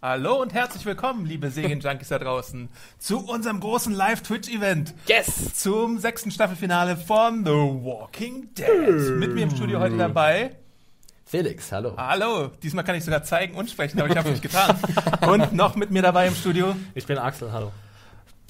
Hallo 0.00 0.40
und 0.40 0.54
herzlich 0.54 0.86
willkommen, 0.86 1.26
liebe 1.26 1.50
Serienjunkies 1.50 2.08
da 2.08 2.20
draußen, 2.20 2.68
zu 2.98 3.18
unserem 3.18 3.58
großen 3.58 3.92
Live-Twitch-Event. 3.92 4.94
Yes! 5.06 5.54
Zum 5.54 5.98
sechsten 5.98 6.30
Staffelfinale 6.30 6.96
von 6.96 7.44
The 7.44 7.50
Walking 7.50 8.54
Dead. 8.54 9.16
Mit 9.16 9.34
mir 9.34 9.42
im 9.42 9.50
Studio 9.50 9.80
heute 9.80 9.96
dabei. 9.96 10.56
Felix, 11.28 11.72
hallo. 11.72 11.92
Hallo, 11.96 12.50
diesmal 12.62 12.84
kann 12.84 12.94
ich 12.94 13.04
sogar 13.04 13.22
zeigen 13.24 13.56
und 13.56 13.68
sprechen, 13.68 13.98
aber 14.00 14.08
ich 14.08 14.16
habe 14.16 14.28
es 14.28 14.40
nicht 14.40 14.42
getan. 14.42 14.76
Und 15.28 15.52
noch 15.52 15.74
mit 15.74 15.90
mir 15.90 16.02
dabei 16.02 16.28
im 16.28 16.34
Studio 16.36 16.74
Ich 16.94 17.04
bin 17.04 17.18
Axel, 17.18 17.50
hallo. 17.52 17.72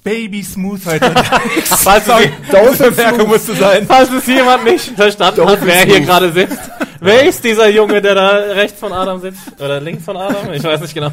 Baby 0.03 0.43
Smooth 0.43 0.85
heute 0.85 1.07
unterwegs. 1.09 1.69
Falls, 1.83 2.05
Sorry, 2.05 2.31
diese 2.71 2.91
Bemerkung 2.91 3.27
musste 3.29 3.55
sein. 3.55 3.85
falls 3.87 4.11
es 4.11 4.25
jemand 4.27 4.63
nicht 4.63 4.91
verstanden 4.95 5.45
hat, 5.47 5.59
wer 5.65 5.85
hier 5.85 6.01
gerade 6.01 6.31
sitzt. 6.31 6.59
Wer 7.01 7.23
ist 7.27 7.43
dieser 7.43 7.67
Junge, 7.67 8.01
der 8.01 8.13
da 8.15 8.29
rechts 8.29 8.79
von 8.79 8.93
Adam 8.93 9.19
sitzt? 9.19 9.59
Oder 9.59 9.81
links 9.81 10.05
von 10.05 10.15
Adam? 10.15 10.53
Ich 10.53 10.63
weiß 10.63 10.79
nicht 10.81 10.93
genau. 10.93 11.11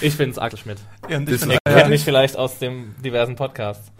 Ich 0.00 0.16
bin's, 0.16 0.38
Axel 0.38 0.58
Schmidt. 0.58 0.78
Und 1.08 1.28
ich 1.30 1.40
bin 1.40 1.50
Ihr 1.52 1.58
euer- 1.66 1.74
kennt 1.76 1.90
mich 1.90 2.02
vielleicht 2.04 2.36
aus 2.36 2.58
dem 2.58 2.94
diversen 3.04 3.36
Podcasts. 3.36 3.92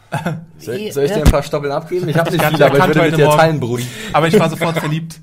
Soll, 0.59 0.93
soll 0.93 1.05
ich 1.05 1.13
dir 1.13 1.25
ein 1.25 1.31
paar 1.31 1.43
Stoppeln 1.43 1.73
abgeben? 1.73 2.09
Ich 2.09 2.17
habe 2.17 2.31
nicht 2.31 2.45
viele, 2.45 2.67
aber 2.67 2.79
ich 2.79 2.87
würde 2.87 3.03
mit 3.03 3.19
dir 3.19 3.25
Morgen. 3.27 3.39
teilen, 3.39 3.61
Brudi. 3.61 3.87
Aber 4.13 4.29
ich 4.29 4.39
war 4.39 4.49
sofort 4.49 4.79
verliebt. 4.81 5.21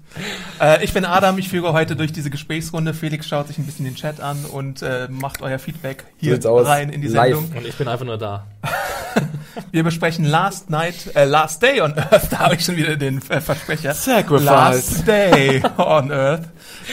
Äh, 0.62 0.84
ich 0.84 0.94
bin 0.94 1.06
Adam, 1.06 1.38
ich 1.38 1.50
führe 1.50 1.74
heute 1.74 1.96
durch 1.96 2.14
diese 2.14 2.30
Gesprächsrunde. 2.30 2.94
Felix 2.94 3.28
schaut 3.28 3.48
sich 3.48 3.58
ein 3.58 3.66
bisschen 3.66 3.86
den 3.86 3.96
Chat 3.96 4.22
an 4.22 4.46
und 4.46 4.82
äh, 4.82 5.08
macht 5.10 5.42
euer 5.42 5.60
Feedback 5.60 6.06
hier 6.18 6.40
rein 6.44 6.90
in 6.90 7.02
die 7.02 7.08
Live. 7.08 7.36
Sendung. 7.36 7.58
Und 7.58 7.68
ich 7.68 7.76
bin 7.76 7.88
einfach 7.88 8.06
nur 8.06 8.18
da. 8.18 8.46
Wir 9.72 9.84
besprechen 9.84 10.26
Last 10.26 10.70
Night, 10.70 11.16
äh, 11.16 11.26
Last 11.26 11.64
Day 11.64 11.82
on 11.82 11.98
Earth. 11.98 12.28
Da 12.32 12.40
habe 12.40 12.56
ich 12.56 12.66
schon 12.66 12.76
wieder 12.76 12.96
den 12.98 13.18
äh, 13.30 13.42
Versprecher. 13.42 13.94
Sacrifice. 13.94 14.46
Last 14.46 15.08
Day 15.08 15.64
on 15.78 16.12
Earth. 16.12 16.44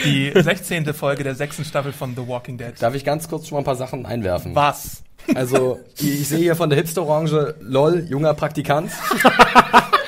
Die 0.05 0.31
16. 0.33 0.93
Folge 0.93 1.23
der 1.23 1.35
sechsten 1.35 1.65
Staffel 1.65 1.93
von 1.93 2.15
The 2.15 2.27
Walking 2.27 2.57
Dead. 2.57 2.73
Darf 2.79 2.95
ich 2.95 3.03
ganz 3.05 3.27
kurz 3.27 3.47
schon 3.47 3.57
mal 3.57 3.61
ein 3.61 3.65
paar 3.65 3.75
Sachen 3.75 4.05
einwerfen? 4.05 4.55
Was? 4.55 5.03
Also, 5.35 5.79
ich 5.97 6.21
ich 6.21 6.27
sehe 6.27 6.39
hier 6.39 6.55
von 6.55 6.69
der 6.69 6.77
Hipster-Orange, 6.77 7.55
lol, 7.61 8.05
junger 8.09 8.33
Praktikant. 8.33 8.91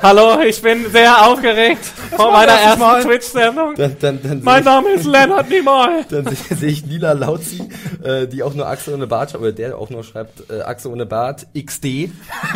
Hallo, 0.00 0.40
ich 0.46 0.62
bin 0.62 0.88
sehr 0.90 1.26
aufgeregt 1.26 1.84
vor 2.14 2.30
meiner 2.30 2.52
ersten. 2.52 3.08
Twitch-Sendung. 3.08 3.74
Dann, 3.76 3.96
dann, 3.98 4.22
dann 4.22 4.42
Mein 4.44 4.62
sehe 4.62 4.72
Name 4.72 4.90
ist 4.90 5.04
Leonard 5.04 5.48
Nimoy. 5.50 6.00
ich, 6.00 6.06
dann 6.08 6.26
sehe 6.34 6.70
ich 6.70 6.86
Lila 6.86 7.12
Lauzi, 7.12 7.68
äh, 8.04 8.28
die 8.28 8.44
auch 8.44 8.54
nur 8.54 8.68
Achse 8.68 8.94
ohne 8.94 9.08
Bart 9.08 9.30
schreibt, 9.30 9.42
oder 9.42 9.52
der 9.52 9.76
auch 9.76 9.90
nur 9.90 10.04
schreibt, 10.04 10.50
äh, 10.50 10.60
Achse 10.60 10.90
ohne 10.90 11.04
Bart, 11.04 11.46
XD. 11.58 12.10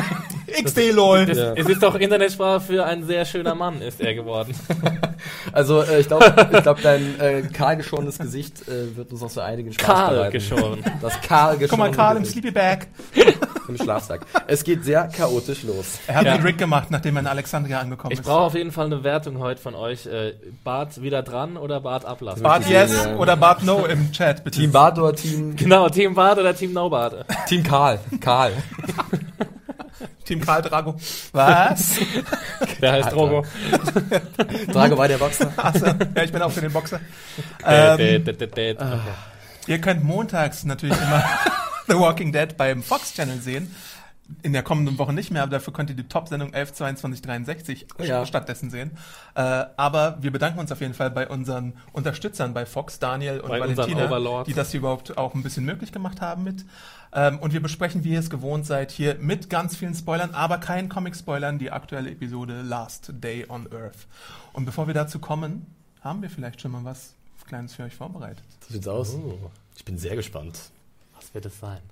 XD 0.62 0.92
LOL. 0.92 1.30
Es, 1.30 1.38
es 1.38 1.68
ist 1.68 1.82
doch 1.82 1.96
Internetsprache 1.96 2.60
für 2.60 2.84
ein 2.84 3.04
sehr 3.04 3.24
schöner 3.24 3.54
Mann, 3.54 3.82
ist 3.82 4.00
er 4.00 4.14
geworden. 4.14 4.54
Also, 5.52 5.82
äh, 5.82 6.00
ich 6.00 6.08
glaube, 6.08 6.34
ich 6.52 6.62
glaub, 6.62 6.82
dein 6.82 7.20
äh, 7.20 7.42
kahlgeschorenes 7.42 8.18
Gesicht 8.18 8.66
äh, 8.66 8.96
wird 8.96 9.12
uns 9.12 9.20
noch 9.20 9.30
so 9.30 9.40
einigen 9.40 9.72
Spaß 9.72 9.86
Kahl 9.86 10.14
bereiten. 10.14 10.32
geschoren. 10.32 10.84
Das 11.00 11.20
kahl 11.20 11.58
Guck 11.58 11.78
mal, 11.78 11.92
Karl 11.92 12.16
im 12.16 12.24
Sleepy 12.24 12.50
Bag. 12.50 12.88
Im 13.68 13.76
Schlafsack. 13.76 14.26
Es 14.46 14.64
geht 14.64 14.84
sehr 14.84 15.08
chaotisch 15.08 15.62
los. 15.62 15.98
Er 16.06 16.16
hat 16.16 16.24
Ja. 16.26 16.36
den 16.36 16.42
Rick 16.44 16.58
gemacht, 16.58 16.90
nachdem 16.90 17.16
er 17.16 17.20
in 17.20 17.26
Alexandria 17.26 17.80
angekommen 17.80 18.12
Ich 18.12 18.20
ist. 18.20 18.24
brauche 18.26 18.42
auf 18.42 18.54
jeden 18.54 18.72
Fall 18.72 18.86
eine 18.86 19.04
Wertung 19.04 19.38
heute 19.38 19.60
von 19.60 19.74
euch. 19.74 20.06
Äh, 20.06 20.34
Bart 20.64 21.00
wieder 21.02 21.22
dran 21.22 21.56
oder 21.56 21.80
Bart 21.80 22.04
ablassen? 22.04 22.42
Bart 22.42 22.68
Yes 22.68 22.92
ja. 23.04 23.16
oder 23.16 23.36
Bart 23.36 23.62
No 23.62 23.84
im 23.86 24.12
Chat, 24.12 24.44
bitte. 24.44 24.58
Team 24.60 24.72
Bart 24.72 24.98
oder 24.98 25.14
Team, 25.14 25.56
Genau, 25.56 25.88
Team 25.88 26.14
Bart 26.14 26.38
oder 26.38 26.54
Team 26.54 26.72
No 26.72 26.88
Bart? 26.90 27.24
Team 27.48 27.62
Karl? 27.62 27.98
Karl. 28.20 28.52
Team 30.24 30.40
Karl 30.40 30.62
Drago. 30.62 30.94
Was? 31.32 31.96
Der 32.80 32.92
heißt 32.92 33.12
Drogo. 33.12 33.44
Drago 34.72 34.96
war 34.96 35.08
der 35.08 35.18
Boxer. 35.18 35.52
Achso, 35.56 35.86
ja, 35.86 36.22
ich 36.22 36.32
bin 36.32 36.40
auch 36.42 36.50
für 36.50 36.60
den 36.60 36.72
Boxer. 36.72 37.00
Ähm. 37.66 38.22
Okay. 38.22 38.76
Ihr 39.66 39.80
könnt 39.80 40.02
montags 40.04 40.64
natürlich 40.64 40.96
immer 40.96 41.22
The 41.92 41.98
Walking 41.98 42.32
Dead 42.32 42.56
beim 42.56 42.82
Fox 42.82 43.14
Channel 43.14 43.38
sehen. 43.40 43.74
In 44.42 44.54
der 44.54 44.62
kommenden 44.62 44.96
Woche 44.98 45.12
nicht 45.12 45.30
mehr, 45.30 45.42
aber 45.42 45.50
dafür 45.50 45.74
könnt 45.74 45.90
ihr 45.90 45.96
die 45.96 46.08
Top-Sendung 46.08 46.54
11, 46.54 46.72
22, 46.72 47.20
63 47.20 47.86
Ja. 48.02 48.24
stattdessen 48.24 48.70
sehen. 48.70 48.92
Äh, 49.34 49.40
aber 49.76 50.16
wir 50.22 50.30
bedanken 50.30 50.58
uns 50.58 50.72
auf 50.72 50.80
jeden 50.80 50.94
Fall 50.94 51.10
bei 51.10 51.28
unseren 51.28 51.74
Unterstützern 51.92 52.54
bei 52.54 52.64
Fox, 52.64 52.98
Daniel 52.98 53.40
und 53.40 53.50
Bei 53.50 53.60
Valentina, 53.60 54.44
die 54.44 54.54
das 54.54 54.70
hier 54.70 54.80
überhaupt 54.80 55.18
auch 55.18 55.34
ein 55.34 55.42
bisschen 55.42 55.66
möglich 55.66 55.92
gemacht 55.92 56.22
haben 56.22 56.44
mit. 56.44 56.64
Ähm, 57.12 57.40
und 57.40 57.52
wir 57.52 57.60
besprechen, 57.60 58.04
wie 58.04 58.12
ihr 58.12 58.20
es 58.20 58.30
gewohnt 58.30 58.64
seid, 58.64 58.90
hier 58.90 59.16
mit 59.16 59.50
ganz 59.50 59.76
vielen 59.76 59.94
Spoilern, 59.94 60.30
aber 60.30 60.56
keinen 60.58 60.88
Comic-Spoilern, 60.88 61.58
die 61.58 61.70
aktuelle 61.70 62.10
Episode 62.10 62.62
Last 62.62 63.10
Day 63.12 63.44
on 63.50 63.68
Earth. 63.70 64.06
Und 64.54 64.64
bevor 64.64 64.86
wir 64.86 64.94
dazu 64.94 65.18
kommen, 65.18 65.66
haben 66.00 66.22
wir 66.22 66.30
vielleicht 66.30 66.62
schon 66.62 66.70
mal 66.70 66.84
was 66.84 67.14
Kleines 67.46 67.74
für 67.74 67.82
euch 67.82 67.94
vorbereitet. 67.94 68.44
So 68.66 68.72
sieht's 68.72 68.88
aus. 68.88 69.10
Uh, 69.12 69.34
Ich 69.76 69.84
bin 69.84 69.98
sehr 69.98 70.16
gespannt. 70.16 70.58
Wird 71.32 71.46
es 71.46 71.58
sein? 71.58 71.82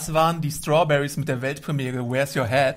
Das 0.00 0.14
waren 0.14 0.40
die 0.40 0.50
Strawberries 0.50 1.18
mit 1.18 1.28
der 1.28 1.42
Weltpremiere 1.42 1.98
Where's 2.10 2.34
Your 2.34 2.46
Head? 2.46 2.76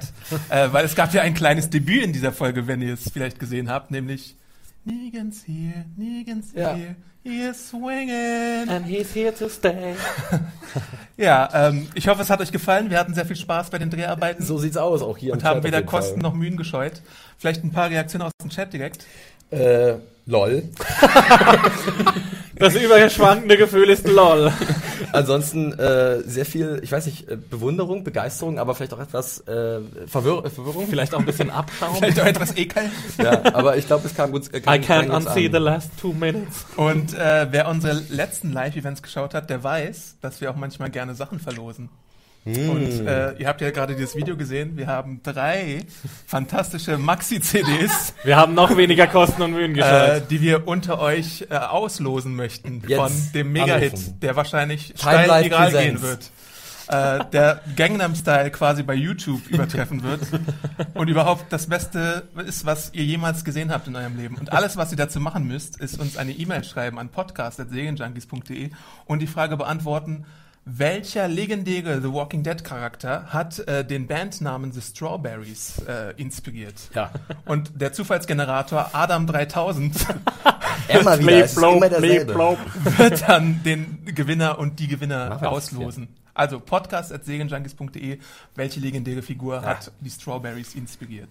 äh, 0.49 0.67
weil 0.73 0.83
es 0.83 0.93
gab 0.93 1.13
ja 1.13 1.21
ein 1.21 1.33
kleines 1.33 1.69
Debüt 1.69 2.03
in 2.03 2.11
dieser 2.11 2.33
Folge, 2.33 2.67
wenn 2.67 2.81
ihr 2.81 2.95
es 2.95 3.09
vielleicht 3.13 3.39
gesehen 3.39 3.69
habt, 3.69 3.91
nämlich 3.91 4.35
Negan's 4.83 5.43
here, 5.47 5.85
Negan's 5.95 6.47
Ja. 6.53 6.73
here, 6.75 6.95
he's 7.23 7.69
swinging. 7.69 8.67
And 8.67 8.85
he's 8.85 9.15
here 9.15 9.33
to 9.33 9.47
stay. 9.47 9.95
Ja, 11.15 11.47
ähm, 11.69 11.87
ich 11.93 12.07
hoffe, 12.09 12.23
es 12.23 12.29
hat 12.29 12.41
euch 12.41 12.51
gefallen. 12.51 12.89
Wir 12.89 12.97
hatten 12.99 13.13
sehr 13.13 13.25
viel 13.25 13.35
Spaß 13.37 13.69
bei 13.69 13.77
den 13.77 13.89
Dreharbeiten 13.91 14.43
So 14.43 14.57
sieht's 14.57 14.75
aus, 14.77 15.01
auch 15.03 15.17
hier 15.17 15.31
und 15.31 15.43
haben 15.45 15.63
weder 15.63 15.77
Fall. 15.77 15.85
Kosten 15.85 16.19
noch 16.19 16.33
Mühen 16.33 16.57
gescheut. 16.57 17.01
Vielleicht 17.37 17.63
ein 17.63 17.71
paar 17.71 17.89
Reaktionen 17.89 18.23
aus 18.23 18.31
dem 18.41 18.49
Chat 18.49 18.73
direkt. 18.73 19.05
Äh, 19.51 19.93
lol. 20.25 20.63
Das 22.55 22.75
überschwankende 22.75 23.57
Gefühl 23.57 23.89
ist 23.89 24.07
lol. 24.07 24.51
Ansonsten 25.11 25.73
äh, 25.73 26.21
sehr 26.21 26.45
viel, 26.45 26.79
ich 26.83 26.91
weiß 26.91 27.05
nicht, 27.05 27.29
äh, 27.29 27.35
Bewunderung, 27.35 28.03
Begeisterung, 28.03 28.59
aber 28.59 28.75
vielleicht 28.75 28.93
auch 28.93 28.99
etwas 28.99 29.39
äh, 29.47 29.79
Verwirr 30.07 30.49
Verwirrung. 30.49 30.87
Vielleicht 30.87 31.13
auch 31.13 31.19
ein 31.19 31.25
bisschen 31.25 31.49
Abschaum. 31.49 31.95
Vielleicht 31.99 32.19
auch 32.19 32.25
etwas 32.25 32.55
ekel. 32.55 32.83
Ja, 33.17 33.41
aber 33.53 33.77
ich 33.77 33.87
glaube, 33.87 34.07
es 34.07 34.15
kam 34.15 34.31
gut. 34.31 34.53
Äh, 34.53 34.61
kam, 34.61 34.73
I 34.73 34.77
can't 34.77 35.09
unsee 35.09 35.49
the 35.51 35.57
last 35.57 35.91
two 35.99 36.13
minutes. 36.13 36.65
Und 36.75 37.13
äh, 37.13 37.47
wer 37.51 37.67
unsere 37.67 38.01
letzten 38.09 38.51
Live-Events 38.51 39.01
geschaut 39.01 39.33
hat, 39.33 39.49
der 39.49 39.63
weiß, 39.63 40.17
dass 40.21 40.41
wir 40.41 40.51
auch 40.51 40.55
manchmal 40.55 40.89
gerne 40.89 41.15
Sachen 41.15 41.39
verlosen. 41.39 41.89
Und 42.45 43.07
äh, 43.07 43.33
ihr 43.37 43.47
habt 43.47 43.61
ja 43.61 43.71
gerade 43.71 43.95
dieses 43.95 44.15
Video 44.15 44.35
gesehen. 44.35 44.75
Wir 44.75 44.87
haben 44.87 45.21
drei 45.23 45.85
fantastische 46.27 46.97
Maxi-CDs, 46.97 48.13
Wir 48.23 48.35
haben 48.35 48.53
noch 48.53 48.75
weniger 48.75 49.07
Kosten 49.07 49.41
und 49.41 49.51
Mühen 49.51 49.71
äh, 49.71 49.75
gescheut. 49.75 50.23
die 50.29 50.41
wir 50.41 50.67
unter 50.67 50.99
euch 50.99 51.47
äh, 51.49 51.55
auslosen 51.55 52.35
möchten 52.35 52.81
Jetzt 52.85 52.99
von 52.99 53.11
dem 53.33 53.53
Mega-Hit, 53.53 54.21
der 54.21 54.35
wahrscheinlich 54.35 54.93
steil 54.97 55.45
viral 55.45 55.71
gehen 55.71 56.01
wird. 56.01 56.31
Äh, 56.87 57.23
der 57.31 57.61
Gangnam 57.77 58.13
Style 58.13 58.51
quasi 58.51 58.83
bei 58.83 58.93
YouTube 58.93 59.47
übertreffen 59.49 60.03
wird 60.03 60.19
und 60.93 61.07
überhaupt 61.07 61.45
das 61.51 61.67
Beste 61.67 62.27
ist, 62.45 62.65
was 62.65 62.93
ihr 62.93 63.05
jemals 63.05 63.45
gesehen 63.45 63.71
habt 63.71 63.87
in 63.87 63.95
eurem 63.95 64.17
Leben. 64.17 64.35
Und 64.35 64.51
alles, 64.51 64.75
was 64.75 64.91
ihr 64.91 64.97
dazu 64.97 65.21
machen 65.21 65.47
müsst, 65.47 65.79
ist 65.79 65.97
uns 65.99 66.17
eine 66.17 66.33
E-Mail 66.33 66.63
schreiben 66.65 66.99
an 66.99 67.09
podcast.serienjunkies.de 67.09 68.71
und 69.05 69.19
die 69.19 69.27
Frage 69.27 69.55
beantworten, 69.55 70.25
welcher 70.65 71.27
legendäre 71.27 72.01
The 72.01 72.11
Walking 72.11 72.43
Dead 72.43 72.63
Charakter 72.63 73.25
hat 73.27 73.59
äh, 73.59 73.85
den 73.85 74.07
Bandnamen 74.07 74.71
The 74.71 74.81
Strawberries 74.81 75.81
äh, 75.87 76.13
inspiriert? 76.17 76.75
Ja. 76.93 77.11
Und 77.45 77.81
der 77.81 77.93
Zufallsgenerator 77.93 78.91
Adam 78.93 79.27
3000 79.27 79.95
Immer 80.87 81.19
wieder, 81.19 81.43
es 81.43 81.51
ist 81.51 81.59
Bleep, 81.59 81.75
immer 81.75 81.89
derselbe. 81.89 82.57
wird 82.97 83.27
dann 83.27 83.63
den 83.63 84.05
Gewinner 84.05 84.59
und 84.59 84.79
die 84.79 84.87
Gewinner 84.87 85.39
auslosen. 85.49 86.07
Also 86.33 86.59
podcast.segenjunkies.de, 86.59 88.19
welche 88.55 88.79
legendäre 88.79 89.21
Figur 89.21 89.61
hat 89.61 89.91
die 90.01 90.09
Strawberries 90.09 90.73
inspiriert? 90.75 91.29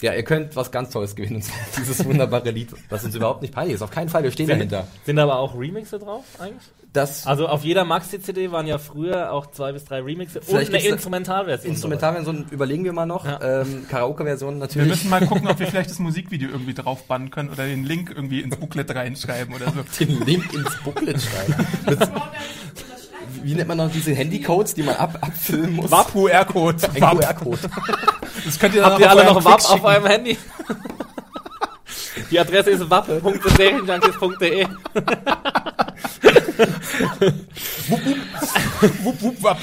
Ja, 0.00 0.14
ihr 0.14 0.22
könnt 0.22 0.54
was 0.54 0.70
ganz 0.70 0.90
Tolles 0.90 1.16
gewinnen, 1.16 1.36
und 1.36 1.42
zwar 1.42 1.56
dieses 1.76 2.04
wunderbare 2.04 2.50
Lied, 2.50 2.68
was 2.88 3.04
uns 3.04 3.14
überhaupt 3.14 3.42
nicht 3.42 3.52
peinlich 3.52 3.74
ist. 3.74 3.82
Auf 3.82 3.90
keinen 3.90 4.08
Fall, 4.08 4.22
wir 4.22 4.30
stehen 4.30 4.48
dahinter. 4.48 4.86
Sind 5.04 5.18
aber 5.18 5.38
auch 5.38 5.58
Remixe 5.58 5.98
drauf 5.98 6.24
eigentlich? 6.38 6.62
Das 6.92 7.24
Also 7.26 7.46
auf 7.46 7.62
jeder 7.62 7.84
Maxi-CD 7.84 8.50
waren 8.50 8.66
ja 8.66 8.78
früher 8.78 9.32
auch 9.32 9.46
zwei 9.52 9.72
bis 9.72 9.84
drei 9.84 10.00
Remixe 10.00 10.40
und 10.40 10.46
Vielleicht 10.46 10.74
eine 10.74 10.82
Instrumentalversion. 10.84 11.70
Instrumentalversion 11.72 12.46
überlegen 12.50 12.82
wir 12.84 12.92
mal 12.92 13.06
noch. 13.06 13.24
Ja. 13.24 13.62
Ähm, 13.62 13.86
Karaoke-Version 13.88 14.54
Wir 14.54 14.60
natürlich. 14.60 14.88
müssen 14.88 15.10
mal 15.10 15.24
gucken, 15.24 15.46
ob 15.48 15.58
wir 15.60 15.66
vielleicht 15.68 15.90
das 15.90 16.00
Musikvideo 16.00 16.48
irgendwie 16.48 16.74
draufbannen 16.74 17.30
können 17.30 17.50
oder 17.50 17.64
den 17.66 17.84
Link 17.84 18.10
irgendwie 18.14 18.40
ins 18.40 18.56
Booklet 18.56 18.92
reinschreiben 18.92 19.54
oder 19.54 19.66
so. 19.66 20.04
den 20.04 20.20
Link 20.24 20.52
ins 20.52 20.76
Booklet 20.82 21.20
schreiben. 21.20 21.54
Wie 23.42 23.54
nennt 23.54 23.68
man 23.68 23.78
noch 23.78 23.90
diese 23.90 24.12
Handycodes, 24.12 24.74
die 24.74 24.82
man 24.82 24.96
ab, 24.96 25.18
abfilmen 25.20 25.76
muss? 25.76 25.90
WAP 25.90 26.12
QR-Code. 26.12 26.76
Ein 26.94 27.00
WAP. 27.00 27.20
QR-Code. 27.20 27.58
Das 28.44 28.58
könnt 28.58 28.74
ihr 28.74 28.82
dann 28.82 28.92
Habt 28.92 29.00
ihr 29.00 29.10
alle 29.10 29.24
noch 29.24 29.44
WAP 29.44 29.70
auf 29.70 29.84
eurem 29.84 30.06
Handy? 30.06 30.38
Die 32.30 32.38
Adresse 32.38 32.70
ist 32.70 32.88
wap.serienjunkies.de. 32.88 34.66
Wupp, 39.02 39.22
wupp, 39.22 39.42
wapp. 39.42 39.58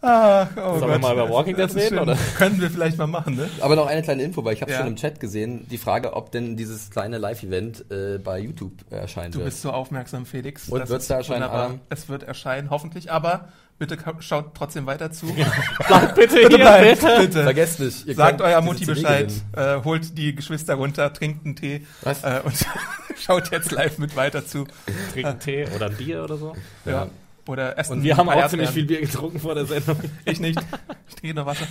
Ach, 0.00 0.46
oh 0.56 0.78
Sollen 0.78 0.80
wir 0.82 0.88
Gott. 0.90 1.00
mal 1.02 1.12
über 1.14 1.28
Walking 1.28 1.56
Dead 1.56 1.74
reden, 1.74 1.98
oder? 1.98 2.16
Können 2.36 2.60
wir 2.60 2.70
vielleicht 2.70 2.98
mal 2.98 3.08
machen, 3.08 3.34
ne? 3.34 3.48
Aber 3.60 3.74
noch 3.74 3.86
eine 3.88 4.02
kleine 4.02 4.22
Info, 4.22 4.44
weil 4.44 4.54
ich 4.54 4.62
habe 4.62 4.70
Ja. 4.70 4.78
schon 4.78 4.86
im 4.86 4.96
Chat 4.96 5.18
gesehen, 5.18 5.66
die 5.68 5.78
Frage, 5.78 6.12
ob 6.12 6.30
denn 6.30 6.56
dieses 6.56 6.90
kleine 6.90 7.18
Live-Event 7.18 7.90
äh, 7.90 8.18
bei 8.18 8.38
YouTube 8.38 8.72
erscheinen 8.90 9.32
Du 9.32 9.38
wird. 9.38 9.46
bist 9.48 9.62
so 9.62 9.72
aufmerksam, 9.72 10.24
Felix. 10.24 10.68
Und 10.68 10.88
wird's 10.88 11.04
ist 11.04 11.10
da 11.10 11.16
erscheinen. 11.16 11.42
Adam? 11.42 11.80
Es 11.90 12.08
wird 12.08 12.22
erscheinen, 12.22 12.70
hoffentlich, 12.70 13.10
aber 13.10 13.48
bitte 13.80 13.96
schaut 14.20 14.54
trotzdem 14.54 14.86
weiter 14.86 15.10
zu. 15.10 15.26
Bleibt 15.88 16.14
bitte 16.14 16.34
Bitte 16.36 16.48
hier, 16.48 16.58
bleibt, 16.58 17.00
bitte. 17.00 17.16
bitte. 17.20 17.42
Vergesst 17.42 17.80
nicht. 17.80 18.06
ihr 18.06 18.14
Sagt 18.14 18.40
euer 18.40 18.60
diese 18.60 18.72
Mutti 18.72 18.84
Bescheid, 18.86 19.32
äh, 19.56 19.82
holt 19.82 20.16
die 20.16 20.32
Geschwister 20.34 20.74
runter, 20.76 21.12
trinkt 21.12 21.44
einen 21.44 21.56
Tee 21.56 21.86
äh, 22.04 22.40
und 22.44 22.54
schaut 23.18 23.50
jetzt 23.50 23.72
live 23.72 23.98
mit 23.98 24.14
weiter 24.14 24.46
zu. 24.46 24.64
Trinken 25.12 25.40
Tee 25.40 25.66
oder 25.74 25.86
ein 25.86 25.96
Bier 25.96 26.22
oder 26.22 26.36
so. 26.36 26.54
Ja. 26.84 27.08
Oder 27.48 27.78
essen 27.78 27.94
Und 27.94 28.02
wir 28.02 28.14
haben 28.16 28.28
auch 28.28 28.46
ziemlich 28.48 28.68
viel. 28.70 28.84
Bier 28.84 29.00
getrunken 29.00 29.40
vor 29.40 29.54
der 29.54 29.64
Sendung. 29.64 29.96
Ich 30.26 30.38
nicht. 30.38 30.60
Ich 31.08 31.14
trinke 31.14 31.34
nur 31.34 31.46
Wasser. 31.46 31.66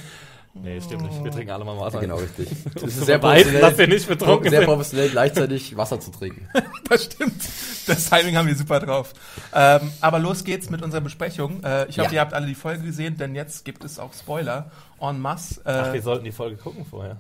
Nee, 0.55 0.81
stimmt 0.81 1.03
nicht. 1.03 1.23
Wir 1.23 1.29
trinken 1.31 1.51
alle 1.51 1.63
mal 1.65 1.77
Wasser. 1.79 1.99
Genau, 1.99 2.15
richtig. 2.15 2.49
Das 2.73 2.83
ist 2.83 3.05
sehr 3.05 3.19
professionell, 3.19 3.61
dass 3.61 3.77
wir 3.77 3.87
nicht 3.87 4.07
betrunken 4.07 4.49
sehr 4.49 4.63
professionell 4.63 5.09
gleichzeitig 5.09 5.77
Wasser 5.77 5.99
zu 5.99 6.09
trinken. 6.09 6.49
Das 6.89 7.03
stimmt. 7.03 7.43
Das 7.85 8.09
Timing 8.09 8.35
haben 8.37 8.47
wir 8.47 8.55
super 8.55 8.79
drauf. 8.79 9.13
Ähm, 9.53 9.91
aber 10.01 10.17
los 10.17 10.43
geht's 10.43 10.71
mit 10.71 10.81
unserer 10.81 11.01
Besprechung. 11.01 11.63
Äh, 11.63 11.85
ich 11.89 11.99
hoffe, 11.99 12.07
Ja. 12.09 12.13
ihr 12.13 12.19
habt 12.21 12.33
alle 12.33 12.47
die 12.47 12.55
Folge 12.55 12.81
gesehen, 12.83 13.17
denn 13.17 13.35
jetzt 13.35 13.63
gibt 13.63 13.83
es 13.83 13.99
auch 13.99 14.13
Spoiler 14.15 14.71
en 14.99 15.19
masse. 15.21 15.61
Äh, 15.63 15.69
Ach, 15.69 15.93
wir 15.93 16.01
sollten 16.01 16.25
die 16.25 16.31
Folge 16.31 16.57
gucken 16.57 16.85
vorher. 16.89 17.17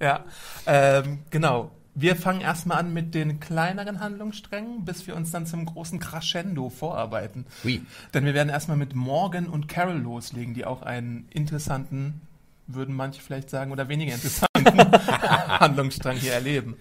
Ja, 0.00 0.24
ähm, 0.66 1.20
genau. 1.30 1.70
Wir 2.00 2.16
fangen 2.16 2.40
erstmal 2.40 2.78
an 2.78 2.94
mit 2.94 3.14
den 3.14 3.40
kleineren 3.40 4.00
Handlungssträngen, 4.00 4.86
bis 4.86 5.06
wir 5.06 5.14
uns 5.14 5.32
dann 5.32 5.44
zum 5.44 5.66
großen 5.66 5.98
Crescendo 5.98 6.70
vorarbeiten. 6.70 7.44
Oui. 7.62 7.82
Denn 8.14 8.24
wir 8.24 8.32
werden 8.32 8.48
erstmal 8.48 8.78
mit 8.78 8.94
Morgan 8.94 9.48
und 9.48 9.68
Carol 9.68 9.98
loslegen, 9.98 10.54
die 10.54 10.64
auch 10.64 10.80
einen 10.80 11.28
interessanten, 11.28 12.22
würden 12.66 12.94
manche 12.94 13.20
vielleicht 13.20 13.50
sagen, 13.50 13.70
oder 13.70 13.90
weniger 13.90 14.14
interessanten 14.14 14.78
Handlungsstrang 15.60 16.16
hier 16.16 16.32
erleben. 16.32 16.76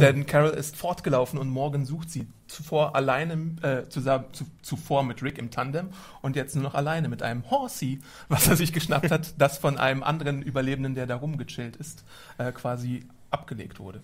Denn 0.00 0.24
Carol 0.24 0.52
ist 0.52 0.74
fortgelaufen 0.74 1.38
und 1.38 1.50
Morgan 1.50 1.84
sucht 1.84 2.08
sie 2.08 2.26
zuvor 2.46 2.96
alleine, 2.96 3.34
äh, 3.60 3.90
zusammen, 3.90 4.24
zu, 4.32 4.46
zuvor 4.62 5.02
mit 5.02 5.22
Rick 5.22 5.36
im 5.36 5.50
Tandem 5.50 5.90
und 6.22 6.34
jetzt 6.34 6.54
nur 6.54 6.64
noch 6.64 6.74
alleine 6.74 7.10
mit 7.10 7.22
einem 7.22 7.50
Horsey, 7.50 8.00
was 8.30 8.48
er 8.48 8.56
sich 8.56 8.72
geschnappt 8.72 9.10
hat, 9.10 9.34
das 9.36 9.58
von 9.58 9.76
einem 9.76 10.02
anderen 10.02 10.40
Überlebenden, 10.40 10.94
der 10.94 11.06
da 11.06 11.16
rumgechillt 11.16 11.76
ist, 11.76 12.04
äh, 12.38 12.52
quasi 12.52 13.04
abgelegt 13.30 13.78
wurde. 13.78 14.02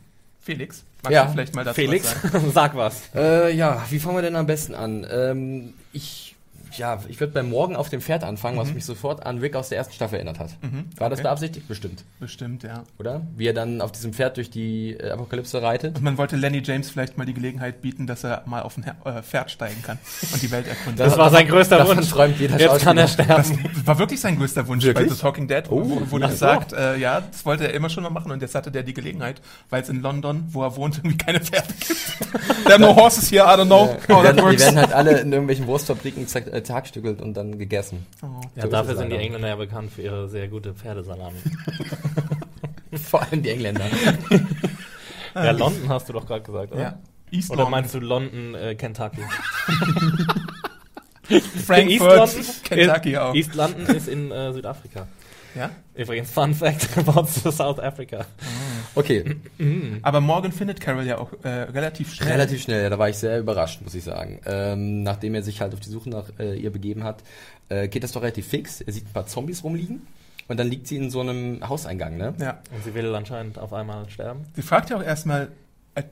Felix, 0.48 0.82
magst 1.02 1.14
Ja, 1.14 1.24
du 1.26 1.32
vielleicht 1.32 1.54
mal 1.54 1.62
dazu 1.64 1.74
Felix, 1.74 2.14
was 2.22 2.32
sagen? 2.32 2.50
sag 2.54 2.74
was. 2.74 3.02
Äh, 3.14 3.54
ja, 3.54 3.84
wie 3.90 3.98
fangen 3.98 4.16
wir 4.16 4.22
denn 4.22 4.34
am 4.34 4.46
besten 4.46 4.74
an? 4.74 5.06
Ähm, 5.10 5.74
ich, 5.92 6.36
ja, 6.76 7.00
ich 7.08 7.18
würde 7.20 7.32
beim 7.32 7.48
Morgen 7.50 7.76
auf 7.76 7.88
dem 7.88 8.00
Pferd 8.00 8.24
anfangen, 8.24 8.58
was 8.58 8.72
mich 8.72 8.84
sofort 8.84 9.24
an 9.26 9.38
Rick 9.38 9.56
aus 9.56 9.68
der 9.70 9.78
ersten 9.78 9.94
Staffel 9.94 10.16
erinnert 10.16 10.38
hat. 10.38 10.50
War 10.96 11.08
das 11.10 11.18
okay. 11.20 11.26
beabsichtigt? 11.28 11.68
Bestimmt, 11.68 12.04
Bestimmt, 12.20 12.62
ja. 12.62 12.84
oder? 12.98 13.22
Wie 13.36 13.46
er 13.46 13.54
dann 13.54 13.80
auf 13.80 13.92
diesem 13.92 14.12
Pferd 14.12 14.36
durch 14.36 14.50
die 14.50 14.92
äh, 14.94 15.10
Apokalypse 15.10 15.62
reitet. 15.62 15.96
Und 15.96 16.02
man 16.04 16.18
wollte 16.18 16.36
Lenny 16.36 16.62
James 16.64 16.90
vielleicht 16.90 17.16
mal 17.18 17.24
die 17.24 17.34
Gelegenheit 17.34 17.80
bieten, 17.82 18.06
dass 18.06 18.24
er 18.24 18.42
mal 18.46 18.62
auf 18.62 18.76
ein 18.76 18.84
äh, 19.04 19.22
Pferd 19.22 19.50
steigen 19.50 19.82
kann 19.82 19.98
und 20.32 20.42
die 20.42 20.50
Welt 20.50 20.66
erkunden. 20.68 20.96
Das 20.96 21.16
war 21.16 21.30
sein 21.30 21.46
größter 21.48 21.78
Davon 21.78 21.96
Wunsch. 21.98 22.10
träumt 22.10 22.38
jeder 22.38 22.58
Jetzt 22.58 22.80
kann 22.82 22.98
er 22.98 23.08
sterben. 23.08 23.28
das 23.74 23.86
war 23.86 23.98
wirklich 23.98 24.20
sein 24.20 24.36
größter 24.38 24.66
Wunsch 24.66 24.84
Wirklich? 24.84 25.08
bei 25.08 25.14
The 25.14 25.20
Talking 25.20 25.48
Dead, 25.48 25.64
Oh, 25.70 25.82
wo, 26.10 26.18
das 26.18 26.32
so. 26.32 26.36
sagt, 26.38 26.72
äh, 26.72 26.96
ja, 26.98 27.20
das 27.20 27.44
wollte 27.46 27.64
er 27.68 27.74
immer 27.74 27.88
schon 27.90 28.02
mal 28.02 28.10
machen 28.10 28.30
und 28.32 28.42
jetzt 28.42 28.54
hatte 28.54 28.70
der 28.70 28.82
die 28.82 28.94
Gelegenheit, 28.94 29.40
weil 29.70 29.82
es 29.82 29.88
in 29.88 30.00
London, 30.02 30.44
wo 30.50 30.62
er 30.62 30.76
wohnt, 30.76 30.98
irgendwie 30.98 31.16
keine 31.16 31.40
Pferde 31.40 31.68
gibt. 31.78 31.88
There 32.64 32.74
are 32.74 32.80
no 32.80 32.94
horses 32.94 33.30
here, 33.30 33.44
I 33.44 33.56
don't 33.56 33.66
know 33.66 33.96
Die 34.06 34.12
how 34.12 34.22
that 34.22 34.24
werden, 34.24 34.36
die 34.36 34.42
works. 34.42 34.60
werden 34.62 34.78
halt 34.78 34.92
alle 34.92 35.18
in 35.20 35.32
irgendwelchen 35.32 35.66
Wurstfabriken 35.66 36.26
zack- 36.26 36.52
äh, 36.58 36.62
tagstückelt 36.62 37.20
und 37.20 37.34
dann 37.34 37.58
gegessen. 37.58 38.06
Oh. 38.22 38.26
Ja, 38.56 38.62
So 38.62 38.68
dafür 38.68 38.96
sind 38.96 39.10
die. 39.10 39.16
Engländer 39.16 39.48
ja 39.48 39.56
bekannt 39.56 39.92
für 39.92 40.02
ihre 40.02 40.28
sehr 40.28 40.48
gute 40.48 40.74
Pferdesalami. 40.74 41.38
Vor 42.92 43.22
allem 43.22 43.42
die 43.42 43.50
Engländer. 43.50 43.84
ja, 45.34 45.50
London 45.50 45.88
hast 45.88 46.08
du 46.08 46.12
doch 46.12 46.26
gerade 46.26 46.42
gesagt, 46.42 46.72
oder? 46.72 46.80
Ja. 46.82 46.98
East 47.30 47.50
Oder 47.50 47.64
London, 47.64 47.70
meinst 47.70 47.94
du 47.94 48.00
London, 48.00 48.54
äh, 48.54 48.74
Kentucky? 48.74 49.20
Frankfurt, 51.66 51.90
East 51.90 52.00
London? 52.00 52.44
Kentucky 52.64 53.12
ist, 53.12 53.18
auch. 53.18 53.34
East 53.34 53.54
London 53.54 53.86
ist 53.94 54.08
in 54.08 54.30
äh, 54.30 54.52
Südafrika. 54.52 55.06
Ja? 55.54 55.70
Übrigens, 55.94 56.30
Fun 56.30 56.54
Fact 56.54 56.88
about 57.06 57.26
South 57.26 57.78
Africa. 57.80 58.24
Okay, 58.94 59.36
Aber 60.02 60.20
Morgan 60.20 60.52
findet 60.52 60.80
Carol 60.80 61.04
ja 61.04 61.18
auch 61.18 61.32
äh, 61.42 61.48
relativ 61.48 62.14
schnell. 62.14 62.32
relativ 62.32 62.62
schnell, 62.62 62.82
ja, 62.82 62.90
da 62.90 62.98
war 62.98 63.08
ich 63.08 63.16
sehr 63.16 63.38
überrascht, 63.38 63.80
muss 63.82 63.94
ich 63.94 64.04
sagen. 64.04 64.40
Ähm, 64.46 65.02
nachdem 65.02 65.34
er 65.34 65.42
sich 65.42 65.60
halt 65.60 65.72
auf 65.74 65.80
die 65.80 65.90
Suche 65.90 66.10
nach 66.10 66.24
äh, 66.38 66.56
ihr 66.56 66.70
begeben 66.72 67.04
hat, 67.04 67.22
äh, 67.68 67.88
geht 67.88 68.02
das 68.02 68.12
doch 68.12 68.22
relativ 68.22 68.48
fix. 68.48 68.80
Er 68.80 68.92
sieht 68.92 69.06
ein 69.06 69.12
paar 69.12 69.26
Zombies 69.26 69.62
rumliegen 69.64 70.06
und 70.48 70.58
dann 70.58 70.68
liegt 70.68 70.86
sie 70.86 70.96
in 70.96 71.10
so 71.10 71.20
einem 71.20 71.66
Hauseingang, 71.68 72.16
ne? 72.16 72.34
Ja. 72.40 72.60
Und 72.74 72.84
sie 72.84 72.94
will 72.94 73.14
anscheinend 73.14 73.58
auf 73.58 73.72
einmal 73.72 74.08
sterben. 74.08 74.46
Sie 74.54 74.62
fragt 74.62 74.90
ja 74.90 74.96
auch 74.96 75.02
erstmal, 75.02 75.48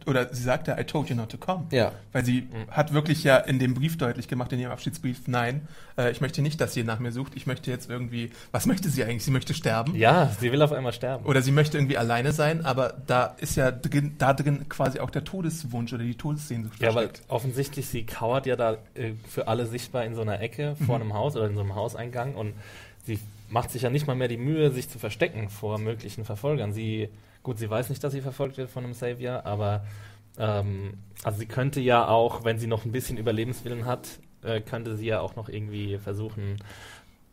oder 0.06 0.32
sie 0.34 0.42
sagt 0.42 0.68
ja, 0.68 0.78
I 0.78 0.84
told 0.84 1.08
you 1.08 1.16
not 1.16 1.30
to 1.30 1.38
come. 1.38 1.64
Ja. 1.70 1.92
Weil 2.12 2.24
sie 2.24 2.48
hat 2.70 2.92
wirklich 2.92 3.24
ja 3.24 3.36
in 3.38 3.58
dem 3.58 3.74
Brief 3.74 3.98
deutlich 3.98 4.28
gemacht, 4.28 4.52
in 4.52 4.60
ihrem 4.60 4.72
Abschiedsbrief, 4.72 5.26
nein, 5.26 5.66
äh, 5.98 6.10
ich 6.10 6.20
möchte 6.20 6.42
nicht, 6.42 6.60
dass 6.60 6.76
ihr 6.76 6.84
nach 6.84 6.98
mir 6.98 7.12
sucht. 7.12 7.32
Ich 7.36 7.46
möchte 7.46 7.70
jetzt 7.70 7.88
irgendwie, 7.90 8.30
was 8.52 8.66
möchte 8.66 8.88
sie 8.88 9.02
eigentlich? 9.04 9.24
Sie 9.24 9.30
möchte 9.30 9.54
sterben. 9.54 9.94
Ja, 9.94 10.30
sie 10.40 10.52
will 10.52 10.62
auf 10.62 10.72
einmal 10.72 10.92
sterben. 10.92 11.24
Oder 11.26 11.42
sie 11.42 11.52
möchte 11.52 11.78
irgendwie 11.78 11.96
alleine 11.98 12.32
sein, 12.32 12.64
aber 12.64 12.94
da 13.06 13.34
ist 13.38 13.56
ja 13.56 13.70
drin, 13.70 14.14
da 14.18 14.32
drin 14.34 14.68
quasi 14.68 15.00
auch 15.00 15.10
der 15.10 15.24
Todeswunsch 15.24 15.92
oder 15.92 16.04
die 16.04 16.14
Todessehnsucht 16.14 16.80
Ja, 16.80 16.94
weil 16.94 17.08
versteckt. 17.08 17.30
offensichtlich 17.30 17.86
sie 17.86 18.04
kauert 18.04 18.46
ja 18.46 18.56
da 18.56 18.74
äh, 18.94 19.12
für 19.28 19.48
alle 19.48 19.66
sichtbar 19.66 20.04
in 20.04 20.14
so 20.14 20.20
einer 20.22 20.40
Ecke 20.40 20.76
vor 20.86 20.96
einem 20.96 21.14
Haus 21.14 21.36
oder 21.36 21.46
in 21.46 21.54
so 21.54 21.60
einem 21.60 21.74
Hauseingang 21.74 22.34
und 22.34 22.54
sie 23.04 23.18
macht 23.48 23.70
sich 23.70 23.82
ja 23.82 23.90
nicht 23.90 24.06
mal 24.08 24.16
mehr 24.16 24.26
die 24.28 24.36
Mühe, 24.38 24.72
sich 24.72 24.88
zu 24.88 24.98
verstecken 24.98 25.48
vor 25.50 25.78
möglichen 25.78 26.24
Verfolgern. 26.24 26.72
Sie, 26.72 27.08
gut, 27.46 27.58
sie 27.58 27.70
weiß 27.70 27.90
nicht, 27.90 28.02
dass 28.02 28.12
sie 28.12 28.22
verfolgt 28.22 28.58
wird 28.58 28.70
von 28.70 28.82
einem 28.82 28.92
Savior, 28.92 29.46
aber 29.46 29.84
ähm, 30.36 30.94
also 31.22 31.38
sie 31.38 31.46
könnte 31.46 31.80
ja 31.80 32.08
auch, 32.08 32.42
wenn 32.42 32.58
sie 32.58 32.66
noch 32.66 32.84
ein 32.84 32.90
bisschen 32.90 33.18
Überlebenswillen 33.18 33.86
hat, 33.86 34.18
äh, 34.42 34.60
könnte 34.60 34.96
sie 34.96 35.06
ja 35.06 35.20
auch 35.20 35.36
noch 35.36 35.48
irgendwie 35.48 35.96
versuchen 35.98 36.56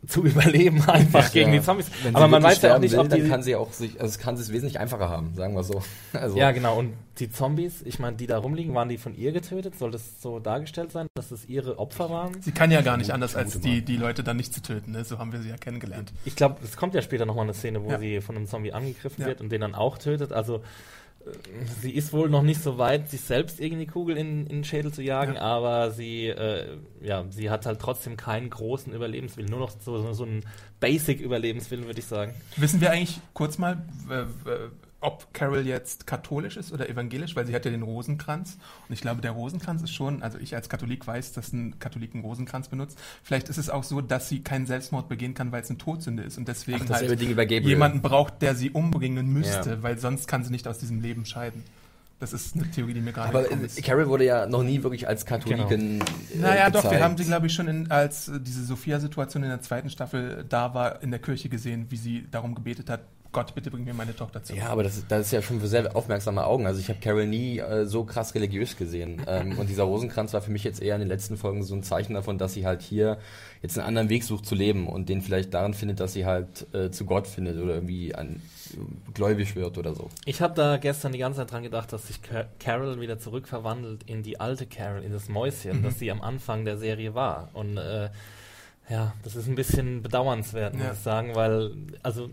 zu 0.08 0.24
überleben, 0.26 0.82
einfach 0.88 1.32
gegen 1.32 1.54
Ja. 1.54 1.60
die 1.60 1.66
Zombies. 1.66 1.88
Wenn 2.04 2.16
Aber 2.16 2.28
man 2.28 2.44
weiß 2.44 2.62
ja 2.62 2.76
auch 2.76 2.80
nicht, 2.80 2.92
will, 2.92 3.00
ob 3.00 3.10
die 3.10 3.22
dann 3.22 3.30
kann 3.30 3.44
sie 3.44 3.56
auch 3.56 3.72
sich, 3.72 4.00
also 4.02 4.20
kann 4.20 4.36
sie 4.36 4.44
es 4.44 4.52
wesentlich 4.52 4.80
einfacher 4.80 5.10
haben, 5.10 5.34
sagen 5.36 5.56
wir 5.56 5.64
so. 5.64 5.82
Also, 6.14 6.38
Ja, 6.38 6.52
genau. 6.52 6.78
Und 6.78 6.94
die 7.20 7.30
Zombies, 7.30 7.82
ich 7.86 8.00
meine, 8.00 8.18
die 8.18 8.28
da 8.28 8.38
rumliegen, 8.38 8.74
waren 8.76 8.90
die 8.90 8.98
von 8.98 9.16
ihr 9.16 9.32
getötet? 9.32 9.78
Soll 9.78 9.92
das 9.92 10.22
so 10.22 10.40
dargestellt 10.40 10.92
sein, 10.92 11.08
dass 11.16 11.32
es 11.32 11.46
ihre 11.48 11.80
Opfer 11.80 12.10
waren? 12.10 12.42
Sie 12.42 12.52
kann 12.52 12.72
ja 12.72 12.82
gar 12.82 12.98
nicht 12.98 13.12
anders, 13.12 13.36
als 13.36 13.60
die, 13.60 13.82
die 13.84 13.98
Leute 13.98 14.24
dann 14.24 14.38
nicht 14.38 14.54
zu 14.54 14.62
töten. 14.62 14.92
Ne? 14.92 15.04
So 15.06 15.20
haben 15.20 15.32
wir 15.32 15.40
sie 15.40 15.50
ja 15.50 15.58
kennengelernt. 15.58 16.12
Ich 16.26 16.36
glaube, 16.36 16.58
es 16.64 16.76
kommt 16.76 16.94
ja 16.96 17.02
später 17.02 17.26
nochmal 17.26 17.44
eine 17.46 17.54
Szene, 17.54 17.84
wo 17.84 17.92
Ja. 17.92 18.00
sie 18.00 18.20
von 18.22 18.36
einem 18.36 18.48
Zombie 18.48 18.74
angegriffen 18.74 19.22
Ja. 19.22 19.28
wird 19.28 19.42
und 19.42 19.52
den 19.52 19.62
dann 19.62 19.76
auch 19.76 19.98
tötet. 19.98 20.34
Also 20.34 20.62
sie 21.82 21.92
ist 21.92 22.12
wohl 22.14 22.30
noch 22.30 22.42
nicht 22.44 22.62
so 22.62 22.78
weit, 22.78 23.10
sich 23.10 23.22
selbst 23.22 23.60
irgendwie 23.60 23.86
Kugel 23.86 24.18
in, 24.18 24.42
in 24.48 24.58
den 24.58 24.64
Schädel 24.64 24.92
zu 24.92 25.02
jagen, 25.02 25.36
Ja. 25.36 25.42
aber 25.42 25.92
sie, 25.92 26.28
äh, 26.28 26.78
ja, 27.02 27.26
sie 27.30 27.50
hat 27.50 27.66
halt 27.66 27.80
trotzdem 27.80 28.18
keinen 28.18 28.50
großen 28.50 28.94
Überlebenswillen. 28.94 29.50
Nur 29.50 29.60
noch 29.60 29.72
so, 29.80 30.02
so, 30.02 30.14
so 30.14 30.24
einen 30.26 30.44
Basic-Überlebenswillen, 30.80 31.86
würde 31.86 32.00
ich 32.00 32.06
sagen. 32.06 32.34
Wissen 32.58 32.82
wir 32.82 32.92
eigentlich 32.92 33.20
kurz 33.34 33.58
mal, 33.58 33.82
äh, 34.10 34.22
äh, 34.22 34.26
ob 35.04 35.34
Carol 35.34 35.66
jetzt 35.66 36.08
katholisch 36.08 36.58
ist 36.58 36.72
oder 36.72 36.90
evangelisch, 36.90 37.36
weil 37.36 37.46
sie 37.46 37.54
hat 37.54 37.66
ja 37.66 37.72
den 37.72 37.84
Rosenkranz. 37.84 38.58
Und 38.88 38.94
ich 38.94 39.02
glaube, 39.02 39.22
der 39.22 39.32
Rosenkranz 39.32 39.82
ist 39.84 39.94
schon, 39.94 40.24
also 40.24 40.38
ich 40.38 40.56
als 40.56 40.70
Katholik 40.70 41.06
weiß, 41.06 41.34
dass 41.34 41.54
ein 41.54 41.78
Katholik 41.80 42.14
einen 42.14 42.24
Rosenkranz 42.24 42.70
benutzt. 42.70 42.98
Vielleicht 43.24 43.50
ist 43.50 43.58
es 43.58 43.70
auch 43.70 43.84
so, 43.84 44.02
dass 44.02 44.30
sie 44.30 44.40
keinen 44.42 44.66
Selbstmord 44.66 45.10
begehen 45.10 45.34
kann, 45.34 45.52
weil 45.52 45.62
es 45.62 45.70
eine 45.70 45.78
Todsünde 45.78 46.24
ist 46.24 46.38
und 46.38 46.48
deswegen 46.48 46.86
Ach, 46.90 46.96
halt 47.02 47.22
jemanden 47.22 48.02
braucht, 48.02 48.42
der 48.42 48.56
sie 48.56 48.72
umbringen 48.72 49.32
müsste, 49.32 49.70
Ja. 49.72 49.84
weil 49.84 49.98
sonst 50.00 50.28
kann 50.28 50.44
sie 50.44 50.52
nicht 50.52 50.68
aus 50.68 50.80
diesem 50.80 51.02
Leben 51.02 51.26
scheiden. 51.26 51.64
Das 52.20 52.32
ist 52.32 52.56
eine 52.56 52.72
Theorie, 52.72 52.94
die 52.94 53.02
mir 53.02 53.12
gerade 53.12 53.30
aber 53.30 53.52
äh. 53.52 53.82
Carol 53.82 54.08
wurde 54.08 54.24
ja 54.24 54.46
noch 54.46 54.64
nie 54.64 54.82
wirklich 54.82 55.08
als 55.10 55.26
Katholikin. 55.26 56.00
Äh, 56.00 56.38
Naja, 56.38 56.70
doch, 56.70 56.84
wir 56.84 56.92
gezeigt. 56.92 57.04
haben 57.04 57.18
sie, 57.18 57.26
glaube 57.26 57.48
ich, 57.48 57.54
schon 57.54 57.68
in, 57.68 57.92
als 57.92 58.30
äh, 58.30 58.40
diese 58.40 58.64
Sophia-Situation 58.64 59.44
in 59.44 59.50
der 59.50 59.62
zweiten 59.62 59.90
Staffel 59.90 60.46
da 60.48 60.74
war, 60.74 61.04
in 61.04 61.12
der 61.12 61.20
Kirche 61.20 61.50
gesehen, 61.50 61.88
wie 61.90 61.98
sie 61.98 62.26
darum 62.32 62.56
gebetet 62.56 62.90
hat, 62.90 63.02
Gott, 63.34 63.54
bitte 63.56 63.70
bring 63.70 63.84
mir 63.84 63.94
meine 63.94 64.16
Tochter 64.16 64.42
zurück. 64.44 64.62
Ja, 64.62 64.70
aber 64.70 64.84
das, 64.84 65.06
das 65.08 65.26
ist 65.26 65.32
ja 65.34 65.42
schon 65.42 65.60
für 65.60 65.68
sehr 65.68 65.94
aufmerksame 65.96 66.46
Augen. 66.46 66.66
Also 66.66 66.80
ich 66.80 66.88
habe 66.88 67.00
Carol 67.00 67.28
nie 67.28 67.60
äh, 67.60 67.86
so 67.86 68.06
krass 68.06 68.34
religiös 68.36 68.78
gesehen. 68.78 69.22
Ähm, 69.28 69.58
und 69.60 69.68
dieser 69.70 69.84
Rosenkranz 69.84 70.32
war 70.34 70.42
für 70.42 70.52
mich 70.52 70.64
jetzt 70.64 70.82
eher 70.82 70.96
in 70.96 71.00
den 71.02 71.08
letzten 71.10 71.36
Folgen 71.38 71.64
so 71.64 71.74
ein 71.76 71.84
Zeichen 71.84 72.14
davon, 72.14 72.38
dass 72.38 72.54
sie 72.54 72.66
halt 72.66 72.82
hier 72.82 73.18
jetzt 73.62 73.78
einen 73.78 73.88
anderen 73.88 74.10
Weg 74.10 74.24
sucht 74.24 74.46
zu 74.46 74.54
leben 74.56 74.88
und 74.88 75.10
den 75.10 75.22
vielleicht 75.22 75.54
darin 75.54 75.74
findet, 75.74 76.00
dass 76.00 76.14
sie 76.14 76.26
halt 76.26 76.68
äh, 76.74 76.92
zu 76.92 77.06
Gott 77.06 77.26
findet 77.28 77.58
oder 77.60 77.74
irgendwie 77.76 78.14
an, 78.16 78.42
gläubig 79.14 79.56
wird 79.56 79.78
oder 79.78 79.94
so. 79.96 80.10
Ich 80.26 80.42
habe 80.42 80.54
da 80.54 80.78
gestern 80.78 81.12
die 81.14 81.18
ganze 81.20 81.40
Zeit 81.40 81.52
dran 81.52 81.64
gedacht, 81.64 81.92
dass 81.94 82.08
sich 82.08 82.22
Ca- 82.22 82.46
Carol 82.60 83.00
wieder 83.02 83.18
zurückverwandelt 83.20 84.04
in 84.04 84.24
die 84.24 84.40
alte 84.40 84.66
Carol, 84.68 85.02
in 85.04 85.12
das 85.12 85.30
Mäuschen, 85.30 85.80
Mhm. 85.80 85.84
das 85.84 86.00
sie 86.00 86.12
am 86.12 86.22
Anfang 86.22 86.66
der 86.66 86.78
Serie 86.78 87.16
war. 87.16 87.50
Und 87.54 87.78
äh, 87.78 88.10
ja, 88.90 89.14
das 89.24 89.36
ist 89.36 89.48
ein 89.48 89.56
bisschen 89.56 90.02
bedauernswert, 90.04 90.74
muss 90.76 90.84
Ja. 90.84 90.92
ich 90.94 91.00
sagen, 91.00 91.36
weil, 91.36 91.72
also 92.04 92.30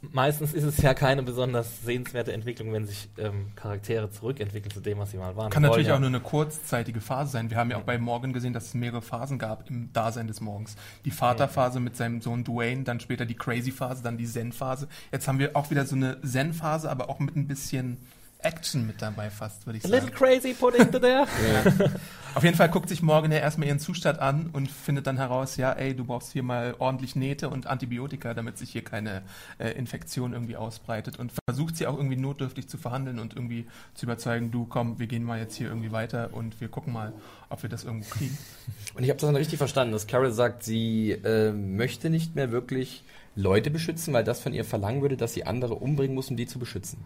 meistens 0.00 0.52
ist 0.52 0.64
es 0.64 0.78
ja 0.78 0.94
keine 0.94 1.22
besonders 1.22 1.84
sehenswerte 1.84 2.32
Entwicklung, 2.32 2.72
wenn 2.72 2.86
sich 2.86 3.08
ähm, 3.18 3.52
Charaktere 3.56 4.10
zurückentwickeln 4.10 4.72
zu 4.72 4.80
dem, 4.80 4.98
was 4.98 5.10
sie 5.10 5.16
mal 5.16 5.36
waren. 5.36 5.50
Kann 5.50 5.62
natürlich 5.62 5.88
wollen 5.88 5.96
auch 5.96 6.00
nur 6.00 6.08
eine 6.08 6.20
kurzzeitige 6.20 7.00
Phase 7.00 7.32
sein. 7.32 7.50
Wir 7.50 7.56
haben 7.56 7.70
ja 7.70 7.78
auch 7.78 7.82
bei 7.82 7.98
Morgan 7.98 8.32
gesehen, 8.32 8.52
dass 8.52 8.66
es 8.66 8.74
mehrere 8.74 9.02
Phasen 9.02 9.38
gab 9.38 9.68
im 9.68 9.92
Dasein 9.92 10.26
des 10.26 10.40
Morgens. 10.40 10.76
Die 11.04 11.10
Vaterphase 11.10 11.80
mit 11.80 11.96
seinem 11.96 12.20
Sohn 12.20 12.44
Dwayne, 12.44 12.84
dann 12.84 13.00
später 13.00 13.26
die 13.26 13.34
Crazy-Phase, 13.34 14.02
dann 14.02 14.18
die 14.18 14.26
Zen-Phase. 14.26 14.88
Jetzt 15.10 15.28
haben 15.28 15.38
wir 15.38 15.56
auch 15.56 15.70
wieder 15.70 15.86
so 15.86 15.96
eine 15.96 16.20
Zen-Phase, 16.22 16.90
aber 16.90 17.08
auch 17.08 17.18
mit 17.18 17.36
ein 17.36 17.46
bisschen 17.46 17.98
Action 18.42 18.86
mit 18.86 19.00
dabei 19.00 19.30
fast, 19.30 19.66
würde 19.66 19.78
ich 19.78 19.84
A 19.84 19.88
sagen. 19.88 20.06
little 20.06 20.16
crazy 20.18 20.54
put 20.54 20.74
into 20.74 20.98
there. 20.98 21.26
Auf 22.34 22.44
jeden 22.44 22.56
Fall 22.56 22.70
guckt 22.70 22.88
sich 22.88 23.02
Morgan 23.02 23.30
ja 23.30 23.38
erstmal 23.38 23.68
ihren 23.68 23.78
Zustand 23.78 24.18
an 24.18 24.48
und 24.54 24.70
findet 24.70 25.06
dann 25.06 25.18
heraus, 25.18 25.58
ja, 25.58 25.72
ey, 25.72 25.94
du 25.94 26.06
brauchst 26.06 26.32
hier 26.32 26.42
mal 26.42 26.74
ordentlich 26.78 27.14
Nähte 27.14 27.50
und 27.50 27.66
Antibiotika, 27.66 28.32
damit 28.32 28.56
sich 28.56 28.70
hier 28.70 28.82
keine 28.82 29.22
äh, 29.58 29.70
Infektion 29.72 30.32
irgendwie 30.32 30.56
ausbreitet 30.56 31.18
und 31.18 31.32
versucht 31.46 31.76
sie 31.76 31.86
auch 31.86 31.96
irgendwie 31.96 32.16
notdürftig 32.16 32.68
zu 32.68 32.78
verhandeln 32.78 33.18
und 33.18 33.34
irgendwie 33.34 33.66
zu 33.94 34.06
überzeugen, 34.06 34.50
du 34.50 34.64
komm, 34.64 34.98
wir 34.98 35.08
gehen 35.08 35.24
mal 35.24 35.38
jetzt 35.38 35.56
hier 35.56 35.68
irgendwie 35.68 35.92
weiter 35.92 36.30
und 36.32 36.58
wir 36.60 36.68
gucken 36.68 36.94
mal, 36.94 37.12
ob 37.50 37.62
wir 37.62 37.68
das 37.68 37.84
irgendwo 37.84 38.08
kriegen. 38.08 38.38
Und 38.94 39.04
ich 39.04 39.10
habe 39.10 39.18
das 39.18 39.26
dann 39.26 39.36
richtig 39.36 39.58
verstanden, 39.58 39.92
dass 39.92 40.06
Carol 40.06 40.32
sagt, 40.32 40.62
sie 40.62 41.10
äh, 41.10 41.52
möchte 41.52 42.10
nicht 42.10 42.34
mehr 42.34 42.50
wirklich 42.50 43.04
Leute 43.34 43.70
beschützen, 43.70 44.12
weil 44.12 44.24
das 44.24 44.40
von 44.40 44.52
ihr 44.52 44.64
verlangen 44.64 45.02
würde, 45.02 45.16
dass 45.16 45.34
sie 45.34 45.44
andere 45.44 45.74
umbringen 45.74 46.14
muss, 46.14 46.30
um 46.30 46.36
die 46.36 46.46
zu 46.46 46.58
beschützen. 46.58 46.98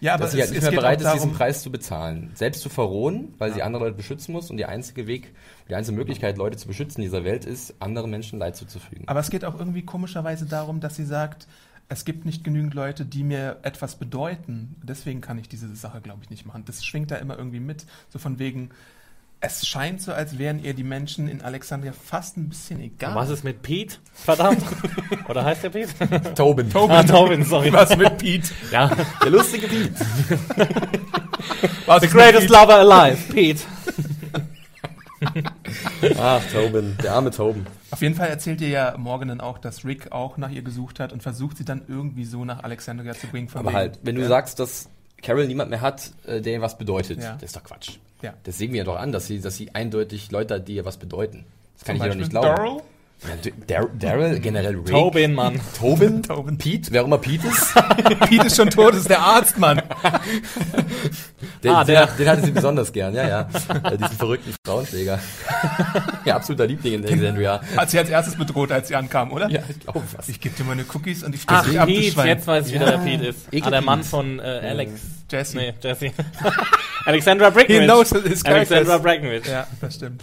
Ja, 0.00 0.14
aber 0.14 0.24
dass 0.24 0.32
sie 0.32 0.40
halt 0.40 0.50
nicht 0.50 0.62
mehr 0.62 0.72
bereit 0.72 1.00
ist, 1.00 1.12
diesen 1.12 1.32
Preis 1.32 1.62
zu 1.62 1.70
bezahlen. 1.70 2.30
Selbst 2.34 2.60
zu 2.60 2.68
verrohen, 2.68 3.34
weil 3.38 3.52
sie 3.54 3.62
andere 3.62 3.84
Leute 3.84 3.96
beschützen 3.96 4.32
muss 4.32 4.50
und 4.50 4.58
der 4.58 4.68
einzige 4.68 5.06
Weg, 5.06 5.34
die 5.68 5.74
einzige 5.74 5.96
Möglichkeit, 5.96 6.36
Leute 6.36 6.56
zu 6.58 6.66
beschützen 6.66 7.00
in 7.00 7.06
dieser 7.06 7.24
Welt 7.24 7.44
ist, 7.44 7.74
anderen 7.80 8.10
Menschen 8.10 8.38
Leid 8.38 8.56
zuzufügen. 8.56 9.08
Aber 9.08 9.20
es 9.20 9.30
geht 9.30 9.44
auch 9.44 9.58
irgendwie 9.58 9.82
komischerweise 9.82 10.46
darum, 10.46 10.80
dass 10.80 10.96
sie 10.96 11.06
sagt, 11.06 11.46
es 11.88 12.04
gibt 12.04 12.24
nicht 12.24 12.44
genügend 12.44 12.74
Leute, 12.74 13.04
die 13.04 13.22
mir 13.22 13.58
etwas 13.62 13.94
bedeuten. 13.94 14.76
Deswegen 14.82 15.20
kann 15.20 15.38
ich 15.38 15.48
diese 15.48 15.74
Sache, 15.76 16.00
glaube 16.00 16.20
ich, 16.22 16.30
nicht 16.30 16.44
machen. 16.44 16.64
Das 16.66 16.84
schwingt 16.84 17.10
da 17.10 17.16
immer 17.16 17.38
irgendwie 17.38 17.60
mit. 17.60 17.86
So 18.08 18.18
von 18.18 18.38
wegen, 18.38 18.70
es 19.40 19.66
scheint 19.66 20.00
so, 20.02 20.12
als 20.12 20.38
wären 20.38 20.62
ihr 20.64 20.74
die 20.74 20.82
Menschen 20.82 21.28
in 21.28 21.42
Alexandria 21.42 21.92
fast 21.92 22.36
ein 22.36 22.48
bisschen 22.48 22.80
egal. 22.80 23.14
Was 23.14 23.28
ist 23.30 23.44
mit 23.44 23.62
Pete? 23.62 23.96
Verdammt. 24.12 24.62
Oder 25.28 25.44
heißt 25.44 25.62
der 25.64 25.70
Pete? 25.70 26.34
Tobin. 26.34 26.70
Ah, 26.74 27.02
Tobin, 27.02 27.44
sorry. 27.44 27.72
Was 27.72 27.96
mit 27.96 28.18
Pete? 28.18 28.48
Ja. 28.72 28.90
Der 29.22 29.30
lustige 29.30 29.68
Piet. 29.68 29.92
Was 31.86 32.00
The 32.02 32.08
greatest 32.08 32.48
Pete? 32.48 32.52
lover 32.52 32.76
alive, 32.76 33.32
Pete. 33.32 33.60
Ach, 36.18 36.42
Tobin. 36.52 36.96
Der 37.02 37.12
arme 37.14 37.30
Tobin. 37.30 37.66
Auf 37.90 38.02
jeden 38.02 38.14
Fall 38.14 38.28
erzählt 38.28 38.60
ihr 38.60 38.68
ja 38.68 38.94
Morgan 38.98 39.28
dann 39.28 39.40
auch, 39.40 39.58
dass 39.58 39.84
Rick 39.84 40.12
auch 40.12 40.36
nach 40.36 40.50
ihr 40.50 40.62
gesucht 40.62 41.00
hat 41.00 41.12
und 41.12 41.22
versucht 41.22 41.56
sie 41.58 41.64
dann 41.64 41.82
irgendwie 41.88 42.24
so 42.24 42.44
nach 42.44 42.62
Alexandria 42.64 43.14
zu 43.14 43.26
bringen. 43.28 43.48
von 43.48 43.60
Aber 43.60 43.70
wegen- 43.70 43.76
halt, 43.78 43.98
wenn 44.02 44.14
du 44.16 44.22
ja. 44.22 44.28
sagst, 44.28 44.58
dass 44.58 44.88
Carol 45.22 45.46
niemand 45.46 45.70
mehr 45.70 45.80
hat, 45.80 46.10
äh, 46.26 46.40
der 46.40 46.54
ihr 46.54 46.60
was 46.60 46.76
bedeutet, 46.78 47.22
Ja. 47.22 47.34
das 47.34 47.44
ist 47.44 47.56
doch 47.56 47.64
Quatsch. 47.64 47.98
Ja. 48.22 48.32
Das 48.44 48.58
sehen 48.58 48.72
wir 48.72 48.78
ja 48.78 48.84
doch 48.84 48.96
an, 48.98 49.12
dass 49.12 49.26
sie, 49.26 49.40
dass 49.40 49.56
sie 49.56 49.74
eindeutig 49.74 50.30
Leute 50.30 50.54
hat, 50.54 50.68
die 50.68 50.74
ihr 50.76 50.84
was 50.84 50.96
bedeuten. 50.96 51.44
Das 51.74 51.84
kann 51.84 51.96
Zum 51.96 52.06
ich 52.06 52.08
ja 52.08 52.14
doch 52.14 52.18
nicht 52.20 52.30
glauben. 52.30 52.46
Daryl? 52.48 52.80
Ja, 53.68 53.86
Daryl, 53.98 54.40
generell 54.40 54.74
Rick. 54.76 54.86
Tobin, 54.88 55.32
Mann. 55.34 55.58
Tobin? 55.78 56.22
Tobin. 56.22 56.58
Pete, 56.58 56.92
wer 56.92 57.00
auch 57.02 57.06
immer 57.06 57.16
Pete 57.18 57.46
ist. 57.48 57.72
Pete 58.28 58.46
ist 58.46 58.56
schon 58.56 58.68
tot, 58.68 58.94
ist 58.94 59.08
der 59.08 59.20
Arzt, 59.20 59.58
Mann. 59.58 59.80
Den, 61.62 61.70
Ah, 61.72 61.84
der. 61.84 62.06
den, 62.06 62.16
den 62.18 62.28
hatte 62.28 62.42
sie 62.44 62.50
besonders 62.52 62.92
gern, 62.92 63.14
ja, 63.14 63.26
ja. 63.26 63.48
Äh, 63.84 63.96
Diesen 63.96 64.16
verrückten 64.16 64.54
Frauenschläger. 64.64 65.18
ja, 66.24 66.36
absoluter 66.36 66.66
Liebling 66.66 66.94
in 66.94 67.04
Alexandria. 67.06 67.60
Hat 67.76 67.90
sie 67.90 67.98
als 67.98 68.08
erstes 68.10 68.36
bedroht, 68.36 68.70
als 68.72 68.88
sie 68.88 68.94
ankam, 68.96 69.32
oder? 69.32 69.48
Ja, 69.48 69.62
ich 69.68 69.80
glaube 69.80 70.02
fast. 70.06 70.28
Ich 70.28 70.40
gebe 70.40 70.54
dir 70.54 70.64
meine 70.64 70.84
Cookies 70.92 71.22
und 71.22 71.34
ich 71.34 71.42
Ach, 71.46 71.64
stelle 71.64 71.72
dich 71.72 71.80
ab, 71.80 71.86
Pete, 71.88 72.28
jetzt 72.28 72.46
weiß 72.46 72.68
ich 72.68 72.74
wieder, 72.74 72.86
wer 72.86 72.98
Pete 72.98 73.26
ist. 73.26 73.46
Ekel 73.52 73.68
Ah, 73.68 73.70
der 73.70 73.80
Mann 73.82 74.02
von 74.04 74.38
äh, 74.38 74.42
Alex. 74.42 74.92
Jesse. 75.30 75.56
Nee, 75.56 75.74
Jesse. 75.82 76.12
Alexandra 77.04 77.50
Breckenridge. 77.50 77.82
He 77.82 77.86
knows 77.86 78.10
his 78.10 78.44
Alexandra 78.44 78.98
characters. 78.98 79.02
Breckenridge. 79.02 79.50
Ja, 79.50 79.66
das 79.80 79.94
stimmt. 79.94 80.22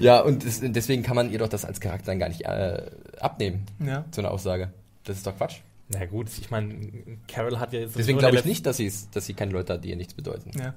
Ja, 0.00 0.20
und 0.20 0.44
es, 0.44 0.60
deswegen 0.62 1.02
kann 1.02 1.16
man 1.16 1.30
ihr 1.30 1.38
doch 1.38 1.48
das 1.48 1.64
als 1.64 1.80
Charakter 1.80 2.06
dann 2.06 2.18
gar 2.18 2.28
nicht 2.28 2.42
äh, 2.42 2.82
abnehmen, 3.20 3.66
Ja. 3.84 4.04
so 4.10 4.20
eine 4.20 4.30
Aussage. 4.30 4.72
Das 5.04 5.16
ist 5.16 5.26
doch 5.26 5.36
Quatsch. 5.36 5.56
Na 5.88 6.06
gut, 6.06 6.28
ich 6.40 6.50
meine, 6.50 6.74
Carol 7.28 7.58
hat 7.60 7.72
ja 7.74 7.80
jetzt 7.80 7.96
Deswegen 7.98 8.18
glaube 8.18 8.36
ich 8.36 8.44
nicht, 8.44 8.64
dass, 8.64 8.78
dass 9.10 9.26
sie 9.26 9.34
keine 9.34 9.52
Leute 9.52 9.74
hat, 9.74 9.84
die 9.84 9.90
ihr 9.90 9.96
nichts 9.96 10.14
bedeuten. 10.14 10.50
ja. 10.58 10.74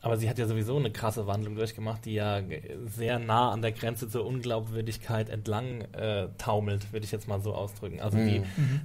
Aber 0.00 0.16
sie 0.16 0.30
hat 0.30 0.38
ja 0.38 0.46
sowieso 0.46 0.76
eine 0.76 0.92
krasse 0.92 1.26
Wandlung 1.26 1.56
durchgemacht, 1.56 2.04
die 2.04 2.14
ja 2.14 2.40
sehr 2.86 3.18
nah 3.18 3.50
an 3.50 3.62
der 3.62 3.72
Grenze 3.72 4.08
zur 4.08 4.24
Unglaubwürdigkeit 4.26 5.28
entlang 5.28 5.80
äh, 5.92 6.28
taumelt, 6.38 6.92
würde 6.92 7.04
ich 7.04 7.10
jetzt 7.10 7.26
mal 7.26 7.40
so 7.40 7.52
ausdrücken. 7.52 8.00
Also 8.00 8.16
die, 8.16 8.42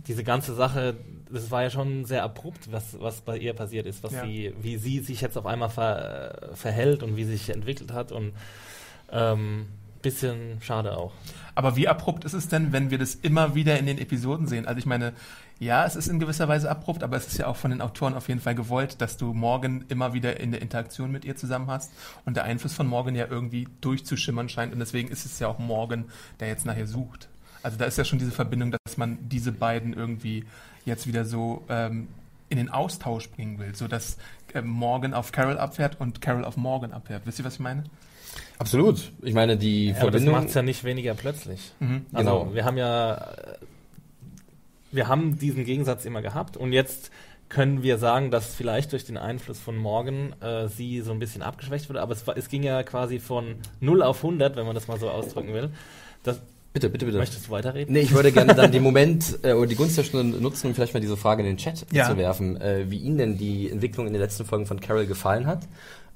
diese 0.07 0.23
ganze 0.23 0.55
Sache, 0.55 0.95
das 1.31 1.51
war 1.51 1.61
ja 1.61 1.69
schon 1.69 2.05
sehr 2.05 2.23
abrupt, 2.23 2.71
was, 2.71 2.99
was 2.99 3.21
bei 3.21 3.37
ihr 3.37 3.53
passiert 3.53 3.85
ist, 3.85 4.03
was 4.03 4.13
Ja. 4.13 4.25
sie, 4.25 4.53
wie 4.59 4.77
sie 4.77 4.99
sich 5.01 5.21
jetzt 5.21 5.37
auf 5.37 5.45
einmal 5.45 5.69
ver, 5.69 6.51
äh, 6.51 6.55
verhält 6.55 7.03
und 7.03 7.15
wie 7.15 7.25
sie 7.25 7.33
sich 7.33 7.51
entwickelt 7.51 7.93
hat 7.93 8.11
und 8.11 8.33
ähm, 9.11 9.67
bisschen 10.01 10.57
schade 10.61 10.97
auch. 10.97 11.13
Aber 11.55 11.75
wie 11.75 11.87
abrupt 11.87 12.25
ist 12.25 12.33
es 12.33 12.47
denn, 12.49 12.73
wenn 12.73 12.89
wir 12.91 12.97
das 12.97 13.13
immer 13.15 13.53
wieder 13.55 13.77
in 13.77 13.85
den 13.85 13.99
Episoden 13.99 14.47
sehen? 14.47 14.65
Also 14.67 14.79
ich 14.79 14.85
meine, 14.87 15.13
Ja, 15.63 15.85
es 15.85 15.95
ist 15.95 16.07
in 16.07 16.19
gewisser 16.19 16.47
Weise 16.47 16.69
abrupt, 16.69 17.03
aber 17.03 17.15
es 17.17 17.27
ist 17.27 17.37
ja 17.37 17.47
auch 17.47 17.55
von 17.55 17.71
den 17.71 17.81
Autoren 17.81 18.13
auf 18.15 18.27
jeden 18.27 18.41
Fall 18.41 18.55
gewollt, 18.55 19.01
dass 19.01 19.17
du 19.17 19.33
Morgan 19.33 19.85
immer 19.89 20.13
wieder 20.13 20.39
in 20.39 20.51
der 20.51 20.61
Interaktion 20.61 21.11
mit 21.11 21.23
ihr 21.25 21.35
zusammen 21.35 21.67
hast 21.71 21.91
und 22.25 22.35
der 22.35 22.43
Einfluss 22.43 22.73
von 22.73 22.85
Morgan 22.87 23.15
ja 23.15 23.27
irgendwie 23.29 23.67
durchzuschimmern 23.81 24.49
scheint 24.49 24.73
und 24.73 24.79
deswegen 24.79 25.09
ist 25.09 25.25
es 25.25 25.39
ja 25.39 25.47
auch 25.47 25.59
Morgan, 25.59 26.05
der 26.39 26.49
jetzt 26.49 26.65
nachher 26.65 26.87
sucht. 26.87 27.29
Also 27.61 27.77
da 27.77 27.85
ist 27.85 27.97
ja 27.97 28.03
schon 28.03 28.19
diese 28.19 28.31
Verbindung, 28.31 28.75
dass 28.85 28.97
man 28.97 29.17
diese 29.29 29.51
beiden 29.53 29.93
irgendwie 29.93 30.43
jetzt 30.85 31.07
wieder 31.07 31.23
so 31.23 31.63
ähm, 31.69 32.09
in 32.49 32.57
den 32.57 32.69
Austausch 32.69 33.29
bringen 33.29 33.57
will, 33.57 33.73
so 33.73 33.87
dass 33.87 34.17
ähm, 34.53 34.67
Morgan 34.67 35.13
auf 35.13 35.31
Carol 35.31 35.57
abfährt 35.57 35.99
und 35.99 36.19
Carol 36.21 36.43
auf 36.43 36.57
Morgan 36.57 36.91
abfährt. 36.91 37.25
Wisst 37.25 37.39
ihr, 37.39 37.45
was 37.45 37.53
ich 37.55 37.59
meine? 37.61 37.85
Absolut. 38.59 39.11
Ich 39.21 39.33
meine, 39.33 39.57
die 39.57 39.87
Ja, 39.87 39.91
aber 39.93 40.11
das 40.11 40.21
Verbindung. 40.21 40.35
macht 40.35 40.47
es 40.49 40.53
ja 40.55 40.61
nicht 40.61 40.83
weniger 40.83 41.13
plötzlich. 41.13 41.71
Mhm. 41.79 42.05
Also 42.11 42.39
Genau. 42.41 42.53
wir 42.53 42.65
haben 42.65 42.77
ja, 42.77 43.13
äh, 43.15 43.57
wir 44.93 45.07
haben 45.07 45.37
diesen 45.39 45.65
Gegensatz 45.65 46.05
immer 46.05 46.21
gehabt 46.21 46.57
und 46.57 46.71
jetzt 46.73 47.11
können 47.49 47.83
wir 47.83 47.97
sagen, 47.97 48.31
dass 48.31 48.53
vielleicht 48.55 48.91
durch 48.93 49.05
den 49.05 49.17
Einfluss 49.17 49.59
von 49.59 49.75
Morgan 49.77 50.33
äh, 50.41 50.67
sie 50.69 51.01
so 51.01 51.11
ein 51.11 51.19
bisschen 51.19 51.41
abgeschwächt 51.43 51.87
wurde, 51.89 52.01
aber 52.01 52.13
es, 52.13 52.23
es 52.35 52.49
ging 52.49 52.63
ja 52.63 52.81
quasi 52.83 53.19
von 53.19 53.55
0 53.79 54.01
auf 54.01 54.17
100, 54.23 54.55
wenn 54.55 54.65
man 54.65 54.73
das 54.73 54.87
mal 54.87 54.99
so 54.99 55.09
ausdrücken 55.09 55.53
will. 55.53 55.69
Das, 56.23 56.39
bitte, 56.73 56.89
bitte, 56.89 57.05
bitte. 57.05 57.17
möchtest 57.19 57.47
du 57.47 57.51
weiterreden? 57.51 57.93
Nee, 57.93 57.99
ich 58.01 58.11
würde 58.13 58.31
gerne 58.31 58.55
dann 58.55 58.71
den 58.71 58.81
Moment 58.81 59.37
äh, 59.43 59.53
oder 59.53 59.67
die 59.67 59.75
Gunst 59.75 59.97
der 59.97 60.03
Stunde 60.03 60.39
nutzen, 60.41 60.67
um 60.67 60.73
vielleicht 60.73 60.95
mal 60.95 60.99
diese 60.99 61.17
Frage 61.17 61.43
in 61.43 61.47
den 61.47 61.57
Chat 61.57 61.85
Ja. 61.91 62.09
zu 62.09 62.17
werfen, 62.17 62.59
äh, 62.59 62.89
wie 62.89 62.97
Ihnen 62.97 63.17
denn 63.19 63.37
die 63.37 63.69
Entwicklung 63.69 64.07
in 64.07 64.13
den 64.13 64.21
letzten 64.21 64.45
Folgen 64.45 64.65
von 64.65 64.79
Carol 64.79 65.05
gefallen 65.05 65.45
hat. 65.45 65.67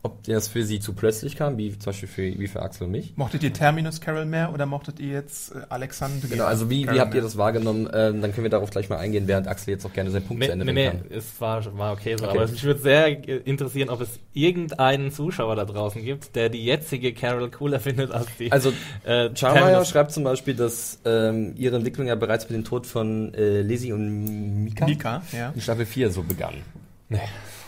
Ob 0.04 0.24
das 0.24 0.48
für 0.48 0.64
Sie 0.64 0.80
zu 0.80 0.94
plötzlich 0.94 1.36
kam, 1.36 1.58
wie 1.58 1.72
zum 1.72 1.92
Beispiel 1.92 2.08
für, 2.08 2.22
wie 2.22 2.48
für 2.48 2.62
Axel 2.62 2.86
und 2.86 2.92
mich. 2.92 3.18
Mochtet 3.18 3.44
ihr 3.44 3.52
Terminus 3.52 4.00
Carol 4.00 4.26
mehr 4.26 4.54
oder 4.54 4.66
mochtet 4.66 5.00
ihr 5.00 5.12
jetzt 5.12 5.54
äh, 5.56 5.62
Alexander? 5.70 6.28
Genau, 6.28 6.46
also 6.46 6.70
wie, 6.70 6.88
wie 6.88 7.00
habt 7.00 7.16
ihr 7.16 7.22
das 7.22 7.38
wahrgenommen? 7.38 7.90
Ähm, 7.92 8.22
dann 8.22 8.32
können 8.32 8.44
wir 8.44 8.50
darauf 8.50 8.70
gleich 8.70 8.90
mal 8.90 8.98
eingehen, 8.98 9.28
während 9.28 9.48
Axel 9.48 9.72
jetzt 9.72 9.86
auch 9.86 9.92
gerne 9.92 10.12
seinen 10.12 10.26
Punkt 10.26 10.40
Nee, 10.40 10.46
zu 10.46 10.52
Ende 10.54 10.66
nee, 10.66 10.74
bringen 10.74 11.02
nee, 11.04 11.10
kann. 11.10 11.18
es 11.18 11.42
war, 11.42 11.78
war 11.78 11.94
okay 11.94 12.16
so. 12.18 12.26
Okay. 12.26 12.38
Aber 12.38 12.48
mich 12.48 12.64
würde 12.64 12.80
sehr 12.80 13.08
äh, 13.08 13.38
interessieren, 13.38 13.90
ob 13.90 14.00
es 14.02 14.20
irgendeinen 14.34 15.12
Zuschauer 15.12 15.56
da 15.56 15.66
draußen 15.66 16.04
gibt, 16.04 16.36
der 16.36 16.50
die 16.50 16.64
jetzige 16.64 17.14
Carol 17.14 17.50
cooler 17.50 17.80
findet 17.82 18.12
als 18.12 18.28
die. 18.38 18.52
Also 18.52 18.72
äh, 19.04 19.36
Charmeyer 19.36 19.84
schreibt 19.84 20.12
zum 20.12 20.24
Beispiel, 20.24 20.54
dass 20.54 21.00
ähm, 21.06 21.54
ihre 21.58 21.76
Entwicklung 21.76 22.08
ja 22.08 22.16
bereits 22.16 22.48
mit 22.50 22.56
dem 22.56 22.64
Tod 22.64 22.86
von 22.86 23.34
äh, 23.34 23.62
Lizzie 23.62 23.94
und 23.94 24.64
Mika, 24.64 24.86
Mika, 24.86 25.24
ja. 25.32 25.52
in 25.56 25.60
Staffel 25.60 25.86
4 25.86 26.12
so 26.12 26.22
begann. 26.24 26.54
Nee. 27.10 27.20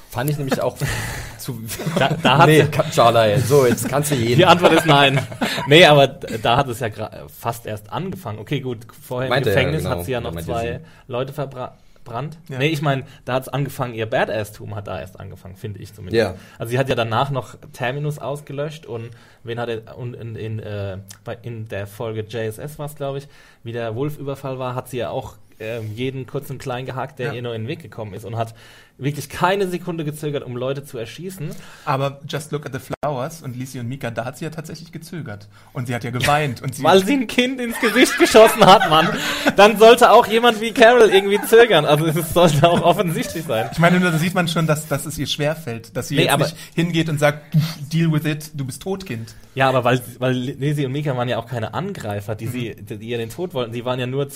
Fand 0.10 0.30
ich 0.30 0.38
nämlich 0.38 0.60
auch 0.60 0.76
zu... 1.38 1.62
Da, 1.98 2.10
da 2.22 2.38
hat 2.40 2.48
nee, 2.48 2.64
sie- 2.64 2.92
Charley, 2.94 3.40
so, 3.40 3.66
jetzt 3.66 3.88
kannst 3.88 4.10
du 4.12 4.16
jeden. 4.16 4.38
Die 4.38 4.46
Antwort 4.46 4.74
ist 4.74 4.86
nein. 4.88 5.20
nee, 5.68 5.86
aber 5.86 6.08
da 6.08 6.58
hat 6.58 6.68
es 6.68 6.80
ja 6.80 6.90
fast 7.28 7.66
erst 7.68 7.92
angefangen. 7.94 8.40
Okay, 8.40 8.60
gut, 8.60 8.88
vorher 9.06 9.30
Meinte 9.30 9.52
im 9.52 9.56
er, 9.56 9.62
Gefängnis 9.62 9.84
genau. 9.84 9.98
hat 9.98 10.06
sie 10.06 10.12
ja 10.14 10.20
Ja, 10.22 10.32
noch 10.32 10.42
zwei 10.42 10.82
Leute 11.08 11.32
verbrannt. 11.32 12.40
Ja. 12.50 12.58
Nee, 12.58 12.70
ich 12.70 12.82
meine, 12.82 13.04
da 13.26 13.34
hat 13.34 13.44
es 13.44 13.50
angefangen, 13.50 13.94
ihr 13.94 14.08
Badass-Tum 14.08 14.74
hat 14.76 14.88
da 14.88 15.00
erst 15.00 15.20
angefangen, 15.20 15.56
finde 15.56 15.80
ich 15.80 15.94
zumindest. 15.94 16.18
Ja. 16.18 16.36
Also 16.58 16.72
sie 16.72 16.80
hat 16.80 16.90
ja 16.90 16.96
danach 16.96 17.30
noch 17.30 17.56
Terminus 17.74 18.18
ausgelöscht 18.18 18.88
und 18.88 19.12
wen 19.44 19.60
hat 19.60 19.70
er, 19.70 19.96
und 19.96 20.16
in, 20.16 20.36
in, 20.36 20.58
äh, 20.60 20.98
bei, 21.24 21.38
in 21.44 21.68
der 21.68 21.86
Folge 21.86 22.22
JSS 22.28 22.80
war 22.80 22.88
es, 22.88 22.96
glaube 22.96 23.20
ich, 23.20 23.28
wie 23.64 23.74
der 23.74 23.94
Wolf-Überfall 23.96 24.58
war, 24.58 24.74
hat 24.74 24.90
sie 24.90 24.98
ja 24.98 25.12
auch 25.12 25.36
ähm, 25.60 25.92
jeden 25.94 26.26
kurzen 26.26 26.58
klein 26.58 26.86
gehackt, 26.86 27.20
der 27.20 27.28
Ja. 27.28 27.34
ihr 27.34 27.42
nur 27.42 27.54
in 27.56 27.64
den 27.64 27.68
Weg 27.68 27.82
gekommen 27.82 28.14
ist 28.14 28.26
und 28.26 28.38
hat 28.38 28.54
wirklich 28.98 29.30
keine 29.30 29.68
Sekunde 29.68 30.04
gezögert, 30.04 30.44
um 30.44 30.58
Leute 30.58 30.84
zu 30.84 30.98
erschießen. 30.98 31.52
Aber 31.86 32.20
Just 32.28 32.52
Look 32.52 32.66
at 32.66 32.74
the 32.74 32.80
Flowers 32.80 33.42
und 33.42 33.56
Lisi 33.56 33.80
und 33.80 33.88
Mika, 33.88 34.12
da 34.12 34.26
hat 34.26 34.38
sie 34.38 34.44
ja 34.44 34.52
tatsächlich 34.52 34.92
gezögert. 34.92 35.48
Und 35.72 35.88
sie 35.88 35.96
hat 35.96 36.04
ja 36.04 36.10
geweint. 36.12 36.62
Und 36.62 36.76
sie 36.76 36.84
Weil 36.84 37.06
sie 37.06 37.14
ein 37.14 37.28
Kind 37.28 37.62
ins 37.62 37.80
Gesicht 37.80 38.18
geschossen 38.20 38.66
hat, 38.66 38.90
Mann. 38.90 39.08
Dann 39.56 39.78
sollte 39.80 40.12
auch 40.12 40.28
jemand 40.28 40.60
wie 40.60 40.72
Carol 40.72 41.10
irgendwie 41.10 41.40
zögern. 41.48 41.86
Also 41.86 42.08
es 42.08 42.34
sollte 42.34 42.68
auch 42.70 42.82
offensichtlich 42.82 43.46
sein. 43.46 43.70
ich 43.72 43.80
meine, 43.80 44.00
da 44.02 44.18
sieht 44.18 44.34
man 44.34 44.50
schon, 44.50 44.68
dass, 44.68 44.88
dass 44.90 45.06
es 45.06 45.18
ihr 45.18 45.28
schwerfällt, 45.28 45.96
dass 45.96 46.10
sie 46.10 46.18
Nee, 46.18 46.26
jetzt 46.26 46.38
nicht 46.38 46.56
hingeht 46.76 47.08
und 47.10 47.20
sagt, 47.20 47.56
deal 47.94 48.12
with 48.12 48.26
it, 48.26 48.52
du 48.54 48.66
bist 48.66 48.82
tot, 48.82 49.06
Kind. 49.06 49.34
Ja, 49.56 49.70
aber 49.70 49.86
weil, 49.86 50.02
weil 50.20 50.34
Lizzie 50.34 50.86
und 50.86 50.92
Mika 50.92 51.16
waren 51.16 51.30
ja 51.30 51.38
auch 51.38 51.48
keine 51.48 51.74
Angreifer, 51.74 52.36
die 52.36 52.48
sie, 52.48 52.76
die, 52.76 52.96
ihr 52.96 53.18
den 53.18 53.30
Tod 53.30 53.54
wollten. 53.54 53.72
Sie 53.72 53.86
waren 53.86 54.00
ja 54.00 54.08
nur, 54.08 54.28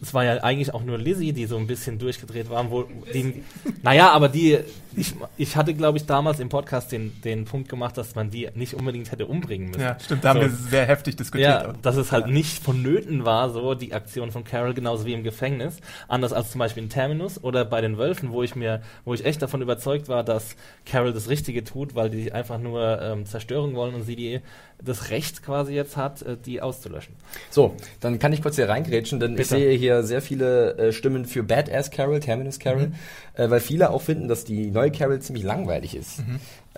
es 0.00 0.14
war 0.14 0.24
ja 0.24 0.42
eigentlich 0.42 0.72
auch 0.74 0.84
nur 0.84 0.96
Lizzie, 0.98 1.32
die 1.32 1.46
so 1.46 1.56
ein 1.56 1.66
bisschen 1.66 1.98
durchgedreht 1.98 2.50
war, 2.50 2.70
wo 2.70 2.84
die, 3.12 3.42
naja, 3.82 4.10
aber 4.10 4.28
die, 4.28 4.58
ich, 4.96 5.14
ich 5.36 5.56
hatte, 5.56 5.74
glaube 5.74 5.98
ich, 5.98 6.06
damals 6.06 6.38
im 6.38 6.48
Podcast 6.48 6.92
den, 6.92 7.20
den 7.22 7.44
Punkt 7.44 7.68
gemacht, 7.68 7.96
dass 7.98 8.14
man 8.14 8.30
die 8.30 8.48
nicht 8.54 8.74
unbedingt 8.74 9.10
hätte 9.10 9.26
umbringen 9.26 9.70
müssen. 9.70 9.80
Ja, 9.80 9.98
stimmt, 9.98 10.24
da 10.24 10.30
haben 10.30 10.40
So. 10.40 10.46
wir 10.46 10.50
sehr 10.50 10.86
heftig 10.86 11.16
diskutiert. 11.16 11.48
Ja, 11.48 11.74
dass 11.82 11.96
es 11.96 12.12
halt 12.12 12.28
nicht 12.28 12.62
vonnöten 12.62 13.24
war, 13.24 13.50
so 13.50 13.74
die 13.74 13.92
Aktion 13.92 14.30
von 14.30 14.44
Carol, 14.44 14.72
genauso 14.72 15.04
wie 15.04 15.14
im 15.14 15.24
Gefängnis. 15.24 15.78
Anders 16.06 16.32
als 16.32 16.52
zum 16.52 16.60
Beispiel 16.60 16.84
in 16.84 16.90
Terminus 16.90 17.42
oder 17.42 17.64
bei 17.64 17.80
den 17.80 17.98
Wölfen, 17.98 18.30
wo 18.30 18.42
ich 18.42 18.54
mir, 18.54 18.82
wo 19.04 19.14
ich 19.14 19.24
echt 19.24 19.42
davon 19.42 19.62
überzeugt 19.62 20.08
war, 20.08 20.22
dass 20.22 20.54
Carol 20.86 21.12
das 21.12 21.28
Richtige 21.28 21.64
tut, 21.64 21.94
weil 21.96 22.10
die 22.10 22.32
einfach 22.32 22.58
nur 22.58 23.02
ähm, 23.02 23.26
Zerstörung 23.26 23.74
wollen 23.74 23.94
und 23.94 24.02
sie 24.04 24.16
die, 24.16 24.40
das 24.84 25.10
Recht 25.10 25.42
quasi 25.42 25.72
jetzt 25.74 25.96
hat, 25.96 26.22
äh, 26.22 26.36
die 26.36 26.60
auszulöschen. 26.60 27.14
So, 27.50 27.74
dann 28.00 28.18
kann 28.18 28.32
ich 28.32 28.42
kurz 28.42 28.56
hier 28.56 28.68
reingrätschen, 28.68 29.20
denn 29.20 29.32
ich 29.32 29.38
Bitte. 29.38 29.48
sehe 29.50 29.72
hier 29.72 30.02
sehr 30.02 30.22
viele 30.22 30.76
äh, 30.78 30.92
Stimmen 30.92 31.24
für 31.24 31.42
Badass 31.42 31.90
Carol, 31.90 32.20
Terminus 32.20 32.58
Carol, 32.58 32.92
äh, 33.34 33.50
weil 33.50 33.60
viele 33.60 33.90
auch 33.90 34.02
finden, 34.02 34.28
dass 34.28 34.44
die 34.44 34.70
neue 34.70 34.92
Carol 34.92 35.20
ziemlich 35.20 35.44
langweilig 35.44 35.96
ist. 35.96 36.22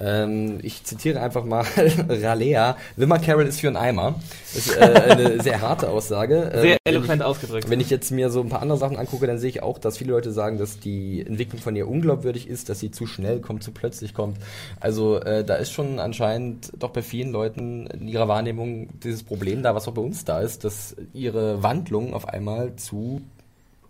Ähm, 0.01 0.59
ich 0.63 0.85
zitiere 0.85 1.21
einfach 1.21 1.45
mal 1.45 1.65
Ralea. 2.09 2.77
Wimmer 2.97 3.19
Carol 3.19 3.47
ist 3.47 3.61
für 3.61 3.69
einen 3.69 3.77
Eimer. 3.77 4.15
Das 4.55 4.67
ist 4.67 4.77
äh, 4.77 4.81
eine 4.81 5.43
sehr 5.43 5.61
harte 5.61 5.89
Aussage. 5.91 6.51
Sehr 6.55 6.73
Ähm, 6.73 6.79
eloquent 6.85 7.21
ich, 7.21 7.27
ausgedrückt. 7.27 7.69
Wenn 7.69 7.81
ich 7.81 7.91
jetzt 7.91 8.11
mir 8.11 8.31
so 8.31 8.41
ein 8.41 8.49
paar 8.49 8.63
andere 8.63 8.79
Sachen 8.79 8.97
angucke, 8.97 9.27
dann 9.27 9.39
sehe 9.39 9.51
ich 9.51 9.63
auch, 9.63 9.79
dass 9.79 9.99
viele 9.99 10.13
Leute 10.13 10.33
sagen, 10.33 10.59
dass 10.59 10.81
die 10.81 11.25
Entwicklung 11.27 11.61
von 11.61 11.77
ihr 11.77 11.87
unglaubwürdig 11.87 12.49
ist, 12.49 12.69
dass 12.69 12.81
sie 12.81 12.91
zu 12.91 13.07
schnell 13.07 13.41
kommt, 13.41 13.63
zu 13.63 13.73
plötzlich 13.73 14.15
kommt. 14.15 14.39
Also 14.81 15.21
äh, 15.21 15.45
da 15.45 15.57
ist 15.57 15.73
schon 15.73 15.99
anscheinend 15.99 16.73
doch 16.79 16.91
bei 16.91 17.03
vielen 17.03 17.31
Leuten 17.31 17.87
in 17.89 18.09
ihrer 18.09 18.29
Wahrnehmung 18.29 18.89
dieses 19.01 19.23
Problem 19.23 19.63
da, 19.63 19.75
was 19.75 19.87
auch 19.87 19.95
bei 19.95 20.03
uns 20.03 20.25
da 20.25 20.41
ist, 20.41 20.65
dass 20.65 20.97
ihre 21.13 21.63
Wandlung 21.63 22.15
auf 22.15 22.29
einmal 22.29 22.77
zu 22.77 23.21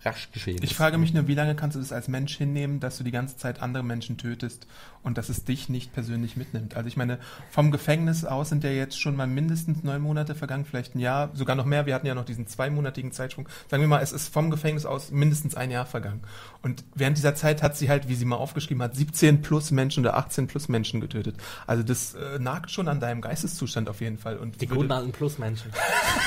rasch 0.04 0.30
geschehen 0.32 0.56
Ich 0.62 0.70
ist. 0.70 0.76
frage 0.76 0.96
mich 0.98 1.12
nur, 1.12 1.28
wie 1.28 1.34
lange 1.34 1.54
kannst 1.54 1.76
du 1.76 1.80
das 1.80 1.92
als 1.92 2.08
Mensch 2.08 2.36
hinnehmen, 2.36 2.80
dass 2.80 2.98
du 2.98 3.04
die 3.04 3.10
ganze 3.10 3.36
Zeit 3.36 3.60
andere 3.62 3.82
Menschen 3.82 4.16
tötest 4.16 4.66
und 5.02 5.18
dass 5.18 5.28
es 5.28 5.44
dich 5.44 5.68
nicht 5.68 5.92
persönlich 5.92 6.36
mitnimmt? 6.36 6.74
Also 6.76 6.88
ich 6.88 6.96
meine, 6.96 7.18
vom 7.50 7.70
Gefängnis 7.70 8.24
aus 8.24 8.48
sind 8.48 8.64
ja 8.64 8.70
jetzt 8.70 9.00
schon 9.00 9.14
mal 9.16 9.26
mindestens 9.26 9.82
neun 9.82 10.00
Monate 10.02 10.34
vergangen, 10.34 10.64
vielleicht 10.64 10.94
ein 10.94 11.00
Jahr, 11.00 11.30
sogar 11.34 11.54
noch 11.56 11.64
mehr. 11.66 11.86
Wir 11.86 11.94
hatten 11.94 12.06
ja 12.06 12.14
noch 12.14 12.24
diesen 12.24 12.46
zweimonatigen 12.46 13.12
Zeitsprung. 13.12 13.48
Sagen 13.70 13.82
wir 13.82 13.88
mal, 13.88 14.00
es 14.02 14.12
ist 14.12 14.32
vom 14.32 14.50
Gefängnis 14.50 14.86
aus 14.86 15.10
mindestens 15.10 15.54
ein 15.54 15.70
Jahr 15.70 15.84
vergangen. 15.86 16.20
Und 16.62 16.82
während 16.94 17.16
dieser 17.18 17.34
Zeit 17.34 17.62
hat 17.62 17.76
sie 17.76 17.88
halt, 17.88 18.08
wie 18.08 18.14
sie 18.14 18.24
mal 18.24 18.36
aufgeschrieben 18.36 18.82
hat, 18.82 18.96
17 18.96 19.42
plus 19.42 19.70
Menschen 19.70 20.04
oder 20.04 20.16
18 20.16 20.46
plus 20.46 20.68
Menschen 20.68 21.00
getötet. 21.00 21.36
Also 21.66 21.82
das 21.82 22.14
äh, 22.14 22.38
nagt 22.38 22.70
schon 22.70 22.88
an 22.88 23.00
deinem 23.00 23.20
Geisteszustand 23.20 23.88
auf 23.88 24.00
jeden 24.00 24.18
Fall. 24.18 24.38
Und 24.38 24.60
die 24.60 24.68
würde- 24.70 24.80
guten 24.80 24.92
alten 24.92 25.12
Plusmenschen. 25.12 25.70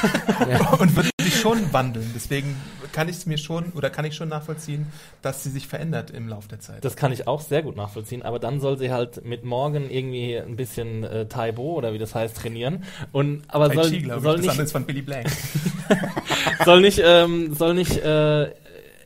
und 0.80 0.96
würde 0.96 1.10
sich 1.34 1.42
schon 1.42 1.74
wandeln. 1.74 2.10
Deswegen 2.16 2.56
kann 2.92 3.10
ich 3.10 3.18
es 3.18 3.26
mir 3.26 3.38
schon 3.38 3.72
oder 3.74 3.90
kann 3.90 4.06
ich 4.06 4.16
schon 4.16 4.30
nachvollziehen, 4.30 4.88
dass 5.22 5.44
sie 5.44 5.50
sich 5.50 5.68
verändert 5.68 6.12
im 6.12 6.28
Laufe 6.28 6.48
der 6.48 6.60
Zeit. 6.60 6.84
Das 6.84 6.96
kann 6.96 7.12
ich 7.12 7.28
auch 7.28 7.42
sehr 7.42 7.64
gut 7.64 7.76
nachvollziehen, 7.76 8.22
aber 8.22 8.40
dann 8.40 8.60
soll 8.60 8.78
sie 8.78 8.92
halt 8.92 9.26
mit 9.26 9.44
Morgan 9.44 9.90
irgendwie 9.90 10.38
ein 10.38 10.56
bisschen 10.56 11.04
äh, 11.04 11.28
Taibo 11.28 11.74
oder 11.74 11.94
wie 11.94 11.98
das 11.98 12.16
heißt 12.16 12.38
trainieren 12.38 12.84
und 13.12 13.44
aber 13.48 13.70
Tai 13.70 13.76
soll, 13.76 13.90
Chi, 13.90 13.98
ich. 13.98 14.06
soll 14.06 14.38
das 14.38 14.46
nicht 14.46 14.60
ist 14.60 14.72
von 14.72 14.86
Billy 14.86 15.02
Blank. 15.02 15.28
soll 16.66 16.82
nicht, 16.82 17.02
ähm, 17.04 17.54
soll 17.54 17.74
nicht 17.74 17.98
äh, 17.98 18.52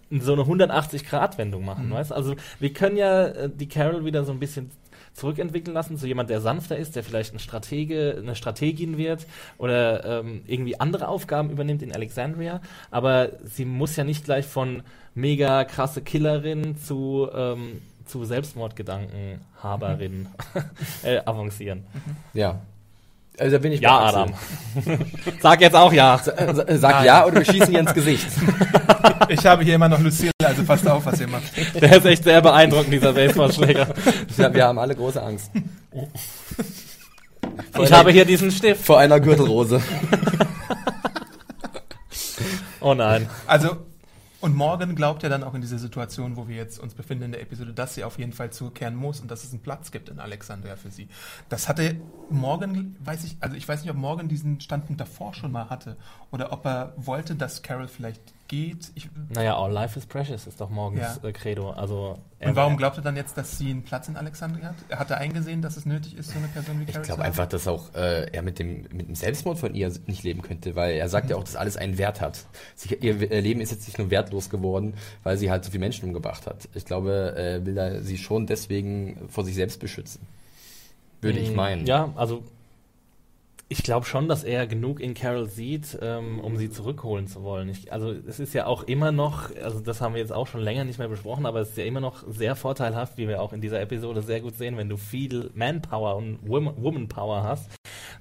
so 0.09 0.33
eine 0.33 0.43
180-Grad-Wendung 0.43 1.65
machen, 1.65 1.91
weißt 1.91 2.13
Also 2.13 2.35
wir 2.59 2.73
können 2.73 2.97
ja 2.97 3.27
äh, 3.27 3.49
die 3.53 3.67
Carol 3.67 4.05
wieder 4.05 4.23
so 4.23 4.31
ein 4.31 4.39
bisschen 4.39 4.71
zurückentwickeln 5.17 5.73
lassen, 5.73 5.97
zu 5.97 6.05
jemand, 6.05 6.29
der 6.29 6.41
sanfter 6.41 6.77
ist, 6.77 6.95
der 6.95 7.03
vielleicht 7.03 7.33
ein 7.33 7.39
Stratege, 7.39 8.17
eine 8.19 8.35
Strategin 8.35 8.97
wird 8.97 9.25
oder 9.57 10.19
ähm, 10.19 10.43
irgendwie 10.45 10.79
andere 10.79 11.07
Aufgaben 11.07 11.49
übernimmt 11.49 11.81
in 11.81 11.91
Alexandria, 11.91 12.61
aber 12.91 13.31
sie 13.43 13.65
muss 13.65 13.95
ja 13.95 14.03
nicht 14.03 14.25
gleich 14.25 14.45
von 14.45 14.83
mega 15.15 15.65
krasse 15.65 16.03
Killerin 16.03 16.77
zu, 16.77 17.27
ähm, 17.33 17.81
zu 18.05 18.25
Selbstmordgedankenhaberin 18.25 20.27
äh, 21.03 21.17
avancieren. 21.25 21.87
Ja. 22.33 22.61
Also 23.39 23.51
da 23.57 23.61
bin 23.61 23.71
ich 23.71 23.81
Ja, 23.81 23.99
bei 23.99 24.05
Adam. 24.07 24.33
Sag 25.41 25.61
jetzt 25.61 25.75
auch 25.75 25.93
ja. 25.93 26.17
Sa- 26.17 26.53
sa- 26.55 26.77
Sag 26.77 27.05
ja 27.05 27.25
oder 27.25 27.35
wir 27.37 27.45
schießen 27.45 27.71
ihr 27.71 27.79
ins 27.79 27.93
Gesicht. 27.93 28.27
Ich 29.29 29.45
habe 29.45 29.61
hier 29.65 29.75
immer 29.75 29.89
noch 29.89 29.99
Lucille, 29.99 30.31
also 30.41 30.63
passt 30.63 30.87
auf, 30.87 31.05
was 31.05 31.19
ihr 31.19 31.27
macht. 31.27 31.43
Der 31.81 31.97
ist 31.97 32.05
echt 32.05 32.23
sehr 32.23 32.41
beeindruckend, 32.41 32.93
dieser 32.93 33.11
Baseballschläger. 33.11 33.87
Ja, 34.37 34.53
wir 34.53 34.65
haben 34.65 34.79
alle 34.79 34.95
große 34.95 35.21
Angst. 35.21 35.51
Ich 37.81 37.91
habe 37.91 38.11
hier 38.11 38.23
diesen 38.23 38.49
Stift. 38.51 38.85
Vor 38.85 38.99
einer 38.99 39.19
Gürtelrose. 39.19 39.81
Oh 42.79 42.93
nein. 42.93 43.27
Also, 43.47 43.77
und 44.39 44.55
Morgan 44.55 44.95
glaubt 44.95 45.23
ja 45.23 45.29
dann 45.29 45.43
auch 45.43 45.53
in 45.53 45.61
dieser 45.61 45.79
Situation, 45.79 46.37
wo 46.37 46.47
wir 46.47 46.55
jetzt 46.55 46.79
uns 46.79 46.93
befinden 46.93 47.25
in 47.25 47.31
der 47.31 47.41
Episode, 47.41 47.73
dass 47.73 47.95
sie 47.95 48.03
auf 48.03 48.19
jeden 48.19 48.33
Fall 48.33 48.51
zurückkehren 48.51 48.95
muss 48.95 49.19
und 49.19 49.31
dass 49.31 49.43
es 49.43 49.51
einen 49.51 49.61
Platz 49.61 49.91
gibt 49.91 50.09
in 50.09 50.19
Alexandria 50.19 50.75
für 50.75 50.91
sie. 50.91 51.07
Das 51.49 51.67
hatte 51.67 51.99
Morgan, 52.29 52.95
weiß 52.99 53.23
ich, 53.23 53.37
also 53.39 53.55
ich 53.55 53.67
weiß 53.67 53.81
nicht, 53.81 53.89
ob 53.89 53.97
Morgan 53.97 54.27
diesen 54.27 54.61
Standpunkt 54.61 55.01
davor 55.01 55.33
schon 55.33 55.51
mal 55.51 55.69
hatte 55.69 55.97
oder 56.31 56.51
ob 56.51 56.65
er 56.65 56.93
wollte, 56.97 57.35
dass 57.35 57.63
Carol 57.63 57.87
vielleicht 57.87 58.21
geht. 58.47 58.91
Ich, 58.95 59.09
Naja, 59.29 59.57
all 59.57 59.71
life 59.71 59.97
is 59.99 60.05
precious 60.05 60.47
ist 60.47 60.61
doch 60.61 60.69
morgens 60.69 61.19
Ja. 61.21 61.29
äh, 61.29 61.31
Credo. 61.33 61.71
Also, 61.71 62.17
und 62.39 62.55
warum 62.55 62.77
glaubt 62.77 62.97
er 62.97 63.03
dann 63.03 63.15
jetzt, 63.15 63.37
dass 63.37 63.57
sie 63.57 63.69
einen 63.71 63.83
Platz 63.83 64.07
in 64.07 64.15
Alexandria 64.15 64.69
hat? 64.89 64.99
Hat 64.99 65.09
er 65.11 65.17
eingesehen, 65.17 65.61
dass 65.61 65.75
es 65.77 65.85
nötig 65.85 66.15
ist, 66.17 66.29
so 66.31 66.37
eine 66.37 66.47
Person 66.47 66.79
wie 66.79 66.83
Ich 66.83 66.91
Carol 66.91 67.05
glaube 67.05 67.23
einfach, 67.23 67.47
dass 67.47 67.67
auch 67.67 67.93
äh, 67.95 68.25
er 68.31 68.41
mit 68.43 68.59
dem, 68.59 68.83
mit 68.91 69.07
dem 69.07 69.15
Selbstmord 69.15 69.57
von 69.59 69.73
ihr 69.75 69.91
nicht 70.05 70.23
leben 70.23 70.41
könnte, 70.41 70.75
weil 70.75 70.95
er 70.95 71.09
sagt 71.09 71.29
ja 71.29 71.35
auch, 71.35 71.43
dass 71.43 71.55
alles 71.55 71.77
einen 71.77 71.97
Wert 71.97 72.21
hat. 72.21 72.45
Sie, 72.75 72.93
ihr 72.95 73.31
äh, 73.31 73.39
Leben 73.39 73.59
ist 73.61 73.71
jetzt 73.71 73.87
nicht 73.87 73.97
nur 73.97 74.09
wertlos 74.11 74.49
geworden, 74.49 74.93
weil 75.23 75.37
sie 75.37 75.49
halt 75.51 75.65
so 75.65 75.71
viele 75.71 75.81
Menschen 75.81 76.05
umgebracht 76.07 76.45
hat. 76.47 76.69
Ich 76.73 76.85
glaube, 76.85 77.33
er 77.35 77.65
will 77.65 77.75
da 77.75 78.01
sie 78.01 78.17
schon 78.17 78.45
deswegen 78.47 79.27
vor 79.29 79.43
sich 79.45 79.55
selbst 79.55 79.79
beschützen. 79.79 80.21
Würde 81.21 81.39
ich 81.39 81.51
Mm, 81.51 81.55
meinen. 81.55 81.85
Ja, 81.87 82.13
also 82.15 82.43
ich 83.69 83.83
glaube 83.83 84.05
schon, 84.05 84.29
dass 84.29 84.43
er 84.45 84.65
genug 84.65 85.01
in 85.01 85.13
Carol 85.13 85.49
sieht, 85.49 85.97
ähm, 86.01 86.39
um 86.39 86.55
sie 86.55 86.69
zurückholen 86.69 87.27
zu 87.27 87.43
wollen. 87.43 87.67
Ich, 87.67 87.91
also 87.91 88.11
es 88.11 88.39
ist 88.39 88.53
ja 88.53 88.65
auch 88.65 88.83
immer 88.83 89.11
noch, 89.11 89.53
also 89.61 89.81
das 89.81 89.99
haben 89.99 90.13
wir 90.13 90.21
jetzt 90.21 90.31
auch 90.31 90.47
schon 90.47 90.61
länger 90.61 90.85
nicht 90.85 90.99
mehr 90.99 91.09
besprochen, 91.09 91.45
aber 91.45 91.59
es 91.59 91.69
ist 91.69 91.77
ja 91.77 91.83
immer 91.83 91.99
noch 91.99 92.23
sehr 92.27 92.55
vorteilhaft, 92.55 93.17
wie 93.17 93.27
wir 93.27 93.41
auch 93.41 93.51
in 93.51 93.59
dieser 93.59 93.81
Episode 93.81 94.21
sehr 94.21 94.39
gut 94.39 94.55
sehen, 94.55 94.77
wenn 94.77 94.87
du 94.87 94.95
viel 94.95 95.51
Manpower 95.53 96.15
und 96.15 96.39
Wom- 96.47 96.73
Womanpower 96.77 97.43
hast. 97.43 97.69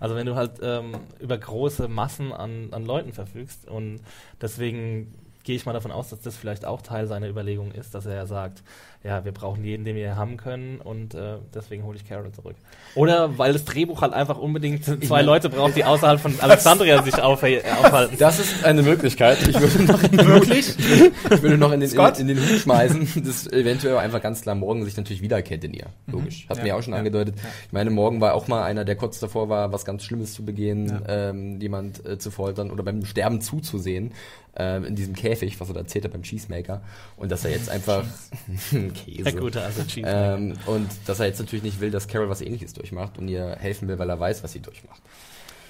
Also 0.00 0.16
wenn 0.16 0.26
du 0.26 0.34
halt 0.34 0.58
ähm, 0.62 0.92
über 1.20 1.38
große 1.38 1.86
Massen 1.86 2.32
an, 2.32 2.68
an 2.72 2.84
Leuten 2.84 3.12
verfügst 3.12 3.68
und 3.68 4.00
deswegen 4.40 5.14
gehe 5.44 5.54
ich 5.54 5.64
mal 5.64 5.72
davon 5.72 5.92
aus, 5.92 6.08
dass 6.08 6.22
das 6.22 6.36
vielleicht 6.36 6.64
auch 6.64 6.82
Teil 6.82 7.06
seiner 7.06 7.28
Überlegung 7.28 7.70
ist, 7.70 7.94
dass 7.94 8.04
er 8.04 8.16
ja 8.16 8.26
sagt, 8.26 8.64
ja, 9.06 9.24
wir 9.24 9.32
brauchen 9.32 9.62
jeden, 9.64 9.84
den 9.84 9.94
wir 9.94 10.16
haben 10.16 10.36
können 10.36 10.80
und 10.80 11.14
äh, 11.14 11.36
deswegen 11.54 11.84
hole 11.84 11.96
ich 11.96 12.04
Carol 12.08 12.32
zurück. 12.32 12.56
Oder 12.94 13.38
weil 13.38 13.52
das 13.52 13.64
Drehbuch 13.64 14.02
halt 14.02 14.12
einfach 14.12 14.36
unbedingt 14.38 14.84
zwei 15.04 15.22
Leute 15.22 15.48
braucht, 15.48 15.76
die 15.76 15.84
außerhalb 15.84 16.18
von 16.18 16.34
Alexandria 16.40 17.02
sich 17.04 17.14
aufhalten. 17.20 18.16
Das 18.18 18.38
ist 18.38 18.64
eine 18.64 18.82
Möglichkeit. 18.82 19.38
Ich 19.46 19.58
würde 19.60 19.84
noch 19.84 20.02
in 20.02 20.10
den 20.16 20.26
Wirklich? 20.26 20.74
Ich 20.78 21.42
würde 21.42 21.56
noch 21.58 21.72
in 21.72 21.80
den, 21.80 21.88
Scott? 21.88 22.18
in 22.18 22.26
den 22.26 22.38
Hut 22.38 22.58
schmeißen, 22.58 23.22
dass 23.24 23.46
eventuell 23.46 23.96
einfach 23.98 24.20
ganz 24.20 24.42
klar 24.42 24.54
morgen 24.54 24.84
sich 24.84 24.96
natürlich 24.96 25.22
wiedererkennt 25.22 25.62
in 25.64 25.74
ihr. 25.74 25.86
Logisch. 26.06 26.46
Hat 26.48 26.58
Ja, 26.58 26.64
mir 26.64 26.76
auch 26.76 26.82
schon 26.82 26.92
ja, 26.94 26.98
angedeutet. 26.98 27.36
ja. 27.36 27.48
Ich 27.66 27.72
meine, 27.72 27.90
morgen 27.90 28.20
war 28.20 28.34
auch 28.34 28.48
mal 28.48 28.64
einer, 28.64 28.84
der 28.84 28.96
kurz 28.96 29.20
davor 29.20 29.48
war, 29.48 29.72
was 29.72 29.84
ganz 29.84 30.02
Schlimmes 30.04 30.34
zu 30.34 30.44
begehen, 30.44 30.88
Ja. 30.88 31.30
ähm, 31.30 31.60
jemand 31.60 32.04
äh, 32.04 32.18
zu 32.18 32.30
foltern 32.30 32.70
oder 32.70 32.82
beim 32.82 33.04
Sterben 33.04 33.40
zuzusehen. 33.40 34.12
Ähm, 34.58 34.84
in 34.84 34.96
diesem 34.96 35.14
Käfig, 35.14 35.60
was 35.60 35.68
er 35.68 35.74
da 35.74 35.80
erzählt 35.80 36.06
hat 36.06 36.12
beim 36.12 36.22
Cheesemaker. 36.22 36.80
Und 37.18 37.30
dass 37.30 37.44
er 37.44 37.50
jetzt 37.50 37.68
einfach 37.68 38.04
Käse. 39.04 39.22
Der 39.24 39.32
gute, 39.34 39.62
Cheese. 39.88 40.08
Ähm, 40.08 40.54
und 40.66 40.88
dass 41.06 41.20
er 41.20 41.26
jetzt 41.26 41.38
natürlich 41.38 41.62
nicht 41.62 41.80
will, 41.80 41.90
dass 41.90 42.08
Carol 42.08 42.28
was 42.28 42.40
ähnliches 42.40 42.72
durchmacht 42.72 43.18
und 43.18 43.28
ihr 43.28 43.56
helfen 43.58 43.88
will, 43.88 43.98
weil 43.98 44.08
er 44.10 44.18
weiß, 44.18 44.42
was 44.42 44.52
sie 44.52 44.60
durchmacht. 44.60 45.00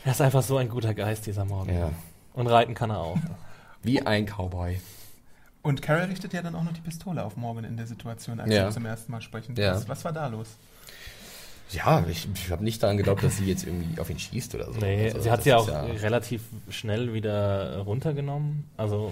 er 0.04 0.12
ist 0.12 0.20
einfach 0.20 0.42
so 0.42 0.56
ein 0.56 0.68
guter 0.68 0.94
Geist, 0.94 1.26
dieser 1.26 1.44
Morgen. 1.44 1.74
Ja. 1.76 1.90
Und 2.34 2.46
reiten 2.46 2.74
kann 2.74 2.90
er 2.90 2.98
auch. 3.00 3.18
Wie 3.82 4.00
ein 4.02 4.26
Cowboy. 4.26 4.80
Und 5.62 5.82
Carol 5.82 6.04
richtet 6.04 6.32
ja 6.32 6.42
dann 6.42 6.54
auch 6.54 6.62
noch 6.62 6.72
die 6.72 6.80
Pistole 6.80 7.24
auf 7.24 7.36
Morgan 7.36 7.64
in 7.64 7.76
der 7.76 7.86
Situation, 7.86 8.38
als 8.40 8.52
Ja. 8.52 8.68
sie 8.68 8.74
zum 8.74 8.86
ersten 8.86 9.10
Mal 9.12 9.20
sprechen. 9.20 9.56
Ja. 9.56 9.74
Was, 9.74 9.88
was 9.88 10.04
war 10.04 10.12
da 10.12 10.28
los? 10.28 10.48
Ja, 11.72 12.04
ich, 12.08 12.28
ich 12.32 12.50
habe 12.52 12.62
nicht 12.62 12.80
daran 12.80 12.96
geglaubt, 12.96 13.24
dass 13.24 13.38
sie 13.38 13.46
jetzt 13.46 13.64
irgendwie 13.66 14.00
auf 14.00 14.08
ihn 14.08 14.18
schießt 14.20 14.54
oder 14.54 14.72
so. 14.72 14.78
Nee, 14.78 15.06
Also, 15.06 15.22
sie 15.22 15.30
hat 15.32 15.42
sie 15.42 15.52
auch 15.52 15.66
ja- 15.66 15.82
relativ 15.82 16.42
schnell 16.70 17.12
wieder 17.12 17.78
runtergenommen. 17.78 18.68
Also 18.76 19.10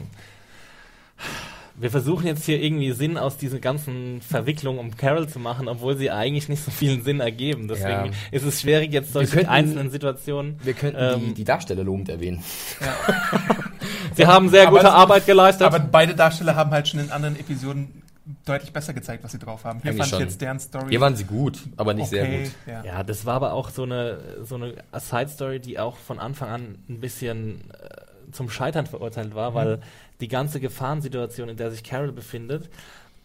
wir 1.76 1.90
versuchen 1.90 2.26
jetzt 2.26 2.44
hier 2.44 2.62
irgendwie 2.62 2.92
Sinn 2.92 3.18
aus 3.18 3.36
dieser 3.36 3.58
ganzen 3.58 4.20
Verwicklung 4.22 4.78
um 4.78 4.96
Carol 4.96 5.28
zu 5.28 5.38
machen, 5.40 5.66
obwohl 5.68 5.96
sie 5.96 6.10
eigentlich 6.10 6.48
nicht 6.48 6.62
so 6.64 6.70
viel 6.70 7.02
Sinn 7.02 7.18
ergeben. 7.20 7.66
Deswegen 7.68 8.06
Ja. 8.06 8.10
ist 8.30 8.44
es 8.44 8.60
schwierig, 8.60 8.92
jetzt 8.92 9.12
solche 9.12 9.32
könnten- 9.36 9.50
einzelnen 9.50 9.90
Situationen. 9.90 10.56
Wir 10.62 10.74
könnten 10.74 10.98
Ähm, 11.00 11.20
die, 11.28 11.34
die 11.34 11.44
Darsteller 11.44 11.82
lobend 11.82 12.08
erwähnen. 12.08 12.42
Sie 14.14 14.26
haben 14.26 14.48
sehr 14.48 14.68
Aber 14.68 14.76
gute 14.78 14.86
es- 14.88 14.92
Arbeit 14.92 15.26
geleistet. 15.26 15.66
Aber 15.66 15.78
beide 15.80 16.14
Darsteller 16.14 16.54
haben 16.54 16.70
halt 16.70 16.86
schon 16.88 17.00
in 17.00 17.10
anderen 17.10 17.38
Episoden 17.38 18.02
deutlich 18.46 18.72
besser 18.72 18.94
gezeigt, 18.94 19.22
was 19.24 19.32
sie 19.32 19.38
drauf 19.38 19.64
haben. 19.64 19.80
Hier 19.82 19.90
Eigentlich 19.90 19.98
fand 20.02 20.10
schon. 20.10 20.18
ich 20.20 20.24
jetzt 20.26 20.40
deren 20.40 20.58
Story. 20.60 20.86
Hier 20.90 21.00
waren 21.00 21.16
sie 21.16 21.24
gut, 21.24 21.58
aber 21.76 21.92
nicht 21.92 22.08
sehr 22.08 22.22
okay, 22.22 22.42
gut. 22.44 22.52
Ja. 22.66 22.84
Ja, 22.84 23.02
das 23.02 23.26
war 23.26 23.34
aber 23.34 23.52
auch 23.52 23.68
so 23.70 23.82
eine, 23.82 24.18
so 24.44 24.54
eine 24.54 24.74
Side-Story, 24.96 25.60
die 25.60 25.78
auch 25.78 25.96
von 25.96 26.18
Anfang 26.18 26.48
an 26.48 26.78
ein 26.88 27.00
bisschen 27.00 27.70
äh, 27.72 28.32
zum 28.32 28.48
Scheitern 28.48 28.86
verurteilt 28.86 29.34
war, 29.34 29.54
weil 29.54 29.80
die 30.20 30.28
ganze 30.28 30.60
Gefahrensituation, 30.60 31.48
in 31.48 31.56
der 31.56 31.70
sich 31.70 31.84
Carol 31.84 32.12
befindet, 32.12 32.70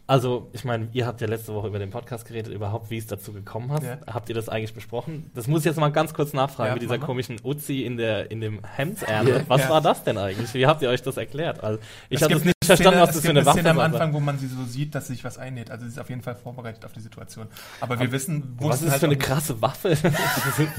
also 0.09 0.49
ich 0.53 0.63
meine, 0.65 0.89
ihr 0.93 1.05
habt 1.05 1.21
ja 1.21 1.27
letzte 1.27 1.53
Woche 1.53 1.67
über 1.67 1.77
den 1.77 1.91
Podcast 1.91 2.25
geredet, 2.27 2.51
überhaupt, 2.51 2.89
wie 2.89 2.97
es 2.97 3.05
dazu 3.05 3.31
gekommen 3.31 3.71
hat. 3.71 3.83
Ja. 3.83 3.99
Habt 4.11 4.27
ihr 4.29 4.35
das 4.35 4.49
eigentlich 4.49 4.73
besprochen? 4.73 5.29
Das 5.35 5.47
muss 5.47 5.59
ich 5.61 5.65
jetzt 5.65 5.77
mal 5.77 5.89
ganz 5.91 6.13
kurz 6.15 6.33
nachfragen, 6.33 6.69
Ja, 6.69 6.73
mit 6.73 6.81
dieser 6.81 6.95
mach 6.95 7.01
mal. 7.01 7.05
komischen 7.05 7.37
Uzi 7.43 7.83
in, 7.83 7.97
der, 7.97 8.31
in 8.31 8.41
dem 8.41 8.59
Hemdsärmel. 8.65 9.45
Was 9.47 9.61
Ja. 9.61 9.69
war 9.69 9.81
das 9.81 10.03
denn 10.03 10.17
eigentlich? 10.17 10.51
Wie 10.55 10.65
habt 10.65 10.81
ihr 10.81 10.89
euch 10.89 11.03
das 11.03 11.17
erklärt? 11.17 11.63
Also, 11.63 11.79
ich 12.09 12.17
Es 12.17 12.23
habe 12.23 12.33
das 12.33 12.43
gibt 12.43 12.45
nicht 12.47 12.55
eine 12.61 12.65
verstanden, 12.77 12.97
Szene, 12.97 13.01
was 13.03 13.09
es 13.09 13.15
das 13.15 13.23
für 13.25 13.29
eine 13.29 13.45
Waffe 13.45 13.57
Szene 13.59 13.69
am 13.69 13.77
war. 13.77 13.85
Anfang, 13.85 14.13
wo 14.13 14.19
man 14.19 14.39
sie 14.39 14.47
so 14.47 14.65
sieht, 14.65 14.95
dass 14.95 15.07
sich 15.07 15.23
was 15.23 15.37
einnäht. 15.37 15.69
Also 15.69 15.85
sie 15.85 15.91
ist 15.91 15.99
auf 15.99 16.09
jeden 16.09 16.21
Fall 16.23 16.33
vorbereitet 16.35 16.83
auf 16.85 16.93
die 16.93 17.01
Situation. 17.01 17.45
Aber 17.79 17.99
wir 17.99 18.11
wissen, 18.11 18.55
Was 18.57 18.65
wussten 18.67 18.85
ist 18.85 18.91
halt 18.91 18.99
für 19.01 19.05
eine 19.05 19.17
krasse 19.17 19.61
Waffe? 19.61 19.95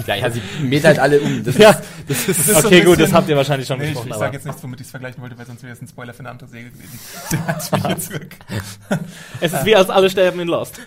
Ja, 0.06 0.14
ja, 0.16 0.30
sie 0.30 0.42
mäht 0.62 0.84
halt 0.84 0.98
alle 0.98 1.20
um. 1.20 1.44
Das 1.44 1.56
ja, 1.56 1.70
ist, 1.70 1.82
das 2.08 2.28
ist, 2.28 2.38
ist 2.40 2.46
so 2.62 2.66
okay, 2.66 2.82
gut, 2.82 2.98
das 3.00 3.12
habt 3.12 3.28
ihr 3.28 3.36
wahrscheinlich 3.36 3.68
schon 3.68 3.78
Nee, 3.78 3.84
ich, 3.84 3.90
besprochen. 3.90 4.08
ich 4.08 4.14
aber- 4.14 4.24
sage 4.24 4.36
jetzt 4.36 4.46
nichts, 4.46 4.62
womit 4.64 4.80
ich 4.80 4.86
es 4.86 4.90
vergleichen 4.90 5.22
wollte, 5.22 5.38
weil 5.38 5.46
sonst 5.46 5.62
wäre 5.62 5.72
es 5.72 5.80
ein 5.80 5.86
Spoiler 5.88 6.12
für 6.14 6.20
eine 6.20 6.30
andere 6.30 6.48
Serie 6.48 6.70
gewesen. 6.70 6.98
Der 7.30 7.46
hat 7.46 7.72
mich 7.72 7.84
jetzt 7.84 8.06
zurück. 8.10 8.36
Es 9.40 9.52
ist 9.52 9.64
wie 9.64 9.76
als 9.76 9.90
alle 9.90 10.10
sterben 10.10 10.40
in 10.40 10.48
Lost. 10.48 10.80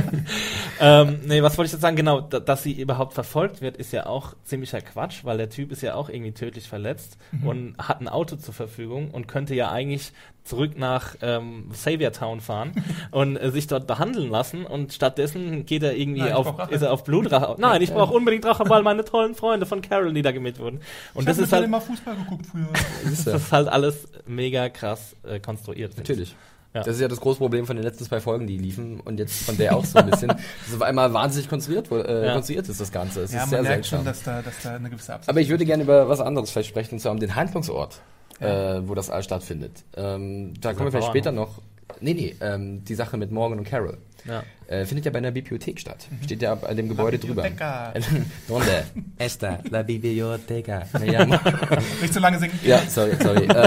ähm, 0.80 1.20
nee, 1.26 1.42
was 1.42 1.58
wollte 1.58 1.66
ich 1.66 1.72
jetzt 1.72 1.82
sagen? 1.82 1.96
Genau, 1.96 2.20
da, 2.20 2.40
dass 2.40 2.62
sie 2.62 2.72
überhaupt 2.72 3.14
verfolgt 3.14 3.60
wird, 3.60 3.76
ist 3.76 3.92
ja 3.92 4.06
auch 4.06 4.34
ziemlicher 4.44 4.80
Quatsch, 4.80 5.24
weil 5.24 5.38
der 5.38 5.50
Typ 5.50 5.72
ist 5.72 5.82
ja 5.82 5.94
auch 5.94 6.08
irgendwie 6.08 6.32
tödlich 6.32 6.68
verletzt 6.68 7.18
und 7.44 7.76
hat 7.78 8.00
ein 8.00 8.08
Auto 8.08 8.36
zur 8.36 8.54
Verfügung 8.54 9.10
und 9.10 9.28
könnte 9.28 9.54
ja 9.54 9.70
eigentlich 9.70 10.12
zurück 10.44 10.76
nach 10.76 11.16
ähm, 11.22 11.70
Savior 11.72 12.12
Town 12.12 12.40
fahren 12.40 12.72
und 13.10 13.36
äh, 13.36 13.50
sich 13.50 13.66
dort 13.66 13.86
behandeln 13.86 14.30
lassen 14.30 14.66
und 14.66 14.92
stattdessen 14.92 15.66
geht 15.66 15.82
er 15.82 15.96
irgendwie 15.96 16.22
Nein, 16.22 16.32
auf, 16.32 16.70
ist 16.70 16.82
er 16.82 16.92
auf 16.92 17.04
Blutrache. 17.04 17.56
Nein, 17.58 17.82
ich 17.82 17.92
brauche 17.92 18.14
unbedingt 18.14 18.44
Rache, 18.44 18.68
weil 18.68 18.82
meine 18.82 19.04
tollen 19.04 19.34
Freunde 19.34 19.66
von 19.66 19.82
Carol 19.82 20.12
niedergemäht 20.12 20.58
wurden. 20.58 20.80
Und 21.14 21.22
ich 21.22 21.26
das 21.26 21.36
hab 21.38 21.44
ist 21.44 21.52
halt, 21.52 21.64
immer 21.64 21.80
Fußball 21.80 22.16
geguckt 22.16 22.46
früher. 22.46 22.68
das 23.04 23.26
ist 23.26 23.52
halt 23.52 23.68
alles 23.68 24.08
mega 24.26 24.68
krass 24.68 25.14
äh, 25.22 25.40
konstruiert. 25.40 25.94
finde 25.94 26.22
ich. 26.22 26.34
Ja. 26.72 26.82
Das 26.82 26.94
ist 26.94 27.00
ja 27.00 27.08
das 27.08 27.20
große 27.20 27.38
Problem 27.38 27.66
von 27.66 27.74
den 27.76 27.84
letzten 27.84 28.04
zwei 28.04 28.20
Folgen, 28.20 28.46
die 28.46 28.56
liefen 28.56 29.00
und 29.00 29.18
jetzt 29.18 29.42
von 29.42 29.56
der 29.56 29.76
auch 29.76 29.84
so 29.84 29.98
ein 29.98 30.08
bisschen. 30.08 30.28
Das 30.60 30.68
ist 30.68 30.74
auf 30.76 30.82
einmal 30.82 31.12
wahnsinnig 31.12 31.48
konstruiert, 31.48 31.90
äh, 31.90 32.26
Ja. 32.26 32.32
konstruiert 32.34 32.68
ist 32.68 32.80
das 32.80 32.92
Ganze. 32.92 33.22
Es 33.22 33.32
ja, 33.32 33.38
ist 33.44 33.50
man 33.50 33.50
sehr 33.50 33.62
merkt 33.62 33.84
seltsam. 33.86 33.98
schon, 33.98 34.06
dass 34.06 34.22
da, 34.22 34.42
dass 34.42 34.62
da 34.62 34.76
eine 34.76 34.88
gewisse 34.88 35.14
Absicht 35.14 35.28
Aber 35.28 35.40
ich 35.40 35.48
würde 35.48 35.64
gerne 35.64 35.82
über 35.82 36.08
was 36.08 36.20
anderes 36.20 36.50
vielleicht 36.52 36.68
sprechen, 36.68 36.94
und 36.94 37.00
zwar 37.00 37.10
um 37.12 37.18
den 37.18 37.34
Handlungsort, 37.34 38.00
äh, 38.38 38.80
wo 38.84 38.94
das 38.94 39.10
alles 39.10 39.24
stattfindet. 39.24 39.72
Ähm, 39.96 40.54
da 40.60 40.72
kommen 40.72 40.86
wir 40.86 40.92
vielleicht 40.92 41.08
später 41.08 41.32
noch. 41.32 41.60
Nee, 42.00 42.14
nee, 42.14 42.36
ähm, 42.40 42.84
die 42.84 42.94
Sache 42.94 43.16
mit 43.16 43.32
Morgan 43.32 43.58
und 43.58 43.64
Carol. 43.64 43.98
Ja. 44.26 44.42
Äh, 44.66 44.84
findet 44.84 45.04
ja 45.04 45.10
bei 45.10 45.18
einer 45.18 45.32
Bibliothek 45.32 45.80
statt. 45.80 46.06
Steht 46.24 46.42
ja 46.42 46.52
an 46.52 46.76
dem 46.76 46.88
Gebäude 46.88 47.18
drüber. 47.18 47.42
Donde? 48.48 48.84
Esta, 49.18 49.58
la 49.68 49.82
biblioteca. 49.82 50.84
Nicht 52.00 52.14
so 52.14 52.20
lange 52.20 52.38
singen. 52.38 52.58
Ja, 52.62 52.80
sorry, 52.88 53.16
sorry. 53.20 53.48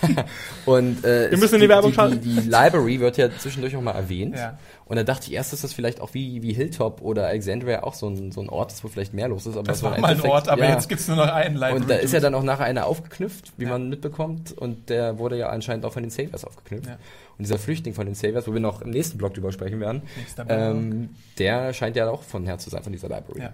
Äh, 0.00 0.24
und 0.64 1.04
äh, 1.04 1.30
Wir 1.32 1.38
müssen 1.38 1.56
in 1.56 1.62
die 1.62 1.68
Werbung 1.68 1.90
die, 1.90 1.94
schalten. 1.96 2.20
die, 2.20 2.34
die 2.34 2.48
Library 2.48 3.00
wird 3.00 3.16
ja 3.16 3.28
zwischendurch 3.36 3.74
auch 3.76 3.80
mal 3.82 3.92
erwähnt. 3.92 4.36
Ja. 4.36 4.56
Und 4.84 4.96
da 4.96 5.02
dachte 5.02 5.26
ich 5.26 5.32
erst, 5.32 5.52
dass 5.52 5.62
das 5.62 5.72
vielleicht 5.72 6.00
auch 6.00 6.14
wie, 6.14 6.40
wie 6.42 6.52
Hilltop 6.52 7.02
oder 7.02 7.26
Alexandria 7.26 7.82
auch 7.82 7.94
so 7.94 8.08
ein, 8.08 8.30
so 8.30 8.40
ein 8.40 8.48
Ort 8.48 8.72
ist, 8.72 8.84
wo 8.84 8.88
vielleicht 8.88 9.12
mehr 9.12 9.26
los 9.28 9.44
ist. 9.46 9.56
Aber 9.56 9.64
Das 9.66 9.82
war 9.82 9.98
mal 9.98 10.12
ein 10.12 10.20
Ort, 10.22 10.48
aber 10.48 10.64
ja. 10.64 10.74
jetzt 10.74 10.88
gibt's 10.88 11.08
nur 11.08 11.16
noch 11.16 11.26
einen 11.32 11.54
Library. 11.56 11.74
Und 11.74 11.90
da 11.90 11.96
ist 11.96 12.12
ja 12.12 12.20
dann 12.20 12.34
auch 12.34 12.42
nachher 12.44 12.64
einer 12.64 12.86
aufgeknüpft, 12.86 13.52
wie 13.56 13.64
Ja. 13.64 13.70
man 13.70 13.88
mitbekommt. 13.88 14.52
Und 14.52 14.88
der 14.88 15.18
wurde 15.18 15.36
ja 15.36 15.48
anscheinend 15.48 15.84
auch 15.84 15.92
von 15.92 16.02
den 16.04 16.10
Saviors 16.10 16.44
aufgeknüpft. 16.44 16.86
Ja. 16.86 16.92
Und 17.38 17.44
dieser 17.44 17.58
Flüchtling 17.58 17.94
von 17.94 18.06
den 18.06 18.14
Saviors, 18.14 18.46
wo 18.48 18.52
wir 18.52 18.60
noch 18.60 18.80
im 18.82 18.90
nächsten 18.90 19.18
Blog 19.18 19.34
drüber 19.34 19.52
sprechen 19.52 19.80
werden, 19.80 19.97
Blog. 20.00 20.46
ähm, 20.48 21.10
der 21.38 21.72
scheint 21.72 21.96
ja 21.96 22.08
auch 22.10 22.22
von 22.22 22.44
her 22.44 22.58
zu 22.58 22.70
sein, 22.70 22.82
von 22.82 22.92
dieser 22.92 23.08
Library. 23.08 23.42
Ja. 23.42 23.52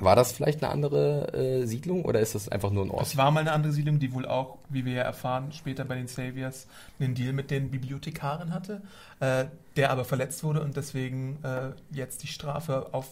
War 0.00 0.16
das 0.16 0.32
vielleicht 0.32 0.62
eine 0.62 0.72
andere 0.72 1.32
äh, 1.34 1.66
Siedlung 1.66 2.04
oder 2.04 2.18
ist 2.18 2.34
das 2.34 2.48
einfach 2.48 2.70
nur 2.70 2.84
ein 2.84 2.90
Ort? 2.90 3.06
Es 3.06 3.16
war 3.16 3.30
mal 3.30 3.40
eine 3.40 3.52
andere 3.52 3.72
Siedlung, 3.72 4.00
die 4.00 4.12
wohl 4.12 4.26
auch, 4.26 4.58
wie 4.68 4.84
wir 4.84 4.94
ja 4.94 5.02
erfahren, 5.02 5.52
später 5.52 5.84
bei 5.84 5.94
den 5.94 6.08
Saviors 6.08 6.66
einen 6.98 7.14
Deal 7.14 7.32
mit 7.32 7.52
den 7.52 7.70
Bibliothekaren 7.70 8.52
hatte, 8.52 8.82
äh, 9.20 9.44
der 9.76 9.90
aber 9.90 10.04
verletzt 10.04 10.42
wurde 10.42 10.62
und 10.62 10.76
deswegen 10.76 11.38
äh, 11.44 11.70
jetzt 11.92 12.24
die 12.24 12.26
Strafe 12.26 12.88
auf, 12.92 13.06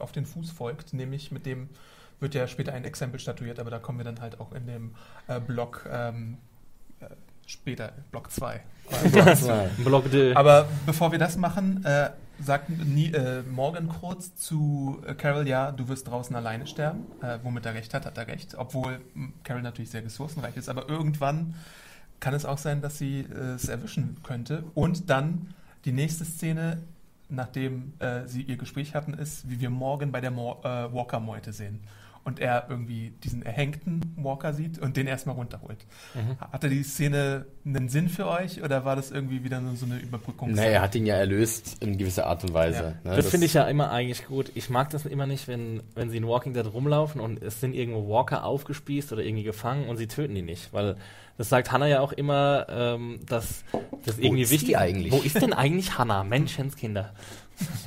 auf 0.00 0.10
den 0.10 0.26
Fuß 0.26 0.50
folgt, 0.50 0.92
nämlich 0.92 1.30
mit 1.30 1.46
dem 1.46 1.68
wird 2.18 2.34
ja 2.34 2.48
später 2.48 2.72
ein 2.72 2.84
Exempel 2.84 3.20
statuiert, 3.20 3.60
aber 3.60 3.70
da 3.70 3.78
kommen 3.78 3.98
wir 3.98 4.04
dann 4.04 4.20
halt 4.20 4.40
auch 4.40 4.52
in 4.52 4.66
dem 4.66 4.94
äh, 5.28 5.38
Block 5.38 5.88
ähm, 5.90 6.34
äh, 6.34 6.53
später, 7.46 7.92
Block 8.10 8.30
2. 8.30 8.60
Block 9.84 10.10
de. 10.12 10.34
Aber 10.34 10.68
bevor 10.86 11.12
wir 11.12 11.18
das 11.18 11.36
machen, 11.36 11.84
äh, 11.84 12.10
sagt 12.40 12.68
nie, 12.68 13.12
äh, 13.12 13.42
Morgan 13.42 13.88
kurz 13.88 14.34
zu 14.34 15.02
äh, 15.06 15.14
Carol, 15.14 15.46
ja, 15.48 15.72
du 15.72 15.88
wirst 15.88 16.08
draußen 16.08 16.34
alleine 16.34 16.66
sterben. 16.66 17.04
Äh, 17.22 17.38
womit 17.42 17.66
er 17.66 17.74
recht 17.74 17.94
hat, 17.94 18.06
hat 18.06 18.18
er 18.18 18.26
recht. 18.26 18.54
Obwohl 18.56 19.00
m, 19.14 19.32
Carol 19.42 19.62
natürlich 19.62 19.90
sehr 19.90 20.04
ressourcenreich 20.04 20.56
ist. 20.56 20.68
Aber 20.68 20.88
irgendwann 20.88 21.54
kann 22.20 22.34
es 22.34 22.44
auch 22.44 22.58
sein, 22.58 22.80
dass 22.80 22.98
sie 22.98 23.20
äh, 23.20 23.54
es 23.54 23.68
erwischen 23.68 24.18
könnte. 24.22 24.64
Und 24.74 25.10
dann 25.10 25.54
die 25.84 25.92
nächste 25.92 26.24
Szene, 26.24 26.82
nachdem 27.28 27.94
äh, 28.00 28.26
sie 28.26 28.42
ihr 28.42 28.56
Gespräch 28.56 28.94
hatten, 28.94 29.14
ist, 29.14 29.48
wie 29.48 29.60
wir 29.60 29.70
Morgan 29.70 30.12
bei 30.12 30.20
der 30.20 30.30
Mo 30.30 30.60
äh, 30.62 30.92
Walker-Meute 30.92 31.52
sehen. 31.52 31.80
Und 32.24 32.40
er 32.40 32.66
irgendwie 32.70 33.12
diesen 33.22 33.42
erhängten 33.42 34.00
Walker 34.16 34.54
sieht 34.54 34.78
und 34.78 34.96
den 34.96 35.06
erstmal 35.06 35.36
runterholt. 35.36 35.86
Mhm. 36.14 36.38
Hatte 36.40 36.70
die 36.70 36.82
Szene 36.82 37.46
einen 37.64 37.88
Sinn 37.88 38.08
für 38.08 38.26
euch 38.26 38.62
oder 38.62 38.84
war 38.84 38.96
das 38.96 39.10
irgendwie 39.10 39.44
wieder 39.44 39.60
nur 39.60 39.76
so 39.76 39.84
eine 39.84 39.98
Überbrückung? 39.98 40.52
Naja, 40.52 40.70
er 40.70 40.82
hat 40.82 40.94
ihn 40.94 41.04
ja 41.04 41.16
erlöst 41.16 41.82
in 41.82 41.98
gewisser 41.98 42.26
Art 42.26 42.42
und 42.42 42.54
Weise. 42.54 42.96
Ne? 43.04 43.16
Das, 43.16 43.28
finde 43.28 43.46
ich 43.46 43.54
ja 43.54 43.64
immer 43.64 43.90
eigentlich 43.90 44.26
gut. 44.26 44.50
Ich 44.54 44.70
mag 44.70 44.90
das 44.90 45.04
immer 45.04 45.26
nicht, 45.26 45.48
wenn, 45.48 45.82
wenn 45.94 46.08
sie 46.08 46.16
in 46.16 46.26
Walking 46.26 46.54
Dead 46.54 46.66
rumlaufen 46.66 47.20
und 47.20 47.42
es 47.42 47.60
sind 47.60 47.74
irgendwo 47.74 48.08
Walker 48.08 48.44
aufgespießt 48.44 49.12
oder 49.12 49.22
irgendwie 49.22 49.44
gefangen 49.44 49.88
und 49.88 49.98
sie 49.98 50.06
töten 50.06 50.34
die 50.34 50.42
nicht. 50.42 50.72
Weil 50.72 50.96
das 51.36 51.48
sagt 51.48 51.72
Hannah 51.72 51.88
ja 51.88 52.00
auch 52.00 52.12
immer, 52.12 52.66
ähm, 52.70 53.18
dass 53.26 53.64
das 54.04 54.18
irgendwie 54.18 54.42
ist 54.42 54.52
die 54.52 54.54
wichtig 54.54 54.78
eigentlich? 54.78 55.12
Wo 55.12 55.18
ist 55.18 55.40
denn 55.40 55.52
eigentlich 55.52 55.98
Hannah? 55.98 56.22
Menschenskinder. 56.22 57.12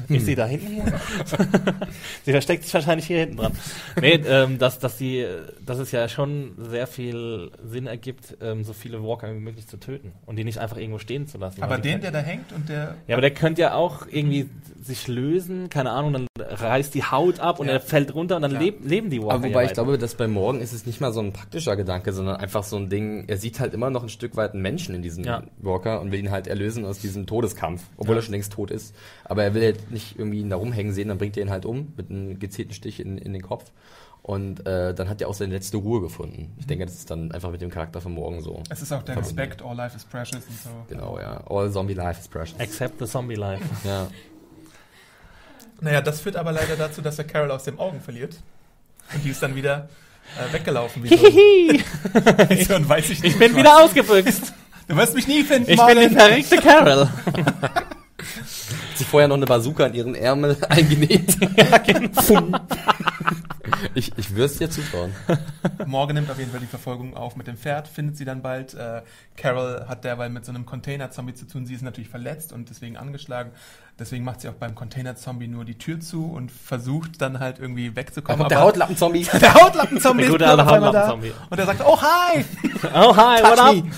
Ist 0.09 0.25
sie 0.25 0.35
da 0.35 0.45
hinten 0.45 0.67
hier? 0.67 0.85
sie 2.23 2.31
versteckt 2.31 2.63
sich 2.63 2.73
wahrscheinlich 2.73 3.07
hier 3.07 3.19
hinten 3.19 3.37
dran. 3.37 3.51
Nee, 3.99 4.21
ähm, 4.27 4.57
dass, 4.57 4.79
dass, 4.79 4.97
sie, 4.97 5.25
dass 5.65 5.79
es 5.79 5.91
ja 5.91 6.07
schon 6.07 6.51
sehr 6.57 6.87
viel 6.87 7.51
Sinn 7.65 7.87
ergibt, 7.87 8.37
ähm, 8.41 8.63
so 8.63 8.73
viele 8.73 9.03
Walker 9.03 9.33
wie 9.33 9.39
möglich 9.39 9.67
zu 9.67 9.77
töten 9.77 10.13
und 10.25 10.37
die 10.37 10.43
nicht 10.43 10.59
einfach 10.59 10.77
irgendwo 10.77 10.99
stehen 10.99 11.27
zu 11.27 11.37
lassen. 11.37 11.61
Aber 11.63 11.77
die 11.77 11.89
den, 11.89 12.01
der 12.01 12.11
da 12.11 12.19
hängt 12.19 12.51
und 12.53 12.69
der. 12.69 12.95
ja, 13.07 13.15
aber 13.15 13.21
der 13.21 13.31
könnte 13.31 13.61
ja 13.61 13.73
auch 13.73 14.07
irgendwie 14.09 14.49
sich 14.81 15.07
lösen, 15.09 15.69
keine 15.69 15.91
Ahnung, 15.91 16.13
dann 16.13 16.27
reißt 16.39 16.93
die 16.93 17.03
Haut 17.03 17.41
ab 17.41 17.59
und 17.59 17.67
Ja. 17.67 17.73
er 17.73 17.81
fällt 17.81 18.13
runter 18.15 18.37
und 18.37 18.43
dann 18.43 18.51
Klar. 18.51 18.63
leb, 18.63 18.85
leben 18.85 19.09
die 19.09 19.21
Walker. 19.21 19.33
Aber 19.35 19.47
ja 19.47 19.53
wobei 19.53 19.65
ich 19.65 19.73
glaube, 19.73 19.97
dass 19.97 20.15
bei 20.15 20.27
Morgen 20.29 20.61
ist 20.61 20.71
es 20.71 20.85
nicht 20.85 21.01
mal 21.01 21.11
so 21.11 21.19
ein 21.19 21.33
praktischer 21.33 21.75
Gedanke, 21.75 22.13
sondern 22.13 22.37
einfach 22.37 22.63
so 22.63 22.77
ein 22.77 22.87
Ding, 22.89 23.25
er 23.27 23.35
sieht 23.37 23.59
halt 23.59 23.73
immer 23.73 23.89
noch 23.89 24.03
ein 24.03 24.09
Stück 24.09 24.37
weit 24.37 24.53
einen 24.53 24.61
Menschen 24.61 24.95
in 24.95 25.01
diesem 25.01 25.25
Ja. 25.25 25.43
Walker 25.59 25.99
und 25.99 26.11
will 26.13 26.19
ihn 26.19 26.31
halt 26.31 26.47
erlösen 26.47 26.85
aus 26.85 26.99
diesem 26.99 27.25
Todeskampf, 27.27 27.83
obwohl 27.97 28.15
Ja. 28.15 28.19
er 28.21 28.23
schon 28.23 28.31
längst 28.33 28.53
tot 28.53 28.71
ist. 28.71 28.95
Aber 29.25 29.43
er 29.43 29.53
will 29.53 29.56
halt 29.61 29.91
nicht 29.91 30.17
irgendwie 30.17 30.39
ihn 30.39 30.49
da 30.49 30.55
rumhängen 30.55 30.93
sehen, 30.93 31.07
dann 31.09 31.17
bringt 31.17 31.37
er 31.37 31.43
ihn 31.43 31.49
halt 31.49 31.65
um 31.65 31.93
mit 31.97 32.09
einem 32.09 32.39
gezielten 32.39 32.73
Stich 32.73 32.99
in, 32.99 33.17
in 33.17 33.33
den 33.33 33.41
Kopf. 33.41 33.71
Und 34.23 34.65
äh, 34.67 34.93
dann 34.93 35.07
hat 35.07 35.21
er 35.21 35.29
auch 35.29 35.33
seine 35.33 35.53
letzte 35.53 35.77
Ruhe 35.77 36.01
gefunden. 36.01 36.53
Ich 36.59 36.67
denke, 36.67 36.85
das 36.85 36.95
ist 36.95 37.09
dann 37.09 37.31
einfach 37.31 37.49
mit 37.49 37.61
dem 37.61 37.69
Charakter 37.69 38.01
von 38.01 38.13
Morgen 38.13 38.41
so. 38.41 38.61
Es 38.69 38.81
ist 38.81 38.91
auch 38.91 39.01
der 39.03 39.13
Verbunden. 39.13 39.39
Respekt, 39.39 39.61
all 39.61 39.75
life 39.75 39.95
is 39.95 40.03
precious 40.03 40.43
und 40.49 40.59
so. 40.61 40.69
Genau, 40.89 41.17
ja. 41.17 41.41
All 41.49 41.71
Zombie 41.71 41.93
Life 41.93 42.19
is 42.19 42.27
precious. 42.27 42.59
Except 42.59 42.99
the 42.99 43.05
Zombie 43.05 43.35
Life. 43.35 43.63
Ja. 43.85 44.07
Naja, 45.79 46.01
das 46.01 46.21
führt 46.21 46.35
aber 46.35 46.51
leider 46.51 46.75
dazu, 46.75 47.01
dass 47.01 47.19
er 47.19 47.25
Carol 47.25 47.51
aus 47.51 47.63
den 47.63 47.77
Augen 47.79 48.01
verliert. 48.01 48.35
Und 49.13 49.23
die 49.23 49.29
ist 49.29 49.41
dann 49.43 49.55
wieder 49.55 49.87
äh, 50.37 50.51
weggelaufen. 50.51 51.03
Wie 51.03 51.09
wie 51.11 52.63
so 52.63 52.73
ein 52.73 52.89
weiß 52.89 53.09
ich 53.11 53.21
nicht. 53.21 53.33
Ich 53.33 53.39
bin 53.39 53.51
was. 53.53 53.59
wieder 53.59 53.83
ausgebüxt. 53.83 54.53
Du 54.87 54.97
wirst 54.97 55.13
mich 55.13 55.27
nie 55.27 55.43
finden, 55.43 55.69
Ich 55.69 55.77
bin 55.77 55.99
die 55.99 56.15
Marvin. 56.15 56.17
verrückte 56.17 56.57
Carol. 56.57 57.09
Hat 58.97 59.01
sich 59.01 59.09
vorher 59.09 59.27
noch 59.27 59.35
eine 59.35 59.45
Bazooka 59.45 59.85
in 59.85 59.93
ihren 59.93 60.15
Ärmel 60.15 60.57
eingenäht. 60.69 61.37
ich, 63.95 64.11
ich 64.17 64.31
würde 64.31 64.45
es 64.45 64.57
dir 64.57 64.69
zutrauen. 64.69 65.13
Morgan 65.85 66.15
nimmt 66.15 66.29
auf 66.29 66.39
jeden 66.39 66.51
Fall 66.51 66.59
die 66.59 66.65
Verfolgung 66.67 67.15
auf 67.15 67.35
mit 67.35 67.47
dem 67.47 67.57
Pferd, 67.57 67.87
findet 67.87 68.17
sie 68.17 68.25
dann 68.25 68.41
bald. 68.41 68.73
Äh, 68.73 69.01
Carol 69.35 69.85
hat 69.87 70.03
derweil 70.03 70.29
mit 70.29 70.45
so 70.45 70.51
einem 70.51 70.65
Container-Zombie 70.65 71.33
zu 71.35 71.45
tun. 71.47 71.65
Sie 71.65 71.73
ist 71.73 71.81
natürlich 71.81 72.09
verletzt 72.09 72.53
und 72.53 72.69
deswegen 72.69 72.97
angeschlagen. 72.97 73.51
Deswegen 73.99 74.23
macht 74.23 74.41
sie 74.41 74.49
auch 74.49 74.53
beim 74.53 74.75
Container-Zombie 74.75 75.47
nur 75.47 75.65
die 75.65 75.75
Tür 75.79 75.99
zu 75.99 76.25
und 76.25 76.51
versucht 76.51 77.19
dann 77.19 77.39
halt 77.39 77.57
irgendwie 77.57 77.95
wegzukommen. 77.95 78.37
kommt 78.37 78.51
der 78.51 78.59
Aber- 78.59 78.67
Hautlappen-Zombie. 78.67 79.23
der 79.41 79.53
Hautlappen-Zombie 79.55 80.21
Der 80.23 80.27
ist 80.27 80.31
gute 80.33 80.47
einmal 80.49 80.65
da. 80.65 81.07
Hautlappen-Zombie. 81.07 81.31
Und 81.49 81.57
er 81.59 81.65
sagt, 81.65 81.81
oh 81.83 81.99
hi, 81.99 82.45
Oh, 82.93 83.15
hi, 83.17 83.41
what 83.41 83.55
touch 83.55 83.59
up? 83.59 83.75
me. 83.75 83.91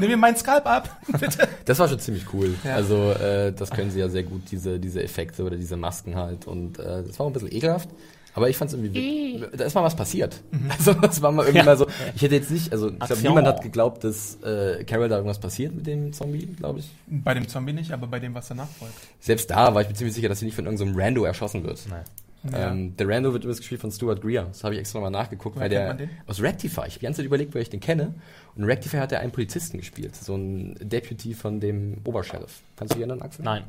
Nimm 0.00 0.10
mir 0.10 0.16
meinen 0.16 0.36
Skalp 0.36 0.66
ab, 0.66 0.96
bitte. 1.20 1.46
Das 1.66 1.78
war 1.78 1.86
schon 1.86 1.98
ziemlich 2.00 2.32
cool. 2.32 2.54
Ja. 2.64 2.76
Also 2.76 3.10
äh, 3.12 3.52
das 3.52 3.70
können 3.70 3.90
sie 3.90 4.00
ja 4.00 4.08
sehr 4.08 4.22
gut, 4.22 4.50
diese, 4.50 4.80
diese 4.80 5.02
Effekte 5.02 5.44
oder 5.44 5.56
diese 5.56 5.76
Masken 5.76 6.16
halt. 6.16 6.46
Und 6.46 6.78
äh, 6.78 7.02
das 7.06 7.18
war 7.18 7.26
auch 7.26 7.30
ein 7.30 7.34
bisschen 7.34 7.52
ekelhaft. 7.52 7.90
Aber 8.34 8.48
ich 8.48 8.56
fand 8.56 8.70
es 8.72 8.78
irgendwie, 8.78 9.44
da 9.54 9.64
ist 9.64 9.74
mal 9.74 9.82
was 9.84 9.94
passiert. 9.94 10.40
Also 10.70 10.94
das 10.94 11.20
war 11.20 11.32
mal 11.32 11.42
irgendwie 11.42 11.58
Ja. 11.58 11.64
mal 11.64 11.76
so, 11.76 11.86
ich 12.14 12.22
hätte 12.22 12.34
jetzt 12.36 12.50
nicht, 12.50 12.72
also 12.72 12.88
ich 12.88 12.98
glaube, 12.98 13.20
niemand 13.22 13.46
hat 13.46 13.62
geglaubt, 13.62 14.04
dass 14.04 14.38
äh, 14.42 14.84
Carol 14.84 15.08
da 15.08 15.16
irgendwas 15.16 15.38
passiert 15.38 15.74
mit 15.74 15.86
dem 15.86 16.12
Zombie, 16.12 16.46
glaube 16.46 16.80
ich. 16.80 16.88
Bei 17.08 17.34
dem 17.34 17.46
Zombie 17.46 17.72
nicht, 17.74 17.92
aber 17.92 18.06
bei 18.06 18.20
dem, 18.20 18.34
was 18.34 18.48
danach 18.48 18.68
folgt. 18.78 18.94
Selbst 19.20 19.50
da 19.50 19.74
war 19.74 19.82
ich 19.82 19.88
mir 19.88 19.94
ziemlich 19.94 20.14
sicher, 20.14 20.28
dass 20.28 20.38
sie 20.38 20.46
nicht 20.46 20.54
von 20.54 20.64
irgendeinem 20.64 20.96
Rando 20.98 21.24
erschossen 21.24 21.62
wird. 21.64 21.80
Nein. 21.90 22.04
Ja. 22.50 22.70
Ähm, 22.72 22.96
der 22.96 23.08
Rando 23.08 23.32
wird 23.32 23.44
übrigens 23.44 23.58
gespielt 23.60 23.80
von 23.80 23.92
Stuart 23.92 24.20
Greer. 24.20 24.44
Das 24.46 24.64
habe 24.64 24.74
ich 24.74 24.80
extra 24.80 24.98
mal 24.98 25.10
nachgeguckt, 25.10 25.54
Woher 25.56 25.70
weil 25.70 25.76
kennt 25.76 26.00
der 26.00 26.06
man 26.06 26.16
den? 26.16 26.28
aus 26.28 26.40
Rectify. 26.42 26.80
Ich 26.86 26.94
habe 26.94 26.98
die 26.98 27.04
ganze 27.06 27.16
Zeit 27.18 27.26
überlegt, 27.26 27.54
woher 27.54 27.62
ich 27.62 27.70
den 27.70 27.78
kenne. 27.80 28.14
Und 28.56 28.62
in 28.62 28.64
Rectify 28.64 28.96
hat 28.96 29.12
er 29.12 29.20
einen 29.20 29.30
Polizisten 29.30 29.78
gespielt, 29.78 30.16
so 30.16 30.34
ein 30.34 30.76
Deputy 30.80 31.34
von 31.34 31.60
dem 31.60 31.98
Obersheriff. 32.04 32.60
Kannst 32.76 32.94
du 32.94 32.98
dich 32.98 33.06
erinnern, 33.06 33.22
Axel? 33.22 33.44
Nein. 33.44 33.64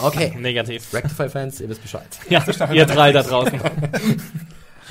Okay. 0.00 0.32
Negativ. 0.38 0.94
Rectify-Fans, 0.94 1.60
ihr 1.60 1.68
wisst 1.68 1.82
Bescheid. 1.82 2.06
Ja, 2.30 2.44
ihr 2.72 2.86
drei 2.86 3.10
da 3.12 3.22
draußen. 3.22 3.60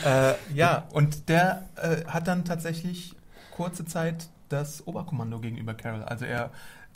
Äh, 0.05 0.33
ja, 0.53 0.88
und 0.91 1.29
der 1.29 1.69
äh, 1.75 2.03
hat 2.07 2.27
dann 2.27 2.43
tatsächlich 2.45 3.13
kurze 3.51 3.86
Zeit 3.86 4.27
das 4.49 4.86
Oberkommando 4.88 5.39
gegenüber 5.39 5.73
Carol. 5.75 6.03
Also 6.03 6.25
er 6.25 6.49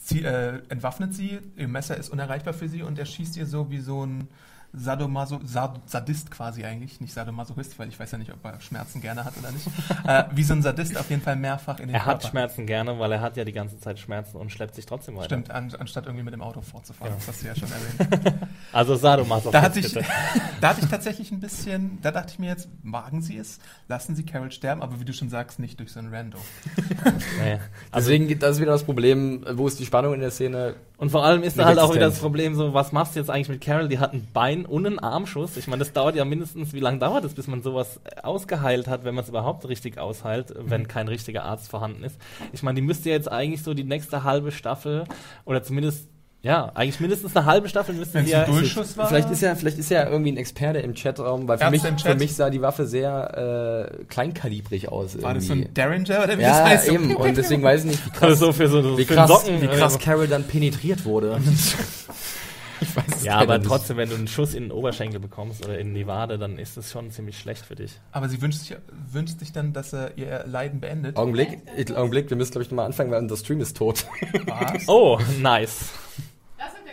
zie- 0.03 0.25
äh, 0.25 0.59
entwaffnet 0.69 1.13
sie, 1.13 1.39
ihr 1.55 1.67
Messer 1.67 1.95
ist 1.95 2.09
unerreichbar 2.09 2.53
für 2.53 2.67
sie 2.67 2.81
und 2.81 2.99
er 2.99 3.05
schießt 3.05 3.37
ihr 3.37 3.45
so 3.45 3.69
wie 3.71 3.79
so 3.79 4.05
ein 4.05 4.27
Sadomaso 4.73 5.39
Sad 5.43 5.79
Sadist 5.85 6.29
quasi 6.29 6.63
eigentlich, 6.63 6.99
nicht 7.01 7.13
Sadomasochist, 7.13 7.79
weil 7.79 7.87
ich 7.89 7.99
weiß 7.99 8.11
ja 8.11 8.17
nicht, 8.17 8.31
ob 8.33 8.43
er 8.45 8.59
Schmerzen 8.61 9.01
gerne 9.01 9.23
hat 9.25 9.33
oder 9.37 9.51
nicht. 9.51 9.65
äh, 10.07 10.25
wie 10.33 10.43
so 10.43 10.53
ein 10.53 10.61
Sadist 10.61 10.97
auf 10.97 11.09
jeden 11.09 11.21
Fall 11.21 11.35
mehrfach 11.35 11.79
in 11.79 11.87
den 11.87 11.95
Er 11.95 12.05
hat 12.05 12.19
Körper. 12.21 12.27
Schmerzen 12.29 12.65
gerne, 12.67 12.99
weil 12.99 13.11
er 13.13 13.21
hat 13.21 13.37
ja 13.37 13.45
die 13.45 13.53
ganze 13.53 13.79
Zeit 13.79 13.97
Schmerzen 13.99 14.37
und 14.37 14.51
schleppt 14.51 14.75
sich 14.75 14.85
trotzdem 14.85 15.15
weiter. 15.15 15.25
Stimmt, 15.25 15.51
an, 15.51 15.73
anstatt 15.79 16.05
irgendwie 16.05 16.23
mit 16.23 16.33
dem 16.33 16.41
Auto 16.41 16.61
fortzufahren, 16.61 17.13
Ja. 17.13 17.17
das 17.17 17.27
hast 17.27 17.41
du 17.43 17.47
ja 17.47 17.55
schon 17.55 17.69
erwähnt. 17.71 18.35
Also 18.73 18.95
Sadomaso. 18.95 19.49
Da 19.49 19.61
hatte, 19.61 19.79
ich, 19.79 19.93
da 20.61 20.69
hatte 20.69 20.81
ich 20.81 20.87
tatsächlich 20.89 21.31
ein 21.31 21.39
bisschen, 21.39 21.99
da 22.01 22.11
dachte 22.11 22.33
ich 22.33 22.39
mir 22.39 22.47
jetzt, 22.49 22.67
wagen 22.83 23.21
Sie 23.21 23.37
es, 23.37 23.59
lassen 23.87 24.15
Sie 24.15 24.25
Carol 24.25 24.51
sterben, 24.51 24.81
aber 24.81 24.99
wie 24.99 25.05
du 25.05 25.13
schon 25.13 25.29
sagst, 25.29 25.57
nicht 25.59 25.79
durch 25.79 25.91
so 25.93 25.99
ein 25.99 26.13
Rando. 26.13 26.37
Also, 27.91 28.09
Deswegen 28.09 28.27
gibt 28.27 28.43
das 28.43 28.59
wieder 28.59 28.71
das 28.71 28.83
Problem, 28.83 29.45
wo 29.53 29.67
ist 29.67 29.79
die 29.79 29.85
Spannung 29.85 30.13
in 30.13 30.19
der 30.19 30.31
Szene? 30.31 30.75
Und 30.97 31.11
vor 31.11 31.23
allem 31.23 31.43
ist 31.43 31.59
da 31.59 31.65
halt 31.65 31.77
auch 31.77 31.93
wieder 31.93 32.07
das 32.07 32.19
Problem 32.19 32.55
so, 32.55 32.73
was 32.73 32.91
machst 32.91 33.15
du 33.15 33.19
jetzt 33.19 33.29
eigentlich 33.29 33.49
mit 33.49 33.61
Carol? 33.61 33.87
Die 33.87 33.99
hat 33.99 34.13
ein 34.13 34.27
Bein 34.33 34.65
und 34.65 34.85
einen 34.85 34.97
Armschuss. 34.97 35.55
Ich 35.55 35.67
meine, 35.67 35.79
das 35.79 35.93
dauert 35.93 36.15
ja 36.15 36.25
mindestens, 36.25 36.73
wie 36.73 36.79
lange 36.79 36.97
dauert 36.97 37.23
es, 37.23 37.35
bis 37.35 37.47
man 37.47 37.61
sowas 37.61 37.99
ausgeheilt 38.23 38.87
hat, 38.87 39.03
wenn 39.03 39.13
man 39.13 39.23
es 39.23 39.29
überhaupt 39.29 39.67
richtig 39.67 39.99
ausheilt, 39.99 40.53
wenn 40.57 40.87
kein 40.87 41.07
richtiger 41.07 41.43
Arzt 41.43 41.69
vorhanden 41.69 42.03
ist. 42.03 42.19
Ich 42.51 42.63
meine, 42.63 42.75
die 42.75 42.81
müsste 42.81 43.11
jetzt 43.11 43.31
eigentlich 43.31 43.61
so 43.61 43.75
die 43.75 43.83
nächste 43.83 44.23
halbe 44.23 44.51
Staffel 44.51 45.03
oder 45.45 45.61
zumindest, 45.61 46.09
ja, 46.47 46.71
eigentlich 46.75 46.99
mindestens 47.01 47.35
eine 47.35 47.45
halbe 47.45 47.67
Staffel 47.67 47.93
müsste 47.93 48.13
Wenn 48.15 48.25
die 48.25 48.31
es 48.31 48.37
ein 48.37 48.41
ja 48.41 48.47
Durchschuss 48.47 48.95
war. 48.95 49.07
Vielleicht 49.09 49.29
ist 49.29 49.41
ja, 49.41 49.53
vielleicht 49.55 49.77
ist 49.77 49.91
ja 49.91 50.07
irgendwie 50.09 50.31
ein 50.31 50.37
Experte 50.37 50.79
im 50.79 50.93
Chatraum, 50.93 51.45
weil 51.47 51.57
für 51.57 51.65
Ärzte 51.65 51.91
mich, 51.91 52.01
für 52.03 52.15
mich 52.15 52.35
sah 52.35 52.49
die 52.49 52.61
Waffe 52.61 52.87
sehr 52.87 53.89
äh, 53.99 54.03
kleinkalibrig 54.05 54.87
aus. 54.89 55.21
war 55.21 55.33
das 55.33 55.45
so 55.47 55.53
irgendwie. 55.53 55.69
ein 55.69 55.73
Derringer 55.73 56.23
oder 56.23 56.37
wie 56.37 56.43
ja, 56.43 56.49
das 56.61 56.69
heißt? 56.69 56.87
eben. 56.89 57.15
Und 57.17 57.35
deswegen 57.35 57.63
weiß 57.63 57.83
ich 57.83 57.91
nicht, 57.91 58.05
wie 58.05 58.09
Also 58.21 58.27
krass, 58.27 58.39
so 58.39 58.53
für 58.53 58.69
so 58.69 58.97
wie 58.97 59.03
für 59.03 59.15
krass, 59.15 59.29
Socken. 59.29 59.61
wie 59.61 59.67
krass 59.67 59.99
Carol 59.99 60.27
dann 60.27 60.45
penetriert 60.45 61.03
wurde. 61.03 61.37
ich 62.81 62.95
weiß 62.95 63.03
es 63.17 63.23
Ja, 63.25 63.37
aber 63.39 63.57
nicht. 63.57 63.67
trotzdem, 63.67 63.97
wenn 63.97 64.07
du 64.09 64.15
einen 64.15 64.27
Schuss 64.27 64.53
in 64.53 64.63
den 64.63 64.71
Oberschenkel 64.71 65.19
bekommst 65.19 65.65
oder 65.65 65.77
in 65.77 65.93
die 65.93 66.07
Wade, 66.07 66.37
dann 66.37 66.57
ist 66.59 66.77
das 66.77 66.91
schon 66.91 67.11
ziemlich 67.11 67.37
schlecht 67.39 67.65
für 67.65 67.75
dich. 67.75 67.91
Aber 68.11 68.29
sie 68.29 68.41
wünscht 68.41 68.59
sich, 68.59 68.75
wünscht 69.11 69.39
sich 69.39 69.51
dann, 69.51 69.73
dass 69.73 69.93
er 69.93 70.17
ihr 70.17 70.43
Leiden 70.47 70.79
beendet. 70.79 71.17
Augenblick, 71.17 71.59
Augenblick, 71.95 72.29
wir 72.29 72.37
müssen 72.37 72.51
glaube 72.51 72.63
ich 72.63 72.71
nochmal 72.71 72.85
anfangen, 72.85 73.11
weil 73.11 73.21
unser 73.21 73.35
Stream 73.37 73.59
ist 73.59 73.75
tot. 73.77 74.05
Was? 74.45 74.87
Oh, 74.87 75.19
nice. 75.41 75.89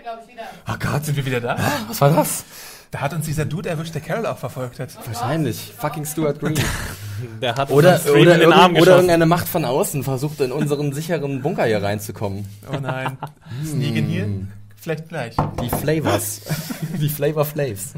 Glaube 0.05 0.21
ich, 0.27 0.33
wieder. 0.35 0.43
Oh 0.69 0.75
Gott, 0.79 1.07
Sind 1.07 1.17
wir 1.17 1.25
wieder 1.25 1.41
da? 1.41 1.57
was 1.89 1.99
war 2.03 2.11
das? 2.11 2.45
Da 2.91 3.01
hat 3.01 3.15
uns 3.15 3.25
dieser 3.25 3.47
Dude 3.47 3.71
erwischt, 3.71 3.95
der 3.95 4.03
Carol 4.03 4.27
auch 4.27 4.37
verfolgt 4.37 4.79
hat. 4.79 4.91
Wahrscheinlich. 5.07 5.73
Fucking 5.79 6.05
Stuart 6.05 6.41
Green. 6.41 6.55
Der 7.41 7.55
hat 7.55 7.71
Oder, 7.71 7.99
oder, 8.13 8.35
in 8.35 8.41
den 8.41 8.53
Arm 8.53 8.77
oder 8.77 8.97
irgendeine 8.97 9.25
Macht 9.25 9.49
von 9.49 9.65
außen 9.65 10.03
versucht 10.03 10.41
in 10.43 10.53
unseren 10.53 10.93
sicheren 10.93 11.41
Bunker 11.41 11.65
hier 11.65 11.83
reinzukommen. 11.83 12.47
Oh 12.71 12.77
nein. 12.77 13.17
Sneaken 13.65 14.07
hier? 14.07 14.29
Vielleicht 14.77 15.09
gleich. 15.09 15.35
Die 15.63 15.71
Flavors. 15.71 16.43
Die 17.01 17.09
Flavor 17.09 17.47
Flaves. 17.47 17.95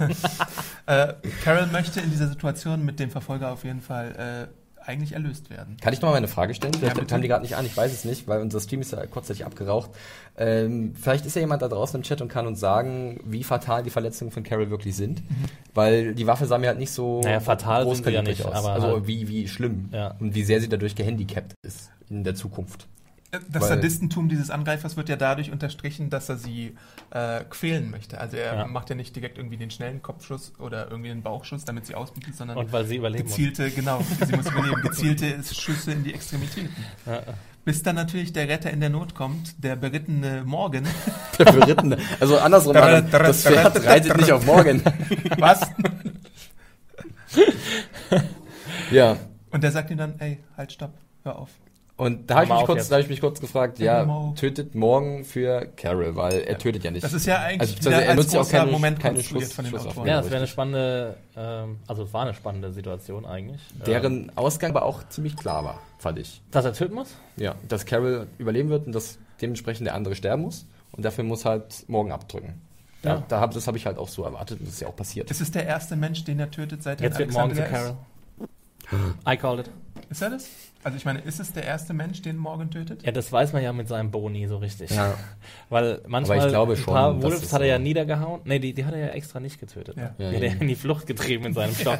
Äh, 0.86 1.14
Carol 1.42 1.66
möchte 1.72 2.00
in 2.00 2.10
dieser 2.12 2.28
Situation 2.28 2.84
mit 2.84 3.00
dem 3.00 3.10
Verfolger 3.10 3.50
auf 3.50 3.64
jeden 3.64 3.80
Fall 3.80 4.48
äh, 4.48 4.65
eigentlich 4.86 5.12
erlöst 5.12 5.50
werden. 5.50 5.76
Kann 5.80 5.92
ich 5.92 6.00
noch 6.00 6.10
mal 6.10 6.16
eine 6.16 6.28
Frage 6.28 6.54
stellen? 6.54 6.74
Vielleicht 6.74 6.94
bitte. 6.94 7.06
kam 7.06 7.22
die 7.22 7.28
gerade 7.28 7.42
nicht 7.42 7.56
an, 7.56 7.66
ich 7.66 7.76
weiß 7.76 7.92
es 7.92 8.04
nicht, 8.04 8.28
weil 8.28 8.40
unser 8.40 8.60
Stream 8.60 8.80
ist 8.80 8.92
ja 8.92 9.04
kurzzeitig 9.06 9.44
abgeraucht. 9.44 9.90
Ähm, 10.36 10.94
vielleicht 11.00 11.26
ist 11.26 11.34
ja 11.36 11.40
jemand 11.40 11.62
da 11.62 11.68
draußen 11.68 11.96
im 11.98 12.02
Chat 12.02 12.20
und 12.20 12.28
kann 12.28 12.46
uns 12.46 12.60
sagen, 12.60 13.20
wie 13.24 13.42
fatal 13.44 13.82
die 13.82 13.90
Verletzungen 13.90 14.30
von 14.30 14.42
Carol 14.42 14.70
wirklich 14.70 14.96
sind. 14.96 15.20
Mhm. 15.28 15.34
Weil 15.74 16.14
die 16.14 16.26
Waffe 16.26 16.46
sah 16.46 16.58
mir 16.58 16.68
halt 16.68 16.78
nicht 16.78 16.90
so 16.92 17.20
Naja, 17.22 17.40
fatal 17.40 17.84
sind 17.84 18.04
sie 18.04 18.10
ja 18.10 18.20
großkalibrig 18.22 18.38
nicht, 18.38 18.46
aus. 18.46 18.54
aber 18.54 18.72
also 18.74 18.86
halt- 18.88 19.06
wie, 19.06 19.28
wie 19.28 19.48
schlimm. 19.48 19.88
Ja. 19.92 20.14
Und 20.20 20.34
wie 20.34 20.42
sehr 20.44 20.60
sie 20.60 20.68
dadurch 20.68 20.94
gehandicapt 20.94 21.54
ist 21.62 21.90
in 22.08 22.24
der 22.24 22.34
Zukunft. 22.34 22.86
Das 23.50 23.62
Weil- 23.62 23.68
Sadistentum 23.70 24.28
dieses 24.28 24.50
Angreifers 24.50 24.96
wird 24.96 25.08
ja 25.08 25.16
dadurch 25.16 25.50
unterstrichen, 25.50 26.10
dass 26.10 26.28
er 26.28 26.36
sie 26.36 26.76
äh, 27.10 27.40
quälen 27.50 27.90
möchte. 27.90 28.18
Also 28.20 28.36
er 28.36 28.54
Ja. 28.54 28.66
macht 28.66 28.88
ja 28.88 28.94
nicht 28.96 29.14
direkt 29.16 29.36
irgendwie 29.38 29.56
den 29.56 29.70
schnellen 29.70 30.00
Kopfschuss 30.00 30.52
oder 30.58 30.88
irgendwie 30.90 31.08
den 31.08 31.22
Bauchschuss, 31.22 31.64
damit 31.64 31.86
sie 31.86 31.94
ausbietet, 31.96 32.36
sondern 32.36 32.56
Und 32.56 32.72
weil 32.72 32.84
sie 32.86 32.96
überleben 32.96 33.24
muss. 33.24 33.36
gezielte, 33.36 33.70
genau, 33.70 34.00
sie 34.02 34.36
muss 34.36 34.46
überleben, 34.50 34.80
gezielte 34.82 35.42
Schüsse 35.54 35.92
in 35.92 36.04
die 36.04 36.14
Extremitäten. 36.14 36.70
Ja. 37.04 37.22
Bis 37.64 37.82
dann 37.82 37.96
natürlich 37.96 38.32
der 38.32 38.48
Retter 38.48 38.70
in 38.70 38.78
der 38.80 38.90
Not 38.90 39.14
kommt, 39.16 39.62
der 39.62 39.74
berittene 39.74 40.44
Morgan. 40.44 40.84
Der 41.38 41.44
Berittene. 41.52 41.98
Also 42.20 42.38
andersrum, 42.38 42.72
das 42.74 43.42
Pferd 43.42 43.84
reitet 43.84 44.16
nicht 44.16 44.30
auf 44.32 44.46
morgen. 44.46 44.80
Was? 45.38 45.60
Ja. 48.90 49.16
Und 49.50 49.64
der 49.64 49.72
sagt 49.72 49.90
ihm 49.90 49.98
dann, 49.98 50.18
ey, 50.20 50.38
halt, 50.56 50.72
stopp, 50.72 50.92
hör 51.24 51.36
auf. 51.38 51.50
Und 51.98 52.28
da 52.30 52.34
habe 52.36 52.44
ich, 52.44 52.50
mich 52.52 52.64
kurz- 52.64 52.88
da 52.88 52.96
hab 52.96 53.02
ich 53.02 53.08
mich 53.08 53.20
kurz 53.22 53.40
gefragt, 53.40 53.78
ja, 53.78 54.32
tötet 54.36 54.74
morgen 54.74 55.24
für 55.24 55.66
Carol, 55.76 56.14
weil 56.14 56.40
er 56.40 56.58
tötet 56.58 56.84
ja 56.84 56.90
nicht. 56.90 57.02
Das 57.02 57.14
ist 57.14 57.24
ja 57.24 57.38
eigentlich 57.38 57.74
Also, 57.78 57.88
er 57.90 58.14
nutzt 58.14 58.34
ja 58.34 58.40
auch 58.42 58.48
keine- 58.50 58.70
Moment 58.70 59.00
keine 59.00 59.22
Schluss- 59.22 59.52
von 59.54 59.64
den 59.64 59.70
Schlusswaffe. 59.70 59.90
Autoren. 60.00 60.08
Ja, 60.08 60.20
es 60.20 60.26
wäre 60.26 60.36
eine 60.36 60.46
spannende, 60.46 61.16
ähm, 61.36 61.78
also 61.86 62.02
es 62.02 62.12
war 62.12 62.22
eine 62.22 62.34
spannende 62.34 62.70
Situation 62.72 63.24
eigentlich. 63.24 63.62
Ähm, 63.78 63.84
Deren 63.86 64.32
Ausgang 64.36 64.72
aber 64.72 64.82
auch 64.84 65.08
ziemlich 65.08 65.36
klar 65.36 65.64
war, 65.64 65.80
fand 65.98 66.18
ich. 66.18 66.42
dass 66.50 66.66
er 66.66 66.74
töten 66.74 66.94
muss? 66.96 67.14
Ja, 67.38 67.54
dass 67.66 67.86
Carol 67.86 68.26
überleben 68.36 68.68
wird 68.68 68.86
und 68.86 68.92
dass 68.94 69.16
dementsprechend 69.40 69.86
der 69.86 69.94
andere 69.94 70.14
sterben 70.16 70.42
muss. 70.42 70.66
Und 70.92 71.02
dafür 71.04 71.24
muss 71.24 71.46
halt 71.46 71.88
morgen 71.88 72.12
abdrücken. 72.12 72.60
Da, 73.02 73.08
Ja. 73.14 73.22
da 73.28 73.40
hab, 73.40 73.52
das 73.54 73.66
habe 73.66 73.78
ich 73.78 73.86
halt 73.86 73.96
auch 73.96 74.08
so 74.08 74.22
erwartet 74.24 74.58
und 74.60 74.66
das 74.66 74.74
ist 74.74 74.80
ja 74.80 74.88
auch 74.88 74.96
passiert. 74.96 75.30
Das 75.30 75.40
ist 75.40 75.54
der 75.54 75.64
erste 75.66 75.96
Mensch, 75.96 76.24
den 76.24 76.40
er 76.40 76.50
tötet, 76.50 76.82
seit 76.82 77.00
er 77.00 77.08
Jetzt 77.08 77.18
wird 77.18 77.32
morgen 77.32 77.54
zu 77.54 77.62
Carol. 77.62 77.96
I 79.28 79.36
called 79.36 79.60
it. 79.66 79.70
Ist. 80.10 80.22
er 80.22 80.30
das? 80.30 80.48
Also 80.84 80.96
ich 80.98 81.04
meine, 81.04 81.18
ist 81.20 81.40
es 81.40 81.52
der 81.52 81.64
erste 81.64 81.92
Mensch, 81.94 82.22
den 82.22 82.36
Morgan 82.36 82.70
tötet? 82.70 83.02
Ja, 83.04 83.10
das 83.10 83.32
weiß 83.32 83.52
man 83.52 83.60
ja 83.60 83.72
mit 83.72 83.88
seinem 83.88 84.12
Boni 84.12 84.46
so 84.46 84.58
richtig. 84.58 84.90
Ja. 84.90 85.14
Weil 85.68 86.00
manchmal 86.06 86.38
Aber 86.38 86.46
ich 86.46 86.52
glaube 86.52 86.74
ein 86.74 86.84
paar 86.84 87.20
Wolves 87.22 87.42
es 87.42 87.52
hat 87.52 87.62
er 87.62 87.66
ja 87.66 87.78
niedergehauen. 87.80 88.42
Nee, 88.44 88.60
die, 88.60 88.72
die 88.72 88.84
hat 88.84 88.92
er 88.94 89.00
ja 89.00 89.06
extra 89.08 89.40
nicht 89.40 89.58
getötet. 89.58 89.96
Ja. 89.96 90.14
Die 90.16 90.22
Ja, 90.22 90.28
hat 90.30 90.42
ja. 90.42 90.48
er 90.50 90.60
in 90.60 90.68
die 90.68 90.76
Flucht 90.76 91.08
getrieben 91.08 91.46
in 91.46 91.54
seinem 91.54 91.74
Stock. 91.80 91.98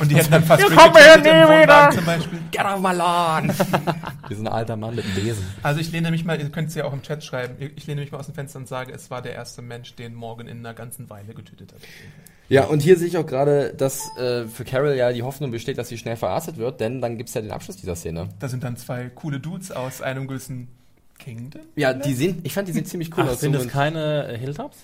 Und 0.00 0.10
die 0.10 0.16
hätten 0.16 0.32
dann 0.32 0.42
fast 0.42 0.60
Rick 0.64 0.70
getötet 0.70 1.22
nie 1.22 1.62
wieder. 1.62 1.90
zum 1.94 2.04
Beispiel. 2.04 2.38
Get 2.50 2.64
off 2.64 2.80
my 2.80 2.92
lawn! 2.92 3.48
Wir 4.28 4.36
sind 4.36 4.48
ein 4.48 4.52
alter 4.52 4.76
Mann 4.76 4.96
mit 4.96 5.04
einem 5.04 5.14
Besen. 5.14 5.46
Also 5.62 5.78
ich 5.78 5.92
lehne 5.92 6.10
mich 6.10 6.24
mal, 6.24 6.40
ihr 6.40 6.48
könnt 6.48 6.70
es 6.70 6.74
ja 6.74 6.84
auch 6.84 6.92
im 6.92 7.02
Chat 7.02 7.22
schreiben, 7.22 7.54
ich 7.76 7.86
lehne 7.86 8.00
mich 8.00 8.10
mal 8.10 8.18
aus 8.18 8.26
dem 8.26 8.34
Fenster 8.34 8.58
und 8.58 8.66
sage, 8.66 8.92
es 8.92 9.08
war 9.08 9.22
der 9.22 9.34
erste 9.34 9.62
Mensch, 9.62 9.94
den 9.94 10.14
Morgan 10.16 10.48
in 10.48 10.58
einer 10.58 10.74
ganzen 10.74 11.08
Weile 11.10 11.32
getötet 11.32 11.72
hat. 11.74 11.80
Ja, 12.48 12.64
und 12.64 12.80
hier 12.80 12.96
sehe 12.96 13.08
ich 13.08 13.16
auch 13.16 13.26
gerade, 13.26 13.74
dass 13.76 14.16
äh, 14.18 14.46
für 14.46 14.64
Carol 14.64 14.94
ja 14.94 15.12
die 15.12 15.22
Hoffnung 15.22 15.50
besteht, 15.50 15.78
dass 15.78 15.88
sie 15.88 15.98
schnell 15.98 16.16
verarztet 16.16 16.58
wird, 16.58 16.80
denn 16.80 17.00
dann 17.00 17.18
gibt's 17.18 17.34
ja 17.34 17.40
den 17.40 17.50
Abschluss 17.50 17.76
dieser 17.76 17.96
Szene. 17.96 18.28
Da 18.38 18.48
sind 18.48 18.62
dann 18.62 18.76
zwei 18.76 19.10
coole 19.14 19.40
Dudes 19.40 19.72
aus 19.72 20.00
einem 20.00 20.28
gewissen 20.28 20.68
Kingdom. 21.18 21.62
Ja, 21.74 21.92
die 21.92 22.14
sehen, 22.14 22.40
ich 22.44 22.52
fand, 22.52 22.68
die 22.68 22.72
sehen 22.72 22.86
ziemlich 22.86 23.10
cool 23.16 23.24
Ach, 23.26 23.32
aus. 23.32 23.40
sind 23.40 23.52
so 23.52 23.58
das 23.58 23.68
keine 23.68 24.36
Hilltops? 24.38 24.76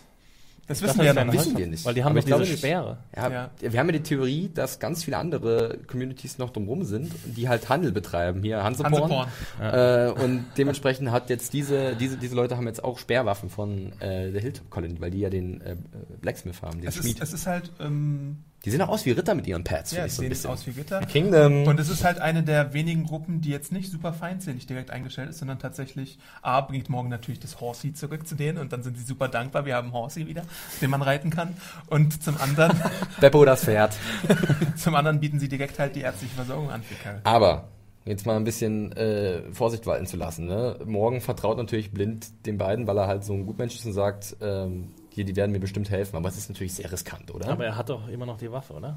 Das 0.80 0.82
wissen 0.82 0.98
wir 0.98 1.04
ja 1.06 1.24
noch. 1.24 1.32
Wissen 1.32 1.56
wir 1.56 1.66
nicht. 1.66 1.84
Weil 1.84 1.94
die 1.94 2.04
haben 2.04 2.14
doch 2.14 2.40
diese. 2.40 2.56
Speere. 2.56 2.98
Ja, 3.14 3.30
Ja. 3.30 3.50
Wir 3.60 3.78
haben 3.80 3.86
ja 3.88 3.92
die 3.92 4.02
Theorie, 4.02 4.50
dass 4.52 4.78
ganz 4.78 5.04
viele 5.04 5.18
andere 5.18 5.78
Communities 5.86 6.38
noch 6.38 6.50
drumherum 6.50 6.84
sind, 6.84 7.12
die 7.24 7.48
halt 7.48 7.68
Handel 7.68 7.92
betreiben. 7.92 8.42
Hier 8.42 8.62
Hanseporn. 8.62 9.10
Hanseporn. 9.12 9.28
Äh, 9.60 10.22
und 10.24 10.44
dementsprechend 10.56 11.10
hat 11.10 11.30
jetzt 11.30 11.52
diese, 11.52 11.94
diese, 11.96 12.16
diese 12.16 12.34
Leute 12.34 12.56
haben 12.56 12.66
jetzt 12.66 12.82
auch 12.84 12.98
Sperrwaffen 12.98 13.50
von 13.50 13.92
äh, 14.00 14.30
der 14.32 14.40
Hilltop 14.40 14.70
Colony, 14.70 15.00
weil 15.00 15.10
die 15.10 15.20
ja 15.20 15.30
den 15.30 15.60
äh, 15.60 15.76
Blacksmith 16.20 16.62
haben, 16.62 16.80
den 16.80 16.88
Es 16.88 16.96
ist, 16.96 17.02
Schmied. 17.04 17.22
es 17.22 17.32
ist 17.32 17.46
halt, 17.46 17.70
ähm, 17.80 18.38
Die 18.64 18.70
sehen 18.70 18.80
auch 18.82 18.88
aus 18.88 19.04
wie 19.06 19.10
Ritter 19.10 19.34
mit 19.34 19.46
ihren 19.46 19.64
Pads, 19.64 19.90
ja, 19.90 19.98
so 19.98 20.02
ein 20.04 20.10
sehen 20.10 20.28
bisschen. 20.28 20.50
aus 20.50 20.66
wie 20.68 20.72
Gitter. 20.72 21.00
Kingdom. 21.00 21.66
Und 21.66 21.80
es 21.80 21.88
ist 21.88 22.04
halt 22.04 22.20
eine 22.20 22.44
der 22.44 22.72
wenigen 22.72 23.04
Gruppen, 23.04 23.40
die 23.40 23.50
jetzt 23.50 23.72
nicht 23.72 23.90
super 23.90 24.12
feindselig 24.12 24.66
direkt 24.66 24.90
eingestellt 24.90 25.30
ist, 25.30 25.38
sondern 25.38 25.58
tatsächlich, 25.58 26.18
A, 26.42 26.60
bringt 26.60 26.88
morgen 26.88 27.08
natürlich 27.08 27.40
das 27.40 27.60
Horsey 27.60 27.92
zurück 27.92 28.26
zu 28.26 28.36
denen 28.36 28.58
und 28.58 28.72
dann 28.72 28.84
sind 28.84 28.96
sie 28.96 29.04
super 29.04 29.26
dankbar, 29.26 29.66
wir 29.66 29.74
haben 29.74 29.92
Horsey 29.92 30.28
wieder, 30.28 30.42
den 30.80 30.90
man 30.90 31.02
reiten 31.02 31.30
kann. 31.30 31.56
Und 31.88 32.22
zum 32.22 32.36
anderen, 32.40 32.80
Beppo 33.20 33.44
das 33.44 33.64
Pferd. 33.64 33.96
zum 34.76 34.94
anderen 34.94 35.18
bieten 35.18 35.40
sie 35.40 35.48
direkt 35.48 35.80
halt 35.80 35.96
die 35.96 36.02
ärztliche 36.02 36.34
Versorgung 36.36 36.70
an 36.70 36.82
für 36.82 36.94
Carol. 36.94 37.20
Aber 37.24 37.68
jetzt 38.04 38.26
mal 38.26 38.36
ein 38.36 38.44
bisschen 38.44 38.92
äh, 38.92 39.42
Vorsicht 39.52 39.86
walten 39.86 40.06
zu 40.06 40.16
lassen. 40.16 40.46
Ne? 40.46 40.76
Morgen 40.84 41.20
vertraut 41.20 41.56
natürlich 41.56 41.92
blind 41.92 42.46
den 42.46 42.58
beiden, 42.58 42.86
weil 42.86 42.98
er 42.98 43.08
halt 43.08 43.24
so 43.24 43.32
ein 43.32 43.44
Gutmensch 43.44 43.74
ist 43.74 43.86
und 43.86 43.92
sagt, 43.92 44.36
ähm, 44.40 44.88
hier, 45.14 45.24
die 45.24 45.36
werden 45.36 45.52
mir 45.52 45.60
bestimmt 45.60 45.90
helfen. 45.90 46.16
Aber 46.16 46.28
es 46.28 46.36
ist 46.36 46.48
natürlich 46.48 46.74
sehr 46.74 46.90
riskant, 46.90 47.32
oder? 47.34 47.48
Aber 47.48 47.64
er 47.64 47.76
hat 47.76 47.88
doch 47.90 48.08
immer 48.08 48.26
noch 48.26 48.38
die 48.38 48.50
Waffe, 48.50 48.74
oder? 48.74 48.96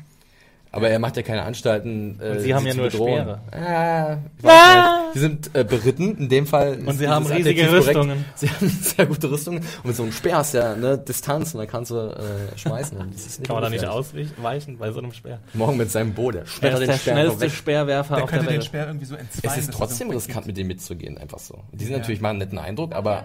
Aber 0.71 0.89
er 0.89 0.99
macht 0.99 1.15
ja 1.15 1.23
keine 1.23 1.43
Anstalten. 1.43 2.19
Äh, 2.21 2.31
Und 2.31 2.39
sie 2.41 2.53
haben 2.53 2.65
ja 2.65 2.71
zu 2.73 2.77
nur 2.79 2.89
bedrohen. 2.89 3.13
Speere. 3.21 3.39
Ah, 3.51 4.17
nicht. 4.41 5.13
Sie 5.13 5.19
sind 5.19 5.55
äh, 5.55 5.63
beritten, 5.63 6.17
in 6.17 6.27
dem 6.27 6.45
Fall. 6.45 6.77
Und 6.85 6.97
sie 6.97 7.07
haben 7.07 7.25
riesige. 7.25 7.71
Rüstungen. 7.71 8.25
Sie 8.35 8.49
haben 8.49 8.67
sehr 8.81 9.05
gute 9.05 9.31
Rüstungen. 9.31 9.59
Und 9.61 9.85
mit 9.85 9.95
so 9.95 10.03
einem 10.03 10.11
Speer 10.11 10.37
hast 10.37 10.53
du 10.53 10.57
ja 10.57 10.75
ne, 10.75 10.97
Distanz 10.97 11.53
und 11.53 11.59
dann 11.61 11.67
kannst 11.69 11.91
du 11.91 11.95
äh, 11.97 12.57
schmeißen. 12.57 12.97
Und 12.97 13.13
das 13.13 13.25
ist 13.25 13.39
nicht 13.39 13.47
Kann 13.47 13.55
man 13.55 13.63
da 13.63 13.69
nicht 13.69 13.85
ausweichen 13.85 14.77
bei 14.77 14.91
so 14.91 14.99
einem 14.99 15.13
Speer? 15.13 15.39
Morgen 15.53 15.77
mit 15.77 15.89
seinem 15.91 16.13
Boot, 16.13 16.35
der 16.35 16.41
Er 16.41 16.45
ist 16.73 16.79
den 16.79 16.87
der 16.87 16.93
Speer 16.97 17.13
schnellste. 17.13 17.49
Speerwerfer 17.49 18.15
Der 18.15 18.23
auf 18.25 18.29
der 18.29 18.39
könnte 18.39 18.51
den 18.51 18.59
Welt. 18.59 18.65
Speer 18.65 18.87
irgendwie 18.87 19.05
so 19.05 19.15
entzweien. 19.15 19.53
Es 19.53 19.57
ist 19.57 19.71
so 19.71 19.77
trotzdem 19.77 20.07
einen 20.09 20.17
riskant, 20.17 20.45
mit 20.45 20.57
denen 20.57 20.67
mitzugehen, 20.67 21.17
einfach 21.17 21.39
so. 21.39 21.59
Die 21.71 21.85
sind 21.85 21.93
Ja. 21.93 21.99
natürlich 21.99 22.19
machen 22.19 22.31
einen 22.31 22.39
netten 22.39 22.59
Eindruck, 22.59 22.93
aber, 22.93 23.23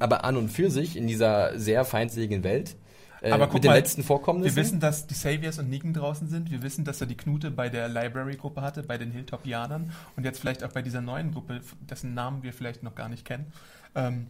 aber 0.00 0.24
an 0.24 0.36
und 0.36 0.50
für 0.50 0.70
sich 0.70 0.96
in 0.98 1.06
dieser 1.06 1.58
sehr 1.58 1.84
feindseligen 1.86 2.44
Welt, 2.44 2.76
äh, 3.22 3.30
Aber 3.30 3.46
guck 3.46 3.54
mit 3.54 3.64
den 3.64 3.68
mal, 3.70 3.74
letzten 3.76 3.98
Wir 4.02 4.04
Vorkommnissen. 4.06 4.56
wissen, 4.56 4.80
dass 4.80 5.06
die 5.06 5.14
Saviors 5.14 5.58
und 5.58 5.68
Negan 5.68 5.92
draußen 5.92 6.28
sind. 6.28 6.50
Wir 6.50 6.62
wissen, 6.62 6.84
dass 6.84 7.00
er 7.00 7.06
die 7.06 7.16
Knute 7.16 7.50
bei 7.50 7.68
der 7.68 7.88
Library-Gruppe 7.88 8.62
hatte, 8.62 8.82
bei 8.82 8.98
den 8.98 9.10
Hilltopianern 9.10 9.92
und 10.16 10.24
jetzt 10.24 10.40
vielleicht 10.40 10.64
auch 10.64 10.72
bei 10.72 10.82
dieser 10.82 11.00
neuen 11.00 11.32
Gruppe, 11.32 11.60
dessen 11.88 12.14
Namen 12.14 12.42
wir 12.42 12.52
vielleicht 12.52 12.82
noch 12.82 12.94
gar 12.94 13.08
nicht 13.08 13.24
kennen. 13.24 13.46
Ähm, 13.94 14.26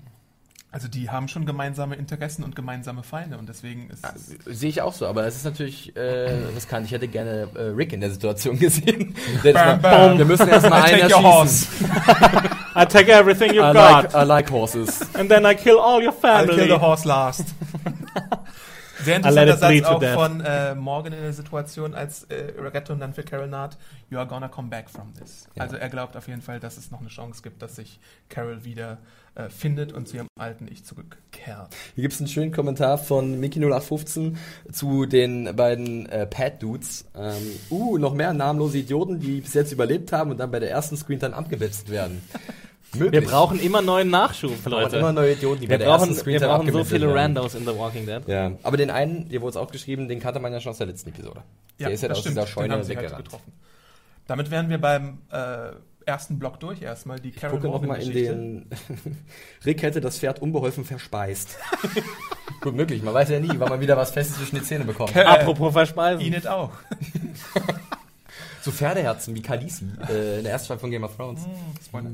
also 0.73 0.87
die 0.87 1.11
haben 1.11 1.27
schon 1.27 1.47
gemeinsame 1.47 1.97
Interessen 1.97 2.45
und 2.45 2.55
gemeinsame 2.55 3.03
Feinde 3.03 3.39
und 3.39 3.49
deswegen 3.49 3.91
ist 3.91 4.07
es 4.15 4.59
Sehe 4.61 4.69
ich 4.69 4.81
auch 4.83 4.93
so, 4.95 5.05
aber 5.09 5.27
es 5.27 5.35
ist 5.35 5.45
natürlich 5.45 5.97
äh, 5.97 6.01
riskant. 6.55 6.87
Ich 6.87 6.93
hätte 6.93 7.09
gerne 7.09 7.49
äh, 7.57 7.63
Rick 7.63 7.93
in 7.93 8.01
der 8.01 8.11
Situation 8.11 8.57
gesehen. 8.61 9.17
Bam, 9.43 9.83
bam. 9.83 10.19
Wir 10.19 10.25
müssen 10.25 10.47
erstmal 10.49 10.81
I 10.89 10.93
einen 10.95 11.09
take 11.09 11.21
your 11.21 11.41
erschießen. 11.41 11.91
I 12.77 12.85
take 12.87 13.11
everything 13.13 13.51
you've 13.53 13.69
I 13.69 13.75
like, 13.75 14.15
I 14.15 14.23
like 14.25 14.49
horses. 14.49 15.01
and 15.15 15.29
then 15.29 15.45
I 15.45 15.57
kill 15.57 15.81
all 15.81 16.01
your 16.01 16.13
family. 16.13 16.55
kill 16.55 16.69
the 16.69 16.81
horse 16.81 17.05
last. 17.07 17.47
Sehr 19.05 19.17
interessanter 19.17 19.57
Satz 19.57 19.83
auch 19.85 20.03
von 20.03 20.41
äh, 20.41 20.75
Morgan 20.75 21.13
in 21.13 21.21
der 21.23 21.33
Situation, 21.33 21.95
als 21.95 22.25
äh, 22.25 22.53
Rettung 22.59 22.99
dann 22.99 23.15
für 23.15 23.23
Carol 23.23 23.49
naht, 23.49 23.77
you 24.11 24.19
are 24.19 24.27
gonna 24.27 24.49
come 24.49 24.69
back 24.69 24.91
from 24.91 25.15
this. 25.15 25.49
Ja. 25.55 25.63
Also 25.63 25.77
er 25.77 25.89
glaubt 25.89 26.17
auf 26.17 26.29
jeden 26.29 26.43
Fall, 26.43 26.61
dass 26.61 26.77
es 26.77 26.91
noch 26.91 27.01
eine 27.01 27.09
Chance 27.09 27.43
gibt, 27.43 27.63
dass 27.63 27.77
sich 27.77 28.01
Carol 28.29 28.65
wieder 28.65 28.99
äh, 29.35 29.49
findet 29.49 29.93
und 29.93 30.09
zu 30.09 30.17
ihrem 30.17 30.29
alten 30.39 30.67
Ich 30.71 30.85
zurückkehrt. 30.85 31.75
Hier 31.95 32.03
gibt 32.03 32.15
es 32.15 32.21
einen 32.21 32.29
schönen 32.29 32.53
Kommentar 32.53 32.99
von 32.99 33.41
Mickey0815 33.41 34.37
zu 34.73 35.07
den 35.07 35.55
beiden 35.55 36.07
äh, 36.07 36.27
Pad-Dudes. 36.27 37.07
Ähm, 37.17 37.35
uh, 37.71 37.99
noch 37.99 38.15
mehr 38.15 38.33
namenlose 38.33 38.79
Idioten, 38.79 39.21
die 39.21 39.41
bis 39.41 39.55
jetzt 39.55 39.73
überlebt 39.73 40.13
haben 40.13 40.31
und 40.33 40.39
dann 40.39 40.51
bei 40.51 40.59
der 40.59 40.71
ersten 40.71 40.97
Screen 40.97 41.21
dann 41.21 41.35
abgewetzt 41.35 41.91
werden. 41.91 42.23
Wir 42.93 43.05
Möglich. 43.05 43.25
brauchen 43.25 43.61
immer 43.61 43.83
neuen 43.83 44.11
Nachschub, 44.11 44.51
brauchen 44.65 44.71
Leute. 44.83 44.97
immer 44.97 45.13
neue 45.13 45.33
Idioten, 45.35 45.61
die 45.61 45.69
wir 45.69 45.79
bei 45.79 45.85
der 45.85 45.91
brauchen, 45.97 46.27
wir 46.27 46.41
brauchen 46.41 46.73
so 46.73 46.85
viele 46.85 47.07
werden. 47.07 47.37
Randos 47.37 47.55
in 47.55 47.65
The 47.65 47.77
Walking 47.79 48.05
Dead. 48.07 48.23
Ja, 48.27 48.53
aber 48.65 48.77
den 48.77 48.91
einen, 48.91 49.27
hier 49.29 49.41
wurde 49.43 49.51
es 49.51 49.57
aufgeschrieben, 49.57 50.09
den 50.09 50.19
kannte 50.19 50.41
man 50.41 50.53
ja 50.53 50.61
schon 50.61 50.71
aus 50.71 50.79
der 50.79 50.89
letzten 50.89 51.11
Episode. 51.11 51.43
der 51.79 51.91
ist 51.93 52.03
ja 52.03 52.09
das 52.09 52.19
aus 52.19 52.23
stimmt, 52.25 52.37
dieser 52.37 52.47
den 52.47 52.51
Scheune 52.51 52.83
sie 52.85 52.97
halt 52.97 53.05
weggerannt. 53.05 53.25
getroffen. 53.25 53.53
Damit 54.27 54.51
wären 54.51 54.69
wir 54.71 54.79
beim 54.79 55.19
äh, 55.31 55.71
ersten 56.05 56.39
Block 56.41 56.59
durch 56.59 56.83
erstmal. 56.83 57.21
Die 57.21 57.29
Ich 57.31 57.37
Carol 57.37 57.61
gucke 57.61 57.73
noch 57.73 57.83
mal 57.83 58.01
in 58.03 58.13
den... 58.13 58.67
Rick 59.65 59.83
hätte 59.83 60.01
das 60.01 60.19
Pferd 60.19 60.41
unbeholfen 60.43 60.85
verspeist. 60.85 61.59
Gut 62.61 62.75
möglich, 62.75 63.03
man 63.05 63.15
weiß 63.15 63.29
ja 63.29 63.39
nie, 63.41 63.51
wann 63.59 63.69
man 63.69 63.81
wieder 63.81 63.97
was 63.97 64.11
Festes 64.11 64.37
zwischen 64.37 64.57
die 64.57 64.63
Zähne 64.63 64.85
bekommt. 64.85 65.15
Äh, 65.15 65.21
Apropos 65.23 65.73
Verspeisen. 65.73 66.21
Enid 66.25 66.47
auch. 66.49 66.71
So 68.63 68.71
Pferdeherzen 68.73 69.35
wie 69.35 69.41
Khaleesi 69.41 69.87
äh, 70.11 70.37
in 70.39 70.43
der 70.45 70.53
ersten 70.53 70.67
Folge 70.67 70.81
von 70.83 70.91
Game 70.91 71.03
of 71.03 71.17
Thrones. 71.17 71.41
Spoiler. 71.83 72.11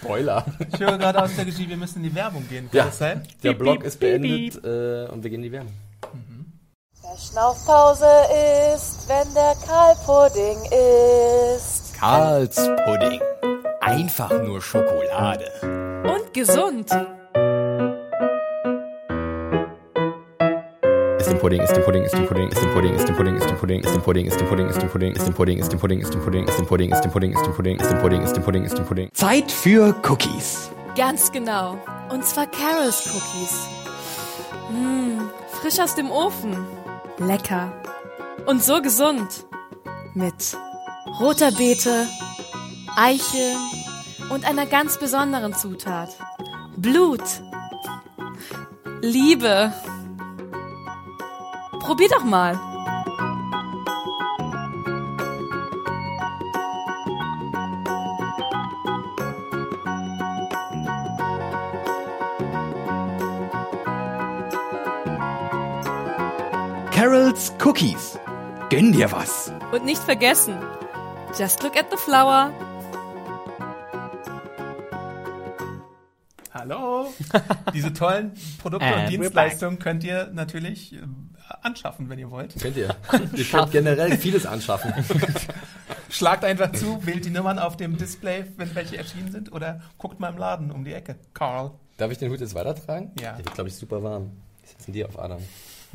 Spoiler. 0.00 0.44
Ich 0.72 0.80
höre 0.80 0.98
gerade 0.98 1.22
aus 1.22 1.34
der 1.36 1.46
Regie, 1.46 1.68
wir 1.68 1.76
müssen 1.76 1.98
in 1.98 2.10
die 2.10 2.14
Werbung 2.14 2.46
gehen. 2.48 2.68
Kann 2.70 2.76
Ja. 2.78 2.84
das 2.86 2.98
sein? 2.98 3.22
Der 3.42 3.50
Piep, 3.50 3.58
Blog 3.58 3.78
piep, 3.78 3.86
ist 3.86 4.00
piep, 4.00 4.20
beendet 4.22 4.64
äh, 4.64 5.12
und 5.12 5.22
wir 5.22 5.30
gehen 5.30 5.40
in 5.40 5.42
die 5.42 5.52
Werbung. 5.52 5.72
Wer 7.02 7.18
Schnaufpause 7.18 8.06
ist, 8.74 9.08
wenn 9.08 9.32
der 9.34 9.54
Kalpudding 9.66 10.58
ist. 11.56 11.94
Karls 11.98 12.56
Pudding. 12.84 13.20
Einfach 13.80 14.30
nur 14.42 14.60
Schokolade. 14.60 15.50
Und 16.04 16.34
gesund. 16.34 16.90
Ist 21.26 21.32
dem 21.32 21.40
Pudding, 21.40 21.60
ist 21.60 21.74
dem 21.74 21.82
Pudding, 21.82 22.04
ist 22.04 22.14
dem 22.14 22.26
Pudding, 22.28 22.48
ist 22.48 22.62
dem 22.62 22.72
Pudding, 22.72 22.94
ist 22.94 23.08
dem 23.08 23.16
Pudding, 23.16 23.36
ist 23.36 23.48
dem 23.48 23.56
Pudding, 23.56 23.80
ist 23.80 23.90
dem 23.90 24.00
Pudding, 24.00 24.26
ist 24.28 24.38
dem 24.38 24.46
Pudding, 24.46 24.70
ist 24.70 25.26
dem 25.26 25.34
Pudding, 25.34 25.58
ist 25.58 25.72
dem 25.72 25.80
Pudding, 25.80 25.98
ist 25.98 26.12
dem 26.12 26.20
Pudding, 26.20 26.38
ist 26.46 26.54
dem 26.54 26.60
Pudding, 26.60 26.92
ist 26.92 27.00
dem 27.02 27.10
Pudding, 27.10 27.32
ist 27.32 27.42
dem 27.42 27.42
Pudding, 27.42 27.42
ist 27.42 27.42
dem 27.42 27.52
Pudding, 27.58 27.80
ist 27.80 27.90
dem 27.90 27.98
Pudding, 28.00 28.22
ist 28.22 28.36
dem 28.36 28.42
Pudding, 28.44 28.64
ist 28.64 28.78
dem 28.78 28.84
Pudding. 28.86 29.08
Zeit 29.12 29.50
für 29.50 29.92
Cookies. 30.08 30.70
Ganz 30.96 31.32
genau. 31.32 31.78
Und 32.10 32.24
zwar 32.24 32.46
Carols 32.46 33.02
Cookies. 33.06 33.68
Mh, 34.70 35.24
frisch 35.60 35.80
aus 35.80 35.96
dem 35.96 36.12
Ofen. 36.12 36.56
Lecker. 37.18 37.72
Und 38.46 38.62
so 38.62 38.80
gesund. 38.80 39.46
Mit 40.14 40.56
roter 41.18 41.50
Beete, 41.50 42.06
Eichel 42.96 43.56
und 44.30 44.48
einer 44.48 44.66
ganz 44.66 44.96
besonderen 44.96 45.54
Zutat. 45.54 46.10
Blut. 46.76 47.22
Liebe. 49.02 49.72
Probier 51.86 52.08
doch 52.08 52.24
mal. 52.24 52.58
Carols 66.90 67.54
Cookies. 67.64 68.18
Gönn 68.68 68.90
dir 68.90 69.12
was. 69.12 69.52
Und 69.70 69.84
nicht 69.84 70.02
vergessen, 70.02 70.58
just 71.38 71.62
look 71.62 71.76
at 71.76 71.92
the 71.92 71.96
flower. 71.96 72.52
Hallo! 76.68 77.12
Diese 77.74 77.92
tollen 77.92 78.32
Produkte 78.60 78.92
und 78.92 79.08
Dienstleistungen 79.08 79.78
könnt 79.78 80.02
ihr 80.02 80.30
natürlich 80.32 80.94
äh, 80.94 80.98
anschaffen, 81.62 82.08
wenn 82.08 82.18
ihr 82.18 82.30
wollt. 82.30 82.60
Könnt 82.60 82.76
ihr. 82.76 82.94
ihr 83.36 83.44
könnt 83.44 83.70
generell 83.70 84.18
vieles 84.18 84.46
anschaffen. 84.46 84.92
Schlagt 86.10 86.44
einfach 86.44 86.72
zu, 86.72 87.06
wählt 87.06 87.24
die 87.24 87.30
Nummern 87.30 87.60
auf 87.60 87.76
dem 87.76 87.96
Display, 87.96 88.46
wenn 88.56 88.74
welche 88.74 88.96
erschienen 88.96 89.30
sind, 89.30 89.52
oder 89.52 89.80
guckt 89.96 90.18
mal 90.18 90.30
im 90.30 90.38
Laden 90.38 90.72
um 90.72 90.84
die 90.84 90.92
Ecke. 90.92 91.16
Carl. 91.34 91.70
Darf 91.98 92.10
ich 92.10 92.18
den 92.18 92.30
Hut 92.32 92.40
jetzt 92.40 92.54
weitertragen? 92.54 93.12
Ja. 93.20 93.32
Der 93.36 93.44
wird, 93.44 93.54
glaube 93.54 93.68
ich, 93.68 93.76
super 93.76 94.02
warm. 94.02 94.32
Ich 94.64 94.70
setze 94.70 94.90
ihn 94.90 94.94
dir 94.94 95.06
auf 95.08 95.18
Adam. 95.18 95.42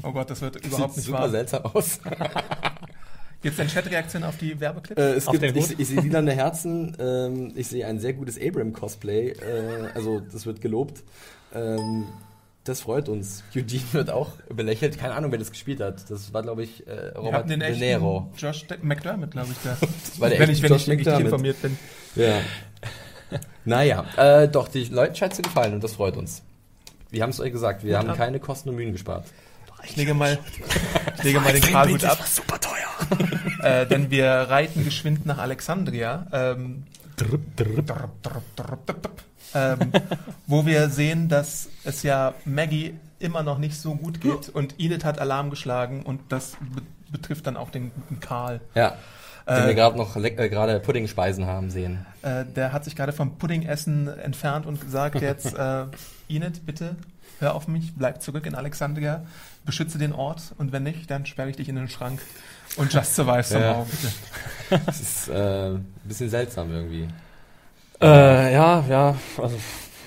Oh 0.03 0.11
Gott, 0.13 0.29
das 0.29 0.39
wird 0.41 0.55
Das 0.55 0.63
überhaupt 0.63 0.93
sieht 0.93 0.97
nicht 0.97 1.05
super 1.07 1.19
wahr. 1.19 1.29
seltsam 1.29 1.65
aus. 1.65 1.99
Gibt 3.41 3.57
es 3.57 3.57
denn 3.57 3.67
Chatreaktionen 3.67 4.27
auf 4.27 4.37
die 4.37 4.59
Werbeclips? 4.59 5.01
Äh, 5.01 5.13
es 5.15 5.27
Auf 5.27 5.39
gibt, 5.39 5.55
ich, 5.55 5.79
ich 5.79 5.87
sehe 5.87 6.01
lilane 6.01 6.31
Herzen, 6.35 6.95
ähm, 6.99 7.51
ich 7.55 7.67
sehe 7.67 7.87
ein 7.87 7.99
sehr 7.99 8.13
gutes 8.13 8.39
Abram-Cosplay, 8.39 9.29
äh, 9.29 9.89
also 9.95 10.19
das 10.19 10.45
wird 10.45 10.61
gelobt. 10.61 11.01
Ähm, 11.53 12.05
das 12.63 12.81
freut 12.81 13.09
uns. 13.09 13.43
Eugene 13.55 13.81
wird 13.93 14.11
auch 14.11 14.33
belächelt. 14.53 14.99
Keine 14.99 15.15
Ahnung, 15.15 15.31
wer 15.31 15.39
das 15.39 15.49
gespielt 15.49 15.79
hat. 15.79 16.09
Das 16.11 16.31
war, 16.31 16.43
glaube 16.43 16.61
ich, 16.61 16.85
äh, 16.85 17.09
Robert 17.17 17.49
den 17.49 17.59
De 17.59 17.75
Niro. 17.75 18.29
Josh 18.37 18.67
De 18.67 18.77
McDermott, 18.83 19.31
glaube 19.31 19.49
ich, 19.51 19.57
da. 19.63 19.75
war 20.19 20.29
der 20.29 20.39
wenn 20.39 20.51
ich, 20.51 20.61
wenn 20.61 20.71
Josh 20.71 20.83
ich 20.83 20.89
richtig 20.89 21.19
informiert 21.19 21.59
bin. 21.63 21.77
Ja. 22.15 22.39
naja, 23.65 24.05
äh, 24.17 24.47
doch, 24.47 24.67
die 24.67 24.83
Leuten 24.85 25.15
scheint 25.15 25.33
zu 25.33 25.41
gefallen 25.41 25.73
und 25.73 25.83
das 25.83 25.93
freut 25.93 26.17
uns. 26.17 26.43
Wir 27.09 27.23
haben 27.23 27.31
es 27.31 27.39
euch 27.39 27.51
gesagt, 27.51 27.83
wir 27.83 27.97
haben 27.97 28.09
ab. 28.09 28.17
keine 28.17 28.39
Kosten 28.39 28.69
und 28.69 28.75
Mühen 28.75 28.91
gespart. 28.91 29.25
Ich 29.83 29.95
lege 29.95 30.13
mal, 30.13 30.37
ich 31.17 31.23
lege 31.23 31.39
mal 31.39 31.51
den 31.53 31.61
Karlhut 31.63 32.05
ab. 32.05 32.19
super 32.27 32.59
teuer. 32.59 32.80
äh, 33.61 33.85
denn 33.85 34.11
wir 34.11 34.29
reiten 34.29 34.83
geschwind 34.85 35.25
nach 35.25 35.37
Alexandria, 35.37 36.27
ähm, 36.31 36.83
ähm, 39.53 39.91
wo 40.47 40.65
wir 40.65 40.89
sehen, 40.89 41.29
dass 41.29 41.69
es 41.83 42.03
ja 42.03 42.33
Maggie 42.45 42.95
immer 43.19 43.43
noch 43.43 43.57
nicht 43.57 43.79
so 43.79 43.95
gut 43.95 44.21
geht 44.21 44.49
und 44.49 44.79
Enid 44.79 45.05
hat 45.05 45.19
Alarm 45.19 45.49
geschlagen 45.49 46.03
und 46.03 46.21
das 46.29 46.57
be 46.73 46.81
betrifft 47.11 47.45
dann 47.45 47.57
auch 47.57 47.71
den 47.71 47.91
guten 47.93 48.21
Karl. 48.21 48.61
Ja. 48.73 48.95
Den 49.47 49.55
Äh, 49.63 49.67
wir 49.67 49.73
gerade 49.75 49.97
noch 49.97 50.15
äh, 50.15 50.49
gerade 50.49 50.79
Puddingspeisen 50.79 51.45
haben 51.45 51.69
sehen. 51.69 52.05
Äh, 52.21 52.45
der 52.45 52.73
hat 52.73 52.83
sich 52.83 52.95
gerade 52.95 53.11
vom 53.11 53.37
Puddingessen 53.37 54.07
entfernt 54.07 54.65
und 54.65 54.81
gesagt 54.81 55.21
jetzt, 55.21 55.53
äh, 55.57 55.85
Enid, 56.29 56.65
bitte 56.65 56.95
hör 57.41 57.55
auf 57.55 57.67
mich, 57.67 57.93
bleib 57.95 58.21
zurück 58.21 58.45
in 58.45 58.55
Alexandria, 58.55 59.25
beschütze 59.65 59.97
den 59.97 60.13
Ort 60.13 60.53
und 60.57 60.71
wenn 60.71 60.83
nicht, 60.83 61.09
dann 61.09 61.25
sperre 61.25 61.49
ich 61.49 61.55
dich 61.57 61.67
in 61.67 61.75
den 61.75 61.89
Schrank 61.89 62.21
und 62.77 62.93
just 62.93 63.15
survive 63.15 63.43
somehow, 63.43 63.85
bitte. 63.85 64.13
Das 64.85 65.01
ist 65.01 65.27
äh, 65.27 65.71
ein 65.71 65.85
bisschen 66.05 66.29
seltsam 66.29 66.71
irgendwie. 66.71 67.09
Äh, 67.99 68.53
ja, 68.53 68.85
ja, 68.87 69.15
also 69.37 69.57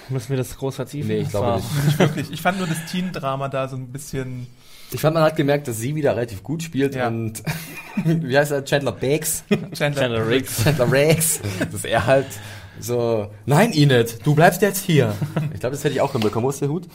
müssen 0.08 0.30
wir 0.30 0.36
das 0.38 0.56
groß 0.56 0.76
vertiefen? 0.76 1.08
Nee, 1.08 1.18
ich 1.18 1.28
glaube 1.28 1.56
nicht. 1.56 1.84
Nicht 1.84 1.98
wirklich. 1.98 2.32
Ich 2.32 2.40
fand 2.40 2.58
nur 2.58 2.66
das 2.66 2.86
Teen-Drama 2.86 3.48
da 3.48 3.68
so 3.68 3.76
ein 3.76 3.88
bisschen. 3.88 4.46
Ich 4.94 5.00
fand, 5.00 5.14
man 5.14 5.22
hat 5.24 5.36
gemerkt, 5.36 5.66
dass 5.68 5.78
sie 5.78 5.94
wieder 5.94 6.12
relativ 6.14 6.42
gut 6.42 6.62
spielt 6.62 6.94
Ja. 6.94 7.08
und 7.08 7.42
wie 8.04 8.36
heißt 8.38 8.52
er? 8.52 8.64
Chandler 8.64 8.92
Bakes? 8.92 9.44
Chandler. 9.74 10.00
Chandler 10.02 10.28
Riggs. 10.28 10.62
Chandler 10.64 10.90
Rex. 10.92 11.40
Dass 11.72 11.84
er 11.84 12.06
halt 12.06 12.26
so, 12.80 13.30
nein, 13.46 13.72
Enid, 13.72 14.18
du 14.24 14.34
bleibst 14.34 14.62
jetzt 14.62 14.84
hier. 14.84 15.14
Ich 15.52 15.60
glaube, 15.60 15.74
das 15.76 15.84
hätte 15.84 15.94
ich 15.94 16.00
auch 16.00 16.12
hinbekommen. 16.12 16.44
Wo 16.46 16.50
ist 16.50 16.60
der 16.60 16.68
Hut? 16.68 16.88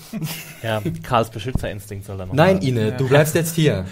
Ja, 0.64 0.82
Karls 1.04 1.30
Beschützerinstinkt 1.30 2.06
soll 2.06 2.18
da 2.18 2.26
noch 2.26 2.34
Nein, 2.34 2.62
Enid, 2.62 2.91
Ja. 2.91 2.97
du 2.97 3.08
bleibst 3.08 3.36
jetzt 3.36 3.56
hier. 3.56 3.86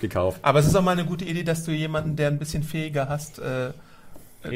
Gekauft. 0.00 0.38
Aber 0.42 0.58
es 0.58 0.66
ist 0.66 0.74
auch 0.74 0.82
mal 0.82 0.92
eine 0.92 1.04
gute 1.06 1.24
Idee, 1.24 1.44
dass 1.44 1.64
du 1.64 1.70
jemanden, 1.72 2.14
der 2.16 2.28
ein 2.28 2.38
bisschen 2.38 2.62
fähiger 2.62 3.08
hast, 3.08 3.38
äh, 3.38 3.68
Ist. 3.68 3.74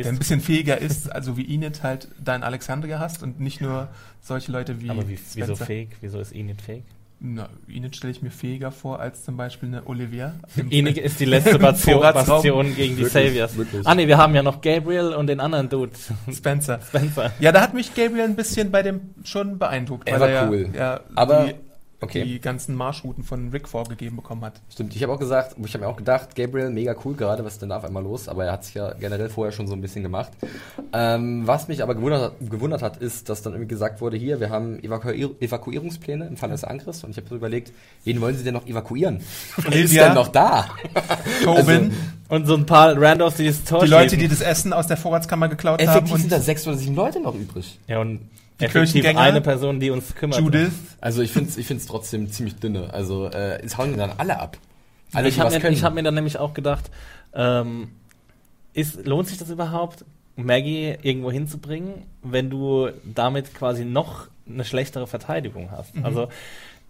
der 0.05 0.07
ein 0.09 0.19
bisschen 0.19 0.41
fähiger 0.41 0.79
ist, 0.79 1.11
also 1.11 1.37
wie 1.37 1.55
Enid 1.55 1.83
halt 1.83 2.09
dein 2.23 2.43
Alexandria 2.43 2.99
hast 2.99 3.23
und 3.23 3.41
nicht 3.41 3.61
nur 3.61 3.89
solche 4.21 4.53
Leute 4.53 4.81
wie. 4.81 4.91
Aber 4.91 5.09
wie, 5.09 5.19
wieso 5.35 5.57
fake? 5.57 5.91
Wieso 6.01 6.21
ist 6.21 6.35
Enid 6.35 6.61
fake? 6.61 6.83
Na, 7.21 7.49
Enid 7.69 7.97
stelle 7.97 8.13
ich 8.13 8.23
mir 8.23 8.31
fähiger 8.31 8.71
vor 8.71 9.01
als 9.01 9.25
zum 9.25 9.37
Beispiel 9.37 9.69
eine 9.71 9.87
Olivia. 9.89 10.35
Enid 10.71 10.99
ist 10.99 11.19
die 11.19 11.25
letzte 11.25 11.59
Bastion. 11.59 12.01
Bastion 12.01 12.77
gegen 12.77 12.95
die 12.97 13.03
Wirklich, 13.03 13.13
Saviors. 13.31 13.57
wirklich. 13.57 13.85
Ah 13.87 13.95
ne, 13.97 14.07
wir 14.07 14.19
haben 14.19 14.37
ja 14.37 14.43
noch 14.45 14.61
Gabriel 14.61 15.13
und 15.15 15.27
den 15.27 15.41
anderen 15.41 15.69
Dude, 15.69 15.91
Spencer. 16.33 16.79
Spencer. 16.87 17.33
Ja, 17.41 17.51
da 17.51 17.61
hat 17.61 17.75
mich 17.75 17.93
Gabriel 17.95 18.23
ein 18.25 18.37
bisschen 18.37 18.71
bei 18.71 18.83
dem 18.85 19.01
schon 19.25 19.59
beeindruckt, 19.59 20.09
Er 20.09 20.15
weil 20.15 20.21
war 20.21 20.29
er 20.29 20.49
cool. 20.49 20.71
ja, 20.73 20.81
ja 20.81 21.01
Aber- 21.17 21.47
die, 21.47 21.55
Okay. 22.01 22.23
die 22.23 22.41
ganzen 22.41 22.77
Marschrouten 22.77 23.25
von 23.25 23.49
Rick 23.49 23.67
vorgegeben 23.67 24.15
bekommen 24.15 24.45
hat. 24.45 24.61
Stimmt, 24.73 24.95
ich 24.95 25.03
habe 25.03 25.13
auch 25.13 25.19
gesagt, 25.19 25.57
ich 25.65 25.75
habe 25.75 25.85
mir 25.85 25.91
auch 25.91 25.97
gedacht, 25.97 26.37
Gabriel, 26.37 26.71
mega 26.71 26.95
cool 27.05 27.15
gerade, 27.15 27.45
was 27.45 27.55
ist 27.55 27.63
denn 27.63 27.71
da 27.71 27.79
auf 27.79 27.85
einmal 27.85 28.05
los? 28.05 28.29
Aber 28.29 28.45
er 28.45 28.53
hat 28.53 28.65
sich 28.65 28.75
ja 28.75 28.93
generell 28.95 29.29
vorher 29.29 29.51
schon 29.51 29.67
so 29.67 29.75
ein 29.75 29.81
bisschen 29.81 30.05
gemacht. 30.05 30.31
Ähm, 30.93 31.45
was 31.45 31.67
mich 31.67 31.83
aber 31.83 31.97
gewundert, 31.97 32.35
gewundert 32.39 32.83
hat, 32.83 32.99
ist, 32.99 33.29
dass 33.29 33.43
dann 33.43 33.53
irgendwie 33.55 33.69
gesagt 33.69 34.01
wurde, 34.01 34.17
hier, 34.17 34.39
wir 34.39 34.51
haben 34.51 34.79
Evakuier 34.83 35.31
Evakuierungspläne 35.41 36.27
im 36.27 36.37
Falle 36.37 36.53
des 36.53 36.63
Angriffs 36.63 37.03
und 37.03 37.11
ich 37.11 37.17
habe 37.17 37.29
so 37.29 37.35
überlegt, 37.35 37.73
wen 38.05 38.21
wollen 38.21 38.37
sie 38.37 38.45
denn 38.45 38.55
noch 38.55 38.67
evakuieren? 38.67 39.21
Wer 39.57 39.83
ist 39.83 39.95
denn 39.95 40.15
noch 40.15 40.29
da? 40.29 40.69
Tobin, 41.43 41.93
Und 42.29 42.47
so 42.47 42.55
ein 42.55 42.67
paar 42.67 43.01
Randos, 43.01 43.37
die 43.37 43.47
das 43.47 43.65
Tor 43.65 43.85
die 43.85 43.91
Leute, 43.91 44.17
die 44.17 44.29
das 44.29 44.41
Essen 44.41 44.73
aus 44.73 44.87
der 44.87 44.99
Vorratskammer 44.99 45.49
geklaut 45.49 45.81
haben 45.81 45.89
Effektiv 45.89 46.19
sind 46.19 46.31
da 46.31 46.41
sechs 46.41 46.67
oder 46.67 46.77
sieben 46.77 46.95
Leute 46.95 47.21
noch 47.21 47.35
übrig. 47.35 47.79
Ja, 47.89 48.01
und 48.01 48.21
Die 48.61 48.67
Kirchengänger. 48.67 49.21
eine 49.21 49.41
Person, 49.41 49.81
die 49.81 49.91
uns 49.91 50.15
kümmert. 50.15 50.41
Judith. 50.41 50.73
Also 51.01 51.23
ich 51.23 51.33
finde 51.33 51.51
es 51.51 51.57
ich 51.57 51.67
find's 51.67 51.87
trotzdem 51.87 52.31
ziemlich 52.31 52.57
dünne. 52.57 52.93
Also 52.93 53.27
äh, 53.27 53.63
es 53.63 53.79
hauen 53.79 53.93
die 53.93 53.99
dann 53.99 54.13
alle 54.19 54.41
ab. 54.41 54.59
Alle, 55.13 55.29
ich 55.29 55.39
habe 55.41 55.57
mir, 55.59 55.71
ich 55.71 55.85
hab 55.85 55.95
mir 55.95 56.03
dann 56.03 56.15
nämlich 56.15 56.39
auch 56.39 56.55
gedacht, 56.55 56.91
ähm, 57.33 57.93
ist, 58.75 59.07
lohnt 59.07 59.29
sich 59.29 59.39
das 59.39 59.49
überhaupt, 59.49 60.05
Maggie 60.37 60.97
irgendwo 61.03 61.33
hinzubringen, 61.33 62.07
wenn 62.23 62.51
du 62.51 62.91
damit 63.05 63.55
quasi 63.55 63.85
noch 63.85 64.29
eine 64.49 64.65
schlechtere 64.65 65.07
Verteidigung 65.07 65.71
hast? 65.71 65.95
Also 66.03 66.29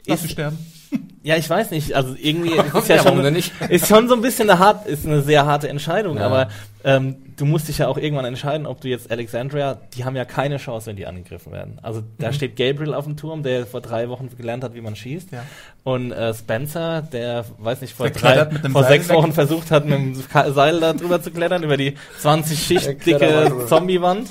Lass 0.08 0.20
sie 0.20 0.26
ist, 0.26 0.32
sterben. 0.32 0.58
ja, 1.22 1.36
ich 1.36 1.48
weiß 1.48 1.70
nicht, 1.70 1.94
also 1.94 2.14
irgendwie 2.18 2.50
ist 2.78 2.88
Ja, 2.88 2.96
ja 2.96 3.02
schon, 3.02 3.24
ist 3.68 3.86
schon 3.88 4.08
so 4.08 4.14
ein 4.14 4.22
bisschen 4.22 4.48
eine 4.48 4.58
hart, 4.58 4.86
ist 4.86 5.06
eine 5.06 5.22
sehr 5.22 5.44
harte 5.46 5.68
Entscheidung, 5.68 6.16
Ja. 6.16 6.26
aber 6.26 6.48
ähm, 6.84 7.16
du 7.36 7.44
musst 7.44 7.68
dich 7.68 7.78
ja 7.78 7.88
auch 7.88 7.98
irgendwann 7.98 8.24
entscheiden, 8.24 8.66
ob 8.66 8.80
du 8.80 8.88
jetzt 8.88 9.10
Alexandria, 9.10 9.78
die 9.94 10.04
haben 10.04 10.14
ja 10.16 10.24
keine 10.24 10.56
Chance, 10.58 10.86
wenn 10.86 10.96
die 10.96 11.06
angegriffen 11.06 11.52
werden. 11.52 11.78
Also 11.82 12.02
da 12.18 12.32
steht 12.32 12.56
Gabriel 12.56 12.94
auf 12.94 13.04
dem 13.04 13.16
Turm, 13.16 13.42
der 13.42 13.66
vor 13.66 13.80
drei 13.80 14.08
Wochen 14.08 14.30
gelernt 14.36 14.62
hat, 14.64 14.74
wie 14.74 14.80
man 14.80 14.94
schießt. 14.96 15.32
Ja. 15.32 15.42
Und 15.84 16.12
äh, 16.12 16.32
Spencer, 16.32 17.02
der, 17.02 17.44
weiß 17.58 17.80
nicht, 17.80 17.94
vor, 17.94 18.08
drei, 18.10 18.46
vor 18.70 18.82
Seil 18.84 18.92
sechs 18.92 19.08
weg. 19.08 19.16
Wochen 19.16 19.32
versucht 19.32 19.70
hat, 19.72 19.84
mit 19.86 19.98
dem 19.98 20.14
Seil 20.14 20.80
da 20.80 20.92
drüber 20.92 21.20
zu 21.20 21.30
klettern, 21.32 21.62
über 21.64 21.76
die 21.76 21.94
20 22.20 22.58
Schicht 22.58 23.04
dicke. 23.06 23.52
Zombie-Wand. 23.68 24.30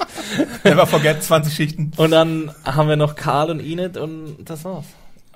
Never 0.63 0.87
forget 0.87 1.21
20 1.21 1.53
Schichten. 1.53 1.91
Und 1.97 2.11
dann 2.11 2.51
haben 2.63 2.87
wir 2.89 2.95
noch 2.95 3.15
Karl 3.15 3.51
und 3.51 3.59
Enid 3.59 3.97
und 3.97 4.37
das 4.45 4.63
war's. 4.65 4.85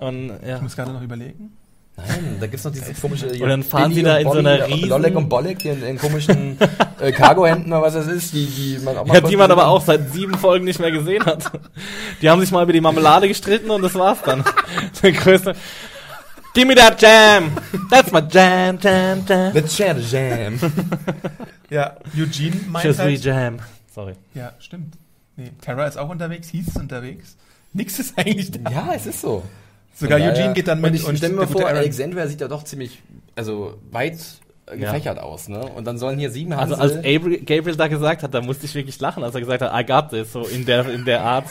Und 0.01 0.31
ja. 0.45 0.57
Ich 0.57 0.61
muss 0.61 0.75
gerade 0.75 0.91
noch 0.91 1.01
überlegen. 1.01 1.51
Nein, 1.97 2.37
da 2.39 2.47
gibt's 2.47 2.63
noch 2.63 2.71
diese 2.71 2.93
komische... 2.93 3.27
Und 3.27 3.47
dann 3.49 3.63
fahren 3.63 3.89
Billy 3.89 3.95
sie 3.95 4.03
da 4.03 4.17
in 4.17 4.23
so 4.23 4.33
Bobby, 4.33 4.39
einer 4.47 4.67
riesen- 4.67 4.89
Lollek 4.89 5.15
und 5.15 5.29
Bolek, 5.29 5.59
die 5.59 5.67
in, 5.69 5.83
in 5.83 5.97
komischen 5.97 6.57
äh, 6.99 7.11
Cargo-Händen 7.11 7.71
oder 7.71 7.81
was 7.81 7.93
das 7.93 8.07
ist, 8.07 8.33
die, 8.33 8.45
die 8.45 8.79
man 8.83 8.97
auch 8.97 9.05
mal 9.05 9.13
Ja, 9.15 9.21
die 9.21 9.35
man 9.35 9.51
aber 9.51 9.67
auch 9.67 9.81
seit 9.81 10.11
sieben 10.11 10.33
Folgen 10.35 10.65
nicht 10.65 10.79
mehr 10.79 10.89
gesehen 10.91 11.23
hat. 11.25 11.51
Die 12.21 12.29
haben 12.29 12.39
sich 12.41 12.49
mal 12.51 12.63
über 12.63 12.73
die 12.73 12.81
Marmelade 12.81 13.27
gestritten 13.27 13.69
und 13.69 13.81
das 13.83 13.93
war's 13.95 14.19
dann. 14.25 14.43
Der 15.03 15.11
größte. 15.11 15.53
Give 16.53 16.65
me 16.65 16.75
that 16.75 16.99
jam! 17.01 17.51
That's 17.89 18.11
my 18.11 18.19
jam, 18.21 18.79
jam, 18.81 19.23
jam. 19.27 19.47
hat. 19.47 19.53
The 19.53 19.63
Chat 19.63 20.11
Jam. 20.11 20.59
Ja, 21.69 21.95
Eugene 22.17 22.57
meint 22.67 22.83
Just 22.83 22.99
halt, 22.99 23.23
jam. 23.23 23.59
Sorry. 23.95 24.13
Ja, 24.33 24.51
stimmt. 24.59 24.95
Nee, 25.37 25.51
Tara 25.61 25.85
ist 25.87 25.97
auch 25.97 26.09
unterwegs, 26.09 26.51
Heath 26.51 26.67
ist 26.67 26.77
unterwegs. 26.77 27.37
Nix 27.71 27.97
ist 27.99 28.17
eigentlich 28.17 28.51
da. 28.51 28.69
ja, 28.69 28.89
es 28.93 29.05
ist 29.05 29.21
so. 29.21 29.43
Sogar 30.01 30.19
daher- 30.19 30.33
Eugene 30.33 30.53
geht 30.53 30.67
dann 30.67 30.81
mit 30.81 30.91
und 30.91 30.95
ich 30.97 31.05
und 31.07 31.17
stell 31.17 31.31
mir 31.31 31.47
vor, 31.47 31.65
Alexandria 31.67 32.27
sieht 32.27 32.41
ja 32.41 32.47
doch 32.47 32.63
ziemlich, 32.63 33.01
also 33.35 33.75
weit 33.91 34.17
äh, 34.67 34.77
Ja. 34.77 34.91
gefächert 34.91 35.19
aus, 35.19 35.47
ne? 35.49 35.59
Und 35.65 35.85
dann 35.87 35.97
sollen 35.97 36.19
hier 36.19 36.29
sieben 36.31 36.53
Also 36.53 36.77
Hansel... 36.77 36.97
als 36.99 37.05
Gabriel, 37.05 37.39
Gabriel 37.43 37.75
da 37.75 37.87
gesagt 37.87 38.23
hat, 38.23 38.33
da 38.33 38.41
musste 38.41 38.65
ich 38.65 38.75
wirklich 38.75 38.99
lachen, 38.99 39.23
als 39.23 39.33
er 39.35 39.41
gesagt 39.41 39.61
hat, 39.61 39.71
I 39.73 39.85
got 39.85 40.09
this, 40.09 40.31
so 40.33 40.43
in 40.43 40.65
der, 40.65 40.87
in 40.89 41.03
der 41.05 41.23
Art. 41.23 41.45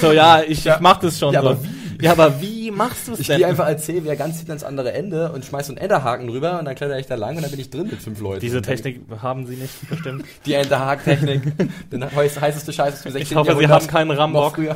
So, 0.00 0.12
ja, 0.12 0.42
ich, 0.42 0.64
Ja. 0.64 0.74
ich 0.76 0.80
mach 0.80 0.98
das 0.98 1.18
schon 1.18 1.32
Ja, 1.32 1.42
so. 1.42 1.48
aber 1.50 1.58
Ja, 2.02 2.12
aber 2.12 2.42
wie 2.42 2.70
machst 2.70 3.08
du 3.08 3.12
es 3.12 3.20
ich 3.20 3.26
denn? 3.28 3.38
gehe 3.38 3.46
einfach 3.46 3.64
als 3.64 3.86
Seewehr 3.86 4.16
ganz 4.16 4.36
hinten 4.36 4.50
ans 4.50 4.64
andere 4.64 4.92
Ende 4.92 5.32
und 5.32 5.44
schmeiß 5.46 5.68
so 5.68 5.72
einen 5.72 5.78
Enterhaken 5.78 6.26
drüber 6.26 6.58
und 6.58 6.66
dann 6.66 6.74
kletter 6.74 6.98
ich 6.98 7.06
da 7.06 7.14
lang 7.14 7.36
und 7.36 7.42
dann 7.42 7.50
bin 7.50 7.60
ich 7.60 7.70
drin 7.70 7.86
mit 7.90 8.02
fünf 8.02 8.20
Leuten. 8.20 8.40
Diese 8.40 8.60
Technik 8.60 9.00
haben 9.22 9.46
sie 9.46 9.56
nicht 9.56 9.88
bestimmt. 9.88 10.24
Die 10.44 10.52
Enterhaken-Technik. 10.54 11.42
Den 11.90 12.04
heiß- 12.04 12.38
heißeste 12.40 12.72
Scheiß 12.74 12.94
aus 12.94 13.02
dem 13.02 13.12
16. 13.12 13.22
Ich 13.22 13.34
hoffe, 13.36 13.52
sie 13.56 13.62
Jahrhundert. 13.62 13.80
haben 13.82 13.86
keinen 13.86 14.10
Rambock. 14.10 14.58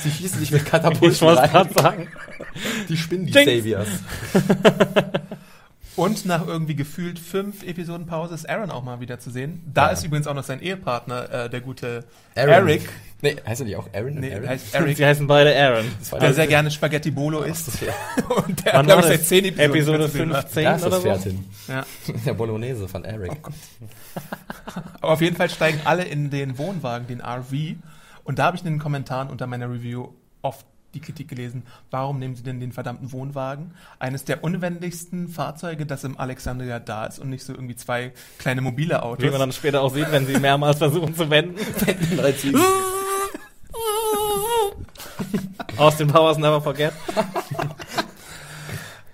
sie 0.00 0.10
schießen 0.10 0.38
sich 0.38 0.50
mit 0.50 0.64
Katapulten 0.66 1.12
Ich 1.28 1.38
rein. 1.38 1.68
sagen. 1.74 2.08
Die 2.88 2.96
spinnen 2.96 3.26
die. 3.26 3.32
Saviors. 3.32 3.88
Und 5.96 6.24
nach 6.24 6.46
irgendwie 6.46 6.76
gefühlt 6.76 7.18
fünf 7.18 7.62
Episoden 7.62 8.06
Pause 8.06 8.34
ist 8.34 8.48
Aaron 8.48 8.70
auch 8.70 8.82
mal 8.82 9.00
wieder 9.00 9.18
zu 9.18 9.28
sehen. 9.30 9.60
Da 9.74 9.86
Ja. 9.88 9.92
ist 9.92 10.04
übrigens 10.04 10.26
auch 10.28 10.34
noch 10.34 10.44
sein 10.44 10.62
Ehepartner, 10.62 11.30
äh, 11.30 11.50
der 11.50 11.60
gute 11.60 12.04
Aaron. 12.36 12.48
Eric. 12.68 12.88
Nee, 13.20 13.36
heißt 13.46 13.60
er 13.60 13.66
nicht 13.66 13.76
auch 13.76 13.86
Aaron? 13.92 14.14
Nee, 14.14 14.32
Aaron? 14.32 14.48
heißt 14.48 14.70
Sie 14.72 14.76
Eric, 14.78 14.98
heißen 15.02 15.26
beide 15.26 15.54
Aaron. 15.54 15.84
Das 15.98 16.10
der 16.10 16.20
das- 16.20 16.36
sehr 16.36 16.46
gerne 16.46 16.70
Spaghetti 16.70 17.10
Bolo 17.10 17.42
isst. 17.42 17.68
Und 18.46 18.64
der 18.64 18.72
Wann 18.74 18.86
glaube 18.86 19.02
ich, 19.02 19.08
das? 19.08 19.16
seit 19.18 19.26
zehn 19.26 19.44
Episoden 19.46 19.70
Episode 19.74 19.98
nicht 20.04 20.14
mehr 20.14 20.14
zu 20.14 20.16
sehen 20.16 20.30
war. 20.30 20.42
15 20.42 20.64
Da 20.64 20.74
ist 20.76 20.82
oder 20.82 20.90
das 20.90 21.02
so? 21.02 21.08
Pferd 21.08 21.22
hin. 21.24 21.44
Ja. 21.68 21.86
Der 22.24 22.34
Bolognese 22.34 22.88
von 22.88 23.04
Eric. 23.04 23.32
Aber 25.02 25.12
auf 25.12 25.20
jeden 25.20 25.36
Fall 25.36 25.50
steigen 25.50 25.80
alle 25.84 26.04
in 26.04 26.30
den 26.30 26.56
Wohnwagen, 26.56 27.08
den 27.08 27.20
RV. 27.20 27.52
Und 28.24 28.38
da 28.38 28.44
habe 28.46 28.56
ich 28.56 28.64
in 28.64 28.70
den 28.70 28.78
Kommentaren 28.78 29.28
unter 29.28 29.46
meiner 29.46 29.70
Review 29.70 30.08
oft 30.42 30.66
die 30.94 31.00
Kritik 31.00 31.28
gelesen, 31.28 31.62
warum 31.90 32.18
nehmen 32.18 32.34
sie 32.34 32.42
denn 32.42 32.58
den 32.58 32.72
verdammten 32.72 33.12
Wohnwagen? 33.12 33.72
Eines 33.98 34.24
der 34.24 34.42
unwendigsten 34.42 35.28
Fahrzeuge, 35.28 35.86
das 35.86 36.02
im 36.04 36.18
Alexandria 36.18 36.80
da 36.80 37.06
ist 37.06 37.18
und 37.20 37.30
nicht 37.30 37.44
so 37.44 37.52
irgendwie 37.52 37.76
zwei 37.76 38.12
kleine 38.38 38.60
mobile 38.60 39.02
Autos. 39.02 39.24
Wie 39.24 39.30
man 39.30 39.38
dann 39.40 39.52
später 39.52 39.82
auch 39.82 39.94
sieht, 39.94 40.10
wenn 40.10 40.26
sie 40.26 40.38
mehrmals 40.38 40.78
versuchen 40.78 41.14
zu 41.14 41.30
wenden. 41.30 41.56
Ziegen. 42.36 42.60
Austin 45.76 46.08
Powers 46.08 46.38
never 46.38 46.60
forget. 46.60 46.92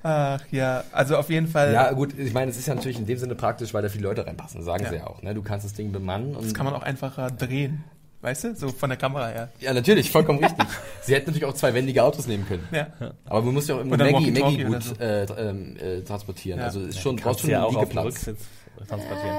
Ach 0.02 0.40
ja, 0.52 0.84
also 0.92 1.16
auf 1.16 1.28
jeden 1.30 1.48
Fall, 1.48 1.72
Ja, 1.72 1.92
gut, 1.92 2.16
ich 2.16 2.32
meine, 2.32 2.50
es 2.50 2.56
ist 2.56 2.66
ja 2.68 2.74
natürlich 2.74 2.98
in 2.98 3.06
dem 3.06 3.18
Sinne 3.18 3.34
praktisch, 3.34 3.74
weil 3.74 3.82
da 3.82 3.88
viele 3.88 4.04
Leute 4.04 4.24
reinpassen, 4.24 4.62
sagen 4.62 4.84
Ja. 4.84 4.90
sie 4.90 4.96
ja 4.96 5.06
auch. 5.06 5.20
Ne? 5.22 5.34
Du 5.34 5.42
kannst 5.42 5.66
das 5.66 5.72
Ding 5.74 5.90
bemannen. 5.90 6.36
Und 6.36 6.44
das 6.44 6.54
kann 6.54 6.64
man 6.64 6.74
auch 6.74 6.82
einfacher 6.82 7.30
drehen. 7.30 7.82
Weißt 8.26 8.42
du, 8.42 8.56
so 8.56 8.70
von 8.70 8.90
der 8.90 8.96
Kamera 8.96 9.28
her. 9.28 9.50
Ja, 9.60 9.72
natürlich, 9.72 10.10
vollkommen 10.10 10.42
richtig. 10.42 10.66
Sie 11.00 11.14
hätten 11.14 11.26
natürlich 11.26 11.44
auch 11.44 11.54
zwei 11.54 11.72
wendige 11.74 12.02
Autos 12.02 12.26
nehmen 12.26 12.44
können. 12.44 12.66
Ja. 12.72 12.88
Aber 13.24 13.42
man 13.42 13.54
muss 13.54 13.68
ja 13.68 13.76
auch 13.76 13.80
immer 13.82 13.96
Maggie, 13.96 14.32
Maggie 14.32 14.64
gut 14.64 14.82
so. 14.82 14.96
äh, 14.96 15.22
ähm, 15.22 15.76
äh, 15.76 16.00
transportieren. 16.00 16.58
Ja. 16.58 16.64
Also 16.64 16.80
es 16.80 16.96
ist 16.96 17.02
schon, 17.02 17.14
brauchst 17.14 17.24
Kannst 17.24 17.40
schon 17.42 17.50
ja 17.50 17.58
einen 17.58 17.76
auch 17.76 17.82
auf 17.82 17.88
dem 17.88 17.98
Liegeplatz. 17.98 18.24
Transportieren. 18.88 19.36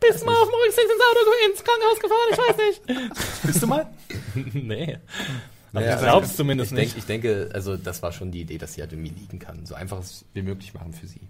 Bist 0.00 0.26
mal 0.26 0.32
auf 0.32 0.48
dem 0.48 0.54
Rücksitz 0.54 0.90
ins 0.90 1.02
Auto 1.08 1.20
ins 1.46 1.62
Krankenhaus 1.62 2.00
gefahren? 2.00 2.28
Ich 2.32 2.38
weiß 2.48 2.56
nicht. 2.66 3.42
Bist 3.44 3.62
du 3.62 3.66
mal? 3.68 3.86
nee. 4.52 4.98
Ja, 5.72 5.80
ich 5.80 5.86
also 5.86 6.04
glaub's 6.04 6.34
zumindest 6.34 6.72
ich 6.72 6.76
denk, 6.76 6.88
nicht. 6.88 6.98
Ich 6.98 7.04
denke, 7.04 7.50
also 7.54 7.76
das 7.76 8.02
war 8.02 8.10
schon 8.10 8.32
die 8.32 8.40
Idee, 8.40 8.58
dass 8.58 8.74
sie 8.74 8.80
halt 8.80 8.92
irgendwie 8.92 9.10
liegen 9.10 9.38
kann. 9.38 9.66
So 9.66 9.76
einfach 9.76 10.02
wie 10.34 10.42
möglich 10.42 10.74
machen 10.74 10.94
für 10.94 11.06
sie. 11.06 11.20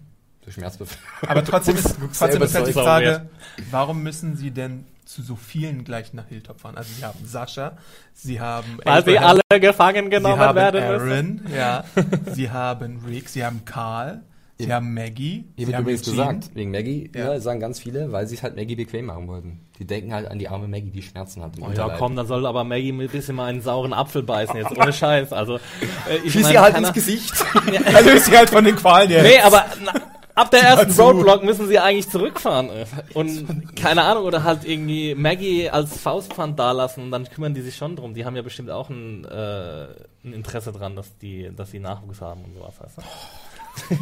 So 0.43 0.49
schmerzbefreit. 0.49 1.29
Aber 1.29 1.45
trotzdem 1.45 1.75
ist, 1.75 1.95
trotzdem 2.17 2.41
ist 2.41 2.55
halt 2.55 2.67
die. 2.67 2.73
Frage, 2.73 3.29
warum 3.69 4.01
müssen 4.01 4.35
sie 4.35 4.49
denn 4.49 4.85
zu 5.11 5.21
so 5.21 5.35
vielen 5.35 5.83
gleich 5.83 6.13
nach 6.13 6.27
Hilltop 6.27 6.59
fahren? 6.61 6.77
Also 6.77 6.89
sie 6.97 7.03
haben 7.05 7.19
Sascha, 7.25 7.77
sie 8.13 8.39
haben 8.39 8.79
Weil 8.83 9.03
sie 9.05 9.17
Abraham, 9.19 9.39
alle 9.51 9.59
gefangen 9.59 10.05
sie 10.05 10.09
genommen 10.11 10.39
haben 10.39 10.55
werden 10.55 10.87
müssen. 10.87 11.41
Aaron, 11.45 11.53
ja, 11.55 11.83
sie 12.33 12.49
haben 12.49 13.03
Rick, 13.07 13.29
sie 13.29 13.43
haben 13.45 13.65
Karl, 13.65 14.21
sie 14.57 14.71
haben 14.71 14.93
Maggie, 14.93 15.45
Hier 15.55 15.65
sie 15.65 15.67
wird 15.67 15.75
haben 15.75 15.81
übrigens 15.83 16.03
gesagt, 16.03 16.51
wegen 16.53 16.71
Maggie, 16.71 17.09
Ja. 17.15 17.33
ja. 17.33 17.39
sagen 17.39 17.59
ganz 17.59 17.79
viele, 17.79 18.11
weil 18.11 18.27
sie 18.27 18.35
es 18.35 18.43
halt 18.43 18.55
Maggie 18.55 18.75
bequem 18.75 19.05
machen 19.05 19.27
wollten. 19.27 19.59
Die 19.79 19.87
denken 19.87 20.13
halt 20.13 20.29
an 20.29 20.37
die 20.37 20.47
arme 20.47 20.67
Maggie, 20.67 20.91
die 20.91 21.01
Schmerzen 21.01 21.41
hat. 21.41 21.57
im 21.57 21.63
Oh 21.63 21.71
ja, 21.71 21.89
komm, 21.97 22.15
dann 22.15 22.27
soll 22.27 22.45
aber 22.45 22.63
Maggie 22.63 22.91
ein 22.91 23.07
bisschen 23.09 23.35
mal 23.35 23.45
einen 23.45 23.61
sauren 23.61 23.93
Apfel 23.93 24.21
beißen, 24.21 24.55
jetzt 24.55 24.77
ohne 24.77 24.93
Scheiß. 24.93 25.33
Also, 25.33 25.55
äh, 25.55 26.17
ich 26.23 26.33
Schieß 26.33 26.47
sie 26.49 26.59
halt 26.59 26.75
keiner- 26.75 26.87
ins 26.89 26.93
Gesicht. 26.95 27.33
Er 27.85 28.01
löst 28.03 28.25
sie 28.27 28.37
halt 28.37 28.51
von 28.51 28.63
den 28.63 28.75
Qualen 28.75 29.09
her. 29.09 29.23
Nee, 29.23 29.39
aber 29.39 29.65
na, 29.83 29.93
ab 30.41 30.51
der 30.51 30.61
ersten. 30.61 30.91
Roadblock 31.01 31.43
müssen 31.43 31.67
sie 31.67 31.79
eigentlich 31.79 32.09
zurückfahren. 32.09 32.69
äh. 32.69 32.85
Und 33.13 33.75
keine 33.75 34.03
Ahnung, 34.03 34.25
oder 34.25 34.43
halt 34.43 34.65
irgendwie 34.65 35.15
Maggie 35.15 35.69
als 35.69 35.97
Faustpfand 35.97 36.57
dalassen 36.59 37.03
und 37.03 37.11
dann 37.11 37.25
kümmern 37.29 37.53
die 37.53 37.61
sich 37.61 37.75
schon 37.75 37.95
drum. 37.95 38.13
Die 38.13 38.25
haben 38.25 38.35
ja 38.35 38.41
bestimmt 38.41 38.69
auch 38.69 38.89
ein, 38.89 39.25
äh, 39.25 39.87
ein 40.23 40.33
Interesse 40.33 40.71
dran, 40.71 40.95
dass 40.95 41.17
die, 41.17 41.51
dass 41.55 41.71
sie 41.71 41.79
Nachwuchs 41.79 42.21
haben 42.21 42.43
und 42.43 42.53
sowas, 42.53 42.73
weißt 42.79 42.97
du? 42.97 43.01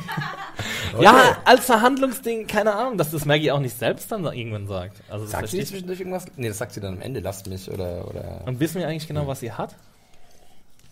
Ja, 0.99 1.37
als 1.45 1.65
Verhandlungsding, 1.65 2.47
keine 2.47 2.73
Ahnung, 2.73 2.97
dass 2.97 3.11
das 3.11 3.25
Maggie 3.25 3.51
auch 3.51 3.59
nicht 3.59 3.77
selbst 3.77 4.11
dann 4.11 4.25
irgendwann 4.25 4.67
sagt. 4.67 4.97
Also 5.09 5.27
Sagt 5.27 5.49
sie 5.49 5.63
zwischendurch 5.63 5.99
irgendwas? 5.99 6.25
Nee, 6.35 6.47
das 6.47 6.57
sagt 6.57 6.73
sie 6.73 6.79
dann 6.81 6.95
am 6.95 7.01
Ende, 7.01 7.19
lasst 7.19 7.47
mich 7.47 7.69
oder, 7.69 8.07
oder 8.07 8.41
Und 8.45 8.59
wissen 8.59 8.79
wir 8.79 8.87
eigentlich 8.87 9.07
genau, 9.07 9.27
was 9.27 9.41
sie 9.41 9.51
hat? 9.51 9.75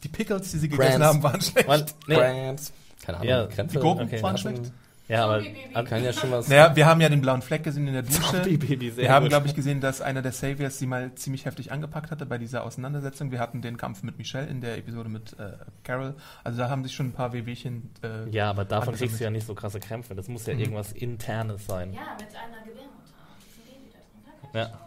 Die 0.04 0.10
Pickles, 0.10 0.52
die 0.52 0.60
sie 0.60 0.70
gegessen 0.70 1.02
Cramps. 1.02 1.08
haben, 1.08 1.24
waren 1.24 1.42
schlecht. 1.42 1.68
Weil, 1.68 1.86
nee. 2.08 2.56
Keine 3.04 3.18
Ahnung, 3.18 3.28
Ja. 3.28 3.46
Die 3.64 3.78
Gurken 3.80 4.06
okay, 4.06 4.22
waren 4.22 4.38
schlecht. 4.38 4.72
Ja, 5.08 5.24
aber 5.26 5.44
Kann 5.86 6.04
ja 6.04 6.12
schon 6.14 6.32
was. 6.32 6.48
Naja, 6.50 6.76
wir 6.76 6.86
haben 6.86 7.00
ja 7.02 7.10
den 7.10 7.22
blauen 7.22 7.42
Fleck 7.42 7.64
gesehen 7.64 7.88
in 7.88 7.94
der 7.94 8.04
Dusche. 8.04 8.22
Zombie-Baby, 8.44 8.92
sehr 8.92 9.04
Wir 9.06 9.12
haben, 9.12 9.28
glaube 9.30 9.48
ich, 9.48 9.56
gesehen, 9.56 9.80
dass 9.82 10.02
einer 10.02 10.22
der 10.22 10.32
Saviors 10.32 10.78
sie 10.78 10.86
mal 10.86 11.14
ziemlich 11.16 11.46
heftig 11.46 11.72
angepackt 11.72 12.12
hatte 12.12 12.26
bei 12.26 12.38
dieser 12.38 12.64
Auseinandersetzung. 12.64 13.32
Wir 13.32 13.40
hatten 13.40 13.62
den 13.62 13.78
Kampf 13.78 14.04
mit 14.04 14.18
Michelle 14.18 14.48
in 14.48 14.62
der 14.62 14.78
Episode 14.78 15.10
mit 15.10 15.34
äh, 15.40 15.54
Carol. 15.84 16.16
Also 16.44 16.58
da 16.60 16.70
haben 16.70 16.84
sich 16.84 16.94
schon 16.94 17.08
ein 17.08 17.14
paar 17.14 17.34
Wehwehchen. 17.34 17.90
Äh, 18.04 18.30
Ja, 18.30 18.50
aber 18.50 18.66
davon 18.66 18.90
Angesammelt. 18.90 19.00
kriegst 19.00 19.20
du 19.20 19.24
ja 19.24 19.30
nicht 19.30 19.48
so 19.48 19.56
krasse 19.56 19.80
Krämpfe. 19.80 20.14
Das 20.16 20.28
muss 20.28 20.46
ja 20.46 20.54
irgendwas 20.54 20.92
Internes 20.92 21.66
sein. 21.66 21.94
Ja, 21.94 22.02
mit 22.20 22.28
einer 22.36 22.64
Gebärmutter. 22.66 22.94
Drin. 24.52 24.62
Ja. 24.62 24.87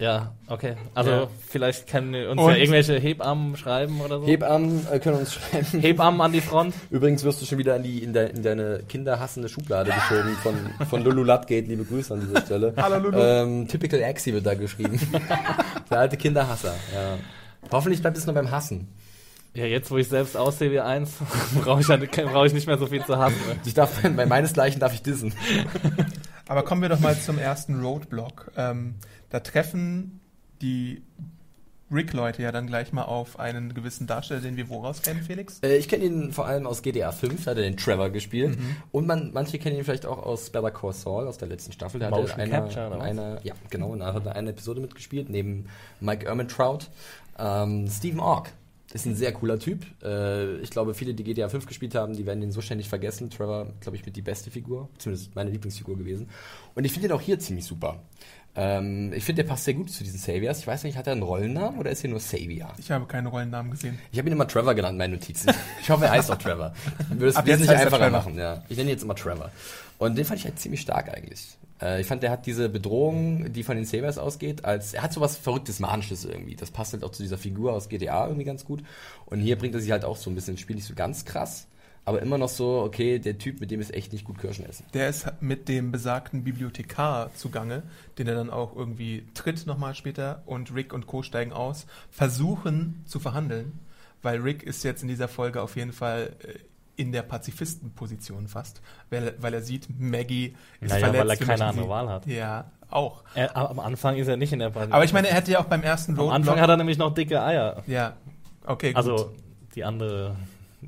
Ja, 0.00 0.32
okay. 0.46 0.76
Also 0.94 1.10
Ja. 1.10 1.26
vielleicht 1.46 1.86
können 1.86 2.14
uns 2.26 2.40
Und- 2.40 2.50
ja 2.50 2.56
irgendwelche 2.56 2.98
Hebammen 2.98 3.54
schreiben 3.58 4.00
oder 4.00 4.18
so. 4.18 4.26
Hebammen 4.26 4.86
äh, 4.90 4.98
können 4.98 5.18
uns 5.18 5.34
schreiben. 5.34 5.66
Hebammen 5.80 6.20
an 6.22 6.32
die 6.32 6.40
Front. 6.40 6.74
Übrigens 6.90 7.22
wirst 7.22 7.42
du 7.42 7.46
schon 7.46 7.58
wieder 7.58 7.76
in, 7.76 7.82
die, 7.82 8.02
in, 8.02 8.14
de, 8.14 8.30
in 8.34 8.42
deine 8.42 8.80
kinderhassende 8.88 9.50
Schublade 9.50 9.92
geschoben 9.92 10.34
von, 10.42 10.86
von 10.88 11.04
Lulu 11.04 11.22
Ludgate. 11.22 11.66
Liebe 11.66 11.84
Grüße 11.84 12.14
an 12.14 12.20
dieser 12.20 12.40
Stelle. 12.40 12.72
Hallo, 12.78 12.98
Lulu. 12.98 13.18
Ähm, 13.18 13.68
Typical 13.68 14.02
Axie 14.02 14.32
wird 14.32 14.46
da 14.46 14.54
geschrieben. 14.54 14.98
Der 15.90 15.98
alte 15.98 16.16
Kinderhasser. 16.16 16.74
Ja. 16.94 17.18
Hoffentlich 17.70 18.00
bleibt 18.00 18.16
es 18.16 18.24
nur 18.24 18.34
beim 18.34 18.50
Hassen. 18.50 18.88
Ja, 19.52 19.66
jetzt 19.66 19.90
wo 19.90 19.98
ich 19.98 20.08
selbst 20.08 20.34
aussehe 20.36 20.70
wie 20.72 20.80
eins, 20.80 21.10
brauche 21.62 21.80
ich, 21.82 21.88
ja, 21.88 21.96
brauch 21.96 22.44
ich 22.46 22.54
nicht 22.54 22.66
mehr 22.68 22.78
so 22.78 22.86
viel 22.86 23.04
zu 23.04 23.18
hassen. 23.18 23.36
ne? 23.48 23.56
Ich 23.66 23.74
darf, 23.74 24.00
bei 24.02 24.24
meinesgleichen 24.24 24.80
darf 24.80 24.94
ich 24.94 25.02
dissen. 25.02 25.34
Aber 26.48 26.62
kommen 26.62 26.80
wir 26.82 26.88
doch 26.88 27.00
mal 27.00 27.18
zum 27.18 27.38
ersten 27.38 27.80
Roadblock. 27.84 28.50
Ähm, 28.56 28.94
da 29.30 29.40
treffen 29.40 30.20
die 30.60 31.02
Rick-Leute 31.92 32.42
ja 32.42 32.52
dann 32.52 32.66
gleich 32.66 32.92
mal 32.92 33.02
auf 33.02 33.38
einen 33.40 33.74
gewissen 33.74 34.06
Darsteller, 34.06 34.40
den 34.40 34.56
wir 34.56 34.68
woraus 34.68 35.02
kennen, 35.02 35.22
Felix? 35.22 35.58
Äh, 35.62 35.76
ich 35.76 35.88
kenne 35.88 36.04
ihn 36.04 36.32
vor 36.32 36.46
allem 36.46 36.66
aus 36.66 36.82
GTA 36.82 37.10
5, 37.10 37.44
da 37.44 37.50
hat 37.50 37.58
er 37.58 37.64
den 37.64 37.76
Trevor 37.76 38.10
gespielt. 38.10 38.58
Mhm. 38.58 38.76
Und 38.92 39.06
man, 39.06 39.32
manche 39.32 39.58
kennen 39.58 39.76
ihn 39.76 39.84
vielleicht 39.84 40.06
auch 40.06 40.22
aus 40.22 40.50
Better 40.50 40.70
Call 40.70 40.92
Saul, 40.92 41.26
aus 41.26 41.38
der 41.38 41.48
letzten 41.48 41.72
Staffel. 41.72 41.98
Da 41.98 42.06
hat 42.06 42.12
Motion 42.12 42.38
er 42.38 42.64
was? 42.64 43.00
einer, 43.00 43.44
ja, 43.44 43.54
genau, 43.70 43.94
da 43.96 44.14
hat 44.14 44.26
er 44.26 44.36
eine 44.36 44.50
Episode 44.50 44.80
mitgespielt, 44.80 45.28
neben 45.30 45.66
Mike 46.00 46.26
Ermintrout. 46.26 46.86
Ähm, 47.38 47.88
Stephen 47.88 48.20
Ork 48.20 48.52
ist 48.92 49.06
ein 49.06 49.14
sehr 49.14 49.32
cooler 49.32 49.58
Typ. 49.58 49.84
Äh, 50.02 50.58
ich 50.58 50.70
glaube, 50.70 50.94
viele, 50.94 51.14
die 51.14 51.24
GTA 51.24 51.48
5 51.48 51.66
gespielt 51.66 51.94
haben, 51.94 52.14
die 52.14 52.26
werden 52.26 52.42
ihn 52.42 52.52
so 52.52 52.60
ständig 52.60 52.88
vergessen. 52.88 53.30
Trevor, 53.30 53.68
glaube 53.80 53.96
ich, 53.96 54.04
mit 54.04 54.16
die 54.16 54.22
beste 54.22 54.50
Figur, 54.50 54.88
zumindest 54.98 55.34
meine 55.34 55.50
Lieblingsfigur 55.50 55.96
gewesen. 55.96 56.28
Und 56.74 56.84
ich 56.84 56.92
finde 56.92 57.08
ihn 57.08 57.12
auch 57.12 57.20
hier 57.20 57.38
ziemlich 57.38 57.64
super. 57.64 58.02
Ähm, 58.56 59.12
ich 59.12 59.24
finde, 59.24 59.44
der 59.44 59.48
passt 59.48 59.64
sehr 59.64 59.74
gut 59.74 59.90
zu 59.90 60.02
diesen 60.02 60.18
Saviors. 60.18 60.58
Ich 60.58 60.66
weiß 60.66 60.82
nicht, 60.84 60.96
hat 60.96 61.06
er 61.06 61.12
einen 61.12 61.22
Rollennamen 61.22 61.78
oder 61.78 61.90
ist 61.90 62.02
er 62.02 62.10
nur 62.10 62.20
Savior? 62.20 62.72
Ich 62.78 62.90
habe 62.90 63.06
keine 63.06 63.28
Rollennamen 63.28 63.70
gesehen. 63.70 63.98
Ich 64.10 64.18
habe 64.18 64.28
ihn 64.28 64.32
immer 64.32 64.48
Trevor 64.48 64.74
genannt, 64.74 64.92
in 64.92 64.98
meinen 64.98 65.14
Notizen. 65.14 65.52
Ich 65.80 65.90
hoffe, 65.90 66.04
er 66.04 66.12
heißt 66.12 66.30
auch 66.30 66.38
Trevor. 66.38 66.72
Würde 67.08 67.28
es 67.28 67.46
wesentlich 67.46 67.70
er 67.70 67.80
einfacher 67.80 68.10
machen, 68.10 68.36
ja. 68.36 68.62
Ich 68.68 68.76
nenne 68.76 68.90
ihn 68.90 68.94
jetzt 68.94 69.02
immer 69.02 69.14
Trevor. 69.14 69.50
Und 69.98 70.16
den 70.16 70.24
fand 70.24 70.40
ich 70.40 70.46
halt 70.46 70.58
ziemlich 70.58 70.80
stark 70.80 71.14
eigentlich. 71.14 71.56
Äh, 71.80 72.00
ich 72.00 72.06
fand, 72.06 72.22
der 72.22 72.30
hat 72.30 72.46
diese 72.46 72.68
Bedrohung, 72.68 73.52
die 73.52 73.62
von 73.62 73.76
den 73.76 73.84
Sabers 73.84 74.18
ausgeht, 74.18 74.64
als, 74.64 74.94
er 74.94 75.02
hat 75.02 75.12
sowas 75.12 75.36
Verrücktes, 75.36 75.78
Manisches 75.78 76.24
irgendwie. 76.24 76.56
Das 76.56 76.70
passt 76.70 76.92
halt 76.92 77.04
auch 77.04 77.12
zu 77.12 77.22
dieser 77.22 77.38
Figur 77.38 77.72
aus 77.72 77.88
GTA 77.88 78.26
irgendwie 78.26 78.44
ganz 78.44 78.64
gut. 78.64 78.82
Und 79.26 79.40
hier 79.40 79.56
bringt 79.56 79.74
er 79.74 79.80
sich 79.80 79.90
halt 79.90 80.04
auch 80.04 80.16
so 80.16 80.30
ein 80.30 80.34
bisschen 80.34 80.54
ins 80.54 80.60
Spiel, 80.60 80.76
nicht 80.76 80.86
so 80.86 80.94
ganz 80.94 81.24
krass. 81.24 81.66
Aber 82.10 82.22
immer 82.22 82.38
noch 82.38 82.48
so, 82.48 82.80
okay, 82.82 83.18
der 83.18 83.38
Typ, 83.38 83.60
mit 83.60 83.70
dem 83.70 83.80
ist 83.80 83.94
echt 83.94 84.12
nicht 84.12 84.24
gut 84.24 84.38
Kirschen 84.38 84.66
essen. 84.66 84.84
Der 84.94 85.08
ist 85.08 85.26
mit 85.40 85.68
dem 85.68 85.90
besagten 85.92 86.44
Bibliothekar 86.44 87.34
zugange, 87.34 87.82
den 88.18 88.28
er 88.28 88.34
dann 88.34 88.50
auch 88.50 88.76
irgendwie 88.76 89.24
tritt 89.34 89.66
nochmal 89.66 89.94
später 89.94 90.42
und 90.46 90.74
Rick 90.74 90.92
und 90.92 91.06
Co. 91.06 91.22
steigen 91.22 91.52
aus, 91.52 91.86
versuchen 92.10 93.02
zu 93.06 93.18
verhandeln, 93.20 93.78
weil 94.22 94.40
Rick 94.40 94.62
ist 94.62 94.82
jetzt 94.84 95.02
in 95.02 95.08
dieser 95.08 95.28
Folge 95.28 95.62
auf 95.62 95.76
jeden 95.76 95.92
Fall 95.92 96.36
äh, 96.42 96.58
in 97.00 97.12
der 97.12 97.22
Pazifistenposition 97.22 98.46
fast, 98.46 98.82
weil, 99.08 99.34
weil 99.40 99.54
er 99.54 99.62
sieht, 99.62 99.88
Maggie 99.98 100.54
ist 100.80 100.90
Naja, 100.90 101.06
verletzt. 101.06 101.20
weil 101.20 101.30
er 101.30 101.46
keine 101.46 101.64
andere 101.64 101.88
Wahl 101.88 102.08
hat. 102.10 102.26
Ja, 102.26 102.70
auch. 102.90 103.22
Er, 103.34 103.56
aber 103.56 103.70
am 103.70 103.80
Anfang 103.80 104.16
ist 104.16 104.28
er 104.28 104.36
nicht 104.36 104.52
in 104.52 104.58
der 104.58 104.70
Partie. 104.70 104.92
Aber 104.92 105.04
ich 105.04 105.12
meine, 105.12 105.28
er 105.28 105.34
hätte 105.36 105.50
ja 105.52 105.60
auch 105.60 105.64
beim 105.64 105.82
ersten 105.82 106.12
am 106.12 106.18
Roadblock... 106.18 106.34
Anfang 106.34 106.60
hat 106.60 106.68
er 106.68 106.76
nämlich 106.76 106.98
noch 106.98 107.14
dicke 107.14 107.42
Eier. 107.42 107.82
Ja, 107.86 108.16
okay, 108.66 108.88
gut. 108.88 108.96
Also 108.96 109.32
die 109.74 109.84
andere 109.84 110.36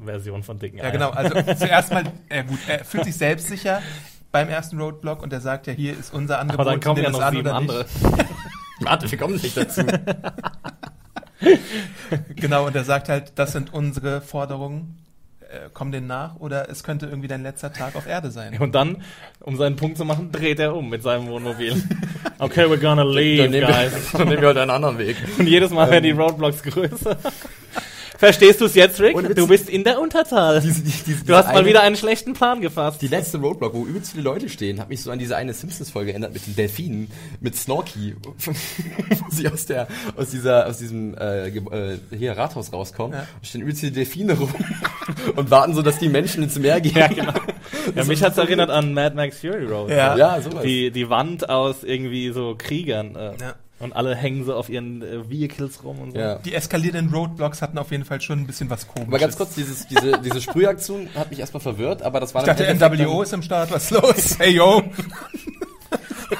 Version 0.05 0.43
von 0.43 0.59
dicken 0.59 0.79
Ja, 0.79 0.85
Eiern. 0.85 0.93
genau. 0.93 1.11
Also 1.11 1.35
zuerst 1.59 1.93
mal, 1.93 2.05
ja 2.31 2.43
gut, 2.43 2.59
er 2.67 2.85
fühlt 2.85 3.05
sich 3.05 3.17
selbstsicher 3.17 3.83
beim 4.31 4.49
ersten 4.49 4.81
Roadblock 4.81 5.23
und 5.23 5.33
er 5.33 5.41
sagt 5.41 5.67
ja, 5.67 5.73
hier 5.73 5.99
ist 5.99 6.13
unser 6.15 6.39
Angebot. 6.39 6.61
Aber 6.61 6.71
dann 6.71 6.81
kommen 6.81 7.03
ja 7.03 7.11
noch 7.11 7.21
an 7.21 7.35
sieben 7.35 7.49
andere. 7.49 7.87
Warte, 8.81 9.11
wir 9.11 9.19
kommen 9.19 9.35
nicht 9.35 9.57
dazu. 9.57 9.83
Genau, 12.37 12.67
und 12.67 12.77
er 12.77 12.85
sagt 12.85 13.09
halt, 13.09 13.33
das 13.37 13.53
sind 13.53 13.73
unsere 13.73 14.21
Forderungen. 14.21 14.99
Äh, 15.41 15.69
komm 15.73 15.91
denen 15.93 16.07
nach 16.07 16.37
oder 16.37 16.71
es 16.71 16.85
könnte 16.85 17.07
irgendwie 17.07 17.29
dein 17.29 17.43
letzter 17.43 17.73
Tag 17.73 17.97
auf 17.97 18.07
Erde 18.07 18.31
sein. 18.31 18.57
Und 18.59 18.75
dann, 18.75 19.03
um 19.41 19.57
seinen 19.57 19.77
Punkt 19.77 19.99
zu 19.99 20.05
machen, 20.05 20.31
dreht 20.31 20.61
er 20.61 20.75
um 20.77 20.89
mit 20.89 21.03
seinem 21.03 21.27
Wohnmobil. 21.29 21.83
Okay, 22.39 22.65
we're 22.67 22.79
gonna 22.79 23.03
leave, 23.03 23.49
dann, 23.51 23.61
guys. 23.73 24.13
wir, 24.13 24.19
dann 24.19 24.29
nehmen 24.29 24.41
wir 24.41 24.49
halt 24.49 24.59
einen 24.59 24.71
anderen 24.71 24.99
Weg. 24.99 25.17
Und 25.39 25.47
jedes 25.47 25.71
Mal 25.71 25.91
werden 25.91 26.05
die 26.05 26.11
Roadblocks 26.13 26.63
größer. 26.63 27.17
Verstehst 28.23 28.61
du 28.61 28.67
es 28.67 28.77
jetzt, 28.77 29.01
Rick? 29.01 29.17
Witz. 29.21 29.35
Du 29.35 29.49
bist 29.49 29.69
in 29.69 29.83
der 29.83 30.01
Unterzahl. 30.01 30.61
Diese, 30.61 30.81
die, 30.81 30.93
diese, 31.07 31.25
du 31.25 31.35
hast 31.35 31.47
mal 31.49 31.57
eine- 31.57 31.67
wieder 31.69 31.83
einen 31.83 31.97
schlechten 31.97 32.35
Plan 32.35 32.61
gefasst. 32.61 33.03
Die 33.03 33.09
letzte 33.09 33.39
Roadblock, 33.39 33.75
wo 33.75 33.85
übelst 33.85 34.13
viele 34.13 34.23
Leute 34.23 34.49
stehen, 34.49 34.79
hat 34.81 34.89
mich 34.89 35.03
so 35.03 35.11
an 35.11 35.19
diese 35.19 35.37
eine 35.37 35.53
Simpsons-Folge 35.53 36.13
erinnert 36.13 36.33
mit 36.33 36.47
den 36.47 36.55
Delfinen, 36.55 37.11
mit 37.41 37.57
Snorky, 37.57 38.15
wo 38.23 38.33
sie 39.31 39.49
aus 39.49 39.67
der, 39.67 39.89
aus 40.17 40.31
dieser, 40.31 40.69
aus 40.69 40.79
diesem, 40.79 41.17
äh, 41.19 41.49
äh, 41.49 41.99
hier 42.17 42.37
Rathaus 42.39 42.73
rauskommen, 42.73 43.19
und 43.19 43.47
stehen 43.47 43.63
übelst 43.63 43.81
viele 43.81 43.91
Delfine 43.93 44.35
rum 44.39 44.55
und 45.37 45.51
warten 45.51 45.75
so, 45.75 45.83
dass 45.83 45.99
die 45.99 46.09
Menschen 46.09 46.45
ins 46.45 46.57
Meer 46.61 46.81
gehen. 46.81 46.97
Ja, 46.97 47.09
genau. 47.09 47.33
Ja, 47.97 48.05
mich 48.05 48.23
hat's 48.23 48.39
erinnert 48.39 48.71
an 48.71 48.95
Mad 48.95 49.17
Max 49.17 49.39
Fury 49.41 49.65
Road. 49.65 49.91
Ja. 49.91 50.17
Ja, 50.17 50.41
sowas. 50.41 50.63
Die, 50.63 50.93
die 50.93 51.09
Wand 51.11 51.49
aus 51.49 51.83
irgendwie 51.83 52.31
so 52.31 52.55
Kriegern. 52.57 53.17
Äh, 53.17 53.33
Ja. 53.41 53.55
Und 53.83 53.93
alle 53.95 54.15
hängen 54.15 54.45
so 54.45 54.55
auf 54.55 54.69
ihren 54.69 55.03
äh, 55.03 55.29
Vehicles 55.29 55.83
rum 55.85 55.99
und 55.99 56.13
so. 56.13 56.19
Ja. 56.19 56.37
Die 56.39 56.55
eskalierenden 56.55 57.13
Roadblocks 57.13 57.61
hatten 57.63 57.77
auf 57.79 57.91
jeden 57.91 58.05
Fall 58.05 58.21
schon 58.21 58.39
ein 58.41 58.47
bisschen 58.47 58.71
was 58.71 58.87
komisches. 58.87 59.09
Aber 59.09 59.19
ganz 59.19 59.37
kurz, 59.37 59.55
dieses, 59.55 59.87
diese, 59.89 60.21
diese 60.21 60.41
Sprühaktion 60.41 61.09
hat 61.15 61.31
mich 61.31 61.41
erstmal 61.41 61.61
verwirrt, 61.61 62.03
aber 62.03 62.21
das 62.21 62.35
war 62.35 62.43
Ich 62.43 62.47
dachte, 62.47 62.73
NWO 62.75 63.23
ist 63.23 63.33
im 63.33 63.43
Start, 63.43 63.71
was 63.73 63.91
ist 63.91 63.91
los? 63.91 64.37
Hey, 64.39 64.53
yo! 64.55 64.83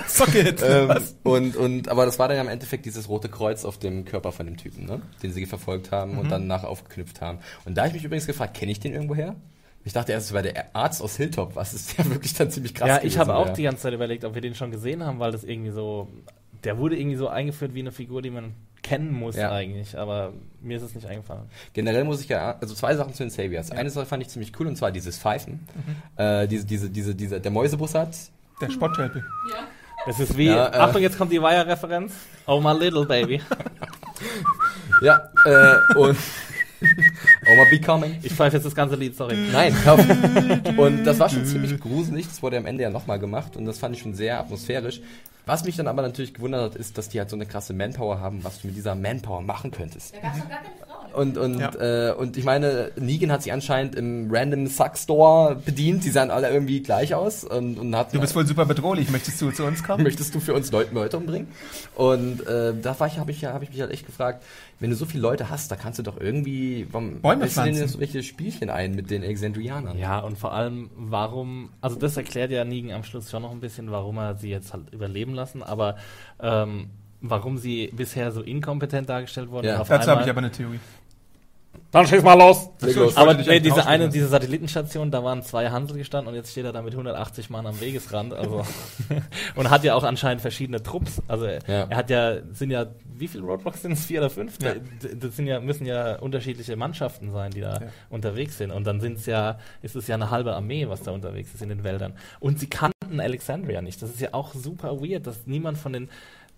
Socket! 0.07 0.63
Ähm, 0.63 0.89
Was? 0.89 1.17
und, 1.23 1.57
und, 1.57 1.89
aber 1.89 2.07
das 2.07 2.19
war 2.19 2.29
dann 2.29 2.37
ja 2.37 2.43
im 2.43 2.49
Endeffekt 2.49 2.87
dieses 2.87 3.09
rote 3.09 3.29
Kreuz 3.29 3.65
auf 3.65 3.79
dem 3.79 4.05
Körper 4.05 4.33
von 4.33 4.47
dem 4.47 4.57
Typen, 4.57 4.87
ne? 4.87 5.03
den 5.23 5.33
sie 5.33 5.47
verfolgt 5.47 5.91
haben 5.93 6.13
Mhm. 6.13 6.19
und 6.19 6.31
dann 6.31 6.47
nachher 6.47 6.69
aufgeknüpft 6.69 7.21
haben. 7.21 7.39
Und 7.65 7.77
da 7.77 7.83
habe 7.83 7.89
ich 7.89 7.95
mich 7.95 8.05
übrigens 8.05 8.27
gefragt, 8.27 8.55
kenne 8.55 8.73
ich 8.73 8.81
den 8.81 8.93
irgendwoher? 8.93 9.37
Ich 9.85 9.93
dachte 9.93 10.13
erst, 10.13 10.27
es 10.29 10.33
war 10.33 10.43
der 10.43 10.75
Arzt 10.77 11.03
aus 11.03 11.17
Hilltop, 11.17 11.57
was 11.57 11.75
ist 11.75 11.99
der 11.99 12.05
wirklich 12.11 12.35
dann 12.35 12.51
ziemlich 12.51 12.75
krass 12.75 12.89
Ja, 12.89 13.01
ich 13.03 13.19
habe 13.19 13.35
auch 13.35 13.51
die 13.51 13.65
ganze 13.65 13.83
Zeit 13.83 13.93
überlegt, 13.95 14.25
ob 14.25 14.35
wir 14.35 14.41
den 14.43 14.55
schon 14.55 14.71
gesehen 14.71 15.03
haben, 15.05 15.19
weil 15.19 15.33
das 15.33 15.45
irgendwie 15.45 15.71
so, 15.73 16.09
der 16.65 16.79
wurde 16.79 16.97
irgendwie 16.99 17.17
so 17.17 17.29
eingeführt 17.29 17.75
wie 17.75 17.81
eine 17.81 17.93
Figur, 17.93 18.23
die 18.23 18.31
man 18.31 18.55
kennen 18.83 19.13
muss 19.13 19.37
Ja. 19.37 19.53
eigentlich, 19.53 19.97
aber 19.97 20.33
mir 20.61 20.77
ist 20.77 20.83
es 20.83 20.95
nicht 20.95 21.07
eingefallen. 21.07 21.45
Generell 21.73 22.03
muss 22.05 22.21
ich 22.21 22.29
ja, 22.29 22.57
also 22.61 22.75
zwei 22.75 22.97
Sachen 22.97 23.15
zu 23.15 23.23
den 23.23 23.31
Saviors. 23.31 23.71
Eine 23.71 23.91
Sache 23.91 24.07
fand 24.07 24.23
ich 24.23 24.29
ziemlich 24.29 24.53
cool 24.59 24.67
und 24.67 24.77
zwar 24.77 24.91
dieses 24.91 25.19
Pfeifen. 25.19 25.61
Mhm. 25.75 25.97
Äh, 26.23 26.49
diese, 26.49 26.67
diese, 26.67 26.91
diese, 26.91 27.15
diese, 27.15 27.41
der 27.41 27.51
Mäusebus 27.53 27.95
hat. 27.95 28.17
Der 28.61 28.71
Sporttölpel. 28.71 29.25
Das 30.07 30.19
ist 30.19 30.37
wie, 30.37 30.47
Ja, 30.47 30.67
äh. 30.69 30.77
Achtung, 30.79 31.01
jetzt 31.01 31.17
kommt 31.17 31.31
die 31.33 31.41
Wire-Referenz. 31.41 32.13
Oh 32.47 32.61
my 32.61 32.73
little 32.73 33.07
baby. 33.07 33.41
Ja, 35.03 35.21
äh, 35.47 35.99
und 35.99 36.17
Oh 37.47 37.57
mal 37.57 37.67
becoming. 37.71 38.19
Ich 38.23 38.33
pfeife 38.33 38.57
jetzt 38.57 38.65
das 38.65 38.75
ganze 38.75 38.97
Lied, 38.97 39.17
sorry. 39.17 39.37
Nein, 39.53 39.75
auf. 39.87 40.01
Und 40.79 41.05
das 41.05 41.19
war 41.19 41.29
schon 41.29 41.45
ziemlich 41.45 41.79
gruselig. 41.81 42.27
Das 42.33 42.43
wurde 42.43 42.57
am 42.57 42.67
Ende 42.67 42.83
ja 42.83 42.91
nochmal 42.91 43.19
gemacht 43.19 43.57
und 43.57 43.67
das 43.67 43.79
fand 43.79 43.95
ich 43.95 44.03
schon 44.03 44.15
sehr 44.15 44.39
atmosphärisch. 44.41 45.01
Was 45.45 45.65
mich 45.65 45.77
dann 45.77 45.89
aber 45.89 46.03
natürlich 46.03 46.35
gewundert 46.35 46.73
hat, 46.73 46.77
ist, 46.77 46.97
dass 46.97 47.09
die 47.09 47.19
halt 47.19 47.29
so 47.29 47.37
eine 47.37 47.47
krasse 47.47 47.75
Manpower 47.75 48.21
haben, 48.21 48.45
was 48.45 48.61
du 48.61 48.69
mit 48.69 48.77
dieser 48.77 48.95
Manpower 48.95 49.43
machen 49.43 49.71
könntest. 49.71 50.15
Da 50.15 50.21
gab 50.21 50.35
es 50.35 50.41
doch 50.43 50.49
gar 50.49 50.59
keine 50.59 50.75
Frauen. 50.77 50.92
Und, 51.15 51.39
und, 51.39 51.59
Ja. 51.61 52.11
äh, 52.11 52.13
und 52.15 52.37
ich 52.37 52.45
meine, 52.45 52.91
Negan 52.97 53.31
hat 53.33 53.43
sich 53.43 53.53
anscheinend 53.53 53.95
im 53.95 54.29
Random 54.31 54.67
Suck 54.67 54.97
Store 54.97 55.55
bedient. 55.57 56.05
Die 56.05 56.11
sahen 56.11 56.31
alle 56.31 56.51
irgendwie 56.51 56.83
gleich 56.83 57.15
aus 57.15 57.45
und, 57.45 57.79
und 57.79 57.95
hat 57.97 58.15
Du 58.15 58.21
bist 58.21 58.35
wohl 58.35 58.47
super 58.47 58.65
bedrohlich. 58.65 59.11
Möchtest 59.11 59.41
du 59.41 59.51
zu 59.51 59.65
uns 59.65 59.83
kommen? 59.85 60.03
möchtest 60.03 60.35
du 60.35 60.41
für 60.41 60.55
uns 60.55 60.71
Leute, 60.73 60.95
Leute 60.95 61.17
umbringen? 61.17 61.49
Und 61.95 62.47
äh, 62.47 62.73
da 62.81 62.99
war 62.99 63.07
ich, 63.07 63.19
habe 63.19 63.31
ich, 63.31 63.41
ja- 63.43 63.53
hab 63.53 63.63
ich 63.63 63.71
mich 63.71 63.81
halt 63.81 63.91
echt 63.93 64.07
gefragt, 64.07 64.43
wenn 64.81 64.91
du 64.91 64.97
so 64.97 65.05
viele 65.07 65.23
Leute 65.23 65.49
hast, 65.49 65.71
da 65.71 65.77
kannst 65.77 65.99
du 65.99 66.03
doch 66.03 66.21
irgendwie, 66.21 66.89
warum 66.91 67.21
Bäume 67.21 67.47
pflanzen. 67.49 67.87
so 67.87 68.01
welche 68.01 68.23
Spielchen 68.23 68.69
ein 68.71 68.95
mit 68.95 69.11
den 69.11 69.23
Alexandrianern? 69.23 69.97
Ja, 69.97 70.19
und 70.19 70.37
vor 70.39 70.53
allem, 70.53 70.91
warum, 70.97 71.71
also 71.81 71.97
das 71.97 72.17
erklärt 72.17 72.51
ja 72.51 72.65
Negan 72.65 72.91
am 72.93 73.05
Schluss 73.05 73.31
schon 73.31 73.43
noch 73.43 73.53
ein 73.53 73.61
bisschen, 73.61 73.91
warum 73.93 74.17
er 74.19 74.35
sie 74.37 74.49
jetzt 74.51 74.73
halt 74.73 74.93
überleben 74.93 75.35
lassen, 75.35 75.63
aber 75.63 75.97
ähm, 76.41 76.91
warum 77.21 77.59
sie 77.59 77.93
bisher 77.95 78.33
so 78.33 78.43
inkompetent 78.43 79.09
dargestellt 79.09 79.51
wurden. 79.51 79.69
Ja. 79.69 79.85
Dazu 79.85 80.11
habe 80.11 80.23
ich 80.25 80.29
aber 80.31 80.39
eine 80.39 80.51
Theorie. 80.51 80.81
Dann 81.91 82.07
schieß 82.07 82.23
mal 82.23 82.39
los! 82.39 82.71
Los. 82.81 83.17
Aber 83.19 83.35
nee, 83.35 83.61
diese 83.61 83.87
eine, 83.87 84.09
diese 84.09 84.27
Satellitenstation, 84.29 85.11
da 85.11 85.23
waren 85.25 85.43
zwei 85.43 85.69
Hansel 85.71 85.99
gestanden 85.99 86.29
und 86.31 86.35
jetzt 86.35 86.51
steht 86.51 86.65
er 86.65 86.73
da 86.73 86.81
mit 86.81 86.95
180 86.95 87.51
Mann 87.51 87.67
am 87.67 87.79
Wegesrand, 87.83 88.33
also 88.33 88.65
und 89.57 89.69
hat 89.71 89.85
ja 89.85 89.95
auch 89.95 90.03
anscheinend 90.03 90.41
verschiedene 90.41 90.83
Trupps. 90.83 91.21
Also 91.29 91.45
Ja. 91.47 91.59
er 91.67 91.97
hat 91.97 92.09
ja, 92.09 92.37
sind 92.53 92.71
ja, 92.71 92.87
wie 93.15 93.29
viele 93.29 93.45
Roadblocks 93.45 93.83
sind 93.83 93.93
es? 93.93 94.07
Vier 94.07 94.21
oder 94.21 94.31
fünf? 94.31 94.57
Ja. 94.63 94.75
Da- 94.75 95.09
Das 95.15 95.37
sind 95.37 95.47
ja, 95.47 95.61
müssen 95.61 95.85
ja 95.87 96.19
unterschiedliche 96.19 96.77
Mannschaften 96.77 97.31
sein, 97.31 97.51
die 97.51 97.61
da 97.61 97.75
Ja. 97.75 97.87
unterwegs 98.09 98.57
sind. 98.57 98.71
Und 98.71 98.87
dann 98.87 99.01
sind 99.01 99.19
es 99.19 99.27
ja, 99.27 99.59
ist 99.83 99.95
es 99.95 100.07
ja 100.09 100.15
eine 100.15 100.31
halbe 100.31 100.55
Armee, 100.55 100.89
was 100.89 101.03
da 101.03 101.11
unterwegs 101.11 101.53
ist 101.53 101.61
in 101.63 101.69
den 101.69 101.85
Wäldern. 101.85 102.15
Und 102.41 102.59
sie 102.59 102.69
kannten 102.69 103.21
Alexandria 103.21 103.83
nicht. 103.83 104.01
Das 104.01 104.09
ist 104.11 104.21
ja 104.21 104.31
auch 104.33 104.55
super 104.55 105.03
weird, 105.03 105.27
dass 105.27 105.47
niemand 105.47 105.77
von 105.77 105.93
den 105.93 106.09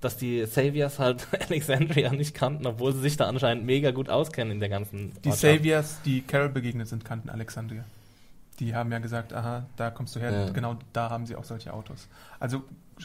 dass 0.05 0.17
die 0.17 0.45
Saviors 0.47 0.99
halt 0.99 1.27
Alexandria 1.49 2.13
nicht 2.13 2.35
kannten, 2.35 2.67
obwohl 2.67 2.93
sie 2.93 3.01
sich 3.01 3.17
da 3.17 3.27
anscheinend 3.27 3.65
mega 3.65 3.91
gut 3.91 4.09
auskennen 4.11 4.53
in 4.53 4.61
der 4.61 4.69
ganzen 4.69 5.13
Die 5.25 5.31
Ortschaft. 5.31 5.41
Saviors, 5.57 5.99
die 6.05 6.21
Carol 6.23 6.49
begegnet 6.51 6.89
sind, 6.89 7.05
kannten 7.05 7.31
Alexandria. 7.31 7.85
Die 8.61 8.75
haben 8.75 8.93
ja 8.93 8.99
gesagt, 9.01 9.33
aha, 9.33 9.67
da 9.77 9.91
kommst 9.91 10.15
du 10.15 10.21
her, 10.21 10.31
Ja. 10.31 10.51
genau 10.51 10.77
da 10.93 11.11
haben 11.11 11.27
sie 11.27 11.35
auch 11.35 11.43
solche 11.45 11.73
Autos. 11.73 12.07
Also 12.39 12.63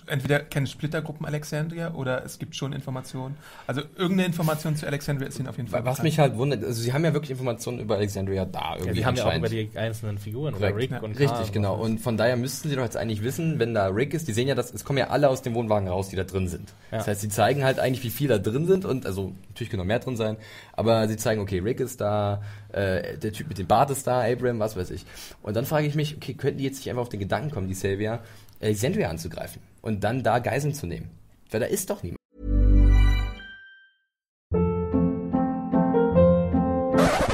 entweder 0.08 0.40
kennen 0.40 0.68
Splittergruppen 0.68 1.26
Alexandria 1.26 1.94
oder 1.94 2.24
es 2.24 2.40
gibt 2.40 2.56
schon 2.56 2.74
Informationen. 2.74 3.36
Also 3.68 3.82
irgendeine 3.96 4.26
Information 4.28 4.76
zu 4.76 4.86
Alexandria 4.86 5.28
ist 5.28 5.40
ihnen 5.40 5.48
auf 5.48 5.58
jeden 5.58 5.70
Fall 5.70 5.80
Was 5.84 5.98
bekannt. 5.98 6.04
mich 6.04 6.20
halt 6.20 6.38
wundert, 6.38 6.64
also 6.64 6.82
sie 6.82 6.94
haben 6.94 7.04
ja 7.04 7.14
wirklich 7.14 7.32
Informationen 7.32 7.80
über 7.80 7.96
Alexandria 7.96 8.46
da 8.46 8.60
Ja, 8.60 8.76
irgendwie 8.78 9.00
die 9.00 9.06
haben 9.06 9.16
ja 9.16 9.26
auch 9.26 9.36
über 9.36 9.50
die 9.50 9.70
einzelnen 9.76 10.18
Figuren, 10.18 10.54
Korrekt. 10.54 10.72
über 10.72 10.82
Rick 10.82 10.92
Ja, 10.92 11.00
und 11.00 11.20
Richtig, 11.20 11.52
genau. 11.52 11.80
was. 11.80 11.86
Und 11.86 12.00
von 12.02 12.18
daher 12.18 12.38
müssten 12.38 12.70
sie 12.70 12.76
doch 12.76 12.84
jetzt 12.84 12.98
eigentlich 12.98 13.24
wissen, 13.24 13.60
wenn 13.60 13.74
da 13.74 13.88
Rick 13.88 14.14
ist, 14.14 14.28
die 14.28 14.34
sehen 14.34 14.48
ja, 14.48 14.56
dass 14.56 14.74
es 14.74 14.84
kommen 14.84 15.00
ja 15.00 15.08
alle 15.10 15.30
aus 15.30 15.42
dem 15.42 15.54
Wohnwagen 15.56 15.88
raus, 15.88 16.10
die 16.10 16.16
da 16.16 16.24
drin 16.24 16.48
sind. 16.48 16.74
Ja. 16.92 17.00
Das 17.00 17.08
heißt, 17.08 17.22
sie 17.22 17.30
zeigen 17.30 17.64
halt 17.64 17.80
eigentlich, 17.80 18.04
wie 18.04 18.10
viele 18.10 18.40
da 18.40 18.52
drin 18.52 18.68
sind 18.68 18.86
und 18.86 19.06
also 19.06 19.34
natürlich 19.50 19.70
können 19.70 19.82
noch 19.82 19.88
mehr 19.88 20.00
drin 20.00 20.16
sein, 20.16 20.38
aber 20.74 21.08
sie 21.08 21.18
zeigen, 21.18 21.42
okay, 21.42 21.60
Rick 21.60 21.80
ist 21.80 22.00
da, 22.02 22.42
äh, 22.72 23.18
der 23.18 23.34
Typ 23.34 23.50
mit 23.50 23.58
dem 23.58 23.68
Bart 23.68 23.90
ist 23.90 24.06
da, 24.08 24.22
Abraham, 24.22 24.60
was 24.60 24.76
weiß 24.76 24.92
ich. 24.92 25.06
Und 25.42 25.56
dann 25.56 25.66
frage 25.66 25.88
ich 25.88 25.96
mich, 25.96 26.16
okay, 26.16 26.34
könnten 26.34 26.60
die 26.60 26.64
jetzt 26.66 26.78
nicht 26.78 26.90
einfach 26.90 27.02
auf 27.02 27.10
den 27.10 27.20
Gedanken 27.20 27.52
kommen, 27.52 27.68
die 27.68 27.74
Savior, 27.74 28.20
Alexandria 28.62 29.10
anzugreifen 29.10 29.62
und 29.82 30.04
dann 30.04 30.24
da 30.24 30.40
Geiseln 30.40 30.74
zu 30.74 30.88
nehmen? 30.88 31.10
Weil 31.52 31.62
da 31.62 31.66
ist 31.66 31.90
doch 31.90 32.04
niemand. 32.04 32.20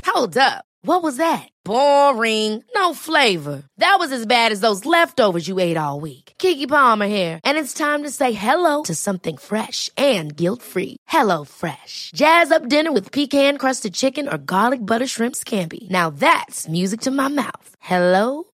Hold 0.05 0.37
up. 0.37 0.63
What 0.81 1.01
was 1.01 1.17
that? 1.17 1.49
Boring. 1.63 2.63
No 2.75 2.93
flavor. 2.93 3.63
That 3.79 3.97
was 3.99 4.11
as 4.11 4.25
bad 4.27 4.51
as 4.51 4.59
those 4.61 4.85
leftovers 4.85 5.47
you 5.47 5.59
ate 5.59 5.77
all 5.77 5.99
week. 5.99 6.33
Kiki 6.37 6.67
Palmer 6.67 7.07
here, 7.07 7.39
and 7.43 7.57
it's 7.57 7.73
time 7.73 8.03
to 8.03 8.11
say 8.11 8.33
hello 8.33 8.83
to 8.83 8.93
something 8.93 9.37
fresh 9.37 9.89
and 9.97 10.35
guilt-free. 10.35 10.97
Hello 11.07 11.43
Fresh. 11.43 12.11
Jazz 12.15 12.51
up 12.51 12.69
dinner 12.69 12.91
with 12.93 13.11
pecan-crusted 13.11 13.93
chicken 13.93 14.27
or 14.27 14.37
garlic 14.37 14.79
butter 14.79 15.07
shrimp 15.07 15.35
scampi. 15.35 15.89
Now 15.89 16.11
that's 16.11 16.69
music 16.69 17.01
to 17.01 17.11
my 17.11 17.29
mouth. 17.29 17.69
Hello 17.79 18.43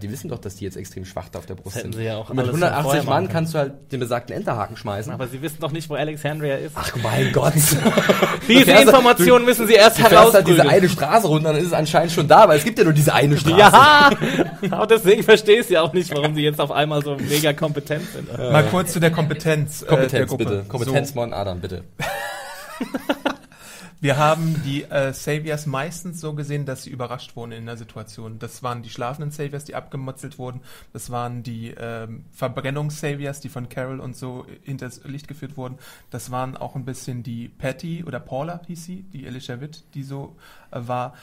Die 0.00 0.10
wissen 0.10 0.28
doch, 0.28 0.38
dass 0.38 0.56
die 0.56 0.64
jetzt 0.64 0.76
extrem 0.76 1.04
schwach 1.04 1.28
da 1.30 1.38
auf 1.38 1.46
der 1.46 1.54
Brust 1.54 1.76
Das 1.76 1.82
sind. 1.82 1.94
sie 1.94 2.04
ja 2.04 2.16
auch 2.16 2.30
und 2.30 2.36
mit 2.36 2.44
alles 2.46 2.54
schon 2.58 2.62
180 2.62 2.82
vorher 2.84 3.02
Mann 3.04 3.24
machen 3.24 3.32
kannst 3.32 3.54
du 3.54 3.58
halt 3.58 3.72
den 3.92 4.00
besagten 4.00 4.34
Enterhaken 4.36 4.76
schmeißen. 4.76 5.12
Aber 5.12 5.26
sie 5.28 5.42
wissen 5.42 5.58
doch 5.60 5.72
nicht, 5.72 5.88
wo 5.90 5.94
Alexandria 5.94 6.56
ist. 6.56 6.72
Ach 6.74 6.92
mein 7.02 7.32
Gott. 7.32 7.52
Diese 8.48 8.70
Informationen 8.72 9.44
müssen 9.44 9.66
sie 9.66 9.74
erst 9.74 9.98
Du 9.98 10.04
fährst 10.04 10.34
halt 10.34 10.46
diese 10.48 10.68
eine 10.68 10.88
Straße 10.88 11.26
runter, 11.26 11.52
dann 11.52 11.60
ist 11.60 11.68
es 11.68 11.72
anscheinend 11.72 12.12
schon 12.12 12.28
da, 12.28 12.48
weil 12.48 12.58
es 12.58 12.64
gibt 12.64 12.78
ja 12.78 12.84
nur 12.84 12.92
diese 12.92 13.12
eine 13.14 13.36
Straße. 13.36 13.58
Ja, 13.58 14.10
aber 14.70 14.86
deswegen 14.86 15.22
verstehe 15.22 15.60
ich 15.60 15.68
ja 15.68 15.82
auch 15.82 15.92
nicht, 15.92 16.14
warum 16.14 16.34
sie 16.34 16.42
jetzt 16.42 16.60
auf 16.60 16.70
einmal 16.70 17.02
so 17.02 17.16
mega 17.16 17.52
kompetent 17.52 18.04
sind. 18.12 18.36
Mal 18.36 18.64
kurz 18.64 18.92
zu 18.92 19.00
der 19.00 19.10
Kompetenz, 19.10 19.82
äh, 19.82 19.86
der 19.86 19.96
Kompetenz 19.96 20.28
Gruppe. 20.30 20.44
bitte. 20.44 20.64
Kompetenz 20.68 21.08
So, 21.10 21.14
Mon 21.16 21.32
Adam, 21.32 21.60
bitte. 21.60 21.82
wir 24.00 24.16
haben 24.16 24.62
die 24.64 24.84
äh, 24.84 25.12
Saviors 25.12 25.66
meistens 25.66 26.20
so 26.20 26.34
gesehen, 26.34 26.66
dass 26.66 26.84
sie 26.84 26.90
überrascht 26.90 27.34
wurden 27.34 27.52
in 27.52 27.66
der 27.66 27.76
Situation. 27.76 28.38
Das 28.38 28.62
waren 28.62 28.82
die 28.82 28.90
schlafenden 28.90 29.32
Saviors, 29.32 29.64
die 29.64 29.74
abgemotzelt 29.74 30.38
wurden. 30.38 30.60
Das 30.92 31.10
waren 31.10 31.42
die 31.42 31.74
ähm, 31.76 32.24
Verbrennungs-Saviors, 32.32 33.40
die 33.40 33.48
von 33.48 33.68
Carol 33.68 33.98
und 33.98 34.16
so 34.16 34.46
hinters 34.62 35.02
Licht 35.04 35.26
geführt 35.26 35.56
wurden. 35.56 35.78
Das 36.10 36.30
waren 36.30 36.56
auch 36.56 36.76
ein 36.76 36.84
bisschen 36.84 37.22
die 37.22 37.48
Patty 37.48 38.04
oder 38.04 38.20
Paula 38.20 38.60
hieß 38.66 38.84
sie, 38.84 39.02
die 39.12 39.26
Alicia 39.26 39.60
Witt, 39.60 39.84
die 39.94 40.04
so 40.04 40.36
äh, 40.70 40.80
war. 40.86 41.14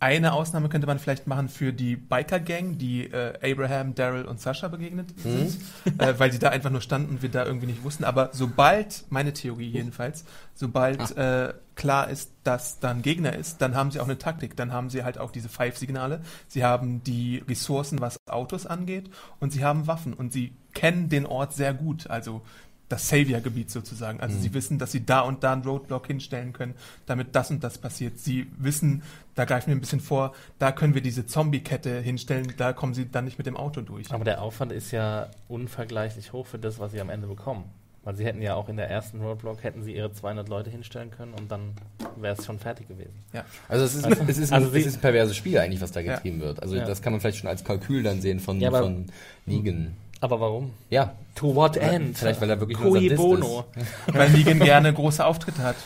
Eine 0.00 0.32
Ausnahme 0.32 0.68
könnte 0.68 0.86
man 0.86 1.00
vielleicht 1.00 1.26
machen 1.26 1.48
für 1.48 1.72
die 1.72 1.96
Biker-Gang, 1.96 2.78
die 2.78 3.04
äh, 3.04 3.32
Abraham, 3.42 3.96
Daryl 3.96 4.26
und 4.26 4.40
Sascha 4.40 4.68
begegnet 4.68 5.12
sind, 5.18 5.58
äh, 5.98 6.14
weil 6.18 6.30
sie 6.30 6.38
da 6.38 6.50
einfach 6.50 6.70
nur 6.70 6.80
standen 6.80 7.10
und 7.10 7.22
wir 7.22 7.30
da 7.30 7.44
irgendwie 7.44 7.66
nicht 7.66 7.82
wussten. 7.82 8.04
Aber 8.04 8.30
sobald, 8.32 9.04
meine 9.10 9.32
Theorie 9.32 9.68
jedenfalls, 9.68 10.24
sobald 10.54 11.16
äh, 11.16 11.52
klar 11.74 12.10
ist, 12.10 12.30
dass 12.44 12.78
da 12.78 12.90
ein 12.90 13.02
Gegner 13.02 13.34
ist, 13.34 13.60
dann 13.60 13.74
haben 13.74 13.90
sie 13.90 13.98
auch 13.98 14.04
eine 14.04 14.18
Taktik. 14.18 14.56
Dann 14.56 14.72
haben 14.72 14.88
sie 14.88 15.02
halt 15.02 15.18
auch 15.18 15.32
diese 15.32 15.48
Five-Signale. 15.48 16.20
Sie 16.46 16.64
haben 16.64 17.02
die 17.02 17.42
Ressourcen, 17.48 18.00
was 18.00 18.18
Autos 18.28 18.66
angeht 18.66 19.10
und 19.40 19.52
sie 19.52 19.64
haben 19.64 19.88
Waffen 19.88 20.14
und 20.14 20.32
sie 20.32 20.54
kennen 20.74 21.08
den 21.08 21.26
Ort 21.26 21.54
sehr 21.54 21.74
gut. 21.74 22.08
Also 22.08 22.42
das 22.88 23.08
Savior-Gebiet 23.08 23.70
sozusagen. 23.70 24.20
Also 24.20 24.36
Mhm. 24.36 24.42
sie 24.42 24.54
wissen, 24.54 24.78
dass 24.78 24.92
sie 24.92 25.04
da 25.04 25.20
und 25.20 25.44
da 25.44 25.52
einen 25.52 25.62
Roadblock 25.62 26.06
hinstellen 26.06 26.52
können, 26.52 26.74
damit 27.06 27.34
das 27.36 27.50
und 27.50 27.62
das 27.62 27.76
passiert. 27.78 28.18
Sie 28.18 28.46
wissen, 28.56 29.02
da 29.34 29.44
greifen 29.44 29.68
wir 29.68 29.76
ein 29.76 29.80
bisschen 29.80 30.00
vor, 30.00 30.32
da 30.58 30.72
können 30.72 30.94
wir 30.94 31.02
diese 31.02 31.26
Zombie-Kette 31.26 32.00
hinstellen, 32.00 32.52
da 32.56 32.72
kommen 32.72 32.94
sie 32.94 33.10
dann 33.10 33.24
nicht 33.26 33.36
mit 33.38 33.46
dem 33.46 33.56
Auto 33.56 33.82
durch. 33.82 34.10
Aber 34.12 34.24
der 34.24 34.40
Aufwand 34.42 34.72
ist 34.72 34.90
ja 34.90 35.28
unvergleichlich 35.48 36.32
hoch 36.32 36.46
für 36.46 36.58
das, 36.58 36.78
was 36.78 36.92
sie 36.92 37.00
am 37.00 37.10
Ende 37.10 37.26
bekommen. 37.26 37.64
Weil 38.04 38.16
sie 38.16 38.24
hätten 38.24 38.40
ja 38.40 38.54
auch 38.54 38.70
in 38.70 38.76
der 38.78 38.88
ersten 38.88 39.20
Roadblock 39.20 39.62
hätten 39.64 39.82
sie 39.82 39.94
ihre 39.94 40.10
200 40.10 40.48
Leute 40.48 40.70
hinstellen 40.70 41.10
können 41.10 41.34
und 41.34 41.50
dann 41.50 41.72
wäre 42.16 42.36
es 42.38 42.46
schon 42.46 42.58
fertig 42.58 42.88
gewesen. 42.88 43.12
Ja. 43.34 43.44
Also 43.68 43.84
es 43.84 43.94
ist, 43.96 44.04
Also- 44.06 44.22
es, 44.26 44.38
ist 44.38 44.52
also 44.52 44.68
ein, 44.68 44.72
sie- 44.72 44.80
es 44.80 44.86
ist 44.86 44.94
ein 44.94 45.00
perverses 45.02 45.36
Spiel 45.36 45.58
eigentlich, 45.58 45.82
was 45.82 45.92
da 45.92 46.00
Ja. 46.00 46.14
getrieben 46.14 46.40
wird. 46.40 46.62
Also 46.62 46.76
Ja. 46.76 46.86
das 46.86 47.02
kann 47.02 47.12
man 47.12 47.20
vielleicht 47.20 47.38
schon 47.38 47.50
als 47.50 47.64
Kalkül 47.64 48.02
dann 48.02 48.22
sehen 48.22 48.40
von, 48.40 48.60
Ja, 48.60 48.70
von 48.70 49.06
Negan. 49.44 49.94
Aber 50.20 50.40
warum? 50.40 50.72
Ja, 50.90 51.14
To 51.36 51.54
what 51.54 51.76
end? 51.76 52.18
vielleicht 52.18 52.40
weil 52.40 52.50
er 52.50 52.58
wirklich 52.60 52.78
nur 52.80 52.90
Cui 52.98 53.08
bono. 53.14 53.64
ist. 53.76 53.86
Weil 54.14 54.30
Negan 54.30 54.58
gerne 54.58 54.92
große 54.92 55.24
Auftritte 55.24 55.62
hat. 55.62 55.76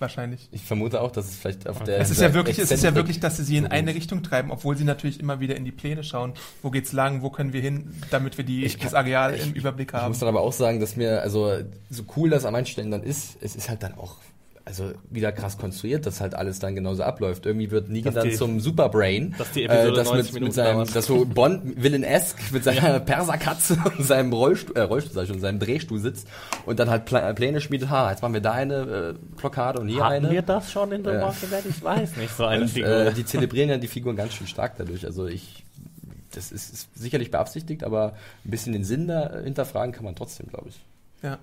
Wahrscheinlich. 0.00 0.48
Ich 0.52 0.62
vermute 0.62 1.00
auch, 1.00 1.10
dass 1.10 1.26
es 1.28 1.36
vielleicht 1.36 1.66
auf 1.68 1.82
der 1.82 1.98
Es 1.98 2.10
ist 2.10 2.20
ja 2.20 2.32
wirklich, 2.32 2.58
es 2.60 2.70
ist 2.70 2.84
ja 2.84 2.94
wirklich, 2.94 3.18
dass 3.18 3.36
sie 3.38 3.42
sie 3.44 3.56
in 3.56 3.66
eine. 3.66 3.94
Richtung 3.94 4.22
treiben, 4.22 4.52
obwohl 4.52 4.76
sie 4.76 4.84
natürlich 4.84 5.18
immer 5.18 5.40
wieder 5.40 5.56
in 5.56 5.64
die 5.64 5.72
Pläne 5.72 6.04
schauen. 6.04 6.34
Wo 6.62 6.70
geht's 6.70 6.92
lang? 6.92 7.22
Wo 7.22 7.30
können 7.30 7.52
wir 7.52 7.60
hin, 7.62 7.92
damit 8.10 8.36
wir 8.38 8.44
die, 8.44 8.64
Ich 8.64 8.76
das 8.78 8.92
kann- 8.92 9.00
Areal 9.04 9.34
ich- 9.34 9.46
im 9.48 9.54
Überblick 9.54 9.88
Ich 9.92 9.94
haben? 9.98 10.08
muss 10.10 10.20
dann 10.20 10.28
aber 10.28 10.42
auch 10.42 10.52
sagen, 10.52 10.78
dass 10.78 10.94
mir, 10.94 11.22
also 11.22 11.52
so 11.90 12.02
cool 12.16 12.30
das 12.30 12.44
an 12.44 12.52
manchen 12.52 12.72
Stellen 12.72 12.90
dann 12.92 13.02
ist, 13.02 13.38
es 13.40 13.56
ist 13.56 13.68
halt 13.68 13.82
dann 13.82 13.94
auch 13.94 14.16
also 14.68 14.92
wieder 15.10 15.32
krass 15.32 15.56
konstruiert, 15.58 16.04
dass 16.06 16.20
halt 16.20 16.34
alles 16.34 16.58
dann 16.58 16.74
genauso 16.74 17.02
abläuft. 17.02 17.46
Irgendwie 17.46 17.70
wird 17.70 17.88
Negan 17.88 18.12
Dass 18.14 18.22
dann 18.22 18.30
die- 18.30 18.36
zum 18.36 18.60
Superbrain. 18.60 19.34
dass 19.38 19.50
die 19.52 19.64
Episode 19.64 19.92
das 19.96 20.06
90 20.08 20.24
mit, 20.26 20.34
Minuten 20.34 20.44
mit 20.48 20.54
seinem, 20.54 20.74
dauert. 20.76 20.94
das 20.94 21.06
so 21.06 21.24
Bond 21.24 21.82
Villain-esque 21.82 22.52
mit 22.52 22.62
seiner 22.64 23.00
Perserkatze 23.00 23.78
und 23.98 24.04
seinem 24.04 24.32
Rollstuhl, 24.32 24.76
äh, 24.76 24.82
Rollstuhl 24.82 25.14
sag 25.14 25.22
ich 25.22 25.28
schon, 25.30 25.40
seinem 25.40 25.58
Drehstuhl 25.58 25.98
sitzt 25.98 26.28
und 26.66 26.78
dann 26.78 26.90
halt 26.90 27.06
Pla 27.06 27.32
Pläne 27.32 27.60
schmiedet. 27.60 27.88
Ha, 27.90 28.10
jetzt 28.10 28.20
machen 28.22 28.34
wir 28.34 28.40
da 28.42 28.52
eine 28.52 29.14
äh, 29.16 29.36
Blockade 29.38 29.80
und 29.80 29.88
hier 29.88 30.04
Hatten 30.04 30.26
eine. 30.26 30.30
wir 30.30 30.42
das 30.42 30.70
schon 30.70 30.92
in 30.92 31.02
The 31.02 31.10
Ja. 31.10 31.22
Walking 31.22 31.48
Dead? 31.50 31.64
Ich 31.68 31.82
weiß 31.82 32.16
nicht, 32.18 32.36
so 32.36 32.44
eine 32.46 32.62
Und, 32.62 32.68
Figur. 32.68 32.88
äh, 32.90 33.12
die 33.14 33.24
zelebrieren 33.24 33.70
ja 33.70 33.78
die 33.78 33.88
Figuren 33.88 34.16
ganz 34.16 34.34
schön 34.34 34.46
stark 34.46 34.74
dadurch. 34.76 35.04
Also 35.06 35.26
ich, 35.26 35.64
das 36.32 36.52
ist, 36.52 36.70
ist 36.72 36.88
sicherlich 36.94 37.30
beabsichtigt, 37.30 37.82
aber 37.84 38.12
ein 38.44 38.50
bisschen 38.50 38.74
den 38.74 38.84
Sinn 38.84 39.08
da 39.08 39.32
hinterfragen 39.42 39.92
kann 39.94 40.04
man 40.04 40.14
trotzdem, 40.14 40.46
glaube 40.48 40.68
ich. 40.68 40.78
Ja. 41.22 41.38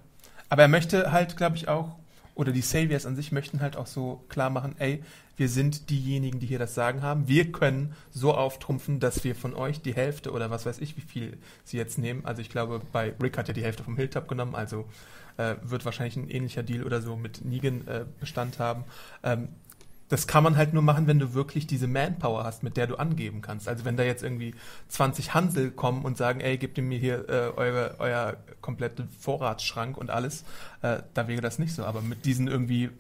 Aber 0.48 0.62
er 0.62 0.68
möchte 0.68 1.12
halt, 1.12 1.38
glaube 1.38 1.56
ich, 1.56 1.68
auch, 1.68 1.96
oder 2.36 2.52
die 2.52 2.62
Saviors 2.62 3.06
an 3.06 3.16
sich 3.16 3.32
möchten 3.32 3.62
halt 3.62 3.78
auch 3.78 3.88
so 3.88 4.24
klar 4.30 4.50
machen, 4.50 4.76
ey, 4.78 5.02
wir 5.38 5.50
sind 5.50 5.90
diejenigen, 5.90 6.40
die 6.40 6.48
hier 6.48 6.60
das 6.60 6.76
Sagen 6.76 7.02
haben. 7.02 7.28
Wir 7.28 7.52
können 7.52 7.94
so 8.12 8.34
auftrumpfen, 8.34 9.00
dass 9.00 9.24
wir 9.24 9.36
von 9.36 9.54
euch 9.54 9.82
die 9.82 9.94
Hälfte 9.94 10.32
oder 10.32 10.50
was 10.50 10.66
weiß 10.66 10.80
ich, 10.80 10.96
wie 10.96 11.02
viel 11.02 11.38
sie 11.64 11.78
jetzt 11.78 11.98
nehmen. 11.98 12.26
Also 12.26 12.42
ich 12.42 12.50
glaube, 12.50 12.82
bei 12.92 13.14
Rick 13.22 13.38
hat 13.38 13.48
ja 13.48 13.54
die 13.54 13.64
Hälfte 13.64 13.84
vom 13.84 13.98
Hilltop 13.98 14.28
genommen, 14.28 14.56
also 14.56 14.86
äh, 15.38 15.56
wird 15.64 15.84
wahrscheinlich 15.84 16.16
ein 16.16 16.30
ähnlicher 16.30 16.64
Deal 16.64 16.84
oder 16.84 17.02
so 17.02 17.16
mit 17.16 17.44
Negan 17.44 17.86
äh, 17.88 18.06
Bestand 18.20 18.60
haben. 18.60 18.86
Ähm, 19.24 19.50
das 20.10 20.28
kann 20.28 20.44
man 20.44 20.56
halt 20.56 20.74
nur 20.74 20.84
machen, 20.84 21.08
wenn 21.08 21.20
du 21.20 21.34
wirklich 21.34 21.66
diese 21.66 21.88
Manpower 21.88 22.44
hast, 22.44 22.62
mit 22.62 22.78
der 22.78 22.88
du 22.88 22.96
angeben 22.96 23.42
kannst. 23.42 23.68
Also 23.68 23.86
wenn 23.86 23.98
da 23.98 24.04
jetzt 24.04 24.24
irgendwie 24.24 24.54
20 24.90 25.34
Hansel 25.34 25.72
kommen 25.72 26.06
und 26.06 26.18
sagen, 26.18 26.42
ey, 26.42 26.58
gebt 26.58 26.78
ihr 26.78 26.84
mir 26.84 27.00
hier 27.00 27.28
äh, 27.28 27.52
eure, 27.56 27.96
euer 28.00 28.38
kompletten 28.62 29.10
Vorratsschrank 29.10 29.98
und 29.98 30.12
alles, 30.12 30.44
äh, 30.82 30.98
da 31.14 31.28
wäre 31.28 31.42
das 31.42 31.58
nicht 31.58 31.74
so. 31.74 31.86
Aber 31.86 32.02
mit 32.02 32.26
diesen 32.26 32.48
irgendwie 32.48 32.92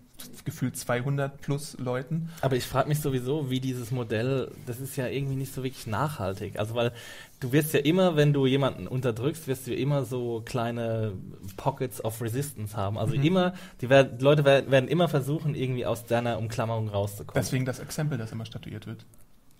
gefühlt 0.46 0.78
200 0.78 1.42
plus 1.42 1.78
Leuten, 1.80 2.30
Aber 2.42 2.56
ich 2.56 2.66
frage 2.66 2.88
mich 2.88 3.00
sowieso, 3.00 3.50
wie 3.50 3.60
dieses 3.60 3.92
Modell, 3.92 4.52
das 4.66 4.80
ist 4.80 4.96
ja 4.96 5.08
irgendwie 5.08 5.36
nicht 5.36 5.54
so 5.54 5.64
wirklich 5.64 5.88
nachhaltig. 5.88 6.60
Also 6.60 6.76
weil 6.76 6.92
du 7.40 7.52
wirst 7.52 7.74
ja 7.74 7.80
immer, 7.80 8.16
wenn 8.16 8.32
du 8.32 8.46
jemanden 8.46 8.88
unterdrückst, 8.88 9.48
wirst 9.48 9.68
du 9.68 9.74
immer 9.74 10.06
so 10.06 10.42
kleine 10.46 11.14
Pockets 11.58 12.04
of 12.04 12.22
Resistance 12.22 12.78
haben. 12.78 12.98
Also 12.98 13.16
immer, 13.16 13.54
die, 13.82 13.90
werd, 13.90 14.22
Leute 14.22 14.46
werden, 14.46 14.72
werden 14.72 14.88
immer 14.88 15.08
versuchen, 15.10 15.56
irgendwie 15.56 15.86
aus 15.86 16.06
deiner 16.06 16.38
Umklammerung 16.38 16.90
rauszukommen. 16.90 17.44
deswegen 17.44 17.66
das 17.66 17.80
Exempel, 17.80 18.18
das 18.18 18.32
immer 18.32 18.46
statuiert 18.46 18.88
wird. 18.88 19.06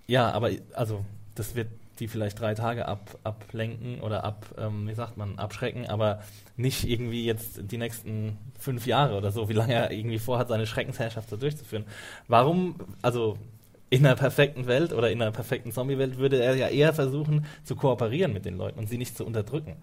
Ja, 0.08 0.32
aber 0.32 0.52
also 0.74 1.04
das 1.34 1.56
wird 1.56 1.70
die 2.00 2.08
vielleicht 2.08 2.40
drei 2.40 2.54
Tage 2.54 2.88
ab, 2.88 3.18
ablenken 3.24 4.02
oder 4.02 4.24
ab, 4.24 4.46
ähm, 4.58 4.88
wie 4.88 4.94
sagt 4.94 5.18
man, 5.18 5.38
abschrecken, 5.38 5.88
aber 5.88 6.22
nicht 6.58 6.88
irgendwie 6.88 7.26
jetzt 7.26 7.72
die 7.72 7.78
nächsten 7.78 8.38
fünf 8.60 8.86
Jahre 8.86 9.18
oder 9.18 9.32
so, 9.32 9.50
wie 9.50 9.54
lange 9.54 9.74
er 9.74 9.92
irgendwie 9.92 10.20
vorhat, 10.20 10.48
seine 10.48 10.68
Schreckensherrschaft 10.68 11.30
so 11.30 11.38
durchzuführen. 11.38 11.86
Warum, 12.28 12.76
also 13.02 13.38
in 13.90 14.06
einer 14.06 14.16
perfekten 14.16 14.68
Welt 14.68 14.94
oder 14.94 15.12
in 15.12 15.22
einer 15.22 15.32
perfekten 15.32 15.72
Zombie-Welt 15.72 16.18
würde 16.18 16.42
er 16.42 16.56
ja 16.56 16.68
eher 16.68 16.94
versuchen 16.94 17.46
zu 17.64 17.76
kooperieren 17.76 18.34
mit 18.34 18.46
den 18.46 18.58
Leuten 18.58 18.80
und 18.80 18.90
sie 18.90 18.98
nicht 18.98 19.16
zu 19.16 19.26
unterdrücken. 19.26 19.76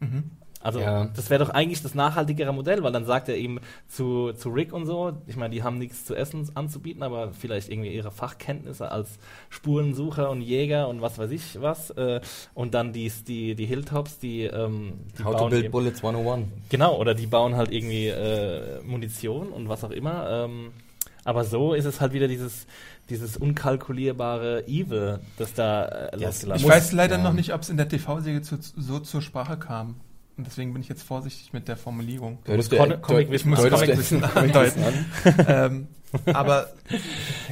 Mhm. 0.00 0.30
Also 0.66 0.80
Ja. 0.80 1.04
das 1.14 1.30
wäre 1.30 1.44
doch 1.44 1.50
eigentlich 1.50 1.80
das 1.82 1.94
nachhaltigere 1.94 2.52
Modell, 2.52 2.82
weil 2.82 2.90
dann 2.92 3.04
sagt 3.04 3.28
er 3.28 3.36
ihm 3.36 3.60
zu, 3.88 4.32
zu 4.32 4.48
Rick 4.50 4.72
und 4.72 4.84
so, 4.86 5.12
ich 5.28 5.36
meine, 5.36 5.54
die 5.54 5.62
haben 5.62 5.78
nichts 5.78 6.04
zu 6.04 6.14
essen 6.16 6.50
anzubieten, 6.54 7.02
aber 7.04 7.30
vielleicht 7.32 7.68
irgendwie 7.70 7.94
ihre 7.94 8.10
Fachkenntnisse 8.10 8.90
als 8.90 9.18
Spurensucher 9.48 10.28
und 10.28 10.40
Jäger 10.42 10.88
und 10.88 11.00
was 11.02 11.18
weiß 11.18 11.30
ich 11.30 11.60
was. 11.60 11.90
Äh, 11.90 12.20
und 12.54 12.74
dann 12.74 12.92
die, 12.92 13.10
die, 13.28 13.54
die 13.54 13.66
Hilltops, 13.66 14.18
die, 14.18 14.42
ähm, 14.42 14.94
die 15.18 15.24
How 15.24 15.36
to 15.36 15.48
build 15.48 15.64
eben- 15.66 15.72
Bullets 15.72 16.02
101. 16.02 16.48
Genau, 16.68 16.96
oder 16.98 17.14
die 17.14 17.26
bauen 17.26 17.54
halt 17.56 17.70
irgendwie 17.70 18.08
äh, 18.08 18.80
Munition 18.84 19.48
und 19.52 19.68
was 19.68 19.84
auch 19.84 19.90
immer. 19.92 20.28
Ähm, 20.46 20.72
aber 21.24 21.44
so 21.44 21.74
ist 21.74 21.84
es 21.84 22.00
halt 22.00 22.12
wieder 22.12 22.28
dieses, 22.28 22.66
dieses 23.08 23.36
unkalkulierbare 23.36 24.66
Evil, 24.66 25.20
das 25.38 25.54
da 25.54 25.84
äh, 25.84 26.18
Ja, 26.18 26.26
losgelassen 26.28 26.64
Ich 26.66 26.68
weiß 26.68 26.92
leider 26.92 27.18
ja. 27.18 27.22
noch 27.22 27.32
nicht, 27.32 27.52
ob 27.54 27.62
es 27.62 27.68
in 27.68 27.76
der 27.76 27.88
TV-Serie 27.88 28.42
zu, 28.42 28.58
so 28.60 28.98
zur 29.00 29.22
Sprache 29.22 29.56
kam. 29.56 29.96
Und 30.36 30.46
deswegen 30.46 30.72
bin 30.74 30.82
ich 30.82 30.88
jetzt 30.88 31.02
vorsichtig 31.02 31.52
mit 31.54 31.66
der 31.66 31.76
Formulierung. 31.78 32.38
Deutest 32.44 32.70
Con- 32.70 32.90
du- 32.90 32.98
Comic 32.98 33.26
deut- 33.28 33.32
Wissen 33.32 33.50
muss 33.50 33.58
Comic-Wissen 33.68 34.22
andeuten. 34.24 34.82
ähm, 35.48 35.88
aber 36.26 36.68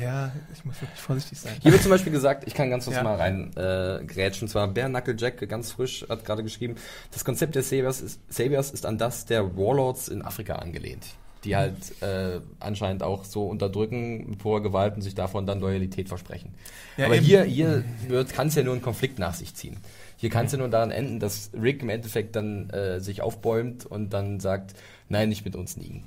ja, 0.02 0.32
ich 0.52 0.64
muss 0.66 0.80
wirklich 0.82 1.00
vorsichtig 1.00 1.38
sein. 1.40 1.54
Hier 1.62 1.72
wird 1.72 1.80
zum 1.82 1.90
Beispiel 1.90 2.12
gesagt, 2.12 2.44
ich 2.46 2.52
kann 2.54 2.68
ganz 2.68 2.84
kurz 2.84 2.96
Ja. 2.96 3.02
mal 3.02 3.16
rein 3.16 3.50
äh, 3.56 4.06
zwar 4.48 4.68
Bare 4.68 4.88
Knuckle 4.90 5.16
Jack, 5.18 5.48
ganz 5.48 5.72
frisch, 5.72 6.04
hat 6.08 6.24
gerade 6.26 6.42
geschrieben, 6.42 6.76
das 7.10 7.24
Konzept 7.24 7.54
der 7.54 7.62
Saviors 7.62 8.00
ist, 8.02 8.20
Saviors 8.28 8.70
ist 8.70 8.84
an 8.84 8.98
das 8.98 9.24
der 9.24 9.56
Warlords 9.56 10.08
in 10.08 10.22
Afrika 10.22 10.56
angelehnt, 10.56 11.06
die 11.44 11.56
halt 11.56 11.74
äh, 12.02 12.40
anscheinend 12.60 13.02
auch 13.02 13.24
so 13.24 13.46
unterdrücken 13.46 14.28
mit 14.30 14.38
purer 14.38 14.62
Gewalt 14.62 14.94
und 14.94 15.02
sich 15.02 15.14
davon 15.14 15.46
dann 15.46 15.60
Loyalität 15.60 16.08
versprechen. 16.08 16.54
Ja, 16.98 17.06
Aber 17.06 17.16
eben. 17.16 17.24
hier, 17.24 17.44
hier 17.44 17.82
kann 18.34 18.48
es 18.48 18.54
ja 18.56 18.62
nur 18.62 18.74
einen 18.74 18.82
Konflikt 18.82 19.18
nach 19.18 19.34
sich 19.34 19.54
ziehen. 19.54 19.78
Hier 20.16 20.30
kann 20.30 20.46
es 20.46 20.52
ja 20.52 20.58
nur 20.58 20.68
daran 20.68 20.90
enden, 20.90 21.20
dass 21.20 21.50
Rick 21.52 21.82
im 21.82 21.88
Endeffekt 21.88 22.36
dann 22.36 22.70
äh, 22.70 23.00
sich 23.00 23.20
aufbäumt 23.22 23.86
und 23.86 24.10
dann 24.10 24.40
sagt, 24.40 24.74
nein, 25.08 25.28
nicht 25.28 25.44
mit 25.44 25.56
uns 25.56 25.76
Negan. 25.76 26.04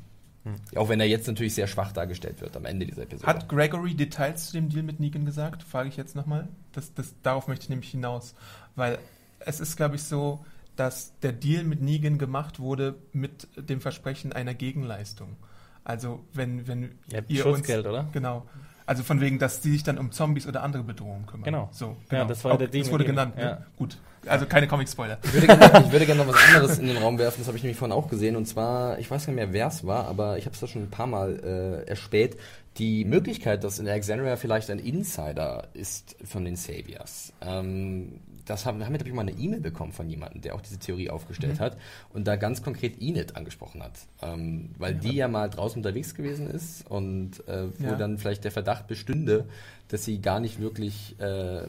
Auch 0.75 0.89
wenn 0.89 0.99
er 0.99 1.07
jetzt 1.07 1.27
natürlich 1.27 1.55
sehr 1.55 1.67
schwach 1.67 1.91
dargestellt 1.91 2.41
wird 2.41 2.55
am 2.55 2.65
Ende 2.65 2.85
dieser 2.85 3.03
Episode. 3.03 3.27
Hat 3.27 3.49
Gregory 3.49 3.95
Details 3.95 4.47
zu 4.47 4.53
dem 4.53 4.69
Deal 4.69 4.83
mit 4.83 4.99
Negan 4.99 5.25
gesagt? 5.25 5.63
Frage 5.63 5.89
ich 5.89 5.97
jetzt 5.97 6.15
nochmal. 6.15 6.47
Das, 6.71 6.93
das, 6.93 7.15
darauf 7.21 7.47
möchte 7.47 7.63
ich 7.63 7.69
nämlich 7.69 7.91
hinaus. 7.91 8.33
Weil 8.75 8.97
es 9.39 9.59
ist, 9.59 9.75
glaube 9.75 9.95
ich, 9.95 10.03
so, 10.03 10.45
dass 10.75 11.17
der 11.19 11.33
Deal 11.33 11.63
mit 11.63 11.81
Negan 11.81 12.17
gemacht 12.17 12.59
wurde 12.59 12.95
mit 13.11 13.47
dem 13.57 13.81
Versprechen 13.81 14.31
einer 14.31 14.53
Gegenleistung. 14.53 15.35
Also 15.83 16.23
wenn, 16.33 16.67
wenn 16.67 16.95
Ja, 17.11 17.21
ihr 17.27 17.43
Schutzgeld, 17.43 17.85
uns, 17.85 17.87
oder? 17.87 18.09
Genau. 18.13 18.45
Also 18.87 19.03
von 19.03 19.21
wegen, 19.21 19.37
dass 19.37 19.61
die 19.61 19.69
sich 19.71 19.83
dann 19.83 19.97
um 19.99 20.11
Zombies 20.11 20.47
oder 20.47 20.63
andere 20.63 20.81
Bedrohungen 20.81 21.25
kümmern. 21.27 21.43
Genau. 21.43 21.69
So, 21.71 21.85
Ja, 22.09 22.19
genau. 22.21 22.25
das 22.29 22.43
war 22.43 22.53
Auch- 22.53 22.57
der 22.57 22.69
Deal 22.69 22.83
Das 22.83 22.91
wurde 22.91 23.05
genannt. 23.05 23.35
ja. 23.37 23.43
Ne? 23.51 23.65
Gut. 23.77 23.97
Also 24.25 24.45
keine 24.45 24.67
Comic-Spoiler. 24.67 25.19
Ich 25.23 25.33
würde, 25.33 25.47
gerne, 25.47 25.83
ich 25.85 25.91
würde 25.91 26.05
gerne 26.05 26.25
noch 26.25 26.33
was 26.33 26.43
anderes 26.47 26.79
in 26.79 26.87
den 26.87 26.97
Raum 26.97 27.17
werfen, 27.19 27.35
das 27.39 27.47
habe 27.47 27.57
ich 27.57 27.63
nämlich 27.63 27.77
vorhin 27.77 27.95
auch 27.95 28.09
gesehen. 28.09 28.35
Und 28.35 28.45
zwar, 28.47 28.97
ich 28.99 29.09
weiß 29.11 29.25
gar 29.25 29.33
nicht 29.33 29.41
mehr, 29.43 29.53
wer 29.53 29.67
es 29.67 29.85
war, 29.85 30.07
aber 30.07 30.37
ich 30.37 30.45
habe 30.45 30.53
es 30.53 30.59
da 30.59 30.67
schon 30.67 30.83
ein 30.83 30.89
paar 30.89 31.07
Mal 31.07 31.83
äh, 31.85 31.89
erspäht. 31.89 32.37
Die 32.77 33.05
Möglichkeit, 33.05 33.63
dass 33.63 33.79
in 33.79 33.87
Alexandria 33.87 34.35
vielleicht 34.35 34.69
ein 34.69 34.79
Insider 34.79 35.67
ist 35.73 36.15
von 36.25 36.45
den 36.45 36.55
Saviors. 36.55 37.33
Ähm, 37.41 38.19
das 38.47 38.65
haben, 38.65 38.83
haben 38.83 38.91
wir, 38.93 38.97
glaube 38.97 39.09
ich, 39.09 39.15
mal 39.15 39.21
eine 39.21 39.31
E-Mail 39.31 39.59
bekommen 39.59 39.91
von 39.91 40.09
jemandem, 40.09 40.41
der 40.41 40.55
auch 40.55 40.61
diese 40.61 40.79
Theorie 40.79 41.09
aufgestellt 41.09 41.59
hat 41.59 41.77
und 42.13 42.27
da 42.27 42.35
ganz 42.35 42.63
konkret 42.63 43.01
Enid 43.01 43.35
angesprochen 43.35 43.83
hat. 43.83 43.93
Ähm, 44.21 44.71
weil 44.77 44.95
die 44.95 45.15
ja 45.15 45.27
mal 45.27 45.49
draußen 45.49 45.77
unterwegs 45.79 46.15
gewesen 46.15 46.49
ist 46.49 46.89
und 46.89 47.47
äh, 47.47 47.67
wo 47.79 47.83
Ja. 47.83 47.95
dann 47.95 48.17
vielleicht 48.17 48.43
der 48.43 48.51
Verdacht 48.51 48.87
bestünde, 48.87 49.45
dass 49.89 50.03
sie 50.05 50.19
gar 50.19 50.39
nicht 50.39 50.59
wirklich 50.59 51.19
äh, 51.19 51.67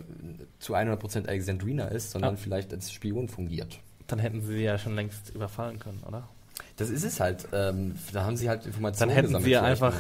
zu 0.61 0.75
100% 0.75 1.27
Alexandrina 1.29 1.87
ist, 1.89 2.13
sondern 2.13 2.35
Ah. 2.35 2.39
vielleicht 2.39 2.73
als 2.73 2.93
Spion 2.93 3.29
fungiert. 3.29 3.79
Dann 4.07 4.19
hätten 4.21 4.41
sie 4.41 4.55
sie 4.55 4.63
ja 4.63 4.79
schon 4.79 4.95
längst 4.95 5.31
überfallen 5.35 5.79
können, 5.79 6.03
oder? 6.07 6.29
Das 6.77 6.91
ist 6.91 7.05
es 7.05 7.21
halt. 7.21 7.49
Ähm, 7.53 7.97
da 8.13 8.25
haben 8.25 8.37
sie 8.37 8.49
halt 8.49 8.61
Dann 8.63 8.69
Informationen 8.69 9.11
hätten 9.13 9.27
gesammelt 9.27 9.45
sie 9.47 9.51
ja 9.51 9.63
einfach, 9.63 9.95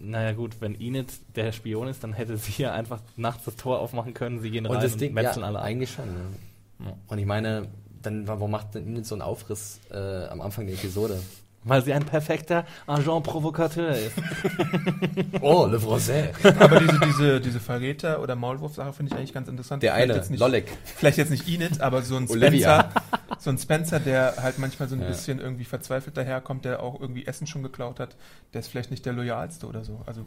naja 0.00 0.32
gut, 0.32 0.56
wenn 0.60 0.74
Enid 0.80 1.08
der 1.36 1.52
Spion 1.52 1.88
ist, 1.88 2.02
dann 2.02 2.12
hätte 2.14 2.36
sie 2.36 2.62
ja 2.62 2.72
einfach 2.72 3.00
nachts 3.16 3.44
das 3.44 3.56
Tor 3.56 3.80
aufmachen 3.80 4.14
können, 4.14 4.40
sie 4.40 4.50
gehen 4.50 4.66
rein 4.66 4.76
Und 4.76 4.82
das 4.82 4.92
und 4.92 5.00
Ding, 5.00 5.16
ja, 5.16 5.22
metzeln 5.22 5.44
alle 5.44 5.58
ab. 5.58 5.64
eigentlich 5.64 5.90
schon. 5.92 6.06
Ja. 6.06 6.86
Ja. 6.86 6.92
Und 7.06 7.18
ich 7.18 7.26
meine, 7.26 7.68
dann 8.02 8.26
warum 8.26 8.50
macht 8.50 8.74
denn 8.74 8.86
Enid 8.86 9.06
so 9.06 9.14
einen 9.14 9.22
Aufriss 9.22 9.78
äh, 9.92 10.26
am 10.26 10.40
Anfang 10.40 10.66
der 10.66 10.74
Episode? 10.74 11.20
Weil 11.64 11.80
sie 11.84 11.92
ein 11.92 12.04
perfekter 12.04 12.66
Agent 12.88 13.22
Provocateur 13.22 13.90
ist. 13.90 14.16
Oh, 15.40 15.66
Le 15.66 15.78
Français. 15.78 16.30
Aber 16.58 16.80
diese, 16.80 16.98
diese, 17.00 17.40
diese 17.40 17.60
Verräter- 17.60 18.20
oder 18.20 18.34
Maulwurf-Sache 18.34 18.92
finde 18.92 19.12
ich 19.12 19.18
eigentlich 19.18 19.32
ganz 19.32 19.48
interessant. 19.48 19.82
Der 19.82 19.92
Vielleicht 19.94 20.10
eine, 20.10 20.18
jetzt 20.18 20.30
nicht, 20.30 20.40
Lollek. 20.40 20.66
Vielleicht 20.96 21.18
jetzt 21.18 21.30
nicht 21.30 21.48
Enid, 21.48 21.80
aber 21.80 22.02
so 22.02 22.16
ein 22.16 22.28
Olivia. 22.28 22.90
So 23.42 23.50
ein 23.50 23.58
Spencer, 23.58 23.98
der 23.98 24.36
halt 24.40 24.58
manchmal 24.58 24.88
so 24.88 24.94
ein 24.94 25.00
Ja. 25.02 25.08
bisschen 25.08 25.40
irgendwie 25.40 25.64
verzweifelt 25.64 26.16
daherkommt, 26.16 26.64
der 26.64 26.80
auch 26.80 27.00
irgendwie 27.00 27.26
Essen 27.26 27.46
schon 27.48 27.62
geklaut 27.64 27.98
hat, 27.98 28.14
der 28.54 28.60
ist 28.60 28.68
vielleicht 28.68 28.92
nicht 28.92 29.04
der 29.04 29.12
loyalste 29.14 29.66
oder 29.66 29.82
so. 29.84 30.00
Also 30.06 30.24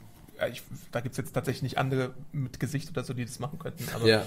ich, 0.52 0.64
da 0.92 1.00
gibt's 1.00 1.18
jetzt 1.18 1.32
tatsächlich 1.34 1.64
nicht 1.64 1.78
andere 1.78 2.14
mit 2.34 2.60
Gesicht 2.60 2.90
oder 2.90 3.06
so, 3.06 3.14
die 3.14 3.24
das 3.24 3.40
machen 3.40 3.58
könnten. 3.58 3.86
Aber 3.96 4.06
Ja. 4.06 4.24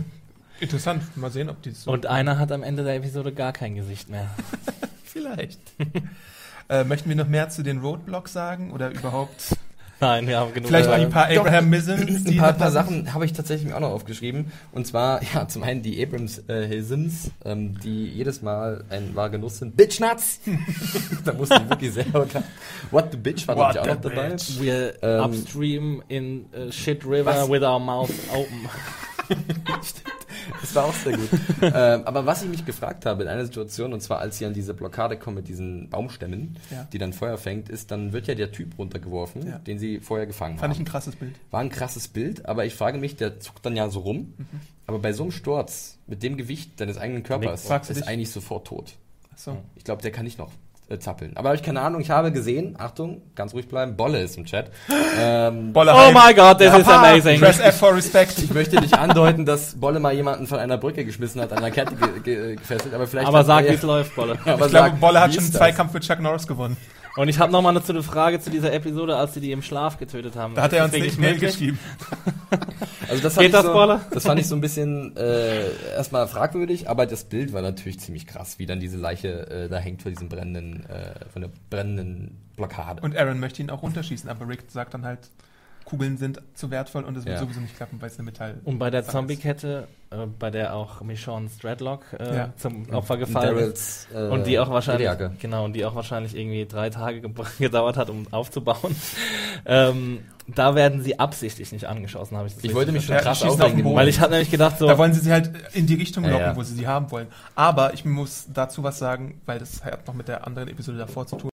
interessant, 0.60 1.14
mal 1.16 1.30
sehen, 1.30 1.50
ob 1.50 1.60
die 1.62 1.70
das 1.70 1.82
so 1.82 1.90
Und 1.92 2.06
einer 2.06 2.38
hat 2.38 2.52
am 2.52 2.62
Ende 2.62 2.84
der 2.84 2.94
Episode 2.96 3.32
gar 3.32 3.52
kein 3.52 3.74
Gesicht 3.74 4.08
mehr. 4.08 4.30
vielleicht. 5.04 5.60
äh, 6.70 6.84
möchten 6.84 7.10
wir 7.10 7.16
noch 7.16 7.28
mehr 7.28 7.50
zu 7.50 7.62
den 7.62 7.80
Roadblocks 7.80 8.32
sagen 8.32 8.70
oder 8.72 8.90
überhaupt 8.90 9.56
Nein, 10.02 10.26
wir 10.26 10.38
haben 10.40 10.52
genug. 10.52 10.66
vielleicht 10.68 10.86
gesagt. 10.86 11.02
die 11.02 11.06
paar 11.12 11.28
Doch, 11.28 11.46
Abraham 11.46 11.70
Misms, 11.70 12.26
Ein 12.26 12.36
paar, 12.36 12.52
paar? 12.54 12.70
Sachen 12.72 13.14
habe 13.14 13.24
ich 13.24 13.32
tatsächlich 13.32 13.68
mir 13.68 13.76
auch 13.76 13.80
noch 13.80 13.90
aufgeschrieben. 13.90 14.50
Und 14.72 14.84
zwar, 14.86 15.20
ja, 15.34 15.46
zum 15.46 15.62
einen 15.62 15.82
die 15.82 16.02
Abrams 16.02 16.38
äh, 16.48 16.66
ähm, 17.44 17.78
die 17.80 18.06
jedes 18.08 18.42
Mal 18.42 18.84
ein 18.90 19.14
wahrer 19.14 19.30
Genuss 19.30 19.58
sind. 19.58 19.76
Bitch 19.76 20.00
Nuts! 20.00 20.40
da 21.24 21.32
musste 21.32 21.54
ich 21.62 21.70
wirklich 21.70 21.92
sehr 21.92 22.06
laut 22.12 22.34
lachen. 22.34 22.46
What 22.90 23.12
the 23.12 23.16
Bitch 23.16 23.46
war 23.46 23.56
What 23.56 23.72
glaub 23.72 23.86
ich 23.86 23.92
auch 23.92 24.02
the 24.02 24.08
noch 24.08 24.14
dabei. 24.16 24.28
bitch. 24.30 24.60
We're 24.60 24.92
Ähm, 25.02 25.20
upstream 25.24 26.02
in 26.08 26.46
uh, 26.52 26.72
Shit 26.72 27.04
River 27.06 27.26
was? 27.26 27.48
with 27.48 27.62
our 27.62 27.78
mouth 27.78 28.10
open. 28.32 28.68
Das 30.60 30.74
war 30.74 30.84
auch 30.86 30.94
sehr 30.94 31.16
gut. 31.16 31.28
ähm, 31.62 32.02
aber 32.04 32.26
was 32.26 32.42
ich 32.42 32.48
mich 32.48 32.64
gefragt 32.66 33.06
habe 33.06 33.22
in 33.22 33.28
einer 33.28 33.44
Situation, 33.44 33.92
und 33.92 34.00
zwar 34.00 34.18
als 34.18 34.38
sie 34.38 34.46
an 34.46 34.52
diese 34.54 34.74
Blockade 34.74 35.16
kommen 35.16 35.36
mit 35.36 35.48
diesen 35.48 35.88
Baumstämmen, 35.88 36.56
Ja. 36.70 36.84
die 36.92 36.98
dann 36.98 37.12
Feuer 37.12 37.38
fängt, 37.38 37.68
ist, 37.68 37.90
dann 37.90 38.12
wird 38.12 38.26
ja 38.26 38.34
der 38.34 38.50
Typ 38.50 38.76
runtergeworfen, 38.78 39.46
Ja. 39.46 39.58
den 39.58 39.78
sie 39.78 40.00
vorher 40.00 40.26
gefangen 40.26 40.58
Fand 40.58 40.72
ich 40.72 40.78
haben. 40.78 40.84
ein 40.86 40.90
krasses 40.90 41.14
Bild. 41.16 41.34
War 41.50 41.60
ein 41.60 41.70
krasses 41.70 42.08
Bild, 42.08 42.46
aber 42.46 42.64
ich 42.64 42.74
frage 42.74 42.98
mich, 42.98 43.16
der 43.16 43.38
zuckt 43.40 43.64
dann 43.64 43.76
ja 43.76 43.88
so 43.88 44.00
rum. 44.00 44.34
Mhm. 44.36 44.46
Aber 44.86 44.98
bei 44.98 45.12
so 45.12 45.22
einem 45.22 45.32
Sturz, 45.32 45.98
mit 46.06 46.22
dem 46.24 46.36
Gewicht 46.36 46.80
deines 46.80 46.98
eigenen 46.98 47.22
Körpers, 47.22 47.64
ist 47.88 48.02
eigentlich 48.02 48.30
sofort 48.30 48.66
tot. 48.66 48.94
Achso. 49.32 49.58
Ich 49.76 49.84
glaube, 49.84 50.02
der 50.02 50.10
kann 50.10 50.24
nicht 50.24 50.38
noch 50.38 50.50
äh, 50.92 50.98
zappeln. 50.98 51.36
Aber 51.36 51.48
habe 51.48 51.56
ich 51.56 51.62
keine 51.62 51.80
Ahnung, 51.80 52.00
ich 52.00 52.10
habe 52.10 52.32
gesehen, 52.32 52.76
Achtung, 52.78 53.22
ganz 53.34 53.54
ruhig 53.54 53.68
bleiben, 53.68 53.96
Bolle 53.96 54.20
ist 54.20 54.36
im 54.36 54.44
Chat. 54.44 54.70
Ähm, 55.18 55.72
Bolle 55.72 55.92
Oh 55.94 56.12
my 56.12 56.34
god, 56.34 56.58
this 56.58 56.74
is 56.74 56.86
amazing. 56.86 57.40
Press 57.40 57.60
F 57.60 57.78
for 57.78 57.94
Respect. 57.94 58.38
ich 58.38 58.52
möchte 58.52 58.80
nicht 58.80 58.94
andeuten, 58.94 59.46
dass 59.46 59.74
Bolle 59.74 60.00
mal 60.00 60.12
jemanden 60.12 60.46
von 60.46 60.58
einer 60.58 60.78
Brücke 60.78 61.04
geschmissen 61.04 61.40
hat, 61.40 61.52
an 61.52 61.58
einer 61.58 61.70
Kette 61.70 61.94
ge 61.94 62.20
ge 62.22 62.56
gefesselt, 62.56 62.94
aber 62.94 63.06
vielleicht 63.06 63.28
Aber 63.28 63.44
sag, 63.44 63.64
wie 63.64 63.74
es 63.74 63.82
läuft, 63.82 64.14
Bolle. 64.14 64.38
aber 64.44 64.66
Ich 64.66 64.72
glaube, 64.72 64.96
Bolle 64.96 65.20
hat 65.20 65.32
schon 65.34 65.44
einen? 65.44 65.52
Zweikampf 65.52 65.94
mit 65.94 66.04
Chuck 66.04 66.20
Norris 66.20 66.46
gewonnen. 66.46 66.76
Und 67.16 67.28
ich 67.28 67.38
habe 67.38 67.52
nochmal 67.52 67.76
eine 67.76 67.84
zu- 67.84 67.92
eine 67.92 68.02
Frage 68.02 68.40
zu 68.40 68.48
dieser 68.50 68.72
Episode, 68.72 69.16
als 69.16 69.34
sie 69.34 69.40
die 69.40 69.52
im 69.52 69.62
Schlaf 69.62 69.98
getötet 69.98 70.34
haben. 70.36 70.54
Da 70.54 70.62
hat 70.62 70.72
er 70.72 70.84
uns 70.84 70.92
nicht 70.92 71.02
wirklich 71.02 71.18
Mail 71.18 71.32
möglich? 71.34 71.50
geschrieben. 71.52 71.78
Also 73.08 73.22
das 73.24 73.34
Geht 73.34 73.34
fand, 73.34 73.46
ich 73.46 73.52
das, 73.52 73.64
so, 73.64 74.14
das 74.14 74.22
fand 74.24 74.40
ich 74.40 74.46
so 74.46 74.54
ein 74.54 74.60
bisschen 74.62 75.16
äh, 75.16 75.66
erstmal 75.96 76.26
fragwürdig, 76.28 76.88
aber 76.88 77.04
das 77.04 77.24
Bild 77.24 77.52
war 77.52 77.60
natürlich 77.60 78.00
ziemlich 78.00 78.26
krass, 78.26 78.58
wie 78.58 78.64
dann 78.64 78.80
diese 78.80 78.96
Leiche 78.96 79.50
äh, 79.50 79.68
da 79.68 79.76
hängt 79.78 80.00
vor 80.02 80.10
diesem 80.10 80.28
brennenden, 80.30 80.86
äh, 80.88 81.14
von 81.30 81.42
der 81.42 81.50
brennenden 81.68 82.38
Blockade. 82.56 83.02
Und 83.02 83.16
Aaron 83.16 83.38
möchte 83.40 83.60
ihn 83.60 83.68
auch 83.70 83.82
runterschießen, 83.82 84.30
aber 84.30 84.48
Rick 84.48 84.64
sagt 84.68 84.94
dann 84.94 85.04
halt, 85.04 85.18
Kugeln 85.84 86.16
sind 86.16 86.40
zu 86.54 86.70
wertvoll 86.70 87.04
und 87.04 87.16
es 87.16 87.24
wird 87.24 87.34
Ja. 87.36 87.40
sowieso 87.42 87.60
nicht 87.60 87.76
klappen, 87.76 88.00
weil 88.00 88.08
es 88.08 88.16
eine 88.18 88.24
Metall 88.24 88.60
Und 88.64 88.78
bei 88.78 88.88
der 88.90 89.00
ist. 89.00 89.10
Zombie-Kette, 89.10 89.88
äh, 90.10 90.26
bei 90.38 90.50
der 90.50 90.74
auch 90.74 91.02
Michonne's 91.02 91.58
Dreadlock 91.58 92.04
äh, 92.18 92.36
Ja. 92.36 92.52
zum 92.56 92.88
Opfer 92.90 93.16
gefallen 93.18 93.56
ist. 93.58 94.08
Äh, 94.14 94.28
Und 94.28 94.46
die 94.46 94.58
auch 94.58 94.70
wahrscheinlich, 94.70 95.08
Lederjacke. 95.08 95.36
genau, 95.40 95.64
und 95.64 95.74
die 95.74 95.84
auch 95.84 95.94
wahrscheinlich 95.94 96.36
irgendwie 96.36 96.66
drei 96.66 96.88
Tage 96.90 97.20
ge- 97.20 97.30
gedauert 97.58 97.96
hat, 97.96 98.08
um 98.10 98.26
aufzubauen. 98.30 98.96
ähm, 99.66 100.20
da 100.48 100.74
werden 100.74 101.02
sie 101.02 101.18
absichtlich 101.20 101.70
nicht 101.72 101.84
angeschossen, 101.86 102.36
habe 102.36 102.48
ich 102.48 102.54
das 102.54 102.64
Ich 102.64 102.74
wollte 102.74 102.90
mich 102.92 103.04
schon 103.06 103.14
Ja, 103.14 103.20
krass 103.20 103.38
schießen 103.38 103.50
auf 103.50 103.56
den 103.58 103.64
aufregen. 103.80 103.94
Weil 103.94 104.08
ich 104.08 104.18
habe 104.20 104.32
nämlich 104.32 104.50
gedacht, 104.50 104.78
so, 104.78 104.86
Da 104.86 104.98
wollen 104.98 105.12
sie 105.12 105.20
sie 105.20 105.30
halt 105.32 105.50
in 105.74 105.86
die 105.86 105.94
Richtung 105.94 106.24
Ja, 106.24 106.30
locken, 106.30 106.46
ja. 106.46 106.56
wo 106.56 106.62
sie 106.62 106.74
sie 106.74 106.86
haben 106.86 107.10
wollen. 107.10 107.28
Aber 107.54 107.94
ich 107.94 108.04
muss 108.04 108.46
dazu 108.52 108.82
was 108.82 108.98
sagen, 108.98 109.40
weil 109.46 109.58
das 109.60 109.84
hat 109.84 110.06
noch 110.06 110.14
mit 110.14 110.28
der 110.28 110.46
anderen 110.46 110.68
Episode 110.68 110.98
davor 110.98 111.26
zu 111.26 111.36
tun. 111.36 111.50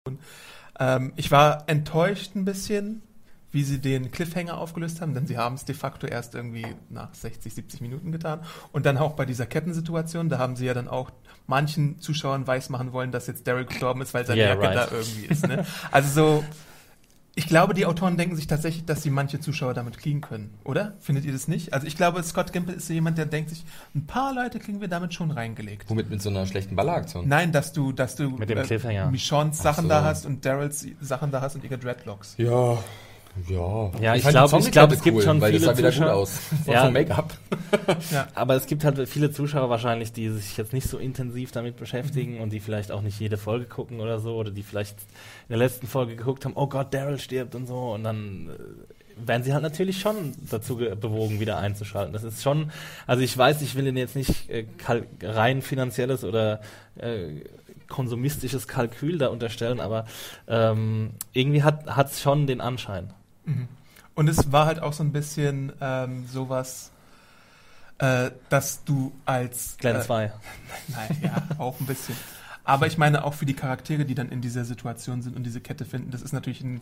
Ähm, 0.80 1.14
ich 1.18 1.30
war 1.30 1.64
enttäuscht 1.68 2.36
ein 2.36 2.46
bisschen, 2.46 3.02
wie 3.52 3.64
sie 3.64 3.80
den 3.80 4.12
Cliffhanger 4.12 4.58
aufgelöst 4.58 5.02
haben, 5.02 5.14
denn 5.14 5.26
sie 5.26 5.38
haben 5.38 5.56
es 5.56 5.66
de 5.66 5.76
facto 5.76 6.06
erst 6.08 6.36
irgendwie 6.36 6.66
nach 6.90 7.14
60, 7.14 7.54
70 7.54 7.82
Minuten 7.82 8.12
getan. 8.12 8.42
Und 8.72 8.86
dann 8.86 8.98
auch 8.98 9.14
bei 9.14 9.26
dieser 9.26 9.46
Kettensituation, 9.46 10.30
da 10.30 10.38
haben 10.38 10.56
sie 10.56 10.66
ja 10.66 10.74
dann 10.74 10.88
auch 10.88 11.12
manchen 11.48 12.00
Zuschauern 12.00 12.46
weismachen 12.46 12.94
wollen, 12.94 13.12
dass 13.12 13.28
jetzt 13.28 13.48
Daryl 13.48 13.66
gestorben 13.66 14.02
ist, 14.02 14.14
weil 14.14 14.26
seine 14.26 14.42
Yeah, 14.42 14.50
Jacke 14.50 14.68
right. 14.68 14.76
da 14.76 14.96
irgendwie 14.96 15.26
ist. 15.26 15.48
Ne? 15.48 15.66
Also 15.92 16.10
so, 16.10 16.44
ich 17.40 17.48
glaube, 17.48 17.74
die 17.74 17.86
Autoren 17.86 18.18
denken 18.18 18.36
sich 18.36 18.48
tatsächlich, 18.48 18.86
dass 18.86 19.02
sie 19.02 19.10
manche 19.10 19.40
Zuschauer 19.40 19.74
damit 19.74 19.98
kriegen 19.98 20.20
können, 20.22 20.54
oder? 20.64 20.94
Findet 21.00 21.26
ihr 21.26 21.32
das 21.32 21.48
nicht? 21.48 21.74
Also 21.74 21.88
ich 21.88 21.96
glaube, 21.96 22.22
Scott 22.22 22.52
Gimple 22.52 22.76
ist 22.76 22.88
so 22.88 22.94
jemand, 22.94 23.18
der 23.18 23.26
denkt 23.26 23.50
sich, 23.50 23.64
ein 23.96 24.06
paar 24.06 24.34
Leute 24.34 24.60
kriegen 24.60 24.82
wir 24.82 24.90
damit 24.90 25.14
schon 25.14 25.32
reingelegt. 25.32 25.90
Womit 25.90 26.10
mit 26.10 26.22
so 26.22 26.30
einer 26.30 26.46
schlechten 26.46 26.76
Balleraktion? 26.76 27.28
Nein, 27.28 27.52
dass 27.52 27.72
du, 27.72 27.94
dass 27.94 28.16
du 28.16 28.32
Mit 28.32 28.50
dem 28.50 28.62
Cliffhanger. 28.62 29.10
Michonnes 29.10 29.60
Ach 29.60 29.64
Sachen 29.64 29.84
so. 29.84 29.90
da 29.90 30.04
hast 30.04 30.26
und 30.26 30.46
Daryls 30.46 30.86
Sachen 31.02 31.32
da 31.32 31.42
hast 31.42 31.56
und 31.56 31.64
ihre 31.64 31.78
Dreadlocks. 31.78 32.36
Ja. 32.38 32.78
Ja, 33.48 33.92
Ja, 34.02 34.16
ich 34.16 34.24
fand 34.24 34.36
die 34.36 34.40
glaub- 34.50 34.60
ich 34.62 34.72
glaub, 34.72 34.92
es 34.92 35.02
gibt 35.02 35.24
schon 35.24 35.40
weil 35.40 35.52
das 35.54 35.62
viele 35.62 35.72
sah 35.74 35.78
wieder 35.78 35.90
Zuschauer- 35.90 36.06
gut 36.14 36.22
aus. 36.24 36.40
Von 36.66 36.74
Ja. 36.74 36.84
vom 36.86 36.94
Make-up. 36.94 37.34
Aber 38.36 38.56
es 38.56 38.66
gibt 38.66 38.84
halt 38.84 39.08
viele 39.08 39.32
Zuschauer 39.32 39.70
wahrscheinlich, 39.70 40.12
die 40.12 40.30
sich 40.30 40.58
jetzt 40.58 40.74
nicht 40.74 40.88
so 40.90 40.98
intensiv 40.98 41.52
damit 41.52 41.78
beschäftigen 41.78 42.36
Mhm. 42.36 42.42
und 42.42 42.50
die 42.54 42.60
vielleicht 42.60 42.92
auch 42.92 43.02
nicht 43.02 43.20
jede 43.20 43.38
Folge 43.38 43.66
gucken 43.66 44.00
oder 44.02 44.20
so 44.20 44.36
oder 44.36 44.52
die 44.52 44.64
vielleicht 44.64 44.98
in 45.48 45.50
der 45.50 45.58
letzten 45.58 45.88
Folge 45.88 46.16
geguckt 46.16 46.44
haben, 46.46 46.54
oh 46.56 46.68
Gott, 46.68 46.94
Daryl 46.94 47.18
stirbt 47.20 47.56
und 47.56 47.66
so 47.68 47.92
und 47.94 48.04
dann 48.04 48.50
äh, 48.50 49.28
werden 49.28 49.44
sie 49.44 49.54
halt 49.54 49.64
natürlich 49.64 50.00
schon 50.00 50.34
dazu 50.50 50.76
ge- 50.78 50.96
bewogen, 50.96 51.40
wieder 51.40 51.58
einzuschalten. 51.60 52.14
Das 52.14 52.24
ist 52.24 52.42
schon, 52.44 52.72
also 53.08 53.22
ich 53.24 53.38
weiß, 53.38 53.62
ich 53.62 53.76
will 53.76 53.86
Ihnen 53.88 53.98
jetzt 53.98 54.16
nicht 54.16 54.50
äh, 54.50 54.66
rein 55.24 55.62
finanzielles 55.62 56.24
oder 56.24 56.62
äh, 56.98 57.42
konsumistisches 57.90 58.68
Kalkül 58.68 59.18
da 59.18 59.28
unterstellen, 59.28 59.80
aber 59.80 60.06
ähm, 60.48 61.12
irgendwie 61.34 61.64
hat 61.64 62.12
es 62.12 62.22
schon 62.22 62.46
den 62.48 62.62
Anschein. 62.62 63.12
Und 64.16 64.28
es 64.28 64.52
war 64.52 64.66
halt 64.66 64.82
auch 64.82 64.94
so 64.94 65.04
ein 65.04 65.12
bisschen 65.12 65.72
ähm, 65.80 66.28
sowas, 66.28 66.92
äh, 68.00 68.32
dass 68.50 68.84
du 68.84 69.14
als 69.26 69.78
Glenn 69.78 69.98
äh, 69.98 70.02
2. 70.02 70.34
Nein, 70.88 71.18
ja, 71.22 71.48
auch 71.58 71.80
ein 71.80 71.86
bisschen. 71.86 72.16
Aber 72.64 72.88
ich 72.88 72.98
meine 72.98 73.24
auch 73.24 73.34
für 73.34 73.46
die 73.46 73.56
Charaktere, 73.56 74.06
die 74.06 74.16
dann 74.16 74.30
in 74.30 74.42
dieser 74.42 74.66
Situation 74.66 75.22
sind 75.22 75.36
und 75.36 75.44
diese 75.44 75.62
Kette 75.62 75.86
finden, 75.86 76.12
das 76.12 76.22
ist 76.22 76.34
natürlich 76.34 76.62
ein, 76.62 76.82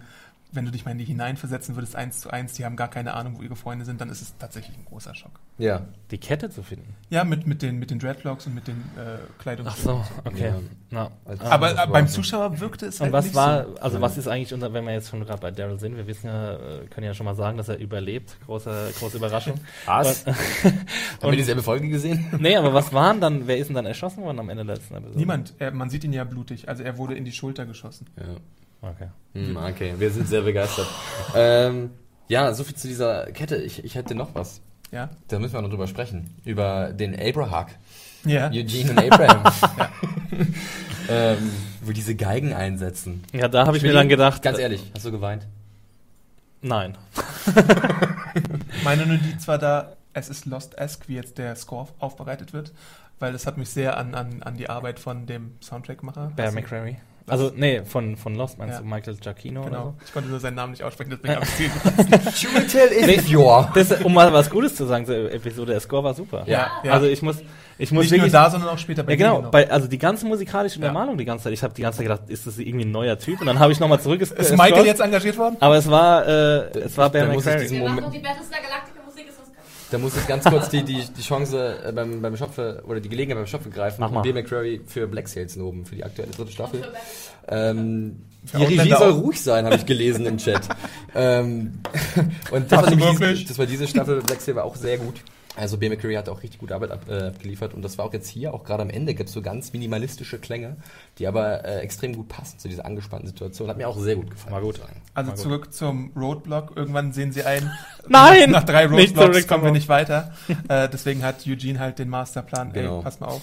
wenn 0.52 0.66
du 0.66 0.72
dich 0.72 0.86
mal 0.86 0.92
in 0.92 0.98
die 0.98 1.06
hineinversetzen 1.06 1.76
würdest, 1.76 1.96
eins 1.96 2.20
zu 2.20 2.30
eins, 2.30 2.54
die 2.54 2.66
haben 2.66 2.76
gar 2.76 2.88
keine 2.88 3.14
Ahnung, 3.14 3.38
wo 3.38 3.44
ihre 3.44 3.56
Freunde 3.56 3.86
sind, 3.86 4.00
dann 4.00 4.10
ist 4.10 4.22
es 4.22 4.38
tatsächlich 4.38 4.78
ein 4.78 4.86
großer 4.86 5.14
Schock. 5.14 5.40
Ja. 5.58 5.86
Die 6.12 6.18
Kette 6.18 6.50
zu 6.50 6.64
finden. 6.64 6.96
Ja, 7.10 7.24
mit, 7.24 7.48
mit, 7.48 7.62
den, 7.62 7.80
mit 7.80 7.92
den 7.92 8.00
Dreadlocks 8.00 8.48
und 8.48 8.56
mit 8.56 8.68
den 8.68 8.78
äh, 8.98 9.18
Ach 9.18 9.38
Kleidungsstücken. 9.40 10.04
so, 10.04 10.06
okay. 10.24 10.54
Ja. 10.92 11.12
Ja. 11.28 11.40
Aber 11.50 11.72
äh, 11.72 11.88
beim. 11.88 12.08
Zuschauer 12.08 12.60
wirkte 12.62 12.86
es 12.86 13.02
halt 13.02 13.10
Und 13.10 13.14
was 13.14 13.26
nicht 13.26 13.36
war, 13.36 13.66
so. 13.66 13.76
also 13.78 14.02
was 14.02 14.18
ist 14.18 14.28
eigentlich 14.28 14.54
unser, 14.54 14.72
wenn 14.72 14.86
wir 14.86 14.94
jetzt 14.94 15.10
schon 15.10 15.20
gerade 15.26 15.42
bei 15.42 15.52
Daryl 15.52 15.80
sind, 15.80 15.98
wir 15.98 16.08
wissen 16.08 16.28
ja, 16.28 16.54
äh, 16.54 16.86
können 16.90 17.06
ja 17.06 17.14
schon 17.14 17.26
mal 17.26 17.36
sagen, 17.36 17.58
dass 17.58 17.68
er 17.68 17.78
überlebt. 17.78 18.38
Große, 18.46 18.94
große 18.98 19.18
Überraschung. 19.18 19.60
Was? 19.86 20.24
Und, 20.24 20.36
Haben 21.22 21.32
wir 21.32 21.32
dieselbe 21.32 21.64
Folge 21.64 21.90
gesehen? 21.90 22.26
nee, 22.40 22.56
aber 22.56 22.74
was 22.74 22.94
waren 22.94 23.20
dann, 23.20 23.48
wer 23.48 23.58
ist 23.58 23.68
denn 23.68 23.76
dann 23.76 23.86
erschossen 23.86 24.24
worden 24.24 24.40
am 24.40 24.50
Ende 24.50 24.66
der 24.66 24.76
letzten 24.76 24.96
Episode? 24.96 25.18
Niemand, 25.18 25.54
er, 25.60 25.72
man 25.72 25.90
sieht 25.90 26.04
ihn 26.04 26.14
ja 26.14 26.24
blutig, 26.24 26.70
also 26.70 26.84
er 26.84 26.98
wurde 26.98 27.16
in 27.16 27.26
die 27.26 27.34
Schulter 27.34 27.66
geschossen. 27.66 28.08
Ja. 28.18 28.36
Okay. 28.82 29.08
Hm, 29.34 29.58
okay, 29.58 29.94
wir 29.98 30.10
sind 30.12 30.28
sehr 30.28 30.42
begeistert. 30.42 30.88
ähm, 31.36 31.92
ja, 32.28 32.54
so 32.54 32.64
viel 32.64 32.76
zu 32.76 32.88
dieser 32.88 33.32
Kette. 33.32 33.58
Ich, 33.58 33.84
ich 33.84 33.96
hätte 33.96 34.16
noch 34.16 34.36
was. 34.36 34.62
Ja? 34.92 35.10
Da 35.28 35.40
müssen 35.40 35.54
wir 35.54 35.62
noch 35.62 35.70
drüber 35.70 35.88
sprechen. 35.88 36.36
Über 36.46 36.92
den 36.94 37.20
Abraham. 37.20 37.68
Ja. 38.26 38.50
Eugene 38.50 38.92
und 38.92 39.00
Abraham. 39.00 39.54
ähm, 41.10 41.52
wo 41.82 41.92
diese 41.92 42.16
Geigen 42.16 42.54
einsetzen. 42.54 43.24
Ja, 43.34 43.48
da 43.48 43.66
habe 43.66 43.78
ich 43.78 43.84
mir 43.84 43.94
dann 43.94 44.10
gedacht, 44.10 44.42
Ganz 44.42 44.58
äh, 44.58 44.64
ehrlich, 44.64 44.92
hast 44.94 45.06
du 45.06 45.12
geweint? 45.12 45.46
nein. 46.62 46.98
Meine 48.84 49.06
Notiz 49.06 49.48
war 49.48 49.58
da, 49.58 49.94
es 50.14 50.28
ist 50.30 50.46
Lost-esque, 50.46 51.08
wie 51.08 51.16
jetzt 51.16 51.38
der 51.38 51.56
Score 51.56 51.88
aufbereitet 52.00 52.52
wird, 52.52 52.74
weil 53.20 53.32
das 53.32 53.46
hat 53.46 53.58
mich 53.58 53.70
sehr 53.70 53.98
an, 53.98 54.16
an, 54.16 54.44
an 54.44 54.58
die 54.58 54.70
Arbeit 54.70 55.00
von 55.00 55.26
dem 55.28 55.54
Soundtrackmacher. 55.62 56.32
Bear 56.36 56.48
Also, 56.48 56.60
McCreary. 56.60 56.98
Also, 57.30 57.52
nee, 57.56 57.82
von, 57.84 58.16
von 58.16 58.36
Lost 58.36 58.58
meinst 58.58 58.76
Ja. 58.76 58.80
du 58.82 58.86
Michael 58.88 59.16
Giacchino 59.18 59.60
oder 59.62 59.70
Genau. 59.70 59.84
so? 59.84 59.94
Ich 60.06 60.14
konnte 60.14 60.30
nur 60.30 60.40
seinen 60.40 60.56
Namen 60.56 60.72
nicht 60.72 60.84
aussprechen, 60.84 61.10
deswegen 61.12 61.36
habe 61.36 61.46
ich 61.46 62.42
Jubitel 62.42 62.78
is 62.78 63.28
Nee. 63.28 63.36
your. 63.36 63.70
Das, 63.74 63.92
um 64.02 64.14
mal 64.14 64.32
was 64.32 64.50
Gutes 64.50 64.76
zu 64.76 64.86
sagen 64.86 65.06
zur 65.06 65.32
Episode, 65.32 65.74
der 65.74 65.82
Score 65.82 66.04
war 66.06 66.14
super. 66.14 66.44
Ja, 66.48 66.72
ja. 66.84 66.92
Also 66.94 67.08
ich 67.08 67.22
muss, 67.22 67.38
ich 67.78 67.92
muss 67.92 68.04
Nicht 68.04 68.12
nur 68.12 68.18
wirklich 68.20 68.32
da, 68.32 68.50
sondern 68.50 68.70
auch 68.70 68.78
später 68.78 69.04
bei 69.04 69.14
Ja, 69.16 69.18
genau. 69.36 69.50
Bei, 69.52 69.70
also 69.70 69.88
die 69.88 69.98
ganze 69.98 70.26
musikalische 70.26 70.80
Ja. 70.80 70.88
Untermalung 70.88 71.18
die 71.18 71.26
ganze 71.26 71.44
Zeit. 71.46 71.54
Ich 71.54 71.64
habe 71.64 71.74
die 71.74 71.82
ganze 71.82 71.98
Zeit 71.98 72.06
gedacht, 72.08 72.22
ist 72.30 72.48
das 72.48 72.58
irgendwie 72.60 72.86
ein 72.86 72.92
neuer 72.92 73.20
Typ? 73.20 73.42
Und 73.42 73.48
dann 73.48 73.60
habe 73.60 73.72
ich 73.74 73.80
nochmal 73.80 74.00
zurück. 74.00 74.22
Ist 74.22 74.34
Michael 74.58 74.86
jetzt 74.86 75.02
engagiert 75.02 75.38
worden? 75.38 75.58
Aber 75.60 75.76
es 75.76 75.90
war, 75.90 76.26
äh, 76.26 76.80
es 76.80 76.98
war 76.98 77.10
McCreary. 77.10 77.62
diesen 77.64 77.80
Wir 77.82 77.90
machen 77.90 78.12
die 78.12 78.20
Battlestar 78.20 78.60
Galactica 78.62 79.02
Musik, 79.06 79.28
ist 79.28 79.38
uns 79.40 79.52
klar. 79.52 79.66
Da 79.92 79.98
muss 79.98 80.16
ich 80.18 80.28
ganz 80.28 80.44
kurz 80.44 80.70
die, 80.70 80.84
die, 80.84 81.06
die 81.06 81.22
Chance 81.22 81.80
äh, 81.86 81.92
beim, 81.92 82.22
beim 82.22 82.36
Schopfe 82.36 82.84
oder 82.88 83.00
die 83.00 83.10
Gelegenheit 83.10 83.38
beim 83.38 83.48
Schopfe 83.48 83.70
greifen 83.70 84.02
Mach 84.02 84.12
mal. 84.12 84.18
und 84.18 84.24
Bill 84.24 84.34
McCreary 84.34 84.82
für 84.86 85.08
Black 85.08 85.28
Sails 85.28 85.56
loben, 85.56 85.86
für 85.86 85.96
die 85.96 86.04
aktuelle 86.04 86.32
dritte 86.32 86.52
Staffel. 86.52 86.82
Ähm, 87.48 88.24
die 88.54 88.64
Regie 88.64 88.90
soll 88.90 89.12
ruhig 89.12 89.42
sein, 89.42 89.66
habe 89.66 89.76
ich 89.76 89.86
gelesen 89.86 90.26
im 90.26 90.38
Chat. 90.38 90.62
ähm, 91.16 91.80
und 92.52 92.72
das 92.72 92.82
war, 92.84 92.92
diese, 92.92 93.46
das 93.46 93.58
war 93.58 93.66
diese 93.66 93.88
Staffel 93.88 94.22
Black 94.22 94.42
Sail 94.42 94.56
war 94.56 94.66
auch 94.66 94.76
sehr 94.76 94.98
gut. 94.98 95.16
Also 95.58 95.78
B. 95.78 95.90
McCreary 95.90 96.14
hat 96.14 96.30
auch 96.30 96.44
richtig 96.44 96.60
gute 96.60 96.76
Arbeit 96.76 96.92
ab, 96.92 97.06
äh, 97.10 97.28
abgeliefert 97.28 97.74
und 97.74 97.82
das 97.82 97.98
war 97.98 98.06
auch 98.06 98.14
jetzt 98.14 98.30
hier, 98.30 98.54
auch 98.54 98.64
gerade 98.64 98.84
am 98.84 98.92
Ende, 98.92 99.16
gibt 99.16 99.30
es 99.30 99.34
so 99.34 99.42
ganz 99.42 99.74
minimalistische 99.74 100.38
Klänge, 100.38 100.78
die 101.18 101.26
aber 101.26 101.66
äh, 101.66 101.80
extrem 101.80 102.16
gut 102.16 102.28
passen 102.28 102.60
zu 102.60 102.68
dieser 102.68 102.86
angespannten 102.86 103.28
Situation. 103.28 103.68
Hat 103.68 103.78
mir 103.78 103.88
auch 103.88 103.98
sehr 103.98 104.16
gut 104.16 104.30
gefallen. 104.30 104.54
War 104.54 104.62
gut. 104.62 104.80
Also 105.16 105.32
gut. 105.32 105.40
zurück 105.40 105.74
zum 105.74 106.12
Roadblock. 106.16 106.74
Irgendwann 106.76 107.12
sehen 107.12 107.32
sie 107.32 107.44
ein. 107.44 107.72
Nein! 108.08 108.52
Nach 108.52 108.64
drei 108.64 108.86
Roadblocks 108.86 109.48
kommen 109.48 109.64
wir 109.64 109.72
nicht 109.72 109.90
weiter. 109.90 110.32
äh, 110.70 110.88
deswegen 110.88 111.24
hat 111.24 111.48
Eugene 111.48 111.80
halt 111.80 111.98
den 111.98 112.10
Masterplan. 112.10 112.72
Genau. 112.72 113.00
Ey, 113.00 113.04
pass 113.04 113.20
mal 113.20 113.28
auf. 113.28 113.42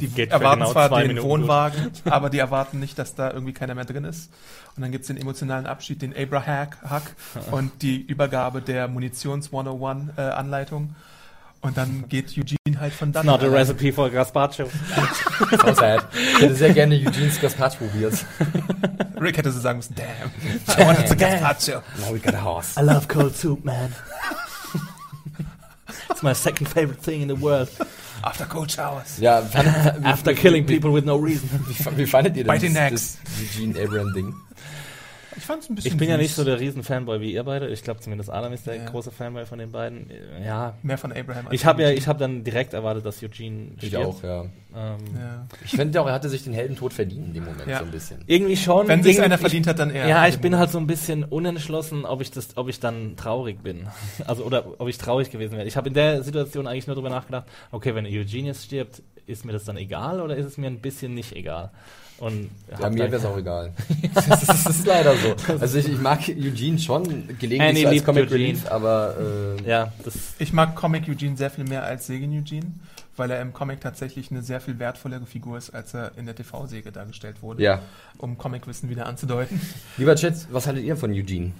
Die 0.00 0.08
geht 0.08 0.30
erwarten 0.30 0.60
genau 0.60 0.72
zwar 0.72 0.90
den 0.90 1.08
Minuten 1.08 1.26
Wohnwagen, 1.26 1.90
aber 2.04 2.28
die 2.28 2.38
erwarten 2.38 2.80
nicht, 2.80 2.98
dass 2.98 3.14
da 3.14 3.30
irgendwie 3.30 3.54
keiner 3.54 3.74
mehr 3.74 3.86
drin 3.86 4.04
ist. 4.04 4.30
Und 4.76 4.82
dann 4.82 4.92
gibt's 4.92 5.06
den 5.06 5.16
emotionalen 5.16 5.66
Abschied, 5.66 6.02
den 6.02 6.14
Abraham 6.14 6.68
Hack 6.86 7.16
und 7.50 7.82
die 7.82 8.02
Übergabe 8.02 8.60
der 8.60 8.88
Munitions 8.88 9.46
101 9.46 10.18
äh, 10.18 10.20
Anleitung. 10.20 10.94
Und 11.62 11.76
dann 11.76 12.08
geht 12.08 12.36
Eugene 12.36 12.80
halt 12.80 12.92
von 12.92 13.12
dann. 13.12 13.26
Not 13.26 13.42
a 13.42 13.46
recipe 13.46 13.92
for 13.92 14.10
Gazpacho. 14.10 14.68
So 15.50 15.74
sad. 15.74 16.06
Ich 16.12 16.42
hätte 16.42 16.54
sehr 16.54 16.72
gerne 16.72 16.94
Eugene's 16.94 17.40
Gazpacho 17.40 17.78
probiert. 17.78 18.24
Rick 19.20 19.38
hätte 19.38 19.50
so 19.50 19.60
sagen 19.60 19.78
müssen, 19.78 19.94
damn, 19.94 20.78
I 20.78 20.86
wanted 20.86 21.08
to 21.08 21.14
gazpacho. 21.14 21.82
Now 22.00 22.12
we 22.12 22.18
got 22.18 22.34
a 22.34 22.42
house. 22.42 22.76
I 22.76 22.82
love 22.82 23.08
cold 23.08 23.34
soup, 23.34 23.64
man. 23.64 23.94
It's 26.10 26.22
my 26.22 26.34
second 26.34 26.66
favorite 26.66 27.02
thing 27.02 27.22
in 27.22 27.28
the 27.28 27.40
world. 27.40 27.68
After 28.22 28.46
cold 28.46 28.70
showers. 28.70 29.18
Ja, 29.18 29.42
fand, 29.42 29.68
After 30.04 30.34
killing 30.34 30.66
people 30.66 30.90
with 30.90 31.04
no 31.04 31.16
reason. 31.16 31.48
Wie, 31.68 31.96
wie 31.96 32.06
fandet 32.06 32.36
ihr 32.36 32.44
denn 32.44 32.74
das, 32.74 32.90
das 32.90 33.18
Eugene 33.40 33.78
Abraham-Ding? 33.78 34.34
Ich 35.36 35.44
fand's 35.44 35.68
ein 35.68 35.74
bisschen 35.74 35.92
Ich 35.92 35.96
bin 35.98 36.08
ja 36.08 36.16
nicht 36.16 36.34
so 36.34 36.44
der 36.44 36.58
Riesen-Fanboy 36.58 37.20
wie 37.20 37.32
ihr 37.32 37.44
beide. 37.44 37.68
Ich 37.68 37.82
glaube 37.82 38.00
zumindest 38.00 38.30
Adam 38.30 38.52
ist 38.52 38.66
der 38.66 38.76
Ja. 38.76 38.84
große 38.86 39.10
Fanboy 39.10 39.44
von 39.46 39.58
den 39.58 39.70
beiden. 39.70 40.10
Ja. 40.44 40.74
Mehr 40.82 40.98
von 40.98 41.12
Abraham 41.12 41.46
als 41.46 41.54
Ich 41.54 41.64
habe 41.66 41.82
ja, 41.82 41.90
ich 41.90 42.06
habe 42.08 42.18
dann 42.18 42.42
direkt 42.44 42.72
erwartet, 42.74 43.04
dass 43.04 43.22
Eugene 43.22 43.72
Ich 43.80 43.88
stirbt. 43.88 44.06
auch, 44.06 44.22
ja. 44.22 44.42
Ähm, 44.42 44.50
Ja. 45.18 45.46
Ich 45.64 45.70
finde 45.72 46.00
auch, 46.00 46.06
er 46.06 46.12
hatte 46.14 46.28
sich 46.28 46.44
den 46.44 46.52
Heldentod 46.52 46.92
verdient 46.92 47.28
in 47.28 47.34
dem 47.34 47.44
Moment 47.44 47.66
Ja. 47.66 47.78
so 47.80 47.84
ein 47.84 47.90
bisschen. 47.90 48.18
Irgendwie 48.26 48.56
schon. 48.56 48.88
Wenn 48.88 49.02
sich 49.02 49.20
einer 49.20 49.38
verdient 49.38 49.66
hat, 49.66 49.78
dann 49.78 49.90
er. 49.90 50.08
Ja, 50.08 50.26
ich 50.26 50.38
bin 50.38 50.56
halt 50.56 50.70
so 50.70 50.78
ein 50.78 50.86
bisschen 50.86 51.24
unentschlossen, 51.24 52.04
ob 52.04 52.20
ich 52.22 52.30
das, 52.30 52.56
ob 52.56 52.68
ich 52.68 52.80
dann 52.80 53.16
traurig 53.16 53.62
bin. 53.62 53.86
Also 54.26 54.44
oder 54.44 54.64
ob 54.80 54.88
ich 54.88 54.98
traurig 54.98 55.30
gewesen 55.30 55.56
wäre. 55.56 55.66
Ich 55.66 55.76
habe 55.76 55.88
in 55.88 55.94
der 55.94 56.22
Situation 56.22 56.66
eigentlich 56.66 56.86
nur 56.86 56.96
darüber 56.96 57.10
nachgedacht, 57.10 57.44
okay, 57.70 57.94
wenn 57.94 58.06
Eugene 58.06 58.48
jetzt 58.48 58.64
stirbt, 58.64 59.02
ist 59.26 59.44
mir 59.44 59.52
das 59.52 59.64
dann 59.64 59.76
egal 59.76 60.20
oder 60.20 60.36
ist 60.36 60.46
es 60.46 60.56
mir 60.56 60.68
ein 60.68 60.80
bisschen 60.80 61.14
nicht 61.14 61.34
egal? 61.34 61.70
Und 62.18 62.50
Ja, 62.80 62.88
mir 62.88 62.98
wäre 63.00 63.16
es 63.16 63.24
auch 63.24 63.36
egal. 63.44 63.72
das, 64.14 64.26
ist, 64.42 64.48
das 64.48 64.66
ist 64.66 64.86
leider 64.86 65.14
so. 65.16 65.36
Also 65.60 65.78
ich, 65.78 65.88
ich 65.88 65.98
mag 66.00 66.20
Eugene 66.28 66.78
schon 66.78 67.04
gelegentlich 67.38 67.60
Annie 67.60 67.82
so 67.82 67.88
als 67.88 68.04
Comic 68.04 68.22
Eugene. 68.24 68.44
Relief, 68.44 68.66
aber 68.70 69.16
äh, 69.64 69.68
Ja, 69.68 69.92
das 70.04 70.14
Ich 70.38 70.52
mag 70.52 70.74
Comic 70.74 71.08
Eugene 71.08 71.36
sehr 71.36 71.50
viel 71.50 71.64
mehr 71.64 71.82
als 71.84 72.06
Segen 72.06 72.32
Eugene, 72.36 72.72
weil 73.16 73.30
er 73.30 73.42
im 73.42 73.52
Comic 73.52 73.80
tatsächlich 73.82 74.30
eine 74.30 74.40
sehr 74.42 74.60
viel 74.62 74.78
wertvollere 74.78 75.26
Figur 75.26 75.58
ist, 75.58 75.70
als 75.74 75.92
er 75.94 76.12
in 76.16 76.24
der 76.26 76.34
TV-Säge 76.34 76.90
dargestellt 76.90 77.42
wurde. 77.42 77.62
ja. 77.62 77.82
Um 78.18 78.38
Comicwissen 78.38 78.88
wieder 78.88 79.04
anzudeuten. 79.06 79.60
Lieber 79.98 80.14
Chat, 80.16 80.46
was 80.50 80.66
haltet 80.66 80.84
ihr 80.84 80.96
von 80.96 81.12
Eugene? 81.12 81.52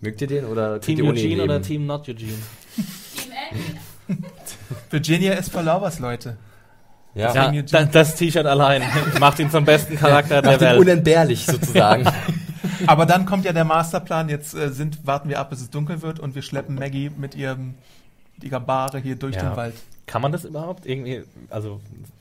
Mögt 0.00 0.20
ihr 0.20 0.26
den 0.26 0.44
oder 0.46 0.80
Team 0.80 1.06
Eugene 1.06 1.42
oder? 1.44 1.62
Team 1.62 1.86
Not 1.86 2.08
Eugene? 2.08 2.32
Team. 2.74 4.24
Virginia 4.90 5.32
ist 5.34 5.50
for 5.50 5.62
Lovers, 5.62 5.98
Leute. 5.98 6.36
Ja, 7.16 7.32
Ja, 7.34 7.46
Eugene. 7.48 7.64
da, 7.64 7.84
das 7.84 8.14
T-Shirt 8.14 8.46
allein 8.46 8.82
macht 9.20 9.38
ihn 9.38 9.50
zum 9.50 9.64
besten 9.64 9.96
Charakter 9.96 10.42
der 10.42 10.52
macht 10.52 10.60
ihn 10.60 10.66
Welt. 10.68 10.80
unentbehrlich 10.80 11.46
sozusagen. 11.46 12.04
Aber 12.86 13.06
dann 13.06 13.24
kommt 13.24 13.44
ja 13.46 13.52
der 13.52 13.64
Masterplan. 13.64 14.28
Jetzt 14.28 14.54
äh, 14.54 14.70
sind, 14.70 15.06
warten 15.06 15.28
wir 15.28 15.38
ab, 15.40 15.50
bis 15.50 15.60
es 15.62 15.70
dunkel 15.70 16.02
wird 16.02 16.20
und 16.20 16.34
wir 16.34 16.42
schleppen 16.42 16.74
Maggie 16.74 17.10
mit 17.16 17.34
ihrem, 17.34 17.74
ihrer 18.42 18.60
Bahre 18.60 18.98
hier 18.98 19.16
durch 19.16 19.34
Ja. 19.36 19.42
den 19.50 19.56
Wald. 19.56 19.74
Kann 20.06 20.22
man 20.22 20.30
das 20.30 20.44
überhaupt 20.44 20.86
irgendwie, 20.86 21.22
also 21.50 21.80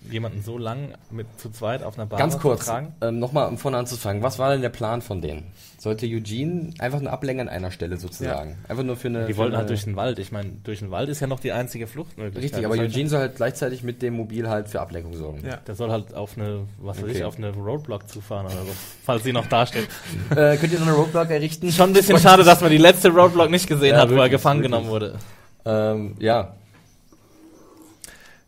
jemanden 0.10 0.42
so 0.42 0.58
lang 0.58 0.94
mit 1.12 1.28
zu 1.40 1.52
zweit 1.52 1.84
auf 1.84 1.98
einer 2.00 2.08
Bahn 2.08 2.18
Ganz 2.18 2.40
kurz, 2.40 2.66
tragen? 2.66 2.96
ähm, 3.02 3.20
nochmal 3.20 3.48
um 3.48 3.60
vorne 3.60 3.78
anzufangen. 3.78 4.24
Was 4.24 4.40
war 4.40 4.52
denn 4.52 4.62
der 4.62 4.70
Plan 4.70 5.04
von 5.04 5.22
denen? 5.22 5.44
Sollte 5.78 6.08
Eugene 6.08 6.74
einfach 6.80 7.00
nur 7.00 7.12
ablenken 7.12 7.48
an 7.48 7.54
einer 7.54 7.70
Stelle 7.70 7.98
sozusagen? 7.98 8.58
Einfach 8.68 8.84
nur 8.84 8.96
für 8.98 9.10
eine... 9.10 9.28
Die 9.28 9.34
für 9.34 9.38
wollten 9.38 9.52
eine, 9.54 9.60
halt 9.60 9.70
durch 9.70 9.84
den 9.84 9.96
Wald. 9.96 10.18
Ich 10.18 10.32
meine, 10.32 10.50
durch 10.64 10.80
den 10.80 10.90
Wald 10.90 11.10
ist 11.10 11.20
ja 11.20 11.28
noch 11.28 11.40
die 11.40 11.52
einzige 11.52 11.86
Fluchtmöglichkeit. 11.86 12.44
Richtig, 12.44 12.66
aber 12.66 12.76
Das 12.76 12.86
Eugene 12.86 13.08
soll 13.10 13.20
halt 13.20 13.36
gleichzeitig 13.36 13.84
mit 13.84 14.02
dem 14.02 14.16
Mobil 14.16 14.50
halt 14.50 14.68
für 14.68 14.82
Ablenkung 14.82 15.14
sorgen. 15.14 15.44
Ja. 15.46 15.58
Der 15.58 15.76
soll 15.76 15.92
halt 15.92 16.16
auf 16.16 16.38
eine, 16.38 16.62
was 16.80 16.98
weiß 16.98 17.04
Okay. 17.04 17.18
ich, 17.20 17.24
auf 17.24 17.38
eine 17.38 17.52
Roadblock 17.52 18.10
zufahren 18.10 18.48
oder 18.48 18.56
so, 18.66 18.72
falls 19.04 19.24
sie 19.24 19.32
noch 19.34 19.46
dasteht. 19.46 19.88
Äh, 20.36 20.58
könnt 20.58 20.74
ihr 20.74 20.80
noch 20.80 20.88
eine 20.88 20.96
Roadblock 20.96 21.30
errichten? 21.30 21.72
Schon 21.72 21.92
ein 21.92 21.94
bisschen 21.94 22.18
schade, 22.18 22.44
dass 22.44 22.62
man 22.62 22.72
die 22.72 22.78
letzte 22.80 23.10
Roadblock 23.10 23.52
nicht 23.52 23.68
gesehen 23.68 23.94
Ja, 23.94 24.02
hat, 24.02 24.10
wo 24.10 24.14
er 24.14 24.18
wirklich, 24.18 24.32
gefangen 24.32 24.64
wirklich. 24.64 24.72
genommen 24.72 24.90
wurde. 24.90 25.20
Ähm, 25.66 26.16
ja, 26.20 26.56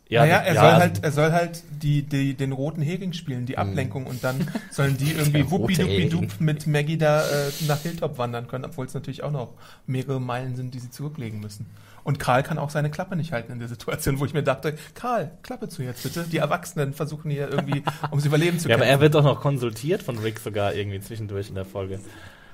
Ja, 0.09 0.21
naja, 0.21 0.37
er 0.37 0.53
ja, 0.53 0.61
soll 0.61 0.73
halt, 0.73 1.03
er 1.03 1.11
soll 1.11 1.31
halt 1.33 1.63
die, 1.83 2.01
die, 2.03 2.33
den 2.33 2.53
roten 2.53 2.81
Hering 2.81 3.11
spielen, 3.13 3.45
die 3.45 3.57
Ablenkung 3.57 4.05
und 4.07 4.23
dann 4.23 4.47
sollen 4.71 4.95
die 4.97 5.11
irgendwie 5.17 5.51
wuppidupidup 5.51 6.39
mit 6.39 6.65
Maggie 6.65 6.97
da 6.97 7.23
äh, 7.23 7.51
nach 7.67 7.81
Hilltop 7.81 8.17
wandern 8.17 8.47
können, 8.47 8.63
obwohl 8.65 8.85
es 8.85 8.93
natürlich 8.93 9.23
auch 9.23 9.31
noch 9.31 9.53
mehrere 9.85 10.21
Meilen 10.21 10.55
sind, 10.55 10.73
die 10.73 10.79
sie 10.79 10.89
zurücklegen 10.91 11.39
müssen. 11.41 11.65
Und 12.05 12.19
Karl 12.19 12.41
kann 12.41 12.57
auch 12.57 12.69
seine 12.69 12.89
Klappe 12.89 13.17
nicht 13.17 13.33
halten 13.33 13.51
in 13.51 13.59
der 13.59 13.67
Situation, 13.67 14.17
wo 14.19 14.25
ich 14.25 14.33
mir 14.33 14.43
dachte, 14.43 14.77
Karl, 14.93 15.29
Klappe 15.43 15.67
zu 15.67 15.83
jetzt 15.83 16.03
bitte. 16.03 16.23
Die 16.23 16.37
Erwachsenen 16.37 16.93
versuchen 16.93 17.29
hier 17.29 17.49
irgendwie 17.49 17.83
ums 18.09 18.23
Überleben 18.23 18.59
zu 18.59 18.69
Ja, 18.69 18.75
aber 18.75 18.85
kämpfen. 18.85 18.97
er 18.97 19.01
wird 19.01 19.15
doch 19.15 19.23
noch 19.25 19.41
konsultiert 19.41 20.03
von 20.03 20.17
Rick 20.19 20.39
sogar 20.39 20.73
irgendwie 20.73 21.01
zwischendurch 21.01 21.49
in 21.49 21.55
der 21.55 21.65
Folge. 21.65 21.99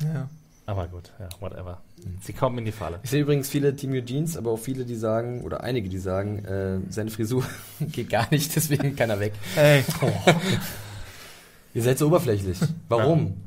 ja. 0.01 0.27
Aber 0.65 0.87
gut, 0.87 1.11
ja, 1.19 1.27
whatever. 1.41 1.81
Sie 2.21 2.31
kommen 2.31 2.57
in 2.59 2.65
die 2.65 2.71
Falle. 2.71 2.99
Ich 3.03 3.09
sehe 3.09 3.21
übrigens 3.21 3.49
viele 3.49 3.75
Team 3.75 3.91
Eugenes, 3.91 4.37
aber 4.37 4.51
auch 4.51 4.59
viele, 4.59 4.85
die 4.85 4.95
sagen, 4.95 5.41
oder 5.41 5.61
einige, 5.61 5.89
die 5.89 5.97
sagen, 5.97 6.45
äh, 6.45 6.79
seine 6.89 7.11
Frisur 7.11 7.43
geht 7.79 8.09
gar 8.09 8.27
nicht, 8.31 8.55
deswegen 8.55 8.95
kann 8.95 9.09
er 9.09 9.19
weg. 9.19 9.33
Hey, 9.55 9.83
Ihr 11.73 11.81
seid 11.81 11.97
so 11.97 12.07
oberflächlich. 12.07 12.59
Warum? 12.87 13.41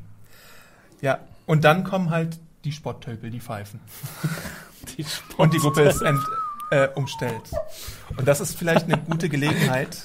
ja. 1.01 1.21
Und 1.47 1.65
dann 1.65 1.85
kommen 1.85 2.11
halt 2.11 2.41
die 2.65 2.73
Spotttölpel, 2.73 3.31
die 3.31 3.41
pfeifen. 3.41 3.81
Die 4.97 5.05
Und 5.37 5.53
die 5.53 5.59
Gruppe 5.59 5.83
ist 5.83 6.01
ent, 6.01 6.21
äh, 6.71 6.89
umstellt. 6.95 7.43
Und 8.17 8.29
das 8.29 8.41
ist 8.41 8.57
vielleicht 8.57 8.85
eine 8.85 8.99
gute 8.99 9.29
Gelegenheit, 9.29 9.99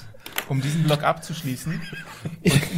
um 0.48 0.60
diesen 0.60 0.82
Block 0.84 1.02
abzuschließen. 1.02 1.80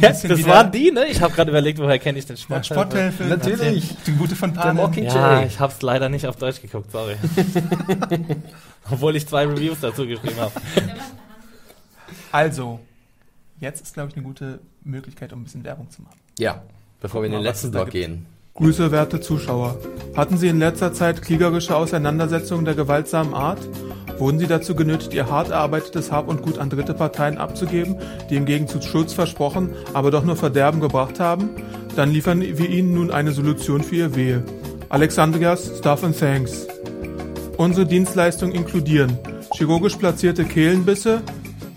Ja, 0.01 0.09
das 0.09 0.45
waren 0.45 0.71
die, 0.71 0.91
ne? 0.91 1.05
Ich 1.07 1.21
habe 1.21 1.33
gerade 1.33 1.49
überlegt, 1.49 1.79
woher 1.79 1.97
kenne 1.99 2.19
ich 2.19 2.25
den 2.25 2.35
Ja, 2.35 2.41
Sport. 2.41 2.65
Spotthilfe. 2.65 3.23
Natürlich. 3.23 3.95
Die 4.05 4.11
gute 4.11 4.35
von 4.35 4.53
Der 4.53 4.61
Panem. 4.61 4.93
Ja, 5.03 5.41
ich 5.43 5.59
hab's 5.59 5.81
leider 5.81 6.09
nicht 6.09 6.27
auf 6.27 6.35
Deutsch 6.35 6.61
geguckt, 6.61 6.91
sorry. 6.91 7.15
Obwohl 8.91 9.15
ich 9.15 9.27
zwei 9.27 9.45
Reviews 9.47 9.79
dazu 9.81 10.05
geschrieben 10.05 10.37
habe. 10.39 10.51
Also, 12.31 12.79
jetzt 13.59 13.81
ist, 13.81 13.93
glaube 13.93 14.09
ich, 14.09 14.15
eine 14.15 14.25
gute 14.25 14.59
Möglichkeit, 14.83 15.33
um 15.33 15.41
ein 15.41 15.43
bisschen 15.45 15.63
Werbung 15.63 15.89
zu 15.89 16.01
machen. 16.01 16.17
Ja, 16.37 16.61
bevor 17.01 17.21
wir 17.21 17.27
in 17.27 17.31
den 17.31 17.41
Mal, 17.41 17.47
letzten 17.49 17.67
es 17.73 17.73
gibt. 17.79 17.91
gehen. 17.91 18.25
Grüße, 18.55 18.91
werte 18.91 19.19
Zuschauer. 19.21 19.77
Hatten 20.15 20.37
Sie 20.37 20.47
in 20.47 20.59
letzter 20.59 20.93
Zeit 20.93 21.21
kriegerische 21.21 21.75
Auseinandersetzungen 21.75 22.63
der 22.65 22.75
gewaltsamen 22.75 23.33
Art? 23.33 23.59
Wurden 24.17 24.39
Sie 24.39 24.47
dazu 24.47 24.75
genötigt, 24.75 25.13
Ihr 25.13 25.29
hart 25.29 25.49
erarbeitetes 25.49 26.11
Hab 26.11 26.27
und 26.27 26.41
Gut 26.41 26.57
an 26.57 26.69
dritte 26.69 26.93
Parteien 26.93 27.37
abzugeben, 27.37 27.97
die 28.29 28.35
im 28.35 28.45
Gegenzug 28.45 28.83
Schutz 28.83 29.13
versprochen, 29.13 29.73
aber 29.93 30.11
doch 30.11 30.23
nur 30.23 30.35
Verderben 30.35 30.79
gebracht 30.79 31.19
haben? 31.19 31.49
Dann 31.95 32.11
liefern 32.11 32.41
wir 32.41 32.69
Ihnen 32.69 32.93
nun 32.93 33.11
eine 33.11 33.31
Solution 33.31 33.83
für 33.83 33.95
Ihr 33.95 34.15
Wehe. 34.15 34.43
Alexandrias 34.89 35.79
Stuff 35.79 36.03
and 36.03 36.17
Thanks. 36.17 36.67
Unsere 37.57 37.85
Dienstleistungen 37.85 38.55
inkludieren 38.55 39.17
chirurgisch 39.55 39.95
platzierte 39.95 40.43
Kehlenbisse, 40.43 41.21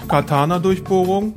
Katana-Durchbohrung, 0.09 1.35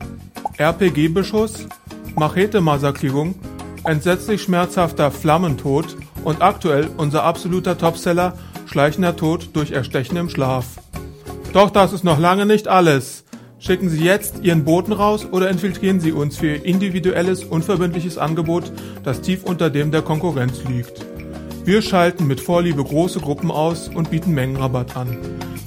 RPG-Beschuss, 0.58 1.68
Machete-Massakierung, 2.16 3.36
entsetzlich 3.84 4.42
schmerzhafter 4.42 5.12
Flammentod 5.12 5.98
und 6.24 6.42
aktuell 6.42 6.90
unser 6.98 7.24
absoluter 7.24 7.78
Topseller 7.78 8.34
schleichender 8.66 9.16
Tod 9.16 9.50
durch 9.54 9.72
Erstechen 9.72 10.18
im 10.18 10.30
Schlaf. 10.30 10.81
Doch 11.54 11.70
das 11.70 11.92
ist 11.92 12.04
noch 12.04 12.18
lange 12.18 12.46
nicht 12.46 12.68
alles. 12.68 13.26
Schicken 13.60 13.90
Sie 13.90 14.04
jetzt 14.04 14.44
Ihren 14.44 14.64
Boten 14.64 14.94
raus 14.94 15.28
oder 15.32 15.50
infiltrieren 15.50 16.00
Sie 16.00 16.14
uns 16.14 16.38
für 16.38 16.48
Ihr 16.48 16.66
individuelles, 16.66 17.44
unverbindliches 17.44 18.18
Angebot, 18.18 18.72
das 19.04 19.22
tief 19.22 19.44
unter 19.44 19.70
dem 19.70 19.92
der 19.92 20.02
Konkurrenz 20.02 20.64
liegt. 20.68 21.06
Wir 21.64 21.82
schalten 21.82 22.26
mit 22.26 22.40
Vorliebe 22.40 22.84
große 22.84 23.20
Gruppen 23.20 23.52
aus 23.52 23.90
und 23.90 24.10
bieten 24.10 24.32
Mengenrabatt 24.32 24.96
an. 24.98 25.18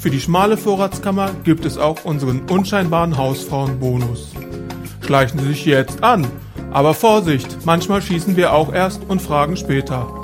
Für 0.01 0.11
die 0.11 0.21
schmale 0.21 0.57
Vorratskammer 0.57 1.31
gibt 1.45 1.65
es 1.65 1.79
auch 1.79 2.05
unseren 2.05 2.43
unscheinbaren 2.51 3.17
Hausfrauenbonus. 3.17 4.33
Schleichen 5.03 5.39
Sie 5.39 5.49
sich 5.49 5.65
jetzt 5.67 6.03
an. 6.03 6.27
Aber 6.73 6.95
Vorsicht, 6.95 7.59
manchmal 7.65 8.03
schießen 8.03 8.37
wir 8.37 8.53
auch 8.53 8.73
erst 8.73 9.03
und 9.07 9.23
fragen 9.23 9.57
später. 9.57 10.24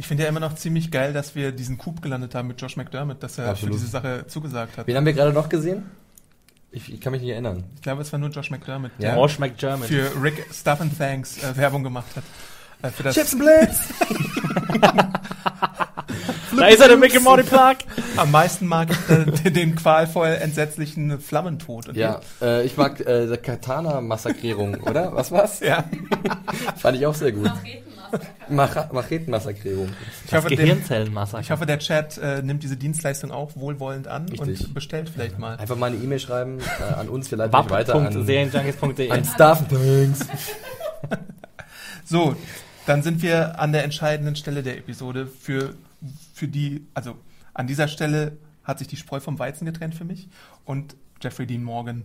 Ich 0.00 0.06
finde 0.06 0.22
ja 0.22 0.30
immer 0.30 0.40
noch 0.40 0.54
ziemlich 0.54 0.90
geil, 0.90 1.12
dass 1.12 1.34
wir 1.34 1.52
diesen 1.52 1.76
Coup 1.76 2.00
gelandet 2.00 2.34
haben 2.34 2.48
mit 2.48 2.58
Josh 2.58 2.74
McDermott, 2.78 3.22
dass 3.22 3.36
er 3.36 3.50
Absolut. 3.50 3.74
für 3.74 3.78
diese 3.80 3.90
Sache 3.90 4.24
zugesagt 4.28 4.78
hat. 4.78 4.86
Wen 4.86 4.96
haben 4.96 5.04
wir 5.04 5.12
gerade 5.12 5.34
noch 5.34 5.50
gesehen? 5.50 5.82
Ich, 6.70 6.90
ich 6.90 7.02
kann 7.02 7.12
mich 7.12 7.20
nicht 7.20 7.32
erinnern. 7.32 7.64
Ich 7.74 7.82
glaube, 7.82 8.00
es 8.00 8.10
war 8.10 8.18
nur 8.18 8.30
Josh 8.30 8.50
McDermott, 8.50 8.92
Ja. 8.98 9.10
der 9.10 9.18
Orsch 9.18 9.38
McDermott. 9.38 9.88
für 9.88 10.10
Rick 10.22 10.46
Stuff 10.54 10.80
and 10.80 10.96
Thanks 10.96 11.36
äh, 11.44 11.54
Werbung 11.54 11.82
gemacht 11.82 12.06
hat. 12.16 12.24
Äh, 12.80 12.90
für 12.90 13.02
das, 13.02 13.14
Chips 13.14 13.34
and 13.34 13.42
Blitz! 13.42 13.78
Da 16.56 16.66
ist 16.66 16.80
er, 16.80 16.88
der 16.88 16.96
Mickey 16.96 17.20
Morty 17.20 17.44
Plug. 17.44 17.76
Am 18.16 18.30
meisten 18.32 18.66
mag 18.66 18.88
ich 18.90 19.44
äh, 19.46 19.50
den 19.50 19.76
qualvoll 19.76 20.28
entsetzlichen 20.28 21.20
Flammentod. 21.20 21.88
Und 21.88 21.96
Ja, 21.96 22.20
äh, 22.42 22.64
ich 22.66 22.76
mag 22.76 23.00
äh, 23.00 23.36
Katana-Massakrierung, 23.36 24.74
oder? 24.82 25.14
Was 25.14 25.30
war's? 25.30 25.60
Ja. 25.60 25.84
Fand 26.76 26.96
ich 26.98 27.06
auch 27.06 27.14
sehr 27.14 27.32
gut. 27.32 27.44
Machetenmassaker. 27.44 27.99
Mach 28.48 28.92
Machetenmassakrierung. 28.92 29.88
Ich 30.26 30.34
hoffe, 30.34 30.48
der, 30.48 30.58
Gehirnzellenmassaker. 30.58 31.42
ich 31.42 31.50
hoffe, 31.50 31.66
der 31.66 31.78
Chat 31.78 32.18
äh, 32.18 32.42
nimmt 32.42 32.62
diese 32.62 32.76
Dienstleistung 32.76 33.30
auch 33.30 33.56
wohlwollend 33.56 34.08
an 34.08 34.28
Richtig. 34.28 34.66
und 34.66 34.74
bestellt 34.74 35.08
vielleicht 35.08 35.38
mal. 35.38 35.56
Einfach 35.56 35.76
mal 35.76 35.86
eine 35.86 35.96
E-Mail 35.96 36.18
schreiben 36.18 36.58
äh, 36.60 36.94
an 36.94 37.08
uns, 37.08 37.30
wir 37.30 37.38
leiten 37.38 37.54
euch 37.54 37.70
weiter 37.70 37.94
an, 37.94 38.04
Wapp.serienjunkies.de 38.04 39.10
an 39.10 39.24
Staff. 39.24 39.64
So, 42.04 42.34
dann 42.86 43.04
sind 43.04 43.22
wir 43.22 43.60
an 43.60 43.70
der 43.70 43.84
entscheidenden 43.84 44.34
Stelle 44.34 44.64
der 44.64 44.76
Episode 44.78 45.28
für, 45.28 45.74
für 46.34 46.48
die, 46.48 46.88
also 46.92 47.14
an 47.54 47.68
dieser 47.68 47.86
Stelle 47.86 48.36
hat 48.64 48.80
sich 48.80 48.88
die 48.88 48.96
Spreu 48.96 49.20
vom 49.20 49.38
Weizen 49.38 49.64
getrennt 49.64 49.94
für 49.94 50.04
mich 50.04 50.28
und 50.64 50.96
Jeffrey 51.22 51.46
Dean 51.46 51.62
Morgan 51.62 52.02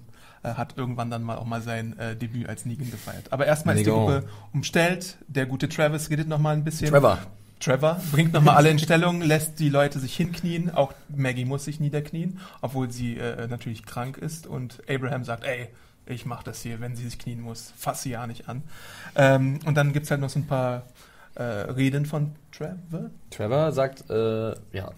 hat 0.53 0.77
irgendwann 0.77 1.09
dann 1.09 1.23
mal 1.23 1.37
auch 1.37 1.45
mal 1.45 1.61
sein 1.61 1.97
äh, 1.97 2.15
Debüt 2.15 2.47
als 2.47 2.65
Negan 2.65 2.91
gefeiert. 2.91 3.31
Aber 3.31 3.45
erstmal 3.45 3.75
ist 3.75 3.85
die. 3.85 3.89
Gruppe 3.89 4.23
umstellt, 4.53 5.17
der 5.27 5.45
gute 5.45 5.69
Travis 5.69 6.09
redet 6.09 6.27
noch 6.27 6.39
mal 6.39 6.55
ein 6.55 6.63
bisschen. 6.63 6.89
Trevor. 6.89 7.19
Trevor 7.59 7.99
bringt 8.11 8.33
nochmal 8.33 8.55
alle 8.57 8.69
in 8.69 8.79
Stellung, 8.79 9.21
lässt 9.21 9.59
die 9.59 9.69
Leute 9.69 9.99
sich 9.99 10.15
hinknien. 10.15 10.69
Auch 10.69 10.93
Maggie 11.09 11.45
muss 11.45 11.65
sich 11.65 11.79
niederknien, 11.79 12.39
obwohl 12.61 12.91
sie 12.91 13.17
äh, 13.17 13.47
natürlich 13.47 13.85
krank 13.85 14.17
ist. 14.17 14.45
Und 14.45 14.81
Abraham 14.89 15.23
sagt, 15.23 15.45
ey, 15.45 15.69
ich 16.05 16.25
mach 16.25 16.43
das 16.43 16.61
hier, 16.61 16.79
wenn 16.81 16.95
sie 16.95 17.05
sich 17.05 17.17
knien 17.17 17.41
muss. 17.41 17.73
Fass 17.77 18.03
sie 18.03 18.11
ja 18.11 18.27
nicht 18.27 18.47
an. 18.49 18.63
Ähm, 19.15 19.59
und 19.65 19.75
dann 19.75 19.93
gibt's 19.93 20.11
halt 20.11 20.21
noch 20.21 20.29
so 20.29 20.39
ein 20.39 20.47
paar 20.47 20.83
äh, 21.35 21.43
Reden 21.43 22.05
von 22.05 22.35
Trevor. 22.51 23.09
Trevor 23.31 23.71
sagt, 23.71 24.09
äh, 24.09 24.49
ja, 24.71 24.91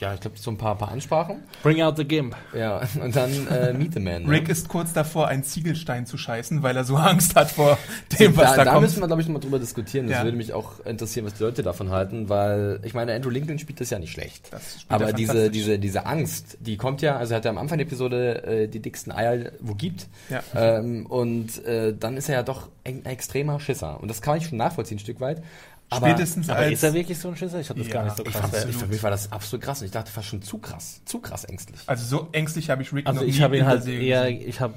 ja, 0.00 0.14
ich 0.14 0.20
glaube, 0.20 0.36
so 0.38 0.50
ein 0.50 0.56
paar, 0.58 0.76
paar 0.78 0.92
Ansprachen. 0.92 1.42
Bring 1.62 1.82
out 1.82 1.96
the 1.96 2.04
Gimp. 2.04 2.36
Ja, 2.56 2.80
und 3.02 3.16
dann 3.16 3.30
äh, 3.48 3.72
Meet 3.72 3.94
the 3.94 4.00
Man. 4.00 4.22
ne? 4.24 4.30
Rick 4.30 4.48
ist 4.48 4.68
kurz 4.68 4.92
davor, 4.92 5.26
einen 5.28 5.42
Ziegelstein 5.42 6.06
zu 6.06 6.16
scheißen, 6.16 6.62
weil 6.62 6.76
er 6.76 6.84
so 6.84 6.94
Angst 6.96 7.34
hat 7.34 7.50
vor 7.50 7.76
dem, 8.18 8.36
was 8.36 8.50
da, 8.52 8.56
da, 8.58 8.64
da 8.64 8.70
kommt. 8.72 8.82
müssen 8.82 9.00
wir, 9.00 9.06
glaube 9.08 9.22
ich, 9.22 9.28
nochmal 9.28 9.42
drüber 9.42 9.58
diskutieren. 9.58 10.06
Das 10.06 10.18
Ja. 10.18 10.24
würde 10.24 10.36
mich 10.36 10.52
auch 10.52 10.78
interessieren, 10.86 11.26
was 11.26 11.34
die 11.34 11.42
Leute 11.42 11.62
davon 11.64 11.90
halten, 11.90 12.28
weil 12.28 12.78
ich 12.84 12.94
meine, 12.94 13.12
Andrew 13.14 13.30
Lincoln 13.30 13.58
spielt 13.58 13.80
das 13.80 13.90
ja 13.90 13.98
nicht 13.98 14.12
schlecht. 14.12 14.52
Das 14.52 14.74
spielt 14.82 14.90
Aber 14.92 15.06
er 15.06 15.12
diese, 15.12 15.50
diese, 15.50 15.78
diese 15.80 16.06
Angst, 16.06 16.58
die 16.60 16.76
kommt 16.76 17.02
ja, 17.02 17.16
also 17.16 17.34
er 17.34 17.38
hat 17.38 17.44
ja 17.44 17.50
am 17.50 17.58
Anfang 17.58 17.78
der 17.78 17.86
Episode 17.86 18.44
äh, 18.44 18.68
die 18.68 18.80
dicksten 18.80 19.12
Eier, 19.12 19.50
wo 19.60 19.74
gibt. 19.74 20.06
Ja. 20.30 20.42
Ähm, 20.54 21.06
und 21.06 21.64
äh, 21.64 21.92
dann 21.98 22.16
ist 22.16 22.28
er 22.28 22.36
ja 22.36 22.42
doch 22.44 22.68
ein 22.84 23.04
extremer 23.04 23.58
Schisser. 23.58 24.00
Und 24.00 24.08
das 24.08 24.22
kann 24.22 24.38
ich 24.38 24.46
schon 24.46 24.58
nachvollziehen, 24.58 24.98
ein 24.98 25.00
Stück 25.00 25.20
weit. 25.20 25.42
Aber 25.90 26.08
Spätestens 26.10 26.50
Aber 26.50 26.58
als 26.60 26.72
ist 26.74 26.82
er 26.82 26.92
wirklich 26.94 27.18
so 27.18 27.28
ein 27.28 27.36
Schisser? 27.36 27.60
Ich 27.60 27.70
habe 27.70 27.78
das 27.80 27.88
Ja, 27.88 27.94
gar 27.94 28.04
nicht 28.04 28.16
so 28.16 28.24
krass. 28.24 28.66
ich, 28.68 28.76
für 28.76 28.86
mich 28.86 29.02
war 29.02 29.10
das 29.10 29.32
absolut 29.32 29.64
krass. 29.64 29.80
Und 29.80 29.86
ich 29.86 29.92
dachte 29.92 30.10
fast 30.12 30.28
schon 30.28 30.42
zu 30.42 30.58
krass. 30.58 31.00
Zu 31.06 31.18
krass 31.20 31.44
ängstlich. 31.44 31.80
also 31.86 32.04
so 32.04 32.28
ängstlich 32.32 32.68
habe 32.70 32.82
ich 32.82 32.92
Rick 32.92 33.06
Also 33.06 33.20
noch 33.20 33.26
ich 33.26 33.36
nie 33.38 33.42
habe 33.42 33.56
ihn 33.58 33.66
halt 33.66 33.86
eher, 33.86 34.30
gesehen. 34.30 34.48
ich 34.48 34.60
habe 34.60 34.74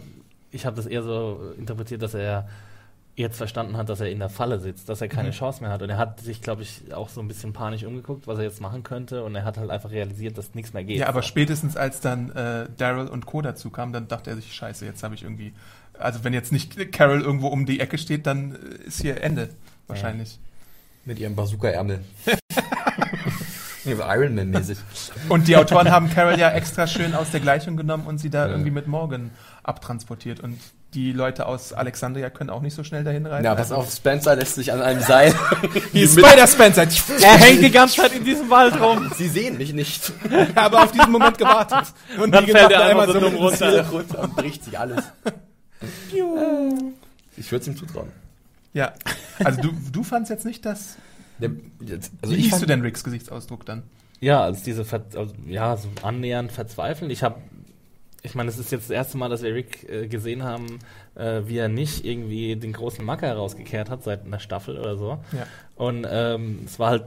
ich 0.51 0.65
hab 0.65 0.75
das 0.75 0.85
eher 0.85 1.03
so 1.03 1.53
interpretiert, 1.57 2.01
dass 2.01 2.13
er 2.13 2.47
jetzt 3.17 3.35
verstanden 3.35 3.75
hat, 3.75 3.89
dass 3.89 3.99
er 3.99 4.09
in 4.09 4.19
der 4.19 4.29
Falle 4.29 4.57
sitzt, 4.59 4.87
dass 4.87 5.01
er 5.01 5.09
keine 5.09 5.29
Mhm. 5.29 5.33
Chance 5.33 5.61
mehr 5.61 5.69
hat. 5.71 5.81
Und 5.81 5.89
er 5.89 5.97
hat 5.97 6.21
sich, 6.21 6.41
glaube 6.41 6.61
ich, 6.63 6.93
auch 6.93 7.09
so 7.09 7.19
ein 7.21 7.27
bisschen 7.27 7.51
panisch 7.51 7.83
umgeguckt, 7.83 8.25
was 8.25 8.37
er 8.37 8.45
jetzt 8.45 8.61
machen 8.61 8.83
könnte. 8.83 9.23
Und 9.25 9.35
er 9.35 9.43
hat 9.43 9.57
halt 9.57 9.69
einfach 9.69 9.91
realisiert, 9.91 10.37
dass 10.37 10.55
nichts 10.55 10.73
mehr 10.73 10.83
geht. 10.85 10.97
Ja, 10.97 11.07
aber 11.09 11.21
So. 11.21 11.27
spätestens 11.27 11.75
als 11.75 11.99
dann 11.99 12.31
äh, 12.31 12.67
Daryl 12.77 13.07
und 13.07 13.25
Co. 13.25 13.41
dazu 13.41 13.69
kamen, 13.69 13.91
dann 13.91 14.07
dachte 14.07 14.29
er 14.29 14.37
sich, 14.37 14.53
scheiße, 14.53 14.85
jetzt 14.85 15.03
habe 15.03 15.13
ich 15.15 15.23
irgendwie, 15.23 15.53
also 15.99 16.23
wenn 16.23 16.31
jetzt 16.33 16.53
nicht 16.53 16.91
Carol 16.93 17.21
irgendwo 17.21 17.47
um 17.47 17.65
die 17.65 17.81
Ecke 17.81 17.97
steht, 17.97 18.25
dann 18.25 18.55
äh, 18.55 18.87
ist 18.87 19.01
hier 19.01 19.21
Ende 19.21 19.49
wahrscheinlich. 19.87 20.39
Mit 21.05 21.19
ihrem 21.19 21.35
Bazooka-Ärmel. 21.35 21.99
Iron 23.85 24.35
Man-mäßig. 24.35 24.77
Und 25.29 25.47
die 25.47 25.57
Autoren 25.57 25.89
haben 25.89 26.09
Carol 26.11 26.37
ja 26.37 26.51
extra 26.51 26.85
schön 26.85 27.15
aus 27.15 27.31
der 27.31 27.39
Gleichung 27.39 27.77
genommen 27.77 28.05
und 28.05 28.19
sie 28.19 28.29
da 28.29 28.45
Ja. 28.45 28.51
irgendwie 28.51 28.69
mit 28.69 28.85
Morgan 28.87 29.31
abtransportiert. 29.63 30.39
Und 30.39 30.59
die 30.93 31.11
Leute 31.13 31.47
aus 31.47 31.73
Alexandria 31.73 32.29
können 32.29 32.51
auch 32.51 32.61
nicht 32.61 32.75
so 32.75 32.83
schnell 32.83 33.03
dahin 33.03 33.25
reisen. 33.25 33.43
Ja, 33.45 33.55
pass 33.55 33.71
Also, 33.71 33.81
auf, 33.81 33.91
Spencer 33.91 34.35
lässt 34.35 34.53
sich 34.55 34.71
an 34.71 34.83
einem 34.83 35.01
Seil. 35.01 35.33
Wie 35.93 36.05
Spider-Spencer. 36.07 36.83
er 37.21 37.37
hängt 37.39 37.63
die 37.63 37.71
ganze 37.71 38.01
Zeit 38.01 38.13
in 38.13 38.23
diesem 38.23 38.49
Wald 38.51 38.79
rum. 38.79 39.11
Sie 39.17 39.27
sehen 39.29 39.57
mich 39.57 39.73
nicht. 39.73 40.13
Ich 40.25 40.55
habe 40.55 40.79
auf 40.79 40.91
diesen 40.91 41.11
Moment 41.11 41.39
gewartet. 41.39 41.91
Und 42.21 42.31
Dann 42.35 42.45
die 42.45 42.51
fällt 42.51 42.71
er 42.71 42.83
einfach 42.85 43.07
so 43.07 43.19
dumm 43.19 43.33
runter. 43.35 43.89
Runter 43.89 44.19
und 44.19 44.35
bricht 44.35 44.63
sich 44.63 44.77
alles. 44.77 45.03
Ich 47.35 47.51
würde 47.51 47.61
es 47.61 47.67
ihm 47.67 47.75
zutrauen. 47.77 48.11
Ja, 48.73 48.93
also 49.43 49.61
du, 49.61 49.69
du 49.91 50.03
fandst 50.03 50.29
jetzt 50.29 50.45
nicht 50.45 50.65
das. 50.65 50.97
Der, 51.39 51.51
jetzt, 51.81 52.11
also 52.21 52.35
Wie 52.35 52.49
fand, 52.49 52.61
du 52.61 52.67
denn 52.67 52.81
Ricks 52.81 53.03
Gesichtsausdruck 53.03 53.65
dann? 53.65 53.83
Ja, 54.19 54.43
als 54.43 54.63
diese, 54.63 54.85
Ver 54.85 55.03
also, 55.15 55.33
ja, 55.47 55.75
so 55.75 55.89
annähernd 56.03 56.51
verzweifeln. 56.51 57.09
Ich 57.09 57.23
habe, 57.23 57.41
ich 58.21 58.35
meine, 58.35 58.49
es 58.49 58.59
ist 58.59 58.71
jetzt 58.71 58.85
das 58.85 58.91
erste 58.91 59.17
Mal, 59.17 59.29
dass 59.29 59.41
wir 59.41 59.53
Rick 59.53 59.89
äh, 59.89 60.07
gesehen 60.07 60.43
haben, 60.43 60.79
äh, 61.15 61.41
wie 61.45 61.57
er 61.57 61.67
nicht 61.67 62.05
irgendwie 62.05 62.55
den 62.55 62.73
großen 62.73 63.03
Macker 63.03 63.27
herausgekehrt 63.27 63.89
hat 63.89 64.03
seit 64.03 64.25
einer 64.25 64.39
Staffel 64.39 64.77
oder 64.77 64.95
so. 64.95 65.19
Ja. 65.31 65.47
Und 65.75 66.05
ähm, 66.09 66.59
es 66.65 66.77
war 66.77 66.91
halt 66.91 67.03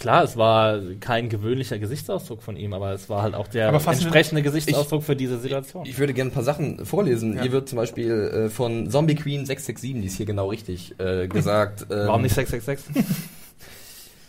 klar, 0.00 0.24
es 0.24 0.36
war 0.36 0.80
kein 0.98 1.28
gewöhnlicher 1.28 1.78
Gesichtsausdruck 1.78 2.42
von 2.42 2.56
ihm, 2.56 2.72
aber 2.72 2.92
es 2.92 3.08
war 3.08 3.22
halt 3.22 3.34
auch 3.34 3.46
der 3.46 3.68
entsprechende 3.68 4.42
Gesichtsausdruck 4.42 5.04
für 5.04 5.14
diese 5.14 5.38
Situation. 5.38 5.86
ich 5.86 5.98
würde 5.98 6.14
gerne 6.14 6.30
ein 6.30 6.34
paar 6.34 6.42
Sachen 6.42 6.84
vorlesen. 6.84 7.36
Ja. 7.36 7.42
Hier 7.42 7.52
wird 7.52 7.68
zum 7.68 7.76
Beispiel 7.76 8.10
äh, 8.10 8.48
von 8.48 8.90
Zombie 8.90 9.14
Queen 9.14 9.46
667, 9.46 10.00
die 10.00 10.06
ist 10.06 10.16
hier 10.16 10.26
genau 10.26 10.48
richtig, 10.48 10.98
äh, 10.98 11.28
gesagt. 11.28 11.60
Ähm, 11.90 12.06
Warum 12.06 12.22
nicht 12.22 12.34
666? 12.34 13.04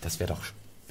Das 0.02 0.20
wäre 0.20 0.34
doch 0.34 0.42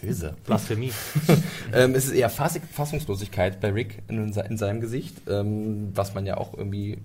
böse. 0.01 0.35
Blasphemie. 0.47 0.93
ähm, 1.75 1.95
es 1.95 2.07
ist 2.07 2.13
eher 2.13 2.31
Fass 2.31 2.59
Fassungslosigkeit 2.73 3.61
bei 3.61 3.71
Rick 3.71 4.03
in, 4.09 4.33
in 4.33 4.57
seinem 4.57 4.81
Gesicht, 4.81 5.17
ähm, 5.29 5.91
was 5.95 6.15
man 6.15 6.27
ja 6.27 6.37
auch 6.37 6.55
irgendwie 6.57 6.99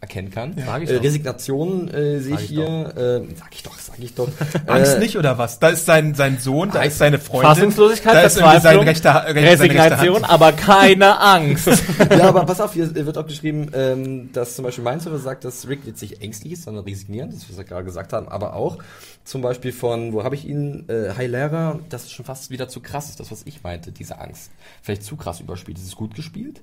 erkennen 0.00 0.30
kann. 0.30 0.54
Ja. 0.56 0.66
Sag 0.66 0.82
ich 0.82 0.90
äh. 0.90 0.96
Resignation 0.96 1.88
äh, 1.88 2.20
sehe 2.20 2.34
ich 2.34 2.42
ich 2.42 2.48
hier. 2.48 2.66
Äh, 2.66 3.34
sag 3.36 3.52
ich 3.52 3.62
doch, 3.62 3.78
sag 3.78 3.98
ich 3.98 4.14
doch. 4.14 4.28
Angst 4.66 4.96
Äh, 4.96 4.98
nicht 4.98 5.16
oder 5.16 5.36
was? 5.36 5.58
Da 5.58 5.68
ist 5.68 5.84
sein, 5.84 6.14
sein 6.14 6.38
Sohn, 6.38 6.70
da 6.70 6.82
ist 6.82 6.98
seine 6.98 7.18
Freundin. 7.18 7.50
Fassungslosigkeit, 7.50 8.14
da 8.14 8.20
ist 8.22 8.34
sein 8.34 8.78
rechter, 8.78 9.26
rechte 9.26 9.64
Resignation, 9.64 10.24
aber 10.24 10.52
keine 10.52 11.20
Angst. 11.20 11.66
ja, 12.10 12.28
aber 12.28 12.44
pass 12.46 12.60
auf, 12.60 12.72
hier 12.72 12.94
wird 12.94 13.18
auch 13.18 13.26
geschrieben, 13.26 13.70
ähm, 13.74 14.32
dass 14.32 14.56
zum 14.56 14.64
Beispiel 14.64 14.84
mein 14.84 15.00
Server 15.00 15.18
sagt, 15.18 15.44
dass 15.44 15.68
Rick 15.68 15.80
jetzt 15.86 16.00
nicht 16.00 16.22
ängstlich 16.22 16.54
ist, 16.54 16.64
sondern 16.64 16.84
resignierend, 16.84 17.34
das 17.34 17.48
was 17.48 17.58
wir 17.58 17.64
gerade 17.64 17.84
gesagt 17.84 18.12
haben, 18.12 18.28
aber 18.28 18.54
auch 18.54 18.78
zum 19.24 19.42
Beispiel 19.42 19.72
von, 19.72 20.12
wo 20.12 20.24
habe 20.24 20.34
ich 20.34 20.46
ihn, 20.46 20.88
äh, 20.88 21.12
Hilera, 21.14 21.78
das 21.88 22.04
ist 22.04 22.12
schon 22.12 22.24
fast 22.24 22.50
wieder 22.50 22.68
zu 22.68 22.80
krass, 22.80 23.10
ist 23.10 23.20
das, 23.20 23.30
was 23.30 23.42
ich 23.44 23.62
meinte, 23.62 23.92
diese 23.92 24.18
Angst. 24.18 24.50
Vielleicht 24.82 25.04
zu 25.04 25.16
krass 25.16 25.40
überspielt. 25.40 25.78
Es 25.78 25.84
ist 25.84 25.96
gut 25.96 26.14
gespielt, 26.14 26.60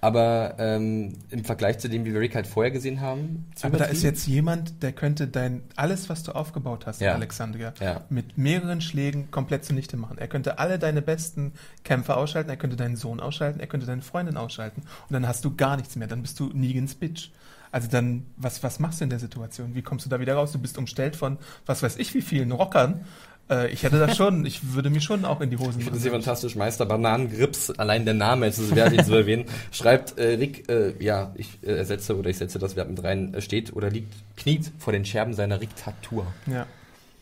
aber 0.00 0.54
ähm, 0.58 1.14
im 1.30 1.44
Vergleich 1.44 1.78
zu 1.78 1.88
dem, 1.88 2.04
wie 2.04 2.12
wir 2.14 2.20
Rick 2.20 2.34
halt 2.34 2.46
vorher 2.46 2.70
gesehen 2.70 3.00
haben, 3.00 3.46
Aber 3.62 3.76
da 3.78 3.84
ist 3.84 4.02
jetzt 4.02 4.26
jemand, 4.26 4.82
der 4.82 4.92
könnte 4.92 5.26
dein, 5.28 5.62
alles, 5.76 6.08
was 6.08 6.22
du 6.22 6.32
aufgebaut 6.32 6.86
hast, 6.86 7.00
Ja. 7.00 7.14
Alexandria, 7.14 7.74
Ja. 7.80 8.02
mit 8.08 8.38
mehreren 8.38 8.80
Schlägen 8.80 9.30
komplett 9.30 9.64
zunichte 9.64 9.96
machen. 9.96 10.16
Er 10.18 10.28
könnte 10.28 10.58
alle 10.58 10.78
deine 10.78 11.02
besten 11.02 11.52
Kämpfer 11.84 12.16
ausschalten, 12.16 12.48
er 12.50 12.56
könnte 12.56 12.76
deinen 12.76 12.96
Sohn 12.96 13.20
ausschalten, 13.20 13.60
er 13.60 13.66
könnte 13.66 13.86
deine 13.86 14.02
Freundin 14.02 14.36
ausschalten. 14.36 14.80
Und 14.82 15.12
dann 15.12 15.26
hast 15.28 15.44
du 15.44 15.54
gar 15.54 15.76
nichts 15.76 15.96
mehr. 15.96 16.08
Dann 16.08 16.22
bist 16.22 16.40
du 16.40 16.50
Negans 16.54 16.94
Bitch. 16.94 17.30
Also 17.72 17.86
dann, 17.88 18.26
was, 18.36 18.62
was 18.64 18.80
machst 18.80 19.00
du 19.00 19.04
in 19.04 19.10
der 19.10 19.20
Situation? 19.20 19.74
Wie 19.76 19.82
kommst 19.82 20.04
du 20.04 20.10
da 20.10 20.18
wieder 20.18 20.34
raus? 20.34 20.50
Du 20.50 20.58
bist 20.58 20.76
umstellt 20.76 21.14
von, 21.14 21.38
was 21.66 21.82
weiß 21.84 21.98
ich, 21.98 22.14
wie 22.14 22.22
vielen 22.22 22.50
Rockern. 22.50 23.02
Äh, 23.50 23.68
ich 23.72 23.82
hätte 23.82 23.98
das 23.98 24.16
schon, 24.16 24.46
ich 24.46 24.72
würde 24.74 24.90
mir 24.90 25.00
schon 25.00 25.24
auch 25.24 25.40
in 25.40 25.50
die 25.50 25.58
Hosen 25.58 25.80
Ich 25.80 25.86
machen. 25.90 26.00
fantastisch. 26.00 26.54
Meister 26.54 26.86
Bananengrips, 26.86 27.70
allein 27.72 28.04
der 28.04 28.14
Name, 28.14 28.46
jetzt 28.46 28.58
ist 28.58 28.66
es 28.70 28.74
wert, 28.76 28.92
ihn 28.92 29.04
zu 29.04 29.14
erwähnen, 29.14 29.44
schreibt 29.72 30.18
äh, 30.18 30.34
Rick, 30.34 30.68
äh, 30.70 30.94
ja, 31.02 31.32
ich 31.34 31.58
äh, 31.62 31.72
ersetze 31.76 32.16
oder 32.16 32.30
ich 32.30 32.38
setze 32.38 32.58
das 32.58 32.76
Verb 32.76 32.88
mit 32.88 33.02
rein, 33.02 33.34
äh, 33.34 33.40
steht 33.40 33.74
oder 33.74 33.90
liegt, 33.90 34.12
kniet 34.36 34.70
vor 34.78 34.92
den 34.92 35.04
Scherben 35.04 35.34
seiner 35.34 35.60
Riktatur. 35.60 36.26
Ja. 36.46 36.66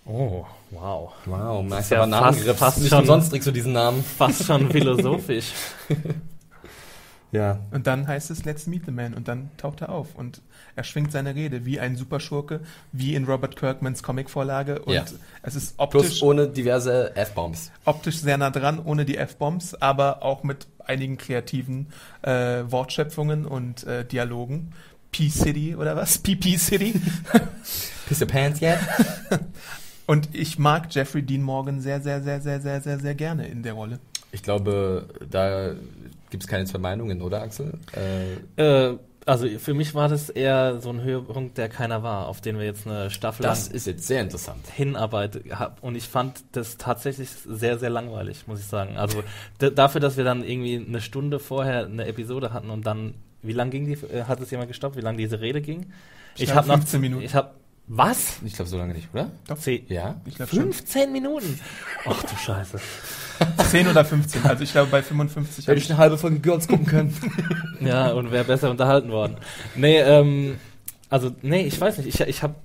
Oh, 0.05 0.45
wow. 0.71 1.13
Wow, 1.27 1.65
ist 1.65 1.71
Meister 1.71 1.97
ja 1.97 2.01
Bananengrips. 2.03 2.47
fast- 2.47 2.59
fast 2.59 2.79
Nicht 2.81 2.89
schon- 2.91 2.99
umsonst 3.01 3.31
trägst 3.31 3.47
du 3.49 3.53
diesen 3.53 3.73
Namen. 3.73 4.03
Fast 4.05 4.45
schon 4.45 4.71
philosophisch. 4.71 5.53
Ja. 7.31 7.59
Und 7.73 7.87
dann 7.87 8.07
heißt 8.07 8.31
es 8.31 8.45
Let's 8.45 8.67
Meet 8.67 8.87
the 8.87 8.91
Man 8.91 9.13
und 9.15 9.29
dann 9.29 9.51
taucht 9.59 9.83
er 9.83 9.91
auf 9.91 10.15
und 10.15 10.41
er 10.79 10.85
schwingt 10.85 11.11
seine 11.11 11.35
Rede 11.35 11.65
wie 11.67 11.81
ein 11.81 11.97
Superschurke, 11.97 12.61
wie 12.93 13.17
in 13.17 13.25
Robert 13.25 13.57
Kirkmans 13.57 14.05
Comicvorlage 14.05 14.79
und 14.83 14.95
Ja. 14.95 15.05
es 15.43 15.57
ist 15.57 15.77
Plus 15.77 16.05
optisch, 16.05 16.23
ohne 16.23 16.47
diverse 16.47 17.17
F-Bombs. 17.17 17.73
optisch 17.85 18.19
sehr 18.19 18.39
nah 18.39 18.51
dran, 18.51 18.79
ohne 18.79 19.05
die 19.05 19.17
F-Bombs, 19.17 19.75
aber 19.75 20.23
auch 20.23 20.45
mit 20.45 20.69
einigen 20.87 21.19
kreativen 21.19 21.89
äh, 22.23 22.63
Wortschöpfungen 22.69 23.45
und 23.45 23.85
äh, 23.89 24.05
Dialogen. 24.05 24.73
P-City 25.11 25.75
oder 25.75 25.97
was? 25.97 26.19
PP-City. 26.23 26.95
Piss 28.07 28.21
your 28.21 28.29
pants 28.29 28.61
yet? 28.61 28.79
und 30.07 30.29
ich 30.33 30.61
mag 30.61 30.95
Jeffrey 30.95 31.23
Dean 31.23 31.43
Morgan 31.43 31.81
sehr, 31.81 32.01
sehr, 32.01 32.23
sehr, 32.23 32.41
sehr, 32.41 32.61
sehr, 32.61 32.81
sehr, 32.83 33.01
sehr 33.01 33.15
gerne 33.17 33.49
in 33.49 33.65
der 33.65 33.73
Rolle. 33.73 33.99
Ich 34.31 34.45
glaube, 34.45 35.09
da 35.29 35.73
gibt 36.31 36.45
es 36.45 36.49
keine 36.49 36.67
zwei 36.67 36.79
Meinungen, 36.79 37.21
oder 37.23 37.43
Axel? 37.43 37.73
Äh, 37.97 38.35
äh, 38.91 38.99
also 39.29 39.47
für 39.59 39.75
mich 39.75 39.95
war 39.95 40.09
das 40.09 40.31
eher 40.31 40.81
so 40.81 40.89
ein 40.91 41.03
Höhepunkt, 41.03 41.59
der 41.59 41.69
keiner 41.69 42.03
war, 42.03 42.29
auf 42.29 42.41
den 42.41 42.59
wir 42.59 42.65
jetzt 42.65 42.87
eine 42.87 43.11
Staffel 43.11 43.43
Das 43.43 43.69
ist 43.69 43.87
jetzt 43.87 44.07
sehr 44.07 44.23
interessant. 44.23 44.67
hinarbeitet 44.75 45.45
hab. 45.53 45.83
Und 45.83 45.97
ich 45.97 46.09
fand 46.09 46.43
das 46.53 46.79
tatsächlich 46.79 47.29
sehr, 47.31 47.79
sehr 47.79 47.91
langweilig, 47.91 48.47
muss 48.47 48.59
ich 48.59 48.67
sagen. 48.67 48.97
Also 48.97 49.23
dafür, 49.59 50.01
dass 50.01 50.17
wir 50.17 50.25
dann 50.25 50.43
irgendwie 50.43 50.85
eine 50.85 51.01
Stunde 51.01 51.39
vorher 51.39 51.85
eine 51.85 52.07
Episode 52.07 52.53
hatten 52.53 52.71
und 52.71 52.87
dann, 52.87 53.15
wie 53.43 53.53
lang 53.53 53.71
ging 53.71 53.85
die, 53.85 53.93
äh, 53.93 54.25
hat 54.25 54.41
es 54.41 54.51
jemand 54.51 54.69
gestoppt, 54.69 54.97
wie 54.97 55.03
lang 55.03 55.19
diese 55.19 55.41
Rede 55.41 55.61
ging? 55.61 55.93
Ich 56.35 56.45
Ich 56.45 56.55
habe 56.55 56.69
nach 56.69 56.77
15 56.77 57.01
Minuten. 57.01 57.23
Ich 57.23 57.35
habe 57.35 57.51
was? 57.89 58.37
Ich 58.45 58.53
glaube 58.53 58.69
so 58.69 58.77
lange 58.77 58.95
nicht, 58.95 59.09
oder? 59.13 59.31
Zehn, 59.57 59.85
Ja. 59.89 60.21
Ich 60.27 60.37
glaube 60.37 60.51
schon. 60.51 60.61
15 60.65 61.11
Minuten. 61.11 61.59
Ach 62.05 62.23
du 62.23 62.37
Scheiße. 62.37 62.79
10 63.71 63.89
oder 63.89 64.05
15. 64.05 64.45
Also 64.45 64.63
ich 64.63 64.73
glaube 64.73 64.91
bei 64.91 65.03
55. 65.03 65.67
Hätte 65.67 65.79
ich 65.79 65.91
eine 65.91 65.99
halbe 65.99 66.19
Folge 66.19 66.39
Girls 66.41 66.69
gucken 66.69 66.87
können. 66.87 67.17
Ja, 67.81 68.11
und 68.13 68.31
wäre 68.31 68.45
besser 68.45 68.71
unterhalten 68.71 69.11
worden. 69.11 69.37
Nee, 69.75 70.01
ähm, 70.01 70.59
also, 71.09 71.35
nee, 71.43 71.63
ich 71.63 71.81
weiß 71.81 71.99
nicht. 71.99 72.09
Ich, 72.09 72.21
ich 72.21 72.43
habe 72.43 72.57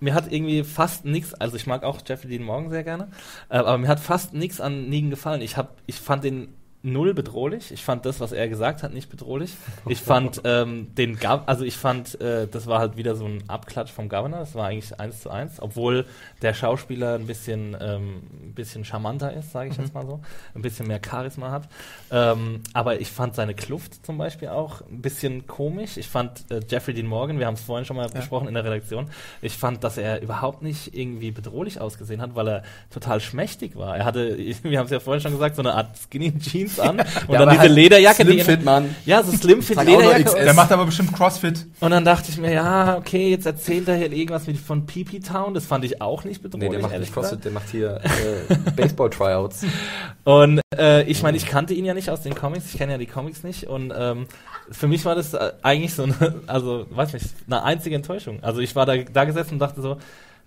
mir 0.00 0.12
hat 0.12 0.30
irgendwie 0.30 0.62
fast 0.62 1.04
nichts, 1.04 1.32
also 1.34 1.56
ich 1.56 1.66
mag 1.66 1.82
auch 1.82 2.00
Jeffrey 2.06 2.28
Dean 2.28 2.42
Morgan 2.42 2.70
sehr 2.70 2.84
gerne, 2.84 3.08
äh, 3.48 3.56
aber 3.56 3.78
mir 3.78 3.88
hat 3.88 3.98
fast 4.00 4.34
nichts 4.34 4.60
an 4.60 4.88
Negan 4.88 5.08
gefallen. 5.10 5.40
Ich 5.40 5.56
hab, 5.56 5.76
ich 5.86 5.96
fand 5.96 6.24
den 6.24 6.48
null 6.86 7.14
bedrohlich. 7.14 7.72
Ich 7.72 7.84
fand 7.84 8.06
das, 8.06 8.20
was 8.20 8.32
er 8.32 8.48
gesagt 8.48 8.82
hat, 8.82 8.94
nicht 8.94 9.10
bedrohlich. 9.10 9.54
Ich 9.88 10.00
fand 10.00 10.40
ähm, 10.44 10.94
den, 10.94 11.18
Gov 11.18 11.42
also 11.46 11.64
ich 11.64 11.76
fand, 11.76 12.20
äh, 12.20 12.48
das 12.48 12.66
war 12.66 12.80
halt 12.80 12.96
wieder 12.96 13.14
so 13.14 13.24
ein 13.24 13.44
Abklatsch 13.48 13.90
vom 13.90 14.08
Governor. 14.08 14.40
Das 14.40 14.54
war 14.54 14.66
eigentlich 14.66 14.98
eins 14.98 15.20
zu 15.20 15.30
eins, 15.30 15.60
obwohl 15.60 16.06
der 16.42 16.54
Schauspieler 16.54 17.14
ein 17.14 17.26
bisschen, 17.26 17.76
ähm, 17.80 18.22
ein 18.42 18.54
bisschen 18.54 18.84
charmanter 18.84 19.32
ist, 19.32 19.52
sage 19.52 19.70
ich 19.70 19.76
jetzt 19.76 19.94
mal 19.94 20.04
so, 20.04 20.20
ein 20.54 20.62
bisschen 20.62 20.86
mehr 20.86 21.00
Charisma 21.04 21.50
hat. 21.50 21.68
Ähm, 22.10 22.62
aber 22.72 23.00
ich 23.00 23.10
fand 23.10 23.34
seine 23.34 23.54
Kluft 23.54 24.04
zum 24.04 24.18
Beispiel 24.18 24.48
auch 24.48 24.80
ein 24.82 25.02
bisschen 25.02 25.46
komisch. 25.46 25.96
Ich 25.96 26.08
fand 26.08 26.50
äh, 26.50 26.60
Jeffrey 26.68 26.94
Dean 26.94 27.06
Morgan, 27.06 27.38
wir 27.38 27.46
haben 27.46 27.54
es 27.54 27.62
vorhin 27.62 27.84
schon 27.84 27.96
mal 27.96 28.08
besprochen 28.08 28.48
in 28.48 28.54
der 28.54 28.64
Redaktion, 28.64 29.08
ich 29.42 29.56
fand, 29.56 29.84
dass 29.84 29.98
er 29.98 30.22
überhaupt 30.22 30.62
nicht 30.62 30.96
irgendwie 30.96 31.30
bedrohlich 31.30 31.80
ausgesehen 31.80 32.20
hat, 32.20 32.34
weil 32.34 32.48
er 32.48 32.62
total 32.90 33.20
schmächtig 33.20 33.76
war. 33.76 33.96
Er 33.96 34.04
hatte, 34.04 34.36
wir 34.62 34.78
haben 34.78 34.86
es 34.86 34.92
ja 34.92 35.00
vorhin 35.00 35.20
schon 35.20 35.32
gesagt, 35.32 35.56
so 35.56 35.62
eine 35.62 35.74
Art 35.74 35.96
Skinny 35.96 36.36
Jeans 36.38 36.75
an 36.80 37.00
und 37.00 37.06
Ja, 37.32 37.38
dann 37.40 37.50
diese 37.50 37.60
halt 37.60 37.72
Lederjacke, 37.72 38.22
Slim 38.24 38.36
die 38.36 38.42
Fit, 38.42 38.64
Mann. 38.64 38.94
ja, 39.04 39.22
so 39.22 39.32
Slim 39.36 39.62
Fit 39.62 39.76
Trag 39.76 39.86
auch 39.88 39.92
noch 39.92 40.00
Lederjacke. 40.00 40.44
Der 40.44 40.54
macht 40.54 40.72
aber 40.72 40.86
bestimmt 40.86 41.12
Crossfit. 41.12 41.66
Und 41.80 41.90
dann 41.90 42.04
dachte 42.04 42.30
ich 42.30 42.38
mir, 42.38 42.52
ja, 42.52 42.96
okay, 42.96 43.30
jetzt 43.30 43.46
erzählt 43.46 43.88
er 43.88 43.96
hier 43.96 44.12
irgendwas 44.12 44.46
mit 44.46 44.58
von 44.58 44.86
PP 44.86 45.20
Town. 45.20 45.54
Das 45.54 45.66
fand 45.66 45.84
ich 45.84 46.00
auch 46.00 46.24
nicht 46.24 46.42
bedrohlich. 46.42 46.70
Nee, 46.70 46.76
der 46.76 46.82
macht 46.88 46.98
nicht 46.98 47.12
CrossFit, 47.12 47.44
der 47.44 47.52
macht 47.52 47.68
hier 47.70 48.00
äh, 48.02 48.54
Baseball-Tryouts. 48.76 49.64
Und 50.24 50.60
äh, 50.76 51.02
ich 51.04 51.22
meine, 51.22 51.36
ich 51.36 51.46
kannte 51.46 51.74
ihn 51.74 51.84
ja 51.84 51.94
nicht 51.94 52.10
aus 52.10 52.22
den 52.22 52.34
Comics, 52.34 52.66
ich 52.72 52.78
kenne 52.78 52.92
ja 52.92 52.98
die 52.98 53.06
Comics 53.06 53.42
nicht. 53.42 53.64
Und 53.64 53.92
ähm, 53.96 54.26
für 54.70 54.88
mich 54.88 55.04
war 55.04 55.14
das 55.14 55.34
äh, 55.34 55.52
eigentlich 55.62 55.94
so 55.94 56.04
eine, 56.04 56.14
also 56.46 56.86
weiß 56.90 57.12
nicht, 57.12 57.26
eine 57.46 57.62
einzige 57.62 57.96
Enttäuschung. 57.96 58.38
Also 58.42 58.60
ich 58.60 58.74
war 58.74 58.86
da, 58.86 58.96
da 58.96 59.24
gesessen 59.24 59.54
und 59.54 59.58
dachte 59.60 59.80
so, 59.82 59.98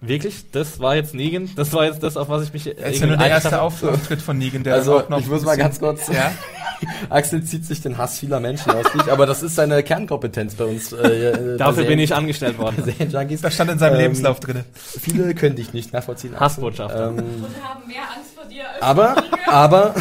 wirklich, 0.02 0.50
das 0.52 0.80
war 0.80 0.96
jetzt 0.96 1.14
Negan, 1.14 1.50
das 1.56 1.74
war 1.74 1.86
jetzt 1.86 2.02
das, 2.04 2.18
auf 2.18 2.30
was 2.30 2.44
ich 2.44 2.54
mich 2.54 2.68
Er 2.68 2.92
ist 2.92 3.02
ja 3.02 3.08
nur 3.08 3.18
der 3.18 3.28
erste 3.28 3.62
Auf- 3.62 3.84
Auftritt 3.84 4.22
von 4.24 4.38
Negan, 4.38 4.64
der 4.64 4.76
Also, 4.76 5.00
auch 5.00 5.10
noch 5.10 5.20
ich 5.20 5.28
muss 5.28 5.44
mal 5.44 5.58
ganz 5.58 5.80
kurz. 5.80 6.08
Ja? 6.08 6.32
Axel 7.10 7.44
zieht 7.44 7.66
sich 7.66 7.82
den 7.82 7.98
Hass 7.98 8.20
vieler 8.20 8.40
Menschen 8.40 8.72
aus 8.72 8.86
sich, 8.94 9.12
aber 9.12 9.26
das 9.26 9.44
ist 9.44 9.56
seine 9.56 9.84
Kernkompetenz 9.84 10.56
bei 10.56 10.64
uns. 10.64 10.94
Äh, 10.94 11.58
Dafür 11.58 11.84
bin 11.84 12.00
ich 12.00 12.16
angestellt 12.16 12.58
worden. 12.58 12.82
Serienjunkies. 12.86 13.42
Das 13.42 13.54
stand 13.54 13.72
in 13.72 13.80
seinem 13.80 13.96
Ähm, 13.96 14.02
Lebenslauf 14.02 14.40
drin. 14.40 14.64
Viele 14.76 15.36
können 15.36 15.58
dich 15.58 15.74
nicht 15.74 15.92
nachvollziehen. 15.92 16.34
Axel. 16.36 16.46
Hassbotschafter. 16.46 17.10
Ähm, 17.10 17.18
Und 17.18 17.24
haben 17.62 17.86
mehr 17.88 18.04
Angst 18.16 18.32
vor 18.34 18.46
dir 18.46 18.64
als 18.76 18.82
aber, 18.82 19.16
aber, 19.48 19.96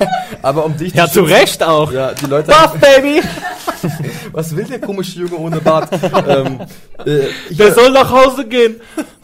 aber 0.42 0.64
um 0.64 0.76
dich 0.76 0.94
Ja, 0.94 1.08
zu 1.08 1.22
Recht 1.22 1.62
auch. 1.62 1.92
Ja, 1.92 2.12
die 2.12 2.26
Leute. 2.26 2.48
Buff, 2.50 2.78
Baby! 2.80 3.20
Was 4.32 4.54
will 4.54 4.64
der 4.64 4.80
komische 4.80 5.20
Junge 5.20 5.36
ohne 5.36 5.60
Bart? 5.60 5.88
ähm, 6.28 6.60
äh, 7.06 7.28
ich, 7.48 7.56
Der 7.56 7.72
soll 7.72 7.90
nach 7.90 8.10
Hause 8.10 8.46
gehen. 8.46 8.76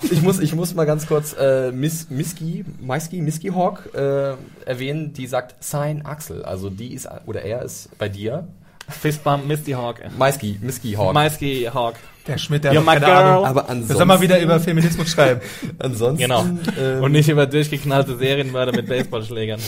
ich, 0.02 0.22
muss, 0.22 0.40
ich 0.40 0.54
muss 0.54 0.74
mal 0.74 0.86
ganz 0.86 1.06
kurz 1.06 1.34
äh, 1.38 1.70
Miss, 1.72 2.08
Miski, 2.10 2.64
Maiski, 2.80 3.20
Miski 3.20 3.48
Hawk 3.48 3.90
äh, 3.94 4.32
erwähnen, 4.64 5.12
die 5.12 5.26
sagt 5.26 5.62
Sign 5.62 6.04
Axel. 6.06 6.44
Also 6.44 6.70
die 6.70 6.94
ist, 6.94 7.08
oder 7.26 7.42
er 7.42 7.62
ist 7.62 7.90
bei 7.98 8.08
dir. 8.08 8.48
Fistbump 8.88 9.46
Misty 9.46 9.72
Hawk. 9.72 10.00
Maiski, 10.18 10.58
Miski 10.62 10.92
Hawk. 10.92 11.12
Maisky 11.14 11.68
Hawk. 11.72 11.94
Der 12.26 12.38
Schmidt, 12.38 12.64
der 12.64 12.72
You're 12.72 12.78
hat 12.84 12.94
keine 13.00 13.06
girl. 13.06 13.14
Ahnung. 13.16 13.44
aber 13.44 13.62
Wir 13.62 13.68
ansonsten. 13.70 13.94
sollen 13.94 14.08
mal 14.08 14.20
wieder 14.20 14.40
über 14.40 14.58
Feminismus 14.58 15.10
schreiben. 15.12 15.40
ansonsten 15.78 16.22
Genau. 16.22 16.44
ähm, 16.76 17.02
Und 17.04 17.12
nicht 17.12 17.28
über 17.28 17.46
durchgeknallte 17.46 18.16
Serienmörder 18.16 18.72
mit 18.72 18.88
Baseballschlägern. 18.88 19.60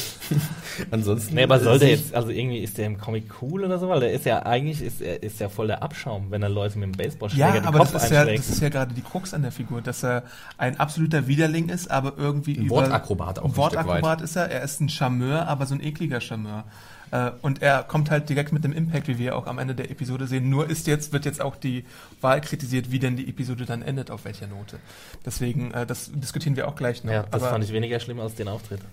ansonsten. 0.91 1.37
Nee, 1.37 1.45
aber 1.45 1.61
soll 1.61 1.79
der 1.79 1.89
äh, 1.89 1.93
jetzt, 1.93 2.15
also 2.15 2.31
irgendwie 2.31 2.59
ist 2.59 2.77
der 2.79 2.87
im 2.87 2.99
Comic 2.99 3.25
cool 3.43 3.65
oder 3.65 3.79
so? 3.79 3.89
Weil 3.89 4.01
der 4.01 4.13
ist 4.13 4.25
ja 4.25 4.45
eigentlich, 4.45 4.83
ist 4.83 5.01
er 5.01 5.23
ist 5.23 5.39
ja 5.39 5.49
voll 5.49 5.69
der 5.69 5.85
Abschaum, 5.85 6.31
wenn 6.31 6.43
er 6.43 6.49
Leute 6.49 6.79
mit 6.81 6.93
dem 6.95 6.99
Baseballschläger 6.99 7.47
Ja, 7.47 7.53
den 7.55 7.65
aber 7.65 7.79
Kopf 7.79 7.93
das 7.93 8.05
ist 8.05 8.11
ja, 8.11 8.21
einschlägt. 8.23 8.39
das 8.41 8.49
ist 8.49 8.61
ja 8.63 8.69
gerade 8.71 8.93
die 8.95 9.03
Krux 9.03 9.35
an 9.35 9.43
der 9.43 9.53
Figur, 9.53 9.81
dass 9.81 10.03
er 10.03 10.25
ein 10.57 10.81
absoluter 10.81 11.29
Widerling 11.29 11.69
ist, 11.69 11.89
aber 11.91 12.15
irgendwie 12.17 12.57
Ein 12.57 12.65
über... 12.67 12.77
Wortakrobat 12.77 13.39
auch 13.39 13.45
ein 13.45 13.51
Ein 13.53 13.57
Wortakrobat 13.57 14.21
ist 14.21 14.35
er, 14.35 14.51
er 14.51 14.63
ist 14.63 14.81
ein 14.81 14.89
Charmeur, 14.89 15.47
aber 15.47 15.67
so 15.67 15.75
ein 15.75 15.81
ekliger 15.83 16.21
Charmeur. 16.21 16.65
Äh, 17.11 17.31
Und 17.43 17.63
er 17.63 17.83
kommt 17.83 18.11
halt 18.11 18.29
direkt 18.29 18.53
mit 18.53 18.65
dem 18.65 18.73
Impact, 18.73 19.09
wie 19.09 19.19
wir 19.19 19.37
auch 19.37 19.47
am 19.47 19.59
Ende 19.59 19.75
der 19.75 19.91
Episode 19.91 20.27
sehen. 20.27 20.51
Nur 20.51 20.69
ist 20.69 20.87
jetzt, 20.87 21.13
wird 21.13 21.25
jetzt 21.25 21.41
auch 21.41 21.57
die 21.57 21.85
Wahl 22.21 22.41
kritisiert, 22.41 22.91
wie 22.91 22.99
denn 22.99 23.17
die 23.17 23.29
Episode 23.29 23.65
dann 23.65 23.83
endet, 23.83 24.11
auf 24.11 24.25
welcher 24.25 24.47
Note. 24.47 24.79
Deswegen, 25.25 25.73
äh, 25.73 25.87
das 25.87 26.11
diskutieren 26.13 26.57
wir 26.57 26.69
auch 26.69 26.77
gleich 26.77 27.05
noch. 27.05 27.13
ja, 27.13 27.23
das 27.25 27.43
aber 27.43 27.53
fand 27.53 27.65
ich 27.65 27.73
weniger 27.73 28.01
schlimm 28.01 28.21
als 28.21 28.35
den 28.35 28.49
Auftritt. 28.49 28.81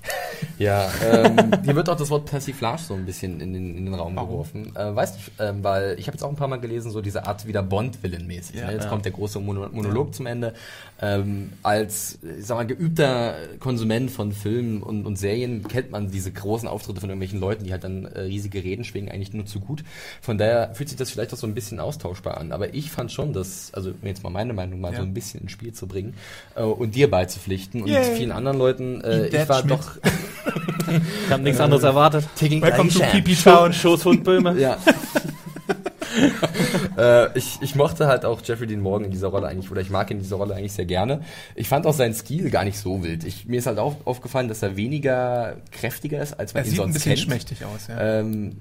Ja, 0.57 0.89
ähm, 1.01 1.51
hier 1.63 1.75
wird 1.75 1.89
auch 1.89 1.95
das 1.95 2.09
Wort 2.09 2.25
Persiflage 2.25 2.81
so 2.81 2.93
ein 2.93 3.05
bisschen 3.05 3.39
in 3.39 3.53
den, 3.53 3.77
in 3.77 3.85
den 3.85 3.93
Raum 3.93 4.15
Warum? 4.15 4.29
geworfen. 4.29 4.75
Äh, 4.75 4.93
weiß 4.93 5.15
nicht, 5.15 5.31
ähm, 5.39 5.63
weil 5.63 5.97
ich 5.97 6.07
habe 6.07 6.15
jetzt 6.15 6.23
auch 6.23 6.29
ein 6.29 6.35
paar 6.35 6.49
Mal 6.49 6.59
gelesen, 6.59 6.91
so 6.91 7.01
diese 7.01 7.25
Art 7.25 7.45
wieder 7.47 7.63
Bond-Villain-mäßig. 7.63 8.57
Ja, 8.57 8.67
ne? 8.67 8.73
Jetzt 8.73 8.83
ja. 8.83 8.89
kommt 8.89 9.05
der 9.05 9.13
große 9.13 9.39
Mono 9.39 9.69
Monolog 9.69 10.13
zum 10.13 10.25
Ende. 10.25 10.53
Ähm, 11.01 11.53
als, 11.63 12.19
ich 12.21 12.45
sag 12.45 12.55
mal, 12.57 12.67
geübter 12.67 13.35
Konsument 13.59 14.11
von 14.11 14.31
Filmen 14.31 14.83
und, 14.83 15.05
und 15.05 15.17
Serien 15.17 15.67
kennt 15.67 15.91
man 15.91 16.11
diese 16.11 16.31
großen 16.31 16.67
Auftritte 16.67 17.01
von 17.01 17.09
irgendwelchen 17.09 17.39
Leuten, 17.39 17.63
die 17.63 17.71
halt 17.71 17.83
dann 17.83 18.04
äh, 18.13 18.21
riesige 18.21 18.63
Reden 18.63 18.83
schwingen, 18.83 19.09
eigentlich 19.11 19.33
nur 19.33 19.45
zu 19.45 19.59
gut. 19.59 19.83
Von 20.21 20.37
daher 20.37 20.73
fühlt 20.75 20.89
sich 20.89 20.97
das 20.97 21.09
vielleicht 21.11 21.33
auch 21.33 21.37
so 21.37 21.47
ein 21.47 21.53
bisschen 21.53 21.79
austauschbar 21.79 22.37
an. 22.37 22.51
Aber 22.51 22.73
ich 22.73 22.91
fand 22.91 23.11
schon, 23.11 23.33
dass, 23.33 23.73
also 23.73 23.91
jetzt 24.03 24.23
mal 24.23 24.29
meine 24.29 24.53
Meinung 24.53 24.79
mal 24.81 24.91
Ja. 24.91 24.97
so 24.99 25.03
ein 25.03 25.13
bisschen 25.13 25.41
ins 25.41 25.51
Spiel 25.51 25.73
zu 25.73 25.87
bringen 25.87 26.13
äh, 26.55 26.61
und 26.63 26.95
dir 26.95 27.09
beizupflichten 27.09 27.81
und 27.83 27.89
Yay. 27.89 28.15
vielen 28.15 28.31
anderen 28.31 28.57
Leuten, 28.57 29.01
äh, 29.01 29.27
ich 29.27 29.49
war 29.49 29.59
Schmidt. 29.59 29.71
doch 29.71 29.97
Ich 31.25 31.31
habe 31.31 31.43
nichts 31.43 31.59
anderes 31.59 31.83
erwartet. 31.83 32.25
Taking 32.37 32.61
Welcome 32.61 32.89
to. 32.89 32.99
PP 32.99 33.35
Town. 33.35 33.73
Schoßhund 33.73 34.23
Böhme. 34.23 34.57
Ja. 34.59 34.77
äh, 36.97 37.37
ich, 37.37 37.57
ich 37.61 37.75
mochte 37.75 38.07
halt 38.07 38.25
auch 38.25 38.41
Jeffrey 38.43 38.67
Dean 38.67 38.81
Morgan 38.81 39.05
in 39.05 39.11
dieser 39.11 39.27
Rolle 39.27 39.47
eigentlich, 39.47 39.71
oder 39.71 39.81
ich 39.81 39.89
mag 39.89 40.09
ihn 40.11 40.17
in 40.17 40.23
dieser 40.23 40.37
Rolle 40.37 40.55
eigentlich 40.55 40.73
sehr 40.73 40.85
gerne. 40.85 41.21
Ich 41.55 41.67
fand 41.67 41.85
auch 41.85 41.93
seinen 41.93 42.13
Stil 42.13 42.49
gar 42.49 42.63
nicht 42.63 42.77
so 42.77 43.03
wild. 43.03 43.23
Ich, 43.23 43.45
mir 43.45 43.59
ist 43.59 43.67
halt 43.67 43.79
auch 43.79 43.95
aufgefallen, 44.05 44.47
dass 44.47 44.61
er 44.61 44.75
weniger 44.75 45.57
kräftiger 45.71 46.21
ist, 46.21 46.39
als 46.39 46.53
man 46.53 46.63
er 46.63 46.67
ihn 46.67 46.69
sieht 46.71 46.77
sonst 46.77 46.89
ein 46.89 46.93
bisschen 46.93 47.11
kennt. 47.11 47.21
schmächtig 47.21 47.65
aus, 47.65 47.87
ja. 47.87 48.19
Ähm, 48.19 48.57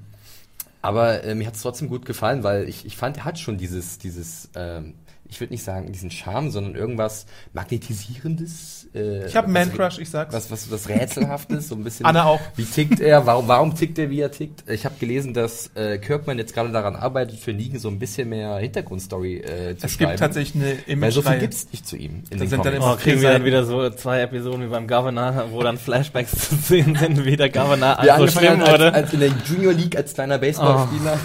aber 0.82 1.24
äh, 1.24 1.35
mir 1.35 1.47
hat 1.47 1.55
es 1.55 1.62
trotzdem 1.62 1.89
gut 1.89 2.05
gefallen, 2.05 2.43
weil 2.43 2.69
ich, 2.69 2.85
ich 2.85 2.97
fand, 2.97 3.16
er 3.16 3.24
hat 3.24 3.39
schon 3.39 3.56
dieses, 3.56 3.98
dieses, 3.98 4.51
ähm, 4.55 4.94
ich 5.28 5.40
würde 5.40 5.52
nicht 5.52 5.64
sagen 5.64 5.90
diesen 5.92 6.10
Charme, 6.10 6.51
sondern 6.51 6.74
irgendwas 6.76 7.26
magnetisierendes. 7.52 8.88
Äh, 8.94 9.26
Ich 9.26 9.34
habe 9.36 9.46
einen 9.48 9.56
was- 9.56 9.66
Man-Crush, 9.68 9.98
ich 9.98 10.10
sag's. 10.10 10.34
was, 10.34 10.51
was, 10.51 10.70
was 10.70 10.88
Rätselhaftes, 10.88 11.68
so 11.68 11.74
ein 11.74 11.82
bisschen. 11.84 12.06
Anna 12.06 12.24
auch. 12.24 12.40
Wie 12.56 12.64
tickt 12.64 13.01
er? 13.01 13.26
Warum, 13.26 13.48
warum 13.48 13.74
tickt 13.74 13.98
er, 13.98 14.10
wie 14.10 14.20
er 14.20 14.30
tickt? 14.30 14.68
Ich 14.70 14.84
habe 14.84 14.94
gelesen, 15.01 15.34
dass 15.34 15.70
äh, 15.74 15.98
Kirkman 15.98 16.38
jetzt 16.38 16.55
gerade 16.55 16.70
daran 16.70 16.94
arbeitet, 16.94 17.38
für 17.40 17.52
Negan 17.52 17.78
so 17.80 17.88
ein 17.88 17.98
bisschen 17.98 18.28
mehr 18.28 18.56
Hintergrundstory 18.59 19.38
äh, 19.38 19.76
zu 19.76 19.86
Es 19.86 19.92
schreiben. 19.92 20.10
gibt 20.10 20.20
tatsächlich 20.20 20.62
eine 20.86 21.01
Weil 21.01 21.10
so 21.10 21.22
viel 21.22 21.38
gibt's 21.38 21.66
nicht 21.72 21.86
zu 21.86 21.96
ihm 21.96 22.22
in 22.30 22.38
Da 22.38 22.44
den 22.44 22.48
sind 22.48 22.64
dann 22.64 22.78
Oh, 22.80 22.96
kriegen 22.96 23.20
wir 23.20 23.32
dann 23.32 23.44
wieder 23.44 23.64
so 23.64 23.90
zwei 23.90 24.20
Episoden 24.20 24.62
wie 24.66 24.68
beim 24.70 24.86
Governor, 24.86 25.46
wo 25.51 25.62
dann 25.62 25.78
Flashbacks 25.78 26.30
zu 26.51 26.55
sehen 26.56 26.94
sind, 26.96 27.24
wie 27.24 27.36
der 27.36 27.51
Governor 27.51 27.98
Der 28.05 28.18
so 28.18 28.28
schlimm 28.28 28.59
hat 28.60 28.68
als, 28.68 28.70
wurde. 28.72 28.92
als 28.94 29.12
in 29.12 29.20
der 29.20 29.30
Junior 29.46 29.72
League 29.72 29.96
als 29.96 30.14
kleiner 30.14 30.38
Baseballspieler. 30.38 31.18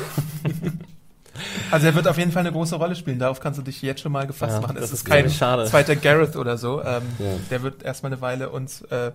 Also 1.72 1.88
er 1.88 1.96
wird 1.96 2.08
auf 2.08 2.18
jeden 2.18 2.32
Fall 2.32 2.42
eine 2.42 2.52
große 2.52 2.76
Rolle 2.76 2.96
spielen. 2.96 3.20
Darauf 3.20 3.40
kannst 3.40 3.60
du 3.60 3.64
dich 3.64 3.82
jetzt 3.82 4.02
schon 4.02 4.12
mal 4.12 4.28
gefasst 4.28 4.54
Ja, 4.56 4.62
machen. 4.62 4.76
das 4.76 4.86
Es 4.86 4.92
ist 4.94 5.00
ist 5.00 5.06
kein 5.06 5.30
schade. 5.30 5.66
zweiter 5.66 5.96
Gareth 5.96 6.36
oder 6.36 6.58
so. 6.58 6.82
Ähm, 6.82 7.04
Ja. 7.20 7.26
Der 7.50 7.64
wird 7.64 7.84
erstmal 7.84 8.12
eine 8.12 8.22
Weile 8.22 8.50
uns 8.50 8.82
äh, 8.84 9.12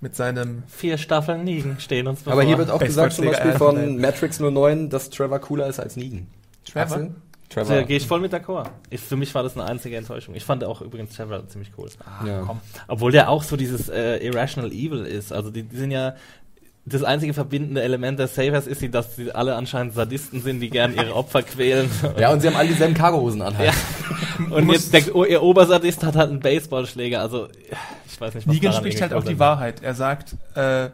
mit 0.00 0.14
seinem 0.16 0.62
Vier 0.68 0.96
Staffeln 0.98 1.44
liegen 1.46 1.76
stehen 1.80 2.06
uns 2.06 2.20
bevor. 2.20 2.32
Aber 2.34 2.42
hier 2.42 2.58
wird 2.58 2.70
auch 2.70 2.78
gesagt 2.80 3.12
zum 3.14 3.26
Beispiel 3.26 3.52
von. 3.52 4.00
Matrix 4.00 4.38
09, 4.40 4.90
dass 4.90 5.10
Trevor 5.10 5.38
cooler 5.40 5.66
ist 5.66 5.80
als 5.80 5.96
Negan. 5.96 6.26
Trevor? 6.64 6.82
Axel? 6.96 7.14
Da 7.50 7.64
Trevor. 7.64 7.82
gehe 7.84 7.96
ich 7.96 8.06
voll 8.06 8.20
mit 8.20 8.32
d'accord. 8.34 8.66
Ich, 8.90 9.00
für 9.00 9.16
mich 9.16 9.34
war 9.34 9.42
das 9.42 9.56
eine 9.56 9.64
einzige 9.64 9.96
Enttäuschung. 9.96 10.34
Ich 10.34 10.44
fand 10.44 10.62
auch 10.64 10.82
übrigens 10.82 11.16
Trevor 11.16 11.48
ziemlich 11.48 11.72
cool. 11.78 11.88
ja. 12.26 12.42
komm. 12.46 12.60
Obwohl 12.88 13.10
der 13.10 13.30
auch 13.30 13.42
so 13.42 13.56
dieses 13.56 13.88
äh, 13.88 14.18
Irrational 14.18 14.70
Evil 14.70 15.04
ist. 15.06 15.32
Also 15.32 15.50
die, 15.50 15.62
die 15.62 15.76
sind 15.76 15.90
ja 15.90 16.14
das 16.88 17.02
einzige 17.04 17.34
verbindende 17.34 17.82
Element 17.82 18.18
der 18.18 18.28
Savers 18.28 18.66
ist, 18.66 18.80
sie, 18.80 18.90
dass 18.90 19.16
sie 19.16 19.32
alle 19.32 19.54
anscheinend 19.56 19.94
Sadisten 19.94 20.42
sind, 20.42 20.60
die 20.60 20.70
gern 20.70 20.94
ihre 20.94 21.14
Opfer 21.14 21.42
quälen. 21.42 21.90
ja, 22.18 22.32
und 22.32 22.40
sie 22.40 22.48
haben 22.48 22.56
alle 22.56 22.68
dieselben 22.68 22.94
Cargohosen 22.94 23.42
an. 23.42 23.56
halt. 23.58 23.72
Ja. 24.48 24.56
Und 24.56 24.70
jetzt 24.70 24.92
der, 24.94 25.14
oh, 25.14 25.24
ihr 25.24 25.42
Obersadist 25.42 26.04
hat 26.04 26.16
halt 26.16 26.30
einen 26.30 26.40
Baseballschläger. 26.40 27.20
Also 27.20 27.48
ich 28.10 28.20
weiß 28.20 28.34
nicht, 28.34 28.46
was 28.46 28.54
Negan 28.54 28.72
spricht 28.72 29.00
halt 29.00 29.12
auch 29.12 29.24
die 29.24 29.38
Wahrheit. 29.38 29.82
Er 29.82 29.94
sagt, 29.94 30.36
äh, 30.54 30.90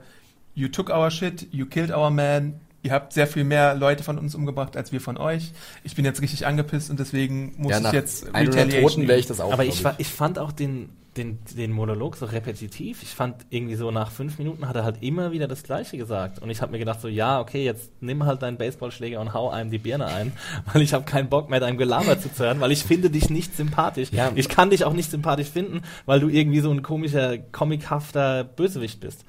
you 0.55 0.69
took 0.69 0.91
our 0.91 1.11
shit, 1.11 1.47
you 1.53 1.67
killed 1.67 1.91
our 1.91 2.11
man, 2.11 2.61
Ihr 2.83 2.93
habt 2.93 3.15
sehr 3.15 3.27
viel 3.27 3.45
mehr 3.45 3.75
Leute 3.75 4.05
von 4.05 4.19
uns 4.19 4.35
umgebracht 4.35 4.77
als 4.77 4.93
wir 4.93 5.01
von 5.01 5.17
euch. 5.17 5.53
Ich 5.85 5.95
bin 5.95 6.05
jetzt 6.05 6.21
richtig 6.21 6.47
angepisst 6.47 6.91
und 6.91 7.01
deswegen 7.01 7.55
muss 7.57 7.73
Ja, 7.73 7.79
ich 7.79 7.93
jetzt 7.93 8.35
100 8.35 8.73
Toten 8.79 9.09
wäre 9.09 9.19
ich 9.19 9.25
das 9.27 9.41
auch. 9.41 9.55
Aber 9.55 9.65
ich, 9.65 9.81
fa- 9.81 9.95
ich 9.97 10.09
fand 10.09 10.39
auch 10.39 10.53
den, 10.53 10.91
den, 11.17 11.39
den 11.57 11.73
Monolog 11.73 12.17
so 12.17 12.27
repetitiv. 12.27 13.03
Ich 13.03 13.11
fand 13.11 13.47
irgendwie 13.51 13.75
so 13.75 13.91
nach 13.91 14.11
fünf 14.11 14.39
Minuten 14.39 14.69
hat 14.69 14.77
er 14.77 14.85
halt 14.85 15.03
immer 15.03 15.33
wieder 15.33 15.49
das 15.49 15.63
Gleiche 15.63 15.97
gesagt. 15.97 16.41
Und 16.41 16.51
ich 16.51 16.61
habe 16.61 16.73
mir 16.73 16.79
gedacht 16.79 17.01
so, 17.01 17.09
ja, 17.09 17.41
okay, 17.41 17.65
jetzt 17.65 17.91
nimm 18.01 18.25
halt 18.25 18.43
deinen 18.43 18.57
Baseballschläger 18.57 19.21
und 19.21 19.33
hau 19.33 19.51
einem 19.51 19.71
die 19.71 19.79
Birne 19.79 20.07
ein, 20.07 20.33
weil 20.73 20.83
ich 20.83 20.93
habe 20.95 21.05
keinen 21.05 21.29
Bock 21.29 21.51
mehr, 21.51 21.61
deinem 21.61 21.79
Gelaber 21.79 22.19
zu 22.19 22.29
hören, 22.37 22.61
weil 22.61 22.73
ich 22.73 22.85
finde 22.85 23.11
dich 23.11 23.31
nicht 23.31 23.57
sympathisch. 23.57 24.11
Ja. 24.13 24.33
Ich 24.35 24.49
kann 24.49 24.71
dich 24.71 24.85
auch 24.85 24.93
nicht 24.93 25.11
sympathisch 25.11 25.49
finden, 25.49 25.83
weil 26.07 26.21
du 26.21 26.29
irgendwie 26.29 26.61
so 26.61 26.71
ein 26.71 26.83
komischer, 26.83 27.39
comichafter 27.39 28.45
Bösewicht 28.45 29.01
bist. 29.01 29.25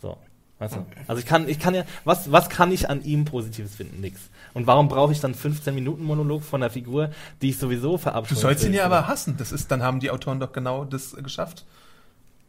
So. 0.00 0.16
Weißt 0.58 0.76
du? 0.76 0.86
Also 1.06 1.20
ich 1.20 1.26
kann, 1.26 1.48
ich 1.48 1.58
kann 1.58 1.74
ja, 1.74 1.84
was, 2.04 2.32
was 2.32 2.48
kann 2.48 2.72
ich 2.72 2.88
an 2.88 3.04
ihm 3.04 3.26
Positives 3.26 3.74
finden? 3.74 4.00
Nix. 4.00 4.30
Und 4.56 4.66
warum 4.66 4.88
brauche 4.88 5.12
ich 5.12 5.20
dann 5.20 5.34
15 5.34 5.74
Minuten 5.74 6.02
Monolog 6.02 6.42
von 6.42 6.62
einer 6.62 6.70
Figur, 6.70 7.10
die 7.42 7.50
ich 7.50 7.58
sowieso 7.58 7.92
Du 7.92 7.98
verabscheue? 7.98 8.38
sollst 8.38 8.64
ihn 8.64 8.72
ja 8.72 8.86
aber 8.86 9.06
hassen. 9.06 9.36
Das 9.36 9.52
ist, 9.52 9.70
dann 9.70 9.82
haben 9.82 10.00
die 10.00 10.10
Autoren 10.10 10.40
doch 10.40 10.52
genau 10.52 10.86
das 10.86 11.14
geschafft. 11.14 11.66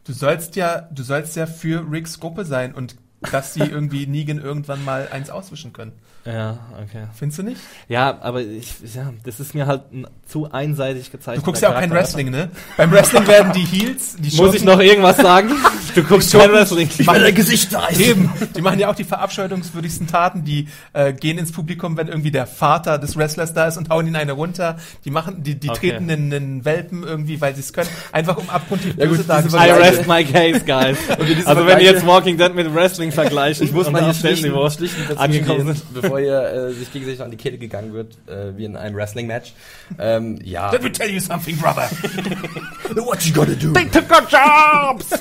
Du 0.04 0.14
sollst 0.14 0.56
ja, 0.56 0.88
du 0.90 1.02
sollst 1.02 1.36
ja 1.36 1.44
für 1.46 1.84
Ricks 1.90 2.18
Gruppe 2.18 2.46
sein 2.46 2.74
und 2.74 2.96
dass 3.30 3.52
sie 3.52 3.60
irgendwie 3.60 4.06
Negan 4.06 4.38
irgendwann 4.38 4.82
mal 4.86 5.08
eins 5.12 5.28
auswischen 5.28 5.74
können. 5.74 5.92
Ja, 6.24 6.58
okay. 6.82 7.04
Findest 7.14 7.38
du 7.38 7.42
nicht? 7.42 7.60
Ja, 7.88 8.18
aber 8.20 8.42
ich, 8.42 8.74
ja, 8.94 9.12
das 9.24 9.40
ist 9.40 9.54
mir 9.54 9.66
halt 9.66 9.82
zu 10.26 10.50
einseitig 10.50 11.10
gezeichnet. 11.10 11.42
Du 11.42 11.46
guckst 11.46 11.62
ja 11.62 11.70
auch 11.70 11.74
kein. 11.80 11.90
Wrestling, 11.90 12.30
ne? 12.30 12.50
Beim 12.76 12.90
Wrestling 12.92 13.26
werden 13.26 13.52
die 13.54 13.64
Heels, 13.64 14.16
die 14.18 14.36
Muss 14.36 14.54
ich 14.54 14.60
Schurken- 14.60 14.64
noch 14.66 14.80
irgendwas 14.80 15.16
sagen? 15.16 15.50
Du 15.94 16.04
guckst 16.04 16.32
kein 16.32 16.52
Wrestling. 16.52 16.88
Die 16.96 17.02
machen 17.02 17.34
Gesicht 17.34 17.70
Eben. 17.98 18.30
Die 18.54 18.60
machen 18.60 18.78
ja 18.78 18.88
auch 18.90 18.94
die 18.94 19.04
verabscheuungswürdigsten 19.04 20.06
Taten. 20.06 20.44
Die 20.44 20.68
äh, 20.92 21.12
gehen 21.14 21.38
ins 21.38 21.50
Publikum, 21.50 21.96
wenn 21.96 22.08
irgendwie 22.08 22.30
der 22.30 22.46
Vater 22.46 22.98
des 22.98 23.16
Wrestlers 23.16 23.54
da 23.54 23.66
ist 23.66 23.78
und 23.78 23.88
hauen 23.88 24.06
ihn 24.06 24.14
eine 24.14 24.32
runter. 24.32 24.76
Die 25.06 25.10
machen, 25.10 25.42
die, 25.42 25.54
die 25.58 25.70
Okay. 25.70 25.90
treten 25.92 26.10
einen, 26.10 26.32
einen 26.32 26.64
Welpen 26.64 27.02
irgendwie, 27.04 27.40
weil 27.40 27.54
sie 27.54 27.60
es 27.62 27.72
können. 27.72 27.88
Einfach 28.12 28.36
um 28.36 28.48
abgrundtief 28.50 28.94
Ja, 28.96 29.06
gut, 29.06 29.26
darzustellen. 29.28 29.66
I 29.66 29.70
rest 29.72 30.06
my 30.06 30.24
case, 30.24 30.60
guys. 30.64 30.98
also 31.46 31.66
wenn 31.66 31.78
ihr 31.80 31.86
jetzt 31.92 32.06
Walking 32.06 32.36
Dead 32.36 32.54
mit 32.54 32.72
Wrestling 32.72 33.10
vergleichen 33.10 33.64
Ich 33.66 33.72
muss 33.72 33.90
mal 33.90 34.04
hier 34.04 34.14
schlichten 34.14 34.52
dazwischen 34.52 35.18
angekommen 35.18 35.66
sind. 35.74 35.94
bevor 35.94 36.17
hier 36.18 36.42
äh, 36.42 36.72
sich 36.72 36.92
gegenseitig 36.92 37.22
an 37.22 37.30
die 37.30 37.36
Kehle 37.36 37.58
gegangen 37.58 37.92
wird, 37.92 38.16
äh, 38.26 38.56
wie 38.56 38.64
in 38.64 38.76
einem 38.76 38.96
Wrestling-Match. 38.96 39.52
Ähm, 39.98 40.38
ja. 40.44 40.70
Let 40.70 40.82
me 40.82 40.92
tell 40.92 41.10
you 41.10 41.20
something, 41.20 41.56
brother. 41.56 41.88
What 42.94 43.22
you 43.24 43.32
gotta 43.32 43.54
do? 43.54 43.72
They 43.72 43.86
took 43.86 44.10
our 44.10 44.26
jobs! 44.28 45.12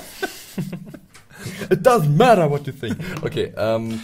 It 1.69 1.86
doesn't 1.86 2.15
matter 2.15 2.49
what 2.49 2.65
you 2.68 2.74
think. 2.74 2.98
Okay, 3.22 3.53
ähm, 3.57 3.99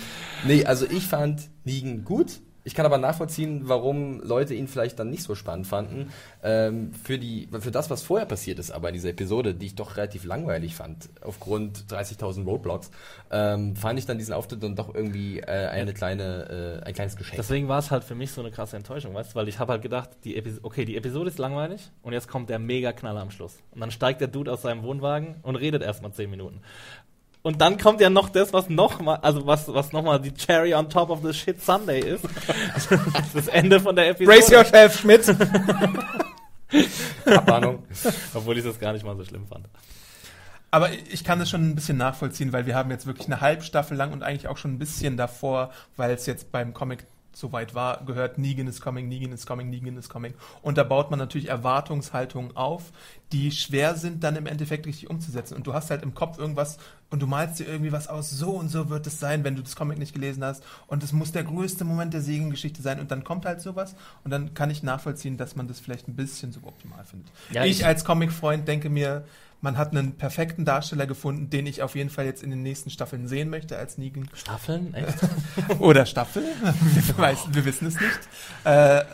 nee, 0.45 0.65
also 0.65 0.85
ich 0.89 1.07
fand 1.07 1.49
Negan 1.63 2.03
gut. 2.03 2.39
Ich 2.63 2.75
kann 2.75 2.85
aber 2.85 2.97
nachvollziehen, 2.97 3.61
warum 3.65 4.21
Leute 4.21 4.53
ihn 4.53 4.67
vielleicht 4.67 4.97
dann 4.99 5.09
nicht 5.09 5.23
so 5.23 5.35
spannend 5.35 5.67
fanden. 5.67 6.11
Ähm, 6.41 6.93
für, 6.93 7.17
die, 7.19 7.49
für 7.59 7.71
das, 7.71 7.89
was 7.89 8.03
vorher 8.03 8.25
passiert 8.25 8.59
ist, 8.59 8.71
aber 8.71 8.89
in 8.89 8.93
dieser 8.93 9.09
Episode, 9.09 9.53
die 9.53 9.67
ich 9.67 9.75
doch 9.75 9.97
relativ 9.97 10.23
langweilig 10.23 10.75
fand, 10.75 11.09
aufgrund 11.21 11.85
30.000 11.89 12.45
Roadblocks, 12.45 12.91
ähm, 13.31 13.75
fand 13.75 13.99
ich 13.99 14.05
dann 14.05 14.17
diesen 14.17 14.33
Auftritt 14.33 14.63
dann 14.63 14.75
doch 14.75 14.93
irgendwie 14.93 15.39
äh, 15.39 15.67
eine 15.67 15.93
kleine, 15.93 16.81
äh, 16.83 16.85
ein 16.85 16.93
kleines 16.93 17.15
Geschenk. 17.17 17.37
Deswegen 17.37 17.67
war 17.67 17.79
es 17.79 17.91
halt 17.91 18.03
für 18.03 18.15
mich 18.15 18.31
so 18.31 18.41
eine 18.41 18.51
krasse 18.51 18.77
Enttäuschung, 18.77 19.13
weißt 19.13 19.31
du? 19.31 19.35
Weil 19.35 19.47
ich 19.47 19.59
habe 19.59 19.73
halt 19.73 19.81
gedacht, 19.81 20.09
die 20.23 20.37
Epi 20.37 20.53
okay, 20.61 20.85
die 20.85 20.95
Episode 20.95 21.29
ist 21.29 21.39
langweilig 21.39 21.91
und 22.01 22.13
jetzt 22.13 22.27
kommt 22.27 22.49
der 22.49 22.59
Mega-Knaller 22.59 23.21
am 23.21 23.31
Schluss. 23.31 23.57
Und 23.71 23.81
dann 23.81 23.91
steigt 23.91 24.21
der 24.21 24.27
Dude 24.27 24.51
aus 24.51 24.61
seinem 24.61 24.83
Wohnwagen 24.83 25.35
und 25.41 25.55
redet 25.55 25.81
erstmal 25.81 26.13
10 26.13 26.29
Minuten. 26.29 26.61
Und 27.43 27.59
dann 27.59 27.77
kommt 27.77 27.99
ja 27.99 28.09
noch 28.09 28.29
das, 28.29 28.53
was 28.53 28.69
noch 28.69 29.01
mal, 29.01 29.17
also 29.17 29.45
was, 29.45 29.67
was 29.67 29.91
noch 29.91 30.01
mal 30.01 30.17
die 30.17 30.33
Cherry 30.33 30.73
on 30.73 30.89
top 30.89 31.09
of 31.09 31.19
the 31.23 31.33
shit 31.33 31.61
Sunday 31.61 31.99
ist. 31.99 32.23
das 33.33 33.47
Ende 33.49 33.81
von 33.81 33.95
der 33.95 34.09
Episode. 34.09 34.37
Brace 34.37 34.49
yourself, 34.49 34.97
Schmidt. 34.97 35.35
Abmahnung. 37.25 37.83
Obwohl 38.33 38.57
ich 38.57 38.63
das 38.63 38.79
gar 38.79 38.93
nicht 38.93 39.05
mal 39.05 39.17
so 39.17 39.25
schlimm 39.25 39.45
fand. 39.45 39.67
Aber 40.71 40.89
ich 40.91 41.25
kann 41.25 41.37
das 41.37 41.49
schon 41.49 41.69
ein 41.69 41.75
bisschen 41.75 41.97
nachvollziehen, 41.97 42.53
weil 42.53 42.65
wir 42.65 42.75
haben 42.75 42.89
jetzt 42.89 43.05
wirklich 43.05 43.27
eine 43.27 43.41
Halbstaffel 43.41 43.97
lang 43.97 44.13
und 44.13 44.23
eigentlich 44.23 44.47
auch 44.47 44.57
schon 44.57 44.73
ein 44.73 44.79
bisschen 44.79 45.17
davor, 45.17 45.71
weil 45.97 46.11
es 46.11 46.25
jetzt 46.25 46.51
beim 46.51 46.73
Comic 46.73 47.05
soweit 47.35 47.73
war, 47.75 48.03
gehört 48.05 48.37
Negan 48.37 48.67
is 48.67 48.79
coming, 48.81 49.07
Negan 49.07 49.31
is 49.31 49.45
coming, 49.45 49.69
Negan 49.69 49.97
is 49.97 50.07
coming. 50.09 50.33
Und 50.61 50.77
da 50.77 50.83
baut 50.83 51.09
man 51.09 51.19
natürlich 51.19 51.49
Erwartungshaltungen 51.49 52.55
auf, 52.55 52.91
die 53.31 53.51
schwer 53.51 53.95
sind, 53.95 54.23
dann 54.23 54.35
im 54.35 54.45
Endeffekt 54.45 54.85
richtig 54.85 55.09
umzusetzen. 55.09 55.55
Und 55.55 55.65
du 55.67 55.73
hast 55.73 55.89
halt 55.89 56.03
im 56.03 56.13
Kopf 56.13 56.37
irgendwas 56.37 56.77
und 57.09 57.21
du 57.21 57.27
malst 57.27 57.59
dir 57.59 57.65
irgendwie 57.67 57.91
was 57.91 58.07
aus, 58.07 58.29
so 58.29 58.51
und 58.51 58.69
so 58.69 58.89
wird 58.89 59.07
es 59.07 59.19
sein, 59.19 59.43
wenn 59.43 59.55
du 59.55 59.61
das 59.63 59.75
Comic 59.75 59.97
nicht 59.97 60.13
gelesen 60.13 60.43
hast. 60.43 60.63
Und 60.87 61.03
es 61.03 61.11
muss 61.13 61.31
der 61.31 61.43
größte 61.43 61.83
Moment 61.83 62.13
der 62.13 62.21
Segengeschichte 62.21 62.81
sein. 62.81 62.99
Und 62.99 63.11
dann 63.11 63.23
kommt 63.23 63.45
halt 63.45 63.61
sowas. 63.61 63.95
Und 64.23 64.31
dann 64.31 64.53
kann 64.53 64.69
ich 64.69 64.83
nachvollziehen, 64.83 65.37
dass 65.37 65.55
man 65.55 65.67
das 65.67 65.79
vielleicht 65.79 66.07
ein 66.07 66.15
bisschen 66.15 66.51
suboptimal 66.51 67.03
findet. 67.05 67.31
Ja, 67.51 67.65
ich 67.65 67.79
ich- 67.79 67.85
als 67.85 68.05
Comic-Freund 68.05 68.67
denke 68.67 68.89
mir, 68.89 69.25
man 69.63 69.77
hat 69.77 69.91
einen 69.91 70.17
perfekten 70.17 70.65
Darsteller 70.65 71.07
gefunden, 71.07 71.49
den 71.49 71.65
ich 71.65 71.81
auf 71.81 71.95
jeden 71.95 72.09
Fall 72.09 72.25
jetzt 72.25 72.43
in 72.43 72.49
den 72.49 72.61
nächsten 72.61 72.89
Staffeln 72.89 73.29
sehen 73.29 73.49
möchte 73.49 73.77
als 73.77 73.97
Negan. 73.97 74.29
Staffeln? 74.33 74.93
Echt? 74.93 75.17
Oder 75.79 76.05
Staffel. 76.05 76.43
wir, 76.43 77.17
weiß, 77.17 77.45
wir 77.53 77.63
wissen 77.63 77.87
es 77.87 77.95
nicht. 77.95 78.19
Äh, 78.65 79.05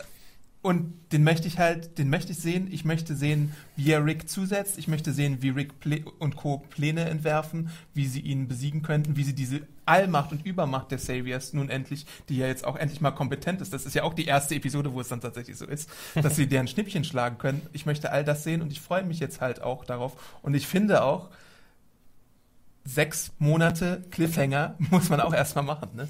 und 0.62 0.94
den 1.14 1.24
möchte 1.24 1.48
ich 1.48 1.58
halt, 1.58 1.98
den 1.98 2.10
möchte 2.10 2.34
ich 2.34 2.40
sehen. 2.40 2.68
Ich 2.70 2.84
möchte 2.84 3.16
sehen, 3.16 3.56
wie 3.78 3.92
er 3.92 4.04
Rick 4.04 4.30
zusetzt. 4.30 4.78
Ich 4.78 4.90
möchte 4.90 5.14
sehen, 5.14 5.42
wie 5.42 5.50
Rick 5.50 5.80
Plä 5.80 6.04
und 6.20 6.36
Co. 6.36 6.58
Pläne 6.70 7.10
entwerfen, 7.10 7.70
wie 7.94 8.06
sie 8.08 8.20
ihn 8.20 8.50
besiegen 8.50 8.82
könnten, 8.82 9.16
wie 9.16 9.24
sie 9.24 9.34
diese 9.34 9.62
Allmacht 9.86 10.34
und 10.34 10.46
Übermacht 10.46 10.92
der 10.92 11.00
Saviors 11.00 11.54
nun 11.54 11.70
endlich, 11.70 12.06
die 12.28 12.38
ja 12.38 12.48
jetzt 12.48 12.66
auch 12.66 12.76
endlich 12.76 13.00
mal 13.00 13.12
kompetent 13.12 13.62
ist. 13.62 13.72
Das 13.72 13.86
ist 13.86 13.96
ja 13.96 14.04
auch 14.04 14.14
die 14.14 14.26
erste 14.26 14.54
Episode, 14.54 14.94
wo 14.94 15.00
es 15.00 15.08
dann 15.08 15.22
tatsächlich 15.22 15.58
so 15.58 15.66
ist, 15.66 15.90
dass 16.14 16.36
sie 16.36 16.48
deren 16.48 16.68
Schnippchen 16.68 17.06
schlagen 17.06 17.38
können. 17.38 17.62
Ich 17.72 17.86
möchte 17.86 18.12
all 18.12 18.26
das 18.26 18.44
sehen 18.44 18.62
und 18.62 18.72
ich 18.72 18.82
freue 18.82 19.04
mich 19.04 19.20
jetzt 19.20 19.40
halt 19.40 19.62
auch 19.62 19.86
darauf. 19.86 20.38
Und 20.42 20.56
ich 20.56 20.68
finde 20.68 21.04
auch, 21.04 21.30
sechs 22.84 23.32
Monate 23.40 24.04
Cliffhanger 24.12 24.76
muss 24.92 25.10
man 25.10 25.22
auch 25.22 25.34
erstmal 25.34 25.64
machen. 25.64 25.90
Ne? 25.96 26.10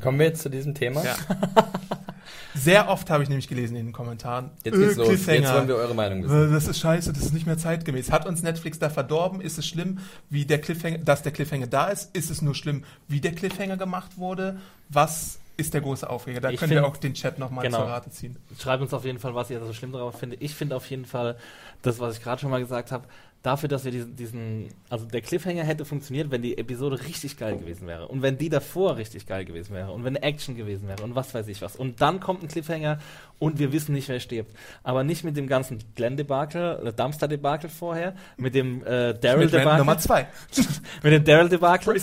Kommen 0.00 0.18
wir 0.18 0.26
jetzt 0.26 0.42
zu 0.42 0.48
diesem 0.50 0.74
Thema? 0.74 1.04
ja. 1.04 1.16
Sehr 2.54 2.88
oft 2.88 3.08
habe 3.10 3.22
ich 3.22 3.28
nämlich 3.28 3.46
gelesen 3.48 3.76
in 3.76 3.86
den 3.86 3.92
Kommentaren. 3.92 4.50
Jetzt 4.64 4.76
geht's 4.76 4.94
äh, 4.94 4.98
los. 4.98 5.26
Jetzt 5.26 5.52
wollen 5.52 5.68
wir 5.68 5.76
eure 5.76 5.94
Meinung 5.94 6.24
wissen. 6.24 6.48
Äh, 6.48 6.52
Das 6.52 6.66
ist 6.66 6.80
scheiße, 6.80 7.12
das 7.12 7.22
ist 7.22 7.32
nicht 7.32 7.46
mehr 7.46 7.56
zeitgemäß. 7.58 8.10
Hat 8.10 8.26
uns 8.26 8.42
Netflix 8.42 8.78
da 8.78 8.90
verdorben? 8.90 9.40
Ist 9.40 9.58
es 9.58 9.66
schlimm, 9.66 9.98
wie 10.28 10.44
der 10.44 10.60
Cliffhanger, 10.60 10.98
dass 10.98 11.22
der 11.22 11.30
Cliffhanger 11.32 11.68
da 11.68 11.86
ist? 11.88 12.14
Ist 12.16 12.30
es 12.30 12.42
nur 12.42 12.54
schlimm, 12.56 12.84
wie 13.06 13.20
der 13.20 13.32
Cliffhanger 13.32 13.76
gemacht 13.76 14.18
wurde? 14.18 14.58
Was 14.88 15.38
ist 15.56 15.74
der 15.74 15.82
große 15.82 16.08
Aufreger? 16.08 16.40
Da 16.40 16.50
Ich 16.50 16.58
können 16.58 16.70
wir 16.72 16.78
find- 16.82 16.92
auch 16.92 16.96
den 16.96 17.14
Chat 17.14 17.38
nochmal 17.38 17.64
Genau. 17.64 17.78
zur 17.78 17.86
Rate 17.88 18.10
ziehen. 18.10 18.36
Schreibt 18.58 18.82
uns 18.82 18.92
auf 18.92 19.04
jeden 19.04 19.18
Fall, 19.20 19.34
was 19.34 19.50
ihr 19.50 19.64
so 19.64 19.72
schlimm 19.72 19.92
darauf 19.92 20.18
findet. 20.18 20.42
Ich 20.42 20.54
finde 20.54 20.74
auf 20.76 20.88
jeden 20.90 21.04
Fall 21.04 21.36
das, 21.82 22.00
was 22.00 22.16
ich 22.16 22.22
gerade 22.24 22.40
schon 22.40 22.50
mal 22.50 22.60
gesagt 22.60 22.90
habe, 22.90 23.04
dafür, 23.42 23.68
dass 23.68 23.84
wir 23.84 23.92
diesen, 23.92 24.16
diesen, 24.16 24.68
also 24.90 25.06
der 25.06 25.20
Cliffhanger 25.20 25.62
hätte 25.62 25.84
funktioniert, 25.84 26.30
wenn 26.30 26.42
die 26.42 26.58
Episode 26.58 27.00
richtig 27.04 27.36
geil 27.36 27.56
gewesen 27.56 27.86
wäre. 27.86 28.08
Und 28.08 28.22
wenn 28.22 28.36
die 28.36 28.48
davor 28.48 28.96
richtig 28.96 29.26
geil 29.26 29.44
gewesen 29.44 29.74
wäre. 29.74 29.92
Und 29.92 30.04
wenn 30.04 30.16
Action 30.16 30.56
gewesen 30.56 30.88
wäre. 30.88 31.02
Und 31.02 31.14
was 31.14 31.32
weiß 31.34 31.46
ich 31.48 31.62
was. 31.62 31.76
Und 31.76 32.00
dann 32.00 32.20
kommt 32.20 32.42
ein 32.42 32.48
Cliffhanger 32.48 32.98
und 33.38 33.58
wir 33.58 33.72
wissen 33.72 33.92
nicht, 33.92 34.08
wer 34.08 34.18
stirbt. 34.20 34.52
Aber 34.82 35.04
nicht 35.04 35.24
mit 35.24 35.36
dem 35.36 35.46
ganzen 35.46 35.78
Glenn-Debakel, 35.94 36.86
äh, 36.86 36.92
Dumpster-Debakel 36.92 37.70
vorher, 37.70 38.14
mit 38.36 38.54
dem 38.54 38.84
äh, 38.84 39.14
Daryl-Debakel. 39.14 39.78
Nummer 39.78 39.98
zwei. 39.98 40.26
mit 41.02 41.12
dem 41.12 41.24
Daryl-Debakel. 41.24 41.96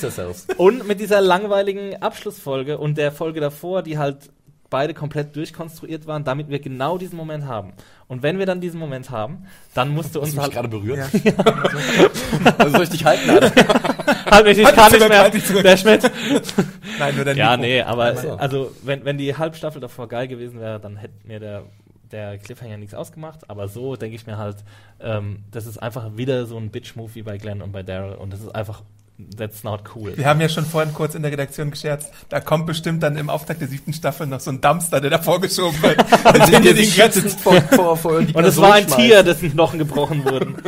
Und 0.58 0.88
mit 0.88 1.00
dieser 1.00 1.20
langweiligen 1.20 2.02
Abschlussfolge 2.02 2.78
und 2.78 2.98
der 2.98 3.12
Folge 3.12 3.42
davor, 3.42 3.84
die 3.84 3.98
halt 3.98 4.30
beide 4.76 4.94
komplett 4.94 5.34
durchkonstruiert 5.38 6.06
waren, 6.06 6.26
damit 6.26 6.50
wir 6.50 6.60
genau 6.60 6.98
diesen 6.98 7.16
Moment 7.16 7.46
haben. 7.46 7.72
Und 8.10 8.24
wenn 8.24 8.40
wir 8.40 8.46
dann 8.46 8.60
diesen 8.60 8.78
Moment 8.78 9.10
haben, 9.10 9.46
dann 9.74 9.88
musst 9.88 10.14
du 10.14 10.20
Hast 10.20 10.26
uns 10.28 10.36
du 10.36 10.36
mich 10.36 10.44
halt, 10.44 10.54
gerade 10.54 10.68
berührt? 10.68 11.00
Ja. 11.24 11.34
Also 12.58 12.72
soll 12.76 12.84
ich 12.84 12.90
dich 12.90 13.06
halten, 13.06 13.30
Alter? 13.30 13.52
halt 14.32 14.46
mich, 14.46 14.58
ich 14.58 14.66
Halt 14.66 14.76
kann 14.76 14.92
nicht 14.92 14.98
zurück, 15.00 15.10
mehr, 15.10 15.22
halt 15.22 15.66
der 15.66 15.78
Schmidt. 15.78 16.12
Nein, 17.00 17.16
nur 17.16 17.24
der 17.24 17.38
Ja, 17.38 17.52
Mikro. 17.52 17.62
nee, 17.62 17.82
aber 17.84 18.14
Ach 18.18 18.22
so. 18.22 18.32
also 18.34 18.72
wenn, 18.84 19.06
wenn 19.06 19.18
die 19.18 19.38
Halbstaffel 19.38 19.80
davor 19.80 20.10
geil 20.10 20.28
gewesen 20.28 20.60
wäre, 20.60 20.78
dann 20.82 20.98
hätte 20.98 21.14
mir 21.26 21.40
der, 21.40 21.64
der 22.12 22.38
Cliffhanger 22.38 22.76
nichts 22.76 22.94
ausgemacht. 22.94 23.50
Aber 23.50 23.70
so 23.70 23.96
denke 23.96 24.18
ich 24.18 24.28
mir 24.28 24.38
halt, 24.38 24.58
ähm, 25.00 25.46
das 25.52 25.66
ist 25.68 25.78
einfach 25.82 26.18
wieder 26.18 26.46
so 26.48 26.58
ein 26.58 26.70
Bitch-Move 26.70 27.16
wie 27.16 27.22
bei 27.24 27.38
Glenn 27.38 27.62
und 27.62 27.72
bei 27.72 27.82
Daryl 27.82 28.16
und 28.16 28.34
das 28.34 28.42
ist 28.42 28.54
einfach, 28.54 28.84
that's 29.38 29.64
not 29.64 29.84
cool. 29.96 30.16
Wir 30.16 30.28
haben 30.28 30.42
ja 30.42 30.50
schon 30.50 30.66
vorhin 30.66 30.94
kurz 30.94 31.16
in 31.16 31.22
der 31.22 31.32
Redaktion 31.32 31.72
gescherzt, 31.72 32.12
da 32.30 32.40
kommt 32.40 32.66
bestimmt 32.66 33.04
dann 33.04 33.18
im 33.18 33.30
Auftakt 33.30 33.62
der 33.62 33.68
siebten 33.68 33.94
Staffel 33.94 34.28
noch 34.28 34.40
so 34.40 34.52
ein 34.52 34.62
Dumpster, 34.62 35.02
der 35.02 35.10
da 35.10 35.20
vorgeschoben 35.20 35.82
wird. 35.82 36.00
Und 36.26 36.52
den 36.52 36.64
ihr 36.64 36.74
den 36.74 36.96
ganzen 36.96 37.30
vor, 37.30 37.62
vor, 37.62 37.98
vor 37.98 38.18
Und 38.18 38.38
es 38.38 38.58
war 38.58 38.74
ein 38.74 38.84
schmeißt. 38.84 39.00
Tier, 39.00 39.24
dessen 39.24 39.52
Knochen 39.52 39.80
gebrochen 39.80 40.26
wurden. 40.26 40.56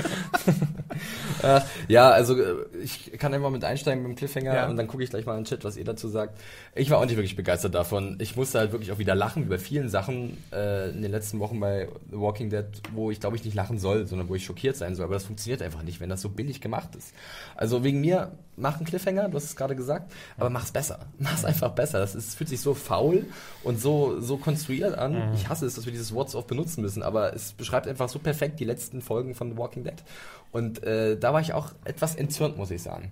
Ach, 1.43 1.65
ja, 1.88 2.09
also 2.09 2.38
äh, 2.39 2.55
ich 2.84 3.11
kann 3.18 3.34
einfach 3.34 3.49
mit 3.49 3.64
einsteigen 3.64 4.03
mit 4.03 4.11
dem 4.11 4.15
Cliffhanger 4.18 4.53
Ja. 4.53 4.69
und 4.69 4.77
dann 4.77 4.88
gucke 4.88 5.03
ich 5.03 5.09
gleich 5.09 5.26
mal 5.26 5.34
in 5.38 5.39
den 5.43 5.45
Chat, 5.45 5.64
was 5.64 5.77
ihr 5.77 5.85
dazu 5.85 6.07
sagt. 6.07 6.39
Ich 6.76 6.89
war 6.89 6.97
auch 6.99 7.05
nicht 7.05 7.15
wirklich 7.18 7.35
begeistert 7.35 7.76
davon. 7.76 8.18
Ich 8.19 8.35
musste 8.35 8.59
halt 8.59 8.72
wirklich 8.72 8.91
auch 8.91 8.99
wieder 8.99 9.15
lachen 9.15 9.43
über 9.43 9.59
vielen 9.59 9.89
Sachen 9.89 10.38
äh, 10.51 10.89
in 10.89 11.01
den 11.01 11.11
letzten 11.11 11.39
Wochen 11.39 11.59
bei 11.59 11.88
The 12.09 12.19
Walking 12.19 12.49
Dead, 12.49 12.65
wo 12.93 13.11
ich 13.11 13.19
glaube 13.19 13.35
ich 13.35 13.45
nicht 13.45 13.55
lachen 13.55 13.77
soll, 13.80 14.07
sondern 14.07 14.30
wo 14.30 14.35
ich 14.35 14.45
schockiert 14.45 14.76
sein 14.76 14.95
soll. 14.95 15.05
Aber 15.05 15.14
das 15.15 15.26
funktioniert 15.26 15.61
einfach 15.61 15.84
nicht, 15.84 15.99
wenn 15.99 16.09
das 16.09 16.22
so 16.22 16.30
billig 16.30 16.61
gemacht 16.61 16.95
ist. 16.95 17.14
Also 17.55 17.84
wegen 17.84 18.01
mir, 18.01 18.31
mach 18.57 18.77
einen 18.77 18.85
Cliffhanger, 18.85 19.29
du 19.29 19.35
hast 19.35 19.45
es 19.45 19.55
gerade 19.55 19.75
gesagt, 19.75 20.11
aber 20.38 20.49
mach's 20.49 20.71
besser. 20.71 20.99
Mach's 21.19 21.45
einfach 21.45 21.71
besser. 21.71 21.99
Das 21.99 22.15
ist, 22.15 22.35
fühlt 22.35 22.49
sich 22.49 22.59
so 22.59 22.73
faul 22.73 23.25
und 23.63 23.79
so, 23.79 24.19
so 24.19 24.38
konstruiert 24.38 24.97
an. 24.97 25.34
Ich 25.34 25.47
hasse 25.47 25.65
es, 25.65 25.75
dass 25.75 25.85
wir 25.85 25.91
dieses 25.91 26.13
Wort 26.13 26.29
so 26.29 26.39
oft 26.39 26.47
benutzen 26.47 26.81
müssen, 26.81 27.03
aber 27.03 27.34
es 27.34 27.53
beschreibt 27.53 27.88
einfach 27.88 28.09
so 28.09 28.19
perfekt 28.19 28.59
die 28.59 28.65
letzten 28.65 29.01
Folgen 29.01 29.35
von 29.35 29.51
The 29.51 29.57
Walking 29.57 29.84
Dead. 29.84 30.03
Und 30.51 30.84
äh, 30.84 31.17
da 31.17 31.34
war 31.34 31.41
ich 31.41 31.53
auch 31.53 31.71
etwas 31.85 32.15
entzürnt, 32.15 32.57
muss 32.57 32.71
ich 32.71 32.81
sagen. 32.81 33.11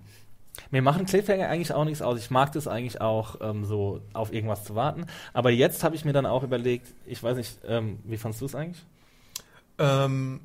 Mir 0.72 0.82
machen 0.82 1.06
Cliffhanger 1.06 1.50
eigentlich 1.50 1.74
auch 1.74 1.86
nichts 1.86 2.02
aus. 2.02 2.18
Ich 2.18 2.32
mag 2.32 2.52
das 2.54 2.68
eigentlich 2.68 3.02
auch, 3.02 3.38
ähm, 3.42 3.66
so 3.66 4.02
auf 4.14 4.34
irgendwas 4.34 4.64
zu 4.64 4.76
warten. 4.76 5.06
Aber 5.34 5.52
jetzt 5.52 5.84
habe 5.84 5.96
ich 5.96 6.06
mir 6.06 6.14
dann 6.14 6.26
auch 6.26 6.44
überlegt, 6.44 6.88
ich 7.06 7.22
weiß 7.22 7.38
nicht, 7.38 7.60
ähm, 7.68 8.00
wie 8.06 8.18
fandst 8.18 8.42
du 8.42 8.46
es 8.46 8.56
eigentlich? 8.56 8.84
Ähm, 9.78 10.42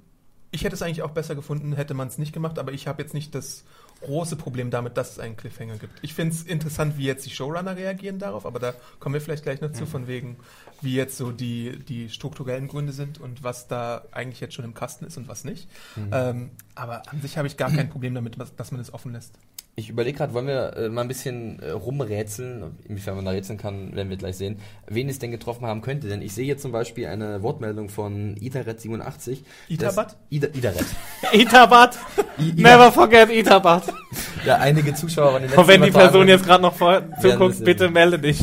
ich 0.50 0.64
hätte 0.64 0.74
es 0.74 0.82
eigentlich 0.82 1.02
auch 1.02 1.12
besser 1.12 1.34
gefunden, 1.34 1.74
hätte 1.74 1.94
man 1.94 2.08
es 2.08 2.18
nicht 2.18 2.32
gemacht, 2.32 2.58
aber 2.58 2.72
ich 2.72 2.88
habe 2.88 3.02
jetzt 3.02 3.14
nicht 3.14 3.34
das 3.34 3.64
große 4.02 4.36
Problem 4.36 4.70
damit, 4.70 4.96
dass 4.96 5.12
es 5.12 5.18
einen 5.18 5.36
Cliffhanger 5.36 5.76
gibt. 5.76 5.92
Ich 6.02 6.14
finde 6.14 6.34
es 6.34 6.42
interessant, 6.42 6.96
wie 6.96 7.04
jetzt 7.04 7.26
die 7.26 7.30
Showrunner 7.30 7.76
reagieren 7.76 8.18
darauf, 8.18 8.46
aber 8.46 8.58
da 8.58 8.74
kommen 8.98 9.14
wir 9.14 9.20
vielleicht 9.20 9.42
gleich 9.42 9.60
noch 9.60 9.72
zu, 9.72 9.86
von 9.86 10.06
wegen, 10.06 10.36
wie 10.80 10.94
jetzt 10.94 11.16
so 11.16 11.32
die, 11.32 11.78
die 11.78 12.08
strukturellen 12.08 12.68
Gründe 12.68 12.92
sind 12.92 13.20
und 13.20 13.42
was 13.42 13.68
da 13.68 14.04
eigentlich 14.12 14.40
jetzt 14.40 14.54
schon 14.54 14.64
im 14.64 14.74
Kasten 14.74 15.04
ist 15.04 15.16
und 15.16 15.28
was 15.28 15.44
nicht. 15.44 15.68
Ähm, 16.12 16.50
aber 16.74 17.02
an 17.10 17.20
sich 17.20 17.36
habe 17.36 17.46
ich 17.46 17.56
gar 17.56 17.70
kein 17.70 17.90
Problem 17.90 18.14
damit, 18.14 18.36
dass 18.56 18.72
man 18.72 18.80
es 18.80 18.92
offen 18.92 19.12
lässt. 19.12 19.38
Ich 19.80 19.88
überlege 19.88 20.18
gerade, 20.18 20.34
wollen 20.34 20.46
wir 20.46 20.76
äh, 20.76 20.88
mal 20.90 21.00
ein 21.00 21.08
bisschen 21.08 21.58
äh, 21.60 21.70
rumrätseln, 21.70 22.76
inwiefern 22.86 23.16
man 23.16 23.24
da 23.24 23.30
rätseln 23.30 23.58
kann, 23.58 23.96
werden 23.96 24.10
wir 24.10 24.18
gleich 24.18 24.36
sehen, 24.36 24.58
wen 24.86 25.08
es 25.08 25.18
denn 25.18 25.30
getroffen 25.30 25.66
haben 25.66 25.80
könnte. 25.80 26.06
Denn 26.06 26.20
ich 26.20 26.34
sehe 26.34 26.44
hier 26.44 26.58
zum 26.58 26.70
Beispiel 26.70 27.06
eine 27.06 27.42
Wortmeldung 27.42 27.88
von 27.88 28.36
Itaret87. 28.36 29.38
Itabat? 29.68 30.16
Ida, 30.28 30.48
Idaret. 30.52 30.84
Itabat! 31.32 31.98
I- 32.38 32.52
Never 32.60 32.92
forget 32.92 33.30
Itabat! 33.30 33.84
Ja, 34.46 34.56
einige 34.56 34.94
Zuschauer 34.94 35.34
waren 35.34 35.44
in 35.44 35.50
den 35.50 35.58
Und 35.58 35.68
wenn 35.68 35.82
die 35.82 35.88
letzten 35.88 36.00
Person 36.00 36.26
jetzt 36.28 36.46
gerade 36.46 36.62
noch 36.62 36.74
vor 36.74 37.02
zuguckt, 37.20 37.62
bitte 37.62 37.90
melde 37.90 38.18
dich. 38.18 38.42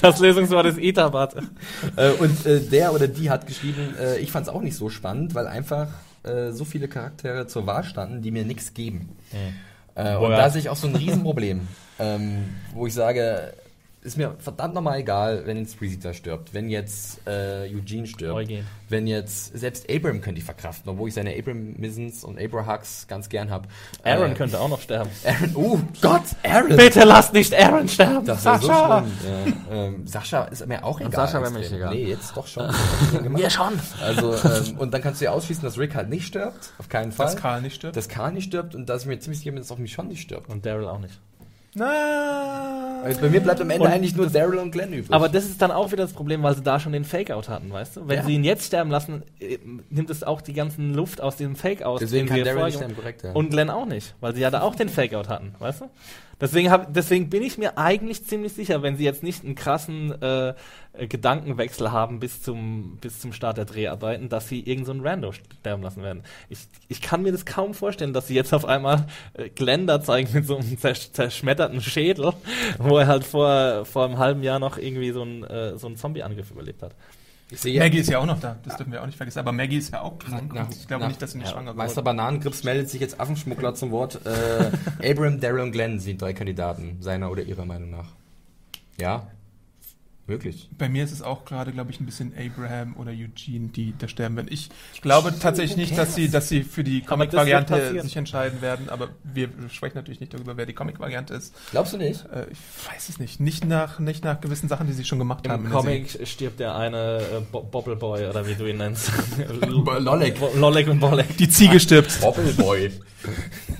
Das 0.00 0.20
Lösungswort 0.20 0.66
ist 0.66 0.78
Itabat. 0.78 1.34
Äh, 1.96 2.10
und 2.12 2.44
äh, 2.46 2.60
der 2.60 2.92
oder 2.92 3.08
die 3.08 3.28
hat 3.30 3.46
geschrieben, 3.46 3.94
äh, 4.00 4.18
ich 4.18 4.30
fand 4.30 4.46
es 4.46 4.52
auch 4.52 4.60
nicht 4.60 4.76
so 4.76 4.88
spannend, 4.88 5.34
weil 5.34 5.46
einfach 5.46 5.88
äh, 6.24 6.52
so 6.52 6.64
viele 6.64 6.88
Charaktere 6.88 7.46
zur 7.46 7.66
Wahl 7.66 7.84
standen, 7.84 8.22
die 8.22 8.30
mir 8.30 8.44
nichts 8.44 8.74
geben. 8.74 9.08
Äh, 9.96 10.14
und 10.16 10.30
da 10.30 10.50
sehe 10.50 10.60
ich 10.60 10.68
auch 10.68 10.76
so 10.76 10.86
ein 10.86 10.94
Riesenproblem, 10.94 11.66
ähm, 11.98 12.54
wo 12.74 12.86
ich 12.86 12.94
sage, 12.94 13.54
ist 14.06 14.16
mir 14.16 14.36
verdammt 14.38 14.74
nochmal 14.74 15.00
egal, 15.00 15.42
wenn 15.46 15.56
jetzt 15.56 15.74
Freezy 15.74 15.98
stirbt, 16.14 16.54
wenn 16.54 16.70
jetzt 16.70 17.20
äh, 17.26 17.68
Eugene 17.74 18.06
stirbt, 18.06 18.34
Eugen. 18.34 18.64
wenn 18.88 19.06
jetzt, 19.06 19.58
selbst 19.58 19.90
Abram 19.90 20.20
könnte 20.20 20.38
ich 20.38 20.44
verkraften, 20.44 20.92
obwohl 20.92 21.08
ich 21.08 21.14
seine 21.14 21.36
Abramisms 21.36 22.24
und 22.24 22.40
Abrahux 22.40 23.06
ganz 23.08 23.28
gern 23.28 23.50
habe. 23.50 23.68
Aaron 24.04 24.32
äh, 24.32 24.34
könnte 24.34 24.60
auch 24.60 24.68
noch 24.68 24.80
sterben. 24.80 25.10
Aaron, 25.24 25.50
oh 25.56 25.80
Gott, 26.00 26.22
Aaron! 26.44 26.76
Bitte 26.76 27.04
lasst 27.04 27.32
nicht 27.32 27.52
Aaron 27.52 27.88
sterben! 27.88 28.24
Das 28.24 28.44
wäre 28.44 28.58
so 28.60 28.66
Sascha! 28.68 29.04
schlimm. 29.04 29.52
Ja, 29.68 29.76
ähm, 29.76 30.06
Sascha 30.06 30.44
ist 30.44 30.66
mir 30.66 30.84
auch 30.84 31.00
egal. 31.00 31.12
Sascha 31.12 31.42
wäre 31.42 31.50
mir 31.50 31.58
nicht 31.58 31.72
egal. 31.72 31.94
Nee, 31.94 32.04
jetzt 32.04 32.36
doch 32.36 32.46
schon. 32.46 32.72
Mir 33.28 33.50
schon. 33.50 33.78
Also, 34.00 34.34
ähm, 34.44 34.78
und 34.78 34.94
dann 34.94 35.02
kannst 35.02 35.20
du 35.20 35.24
ja 35.24 35.32
ausschließen, 35.32 35.64
dass 35.64 35.78
Rick 35.78 35.94
halt 35.96 36.08
nicht 36.08 36.26
stirbt. 36.26 36.72
Auf 36.78 36.88
keinen 36.88 37.10
Fall. 37.10 37.26
Dass 37.26 37.36
Karl 37.36 37.60
nicht 37.60 37.74
stirbt. 37.74 37.96
Dass 37.96 38.08
Karl 38.08 38.32
nicht 38.32 38.44
stirbt 38.44 38.74
und 38.74 38.88
dass 38.88 39.02
ich 39.02 39.08
mir 39.08 39.18
ziemlich 39.18 39.40
sicher 39.40 39.50
bin, 39.50 39.60
dass 39.60 39.72
auch 39.72 39.78
Michonne 39.78 40.10
nicht 40.10 40.22
stirbt. 40.22 40.48
Und 40.48 40.64
Daryl 40.64 40.86
auch 40.86 41.00
nicht. 41.00 41.18
Na, 41.78 43.02
Also 43.04 43.20
bei 43.20 43.28
mir 43.28 43.40
bleibt 43.40 43.60
am 43.60 43.68
Ende 43.68 43.84
Und 43.84 43.90
eigentlich 43.92 44.16
nur 44.16 44.28
Daryl 44.28 44.58
und 44.58 44.70
Glenn 44.70 44.92
übrig. 44.94 45.12
Aber 45.12 45.28
das 45.28 45.44
ist 45.44 45.60
dann 45.60 45.70
auch 45.70 45.92
wieder 45.92 46.04
das 46.04 46.14
Problem, 46.14 46.42
weil 46.42 46.54
sie 46.54 46.62
da 46.62 46.80
schon 46.80 46.92
den 46.92 47.04
Fake-Out 47.04 47.50
hatten, 47.50 47.70
weißt 47.70 47.96
du? 47.98 48.08
Wenn 48.08 48.16
Ja. 48.20 48.24
sie 48.24 48.34
ihn 48.34 48.44
jetzt 48.44 48.64
sterben 48.64 48.90
lassen, 48.90 49.22
äh, 49.40 49.58
nimmt 49.90 50.08
es 50.08 50.24
auch 50.24 50.40
die 50.40 50.54
ganzen 50.54 50.94
Luft 50.94 51.20
aus 51.20 51.36
diesem 51.36 51.54
Fake-Out. 51.54 52.00
Deswegen 52.00 52.26
kann 52.28 52.42
Daryl 52.42 52.64
nicht 52.64 52.76
sterben, 52.76 52.96
korrekt, 52.96 53.22
ja. 53.24 53.32
Und 53.32 53.50
Glenn 53.50 53.68
auch 53.68 53.84
nicht, 53.84 54.14
weil 54.20 54.34
sie 54.34 54.40
ja 54.40 54.50
da 54.50 54.62
auch 54.62 54.74
den 54.74 54.88
Fake-Out 54.88 55.28
hatten, 55.28 55.54
weißt 55.58 55.82
du? 55.82 55.84
Deswegen, 56.40 56.70
hab, 56.70 56.92
deswegen 56.92 57.30
bin 57.30 57.42
ich 57.42 57.56
mir 57.56 57.78
eigentlich 57.78 58.24
ziemlich 58.24 58.52
sicher, 58.52 58.82
wenn 58.82 58.96
sie 58.96 59.04
jetzt 59.04 59.22
nicht 59.22 59.42
einen 59.42 59.54
krassen 59.54 60.20
äh, 60.20 60.54
äh, 60.92 61.06
Gedankenwechsel 61.06 61.92
haben 61.92 62.20
bis 62.20 62.42
zum, 62.42 62.98
bis 63.00 63.20
zum 63.20 63.32
Start 63.32 63.56
der 63.56 63.64
Dreharbeiten, 63.64 64.28
dass 64.28 64.48
sie 64.48 64.60
irgend 64.60 64.86
so 64.86 64.92
Rando 64.92 65.32
sterben 65.32 65.82
lassen 65.82 66.02
werden. 66.02 66.22
Ich, 66.48 66.60
ich 66.88 67.00
kann 67.00 67.22
mir 67.22 67.32
das 67.32 67.46
kaum 67.46 67.72
vorstellen, 67.72 68.12
dass 68.12 68.26
sie 68.26 68.34
jetzt 68.34 68.52
auf 68.52 68.66
einmal 68.66 69.06
äh, 69.34 69.48
Glenn 69.48 69.86
da 69.86 70.00
zeigen 70.02 70.32
mit 70.34 70.46
so 70.46 70.56
einem 70.56 70.78
zersch 70.78 71.10
zerschmetterten 71.12 71.80
Schädel, 71.80 72.32
wo 72.78 72.98
er 72.98 73.06
halt 73.06 73.24
vor, 73.24 73.84
vor 73.84 74.04
einem 74.04 74.18
halben 74.18 74.42
Jahr 74.42 74.58
noch 74.58 74.76
irgendwie 74.78 75.12
so 75.12 75.22
einen, 75.22 75.44
äh, 75.44 75.78
so 75.78 75.86
einen 75.86 75.96
Zombie-Angriff 75.96 76.50
überlebt 76.50 76.82
hat. 76.82 76.94
Maggie 77.50 77.98
ist 77.98 78.10
ja 78.10 78.18
auch 78.18 78.26
noch 78.26 78.40
da, 78.40 78.56
das 78.64 78.76
dürfen 78.76 78.92
wir 78.92 79.02
auch 79.02 79.06
nicht 79.06 79.16
vergessen. 79.16 79.38
Aber 79.38 79.52
Maggie 79.52 79.76
ist 79.76 79.92
ja 79.92 80.00
auch 80.00 80.18
krank. 80.18 80.52
nach- 80.52 80.68
ich 80.70 80.88
glaube 80.88 81.02
nach- 81.02 81.08
nicht, 81.08 81.22
dass 81.22 81.32
sie 81.32 81.38
nicht 81.38 81.50
schwanger 81.50 81.74
Meister 81.74 81.98
wurde. 81.98 82.04
Bananengrips 82.06 82.64
meldet 82.64 82.90
sich 82.90 83.00
jetzt 83.00 83.20
Affenschmuggler 83.20 83.74
zum 83.74 83.92
Wort. 83.92 84.20
Äh, 84.26 84.72
Abram, 85.12 85.40
Daryl 85.40 85.60
und 85.60 85.70
Glenn 85.72 86.00
sind 86.00 86.20
drei 86.20 86.32
Kandidaten, 86.32 86.96
seiner 87.00 87.30
oder 87.30 87.42
ihrer 87.42 87.64
Meinung 87.64 87.90
nach. 87.90 88.08
Ja, 88.98 89.28
möglich. 90.28 90.68
Bei 90.76 90.88
mir 90.88 91.04
ist 91.04 91.12
es 91.12 91.22
auch 91.22 91.44
gerade, 91.44 91.72
glaube 91.72 91.90
ich, 91.90 92.00
ein 92.00 92.06
bisschen 92.06 92.32
Abraham 92.36 92.96
oder 92.96 93.10
Eugene, 93.12 93.68
die 93.68 93.94
da 93.98 94.08
sterben 94.08 94.36
werden. 94.36 94.48
Ich 94.50 94.70
glaube 95.02 95.32
tatsächlich 95.38 95.76
nicht, 95.76 95.96
dass 95.98 96.14
sie, 96.14 96.28
dass 96.28 96.48
sie 96.48 96.62
für 96.64 96.82
die 96.84 97.02
Comic-Variante 97.02 98.00
sich 98.02 98.16
entscheiden 98.16 98.60
werden, 98.62 98.88
aber 98.88 99.08
wir 99.24 99.48
sprechen 99.70 99.96
natürlich 99.96 100.20
nicht 100.20 100.34
darüber, 100.34 100.56
wer 100.56 100.66
die 100.66 100.72
Comic-Variante 100.72 101.34
ist. 101.34 101.54
Glaubst 101.70 101.92
du 101.92 101.96
nicht? 101.98 102.24
Äh, 102.32 102.46
ich 102.50 102.58
weiß 102.92 103.08
es 103.08 103.18
nicht. 103.18 103.40
Nicht 103.40 103.64
nach, 103.64 103.98
nicht 103.98 104.24
nach 104.24 104.40
gewissen 104.40 104.68
Sachen, 104.68 104.86
die 104.86 104.92
sie 104.92 105.04
schon 105.04 105.18
gemacht 105.18 105.48
haben. 105.48 105.64
Im 105.66 105.70
der 105.72 105.80
Serie. 105.82 106.00
Comic 106.02 106.28
stirbt 106.28 106.60
der 106.60 106.74
eine 106.76 107.18
äh, 107.18 107.40
Bo 107.52 107.62
Bobbleboy 107.62 108.26
oder 108.26 108.46
wie 108.46 108.54
du 108.54 108.66
ihn 108.66 108.78
nennst. 108.78 109.10
Lollek. 109.66 110.36
Lollek 110.56 110.88
und 110.88 111.00
Bollek. 111.00 111.36
Die 111.36 111.48
Ziege 111.48 111.78
stirbt. 111.80 112.20
Bobbleboy. 112.20 112.90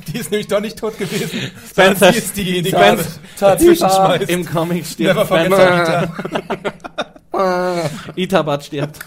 Die 0.09 0.19
ist 0.19 0.31
nämlich 0.31 0.49
doch 0.49 0.61
nicht 0.61 0.79
tot 0.79 0.99
gewesen. 0.99 1.51
Spencer- 1.71 2.15
ist 2.15 2.37
diejenige, 2.37 2.63
die 2.65 2.71
Spencer- 2.71 3.05
gerade 3.39 3.57
dazwischen 3.59 3.89
schmeißt. 3.91 4.31
Im 4.31 4.45
Comic 4.47 4.87
stirbt 4.87 5.15
Never 5.15 5.27
forget 5.27 5.47
Spencer. 5.53 5.67
Sarita. 6.17 6.36
Itabat 8.17 8.65
stirbt. 8.65 8.99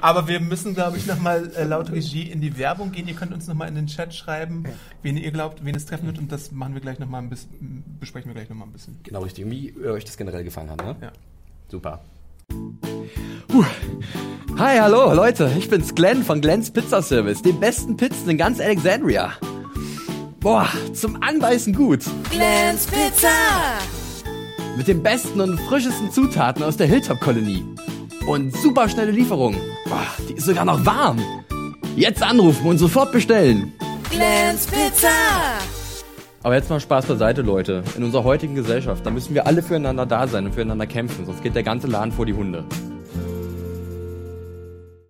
Aber 0.00 0.28
wir 0.28 0.38
müssen, 0.38 0.74
glaube 0.74 0.98
ich, 0.98 1.06
nochmal 1.06 1.50
äh, 1.56 1.64
laut 1.64 1.90
Regie 1.90 2.30
in 2.30 2.42
die 2.42 2.58
Werbung 2.58 2.92
gehen. 2.92 3.08
Ihr 3.08 3.14
könnt 3.14 3.32
uns 3.32 3.46
nochmal 3.46 3.68
in 3.68 3.74
den 3.74 3.86
Chat 3.86 4.14
schreiben, 4.14 4.64
wen 5.00 5.16
ihr 5.16 5.30
glaubt, 5.30 5.64
wen 5.64 5.74
es 5.74 5.86
treffen 5.86 6.06
wird. 6.06 6.18
Und 6.18 6.30
das 6.30 6.52
machen 6.52 6.74
wir 6.74 6.82
gleich 6.82 6.98
noch 6.98 7.08
mal 7.08 7.20
ein 7.20 7.30
bisschen, 7.30 7.82
besprechen 7.98 8.28
wir 8.28 8.34
gleich 8.34 8.50
nochmal 8.50 8.68
ein 8.68 8.72
bisschen. 8.72 8.98
Genau 9.02 9.22
richtig. 9.22 9.48
Wie 9.48 9.74
euch 9.86 10.04
das 10.04 10.18
generell 10.18 10.44
gefallen 10.44 10.68
hat, 10.68 10.84
ne? 10.84 10.96
Ja. 11.00 11.12
Super. 11.70 12.00
Hi, 14.58 14.78
hallo 14.78 15.14
Leute, 15.14 15.50
ich 15.56 15.70
bin's 15.70 15.94
Glenn 15.94 16.22
von 16.22 16.40
Glenn's 16.40 16.70
Pizza 16.70 17.00
Service, 17.00 17.40
dem 17.40 17.58
besten 17.58 17.96
Pizzen 17.96 18.28
in 18.28 18.36
ganz 18.36 18.60
Alexandria. 18.60 19.32
Boah, 20.40 20.68
zum 20.92 21.22
Anbeißen 21.22 21.74
gut. 21.74 22.04
Glenn's 22.30 22.86
Pizza. 22.86 23.28
Mit 24.76 24.88
den 24.88 25.02
besten 25.02 25.40
und 25.40 25.58
frischesten 25.60 26.10
Zutaten 26.10 26.62
aus 26.62 26.76
der 26.76 26.86
Hilltop-Kolonie. 26.86 27.64
Und 28.26 28.56
super 28.56 28.88
schnelle 28.88 29.12
Lieferung. 29.12 29.54
Boah, 29.86 30.06
die 30.28 30.32
ist 30.34 30.46
sogar 30.46 30.64
noch 30.64 30.84
warm. 30.84 31.20
Jetzt 31.96 32.22
anrufen 32.22 32.66
und 32.66 32.78
sofort 32.78 33.12
bestellen. 33.12 33.72
Glenn's 34.10 34.66
Pizza. 34.66 35.08
Aber 36.42 36.56
jetzt 36.56 36.68
mal 36.70 36.80
Spaß 36.80 37.06
beiseite, 37.06 37.42
Leute. 37.42 37.84
In 37.96 38.02
unserer 38.04 38.24
heutigen 38.24 38.54
Gesellschaft, 38.54 39.06
da 39.06 39.10
müssen 39.10 39.34
wir 39.34 39.46
alle 39.46 39.62
füreinander 39.62 40.06
da 40.06 40.26
sein 40.26 40.46
und 40.46 40.54
füreinander 40.54 40.86
kämpfen, 40.86 41.24
sonst 41.24 41.42
geht 41.42 41.54
der 41.54 41.62
ganze 41.62 41.86
Laden 41.86 42.12
vor 42.12 42.26
die 42.26 42.34
Hunde. 42.34 42.64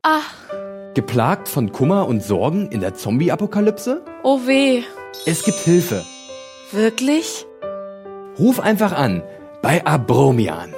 Ah, 0.02 0.20
Geplagt 0.94 1.48
von 1.48 1.72
Kummer 1.72 2.06
und 2.06 2.22
Sorgen 2.22 2.68
in 2.70 2.80
der 2.80 2.94
Zombie-Apokalypse? 2.94 4.02
oh 4.22 4.40
weh. 4.46 4.82
Es 5.26 5.42
gibt 5.42 5.58
Hilfe. 5.58 6.04
Wirklich? 6.70 7.46
Ruf 8.38 8.60
einfach 8.60 8.92
an 8.92 9.22
bei 9.64 9.82
Abromian. 9.86 10.74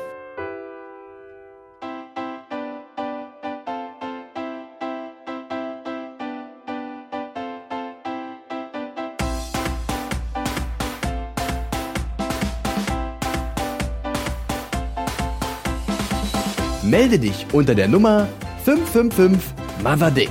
Melde 16.84 17.18
dich 17.18 17.44
unter 17.52 17.74
der 17.74 17.88
Nummer 17.88 18.28
555 18.64 19.52
Mother 19.82 20.12
Dick. 20.12 20.30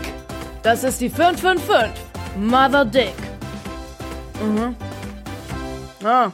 Das 0.64 0.86
ist 0.86 1.02
die 1.02 1.10
555. 1.10 1.92
Mother 2.40 2.86
Dick. 2.86 3.16
Mhm. 4.42 4.76
Ah. 6.06 6.32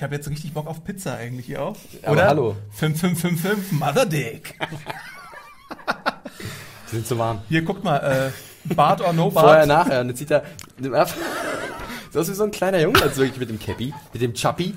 Ich 0.00 0.02
habe 0.02 0.14
jetzt 0.14 0.30
richtig 0.30 0.54
Bock 0.54 0.66
auf 0.66 0.82
Pizza 0.82 1.14
eigentlich 1.16 1.44
hier 1.44 1.60
auch. 1.60 1.76
Aber 2.04 2.12
Oder? 2.12 2.26
hallo. 2.28 2.56
5555 2.70 3.72
Mother 3.78 4.06
Dick. 4.06 4.58
Die 6.90 6.94
sind 6.96 7.06
zu 7.06 7.18
warm. 7.18 7.42
Hier, 7.50 7.60
guckt 7.60 7.84
mal, 7.84 7.98
äh, 8.68 8.74
Bart 8.74 9.02
or 9.02 9.12
no 9.12 9.30
Vorher, 9.30 9.66
Bart. 9.66 9.68
nachher. 9.68 10.00
Und 10.00 10.08
jetzt 10.08 10.18
sieht 10.20 10.30
er. 10.30 10.42
So 12.12 12.18
aus 12.20 12.28
wie 12.30 12.34
so 12.34 12.42
ein 12.44 12.50
kleiner 12.50 12.80
Junge, 12.80 13.00
also 13.02 13.18
wirklich 13.20 13.38
mit 13.38 13.50
dem 13.50 13.58
Cappy, 13.60 13.92
mit 14.14 14.20
dem 14.22 14.32
Chappi. 14.34 14.74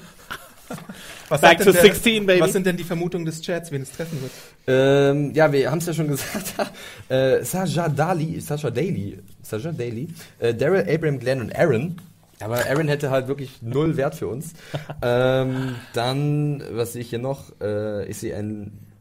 Was 1.30 1.40
Back 1.42 1.60
to 1.64 1.72
der- 1.72 1.82
16, 1.82 2.26
baby. 2.28 2.42
Was 2.42 2.52
sind 2.52 2.66
denn 2.68 2.76
die 2.78 2.84
Vermutungen 2.84 3.26
des 3.26 3.42
Chats, 3.42 3.72
wen 3.72 3.82
es 3.82 3.92
treffen 3.92 4.22
wird? 4.22 4.32
Ähm, 4.68 5.34
ja, 5.34 5.52
wir 5.52 5.72
haben 5.72 5.78
es 5.80 5.86
ja 5.88 5.94
schon 5.94 6.08
gesagt. 6.10 6.54
äh, 7.10 7.42
Saja 7.44 7.88
Dali, 7.88 8.40
Sasha 8.42 8.70
Daly, 8.70 9.18
Sasha 9.42 9.72
Daly, 9.72 10.10
äh, 10.40 10.54
Daryl, 10.54 10.86
Abraham, 10.88 11.18
Glenn 11.18 11.40
und 11.42 11.56
Aaron. 11.56 11.96
Aber 12.44 12.66
Aaron 12.66 12.88
hätte 12.88 13.10
halt 13.10 13.28
wirklich 13.28 13.62
null 13.62 13.98
Wert 13.98 14.16
für 14.16 14.28
uns. 14.28 14.54
ähm, 15.02 15.76
dann, 15.94 16.64
was 16.72 16.94
sehe 16.94 17.02
ich 17.02 17.10
hier 17.10 17.20
noch? 17.20 17.54
Äh, 17.62 18.10
ist 18.10 18.20
sie 18.20 18.34
ein 18.34 18.93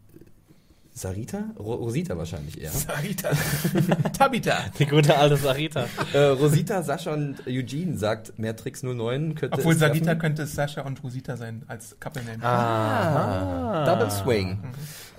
Sarita? 0.94 1.44
Ro 1.58 1.74
Rosita 1.76 2.16
wahrscheinlich 2.18 2.60
eher. 2.60 2.70
Sarita. 2.70 3.30
Tabita. 4.12 4.58
Die 4.78 4.84
gute 4.86 5.16
alte 5.16 5.36
Sarita. 5.38 5.86
äh, 6.12 6.18
Rosita, 6.18 6.82
Sascha 6.82 7.14
und 7.14 7.46
Eugene 7.46 7.96
sagt 7.96 8.38
Matrix 8.38 8.82
09 8.82 9.34
könnte 9.34 9.58
Obwohl 9.58 9.72
es 9.72 9.78
Sarita 9.80 10.04
treffen. 10.06 10.18
könnte 10.20 10.42
es 10.42 10.54
Sascha 10.54 10.82
und 10.82 11.02
Rosita 11.02 11.36
sein 11.38 11.62
als 11.66 11.96
Couple 11.98 12.22
Name. 12.24 12.44
Ah, 12.44 13.86
Double 13.86 14.10
Swing. 14.10 14.58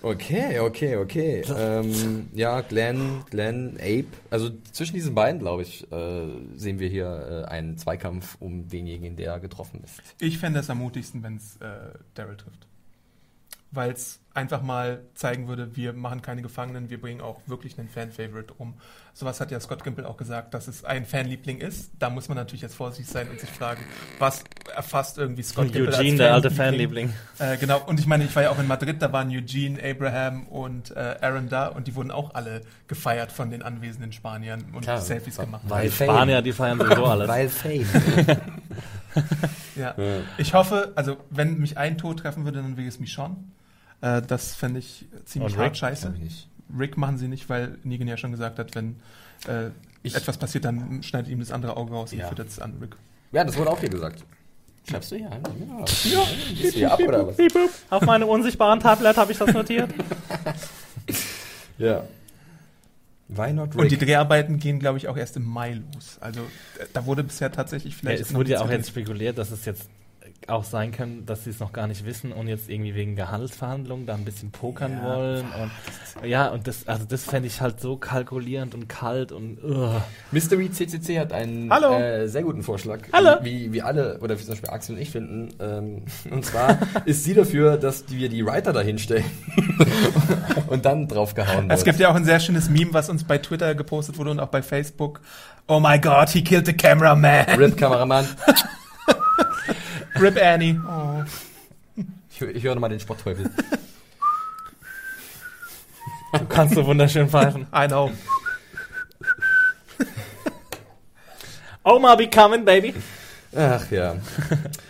Okay, 0.03 0.59
okay, 0.59 0.97
okay. 0.97 1.41
Ähm, 1.57 2.27
ja, 2.33 2.61
Glenn, 2.61 3.23
Glenn, 3.31 3.77
Abe. 3.79 4.05
Also 4.29 4.51
zwischen 4.73 4.93
diesen 4.95 5.15
beiden, 5.15 5.39
glaube 5.39 5.63
ich, 5.63 5.89
äh, 5.91 6.27
sehen 6.55 6.77
wir 6.79 6.89
hier 6.89 7.45
äh, 7.47 7.49
einen 7.49 7.77
Zweikampf 7.77 8.35
um 8.39 8.67
denjenigen, 8.67 9.15
der 9.15 9.39
getroffen 9.39 9.81
ist. 9.83 10.01
Ich 10.19 10.37
fände 10.37 10.59
es 10.59 10.69
am 10.69 10.79
mutigsten, 10.79 11.23
wenn 11.23 11.37
es 11.37 11.55
äh, 11.61 11.97
Daryl 12.13 12.35
trifft. 12.37 12.67
Weil 13.71 13.91
es 13.91 14.19
einfach 14.33 14.61
mal 14.61 15.01
zeigen 15.13 15.47
würde, 15.47 15.75
wir 15.75 15.93
machen 15.93 16.21
keine 16.21 16.41
Gefangenen, 16.41 16.89
wir 16.89 16.99
bringen 16.99 17.21
auch 17.21 17.39
wirklich 17.45 17.77
einen 17.77 17.87
Fan-Favorite 17.89 18.53
um. 18.57 18.73
Sowas 19.13 19.39
hat 19.39 19.51
ja 19.51 19.59
Scott 19.59 19.83
Gimple 19.83 20.07
auch 20.07 20.17
gesagt, 20.17 20.55
dass 20.55 20.67
es 20.67 20.83
ein 20.83 21.05
Fanliebling 21.05 21.59
ist. 21.59 21.91
Da 21.99 22.09
muss 22.09 22.29
man 22.29 22.37
natürlich 22.37 22.63
jetzt 22.63 22.73
vorsichtig 22.73 23.07
sein 23.07 23.29
und 23.29 23.39
sich 23.39 23.49
fragen, 23.49 23.83
was 24.17 24.43
erfasst 24.75 25.19
irgendwie 25.19 25.43
Scott 25.43 25.65
Und 25.65 25.73
Gimple 25.73 25.95
Eugene, 25.95 26.09
als 26.09 26.17
der 26.17 26.33
alte 26.33 26.51
Fanliebling. 26.51 27.13
Äh, 27.37 27.57
genau, 27.57 27.83
und 27.85 27.99
ich 27.99 28.07
meine, 28.07 28.23
ich 28.23 28.35
war 28.35 28.43
ja 28.43 28.49
auch 28.49 28.57
in 28.57 28.67
Madrid, 28.67 29.01
da 29.01 29.13
waren 29.13 29.29
Eugene, 29.29 29.79
Abraham 29.83 30.47
und 30.47 30.95
äh, 30.95 31.15
Aaron 31.21 31.47
da 31.49 31.67
und 31.67 31.85
die 31.87 31.93
wurden 31.93 32.09
auch 32.09 32.33
alle 32.33 32.61
gefeiert 32.87 33.31
von 33.31 33.51
den 33.51 33.61
anwesenden 33.61 34.13
Spaniern 34.13 34.65
und 34.73 34.81
Klar, 34.81 34.99
Selfies 34.99 35.37
gemacht. 35.37 35.61
weil 35.67 35.89
Die 35.89 35.95
Spanier, 35.95 36.41
die 36.41 36.53
feiern 36.53 36.79
sowieso 36.79 37.05
alles. 37.05 37.27
Weil 37.33 37.49
Fame. 37.49 37.85
Ja. 39.75 39.95
Ich 40.37 40.53
hoffe, 40.53 40.91
also 40.95 41.17
wenn 41.29 41.59
mich 41.59 41.77
ein 41.77 41.97
Tod 41.97 42.19
treffen 42.19 42.45
würde, 42.45 42.61
dann 42.61 42.77
wäre 42.77 42.87
es 42.87 42.99
Michonne. 42.99 43.35
Äh, 44.03 44.21
das 44.21 44.53
fände 44.53 44.79
ich 44.79 45.05
ziemlich 45.25 45.53
Und 45.53 45.59
hart 45.59 45.69
Rick? 45.71 45.77
scheiße. 45.77 46.13
Rick 46.77 46.97
machen 46.97 47.17
sie 47.17 47.27
nicht, 47.27 47.47
weil 47.49 47.77
Negan 47.83 48.07
ja 48.07 48.17
schon 48.17 48.31
gesagt 48.31 48.59
hat, 48.59 48.75
wenn 48.75 48.97
äh, 49.47 49.69
Ich- 50.03 50.15
etwas 50.15 50.37
passiert, 50.37 50.65
dann 50.65 51.01
schneidet 51.03 51.31
ihm 51.31 51.39
das 51.39 51.51
andere 51.51 51.77
Auge 51.77 51.93
raus 51.93 52.11
und 52.11 52.19
Ja. 52.19 52.27
führt 52.27 52.39
es 52.47 52.59
an 52.59 52.73
Rick. 52.81 52.95
Ja, 53.31 53.43
das 53.45 53.55
wurde 53.57 53.69
auch 53.71 53.79
hier 53.79 53.89
gesagt. 53.89 54.23
Schreibst 54.89 55.11
du 55.11 55.15
hier? 55.15 55.29
Ja. 55.29 55.39
ja. 56.11 56.25
Gehst 56.59 56.75
du 56.75 56.79
hier 56.79 56.91
ab 56.91 56.99
oder 56.99 57.27
was? 57.27 57.37
Auf 57.89 58.03
meinem 58.03 58.27
unsichtbaren 58.27 58.81
Tablet 58.81 59.15
habe 59.15 59.31
ich 59.31 59.37
das 59.37 59.53
notiert. 59.53 59.89
Ja. 61.77 62.03
Why 63.29 63.51
not 63.53 63.73
Rick? 63.73 63.81
Und 63.81 63.91
die 63.91 63.97
Dreharbeiten 63.97 64.59
gehen, 64.59 64.79
glaube 64.79 64.97
ich, 64.97 65.07
auch 65.07 65.17
erst 65.17 65.37
im 65.37 65.43
Mai 65.45 65.81
los. 65.93 66.17
Also 66.21 66.41
da 66.93 67.05
wurde 67.05 67.23
bisher 67.23 67.51
tatsächlich 67.51 67.93
Ja, 67.93 67.99
vielleicht. 67.99 68.21
es 68.21 68.29
noch 68.31 68.39
wurde 68.39 68.51
ja 68.51 68.61
auch 68.61 68.69
jetzt 68.69 68.89
spekuliert, 68.89 69.37
dass 69.37 69.49
es 69.51 69.65
jetzt 69.65 69.89
auch 70.49 70.63
sein 70.63 70.91
kann, 70.91 71.25
dass 71.25 71.43
sie 71.43 71.49
es 71.49 71.59
noch 71.59 71.73
gar 71.73 71.87
nicht 71.87 72.05
wissen 72.05 72.31
und 72.31 72.47
jetzt 72.47 72.69
irgendwie 72.69 72.95
wegen 72.95 73.15
Gehaltsverhandlungen 73.15 74.05
da 74.05 74.13
ein 74.15 74.25
bisschen 74.25 74.51
pokern 74.51 74.93
Ja. 74.97 75.03
wollen. 75.03 75.45
Und, 76.21 76.27
ja, 76.27 76.47
und 76.49 76.67
das, 76.67 76.87
also 76.87 77.05
das 77.05 77.23
fände 77.23 77.47
ich 77.47 77.61
halt 77.61 77.79
so 77.79 77.97
kalkulierend 77.97 78.73
und 78.75 78.87
kalt 78.89 79.31
und 79.31 79.57
ugh. 79.63 80.01
Mystery 80.31 80.69
CCC 80.71 81.19
hat 81.19 81.33
einen 81.33 81.71
Hallo. 81.71 81.93
Äh, 81.97 82.27
sehr 82.27 82.43
guten 82.43 82.63
Vorschlag. 82.63 82.99
Hallo. 83.13 83.37
Wie, 83.43 83.71
wie 83.73 83.81
alle, 83.81 84.19
oder 84.19 84.37
wie 84.37 84.41
zum 84.43 84.49
Beispiel 84.53 84.69
Axel 84.69 84.95
und 84.95 85.01
ich 85.01 85.09
finden. 85.11 85.49
Ähm, 85.59 86.03
und 86.31 86.45
zwar 86.45 86.77
ist 87.05 87.23
sie 87.23 87.33
dafür, 87.33 87.77
dass 87.77 88.05
wir 88.09 88.29
die 88.29 88.45
Writer 88.45 88.73
dahinstellen 88.73 89.25
und 90.67 90.85
dann 90.85 91.07
draufgehauen 91.07 91.69
Es 91.69 91.79
wird. 91.79 91.85
gibt 91.85 91.99
ja 91.99 92.09
auch 92.09 92.15
ein 92.15 92.25
sehr 92.25 92.39
schönes 92.39 92.69
Meme, 92.69 92.93
was 92.93 93.09
uns 93.09 93.23
bei 93.23 93.37
Twitter 93.37 93.75
gepostet 93.75 94.17
wurde 94.17 94.31
und 94.31 94.39
auch 94.39 94.49
bei 94.49 94.61
Facebook. 94.61 95.21
Oh 95.67 95.79
my 95.79 95.97
God, 95.99 96.29
he 96.29 96.43
killed 96.43 96.65
the 96.65 96.73
cameraman. 96.73 97.45
Rip 97.57 97.77
Kameramann. 97.77 98.27
Rip 100.19 100.37
Annie. 100.41 100.79
Oh. 100.87 101.23
Ich, 102.29 102.41
ich 102.41 102.63
höre 102.63 102.75
nochmal 102.75 102.89
den 102.89 102.99
Sportteufel. 102.99 103.49
Du 106.33 106.45
kannst 106.45 106.75
so 106.75 106.85
wunderschön 106.85 107.29
pfeifen. 107.29 107.67
I 107.73 107.87
know. 107.87 108.11
Oma 111.83 112.15
be 112.15 112.27
coming, 112.29 112.65
baby. 112.65 112.93
Ach 113.55 113.91
ja. 113.91 114.15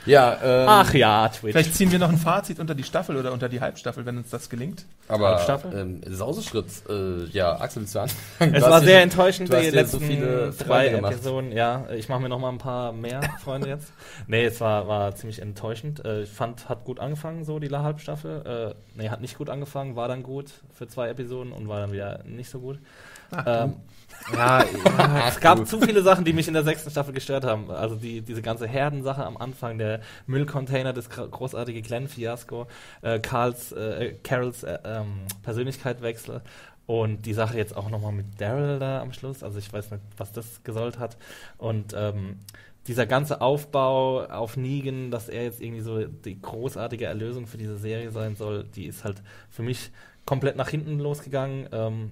Ja, 0.06 0.38
ähm, 0.44 0.66
Ach 0.70 0.94
ja, 0.94 1.30
Twitch. 1.30 1.52
Vielleicht 1.54 1.76
ziehen 1.76 1.92
wir 1.92 2.00
noch 2.00 2.10
ein 2.10 2.18
Fazit 2.18 2.60
unter 2.60 2.76
die 2.76 2.84
Staffel 2.84 3.16
oder 3.18 3.32
unter 3.32 3.50
die 3.50 3.62
Halbstaffel, 3.62 4.06
wenn 4.06 4.18
uns 4.18 4.30
das 4.30 4.50
gelingt. 4.50 4.86
aber 5.08 5.30
Halbstaffel? 5.30 5.74
ähm, 5.78 6.02
Sauseschritt, 6.08 6.66
äh, 6.90 7.26
ja, 7.26 7.60
Axel, 7.60 7.82
willst 7.84 7.96
du 7.96 8.00
anfangen? 8.02 8.54
Es 8.56 8.64
war 8.64 8.80
sehr 8.82 8.98
dir- 8.98 9.04
enttäuschend, 9.04 9.52
du 9.52 9.58
hast 9.58 9.66
die 9.66 9.70
letzten 9.72 10.00
so 10.00 10.06
viele 10.06 10.52
drei 10.58 10.90
gemacht. 10.90 11.14
Episoden. 11.14 11.52
Ja, 11.52 11.86
ich 11.96 12.10
mache 12.10 12.22
mir 12.22 12.30
noch 12.30 12.40
mal 12.40 12.50
ein 12.50 12.58
paar 12.58 12.92
mehr 12.94 13.22
Freunde 13.44 13.68
jetzt. 13.70 13.92
Nee, 14.28 14.46
es 14.46 14.60
war, 14.62 14.88
war 14.88 15.16
ziemlich 15.16 15.42
enttäuschend. 15.42 16.04
Äh, 16.06 16.24
Ich 16.24 16.30
fand, 16.32 16.70
hat 16.70 16.84
gut 16.86 17.00
angefangen, 17.00 17.44
so 17.46 17.60
die 17.60 17.68
La 17.68 17.84
Halbstaffel. 17.84 18.76
Äh, 18.96 19.00
nee, 19.02 19.10
hat 19.10 19.22
nicht 19.22 19.38
gut 19.38 19.50
angefangen, 19.50 19.96
war 19.96 20.08
dann 20.08 20.24
gut 20.24 20.52
für 20.74 20.88
zwei 20.88 21.10
Episoden 21.10 21.52
und 21.52 21.68
war 21.68 21.80
dann 21.80 21.92
wieder 21.92 22.20
nicht 22.26 22.50
so 22.50 22.60
gut. 22.60 22.80
Ähm, 23.46 23.74
ja, 24.32 24.64
ja, 24.64 25.28
es 25.28 25.40
gab 25.40 25.68
zu 25.68 25.82
viele 25.82 26.02
Sachen, 26.02 26.24
die 26.24 26.32
mich 26.32 26.48
in 26.48 26.54
der 26.54 26.64
sechsten 26.64 26.90
Staffel 26.90 27.14
gestört 27.14 27.44
haben. 27.44 27.70
Also 27.70 27.96
die, 27.96 28.22
diese 28.22 28.42
ganze 28.42 28.68
Herdensache 28.68 29.26
am 29.26 29.36
Anfang, 29.36 29.78
der 29.78 30.00
Müllcontainer, 30.28 30.94
das 30.94 31.10
gro- 31.10 31.28
großartige 31.28 31.82
Glenn-Fiasko, 31.82 32.68
äh, 33.02 33.20
Carls, 33.20 33.74
äh, 33.74 34.16
Carols 34.24 34.64
äh, 34.64 34.80
ähm, 34.86 35.24
Persönlichkeitswechsel 35.42 36.42
und 36.86 37.26
die 37.26 37.34
Sache 37.34 37.58
jetzt 37.58 37.76
auch 37.76 37.90
nochmal 37.90 38.14
mit 38.14 38.40
Daryl 38.40 38.80
da 38.80 39.02
am 39.02 39.12
Schluss. 39.12 39.44
Also 39.44 39.60
ich 39.60 39.72
weiß 39.74 39.92
nicht, 39.92 40.04
was 40.18 40.32
das 40.32 40.64
gesollt 40.64 41.00
hat. 41.00 41.18
Und 41.58 41.94
ähm, 41.94 42.40
dieser 42.88 43.06
ganze 43.06 43.42
Aufbau 43.42 44.26
auf 44.26 44.58
Negan, 44.58 45.12
dass 45.12 45.28
er 45.30 45.44
jetzt 45.44 45.62
irgendwie 45.62 45.82
so 45.82 46.06
die 46.06 46.42
großartige 46.42 47.06
Erlösung 47.06 47.48
für 47.48 47.58
diese 47.58 47.78
Serie 47.78 48.12
sein 48.12 48.36
soll, 48.36 48.64
die 48.64 48.86
ist 48.86 49.04
halt 49.04 49.22
für 49.50 49.64
mich 49.64 49.92
komplett 50.26 50.56
nach 50.56 50.70
hinten 50.70 51.00
losgegangen. 51.00 51.68
Ähm, 51.72 52.12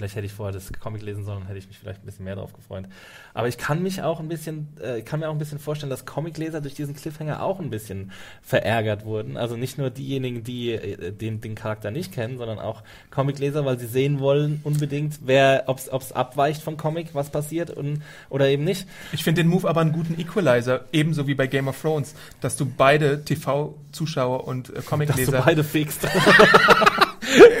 Vielleicht 0.00 0.16
hätte 0.16 0.24
ich 0.24 0.32
vorher 0.32 0.54
das 0.54 0.72
Comic 0.72 1.02
lesen 1.02 1.26
sollen, 1.26 1.44
hätte 1.46 1.58
ich 1.58 1.68
mich 1.68 1.78
vielleicht 1.78 2.02
ein 2.02 2.06
bisschen 2.06 2.24
mehr 2.24 2.34
drauf 2.34 2.54
gefreut. 2.54 2.86
Aber 3.34 3.48
ich 3.48 3.58
kann 3.58 3.82
mich 3.82 4.00
auch 4.00 4.18
ein 4.18 4.28
bisschen, 4.28 4.68
äh, 4.80 5.02
kann 5.02 5.20
mir 5.20 5.28
auch 5.28 5.34
ein 5.34 5.38
bisschen 5.38 5.58
vorstellen, 5.58 5.90
dass 5.90 6.06
Comicleser 6.06 6.62
durch 6.62 6.72
diesen 6.72 6.96
Cliffhanger 6.96 7.42
auch 7.42 7.60
ein 7.60 7.68
bisschen 7.68 8.10
verärgert 8.40 9.04
wurden. 9.04 9.36
Also 9.36 9.58
nicht 9.58 9.76
nur 9.76 9.90
diejenigen, 9.90 10.42
die 10.42 10.72
äh, 10.72 11.12
den, 11.12 11.42
den 11.42 11.54
Charakter 11.54 11.90
nicht 11.90 12.14
kennen, 12.14 12.38
sondern 12.38 12.58
auch 12.58 12.82
Comicleser, 13.10 13.66
weil 13.66 13.78
sie 13.78 13.86
sehen 13.86 14.20
wollen 14.20 14.62
unbedingt, 14.64 15.18
wer, 15.26 15.64
ob 15.66 15.76
es 15.76 16.12
abweicht 16.12 16.62
vom 16.62 16.78
Comic, 16.78 17.14
was 17.14 17.28
passiert 17.28 17.68
und, 17.68 18.00
oder 18.30 18.48
eben 18.48 18.64
nicht. 18.64 18.88
Ich 19.12 19.22
finde 19.22 19.42
den 19.42 19.50
Move 19.50 19.68
aber 19.68 19.82
einen 19.82 19.92
guten 19.92 20.18
Equalizer, 20.18 20.86
ebenso 20.92 21.26
wie 21.26 21.34
bei 21.34 21.46
Game 21.46 21.68
of 21.68 21.78
Thrones, 21.78 22.14
dass 22.40 22.56
du 22.56 22.64
beide 22.64 23.22
TV-Zuschauer 23.22 24.48
und 24.48 24.70
äh, 24.70 24.76
Dass 24.76 24.84
du 24.84 24.90
Comicleser, 24.90 25.42
beide 25.44 25.62
fixt. 25.62 26.08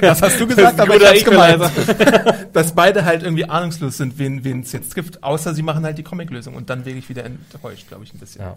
das 0.00 0.22
hast 0.22 0.40
du 0.40 0.46
gesagt, 0.46 0.80
aber 0.80 0.96
ich 0.96 1.06
hab's 1.06 1.24
gemeint, 1.24 1.62
dass 2.52 2.72
beide 2.72 3.04
halt 3.04 3.22
irgendwie 3.22 3.44
ahnungslos 3.44 3.96
sind, 3.96 4.18
wen 4.18 4.44
wen 4.44 4.60
es 4.60 4.72
jetzt 4.72 4.92
trifft, 4.92 5.22
außer 5.22 5.54
sie 5.54 5.62
machen 5.62 5.84
halt 5.84 5.98
die 5.98 6.02
Comiclösung 6.02 6.54
und 6.54 6.70
dann 6.70 6.84
wäre 6.84 6.96
ich 6.96 7.08
wieder 7.08 7.24
enttäuscht, 7.24 7.88
glaube 7.88 8.04
ich, 8.04 8.14
ein 8.14 8.18
bisschen. 8.18 8.42
Ja. 8.42 8.56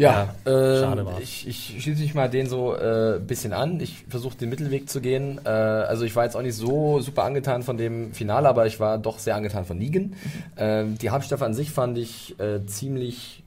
Ja, 0.00 0.34
Ja, 0.46 0.92
ähm, 0.92 1.08
ich, 1.20 1.46
ich 1.46 1.76
schließe 1.82 2.00
mich 2.00 2.14
mal 2.14 2.30
den 2.30 2.48
so 2.48 2.72
ein 2.74 3.16
äh, 3.16 3.18
bisschen 3.18 3.52
an. 3.52 3.78
Ich 3.80 4.04
versuche 4.08 4.34
den 4.34 4.48
Mittelweg 4.48 4.88
zu 4.88 5.02
gehen. 5.02 5.38
Äh, 5.44 5.50
also 5.50 6.06
ich 6.06 6.16
war 6.16 6.24
jetzt 6.24 6.36
auch 6.36 6.42
nicht 6.42 6.54
so 6.54 7.00
super 7.00 7.24
angetan 7.24 7.62
von 7.62 7.76
dem 7.76 8.14
Finale, 8.14 8.48
aber 8.48 8.66
ich 8.66 8.80
war 8.80 8.96
doch 8.96 9.18
sehr 9.18 9.36
angetan 9.36 9.66
von 9.66 9.76
Negan. 9.76 10.14
Ähm, 10.56 10.96
die 10.96 11.10
Hauptstaffel 11.10 11.46
an 11.46 11.52
sich 11.52 11.70
fand 11.70 11.98
ich 11.98 12.38
äh, 12.40 12.64
ziemlich 12.64 13.39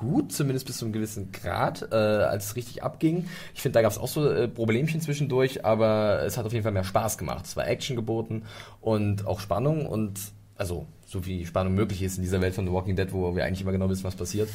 gut, 0.00 0.32
zumindest 0.32 0.66
bis 0.66 0.78
zu 0.78 0.86
einem 0.86 0.92
gewissen 0.92 1.30
Grad, 1.30 1.88
äh, 1.92 1.94
als 1.94 2.46
es 2.46 2.56
richtig 2.56 2.82
abging. 2.82 3.28
Ich 3.54 3.60
finde, 3.60 3.74
da 3.74 3.82
gab 3.82 3.92
es 3.92 3.98
auch 3.98 4.08
so 4.08 4.28
äh, 4.28 4.48
Problemchen 4.48 5.00
zwischendurch, 5.00 5.64
aber 5.64 6.22
es 6.24 6.38
hat 6.38 6.46
auf 6.46 6.52
jeden 6.52 6.62
Fall 6.62 6.72
mehr 6.72 6.84
Spaß 6.84 7.18
gemacht. 7.18 7.44
Es 7.44 7.56
war 7.56 7.68
Action 7.68 7.96
geboten 7.96 8.44
und 8.80 9.26
auch 9.26 9.40
Spannung 9.40 9.86
und 9.86 10.18
also 10.56 10.86
so 11.06 11.26
wie 11.26 11.44
Spannung 11.44 11.74
möglich 11.74 12.02
ist 12.02 12.16
in 12.16 12.22
dieser 12.22 12.40
Welt 12.40 12.54
von 12.54 12.66
The 12.66 12.72
Walking 12.72 12.96
Dead, 12.96 13.12
wo 13.12 13.34
wir 13.36 13.44
eigentlich 13.44 13.60
immer 13.60 13.72
genau 13.72 13.88
wissen, 13.90 14.04
was 14.04 14.16
passiert. 14.16 14.48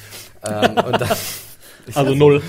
ähm, 0.44 0.78
und 0.78 1.00
dann, 1.00 1.10
Also 1.94 2.16
null. 2.16 2.41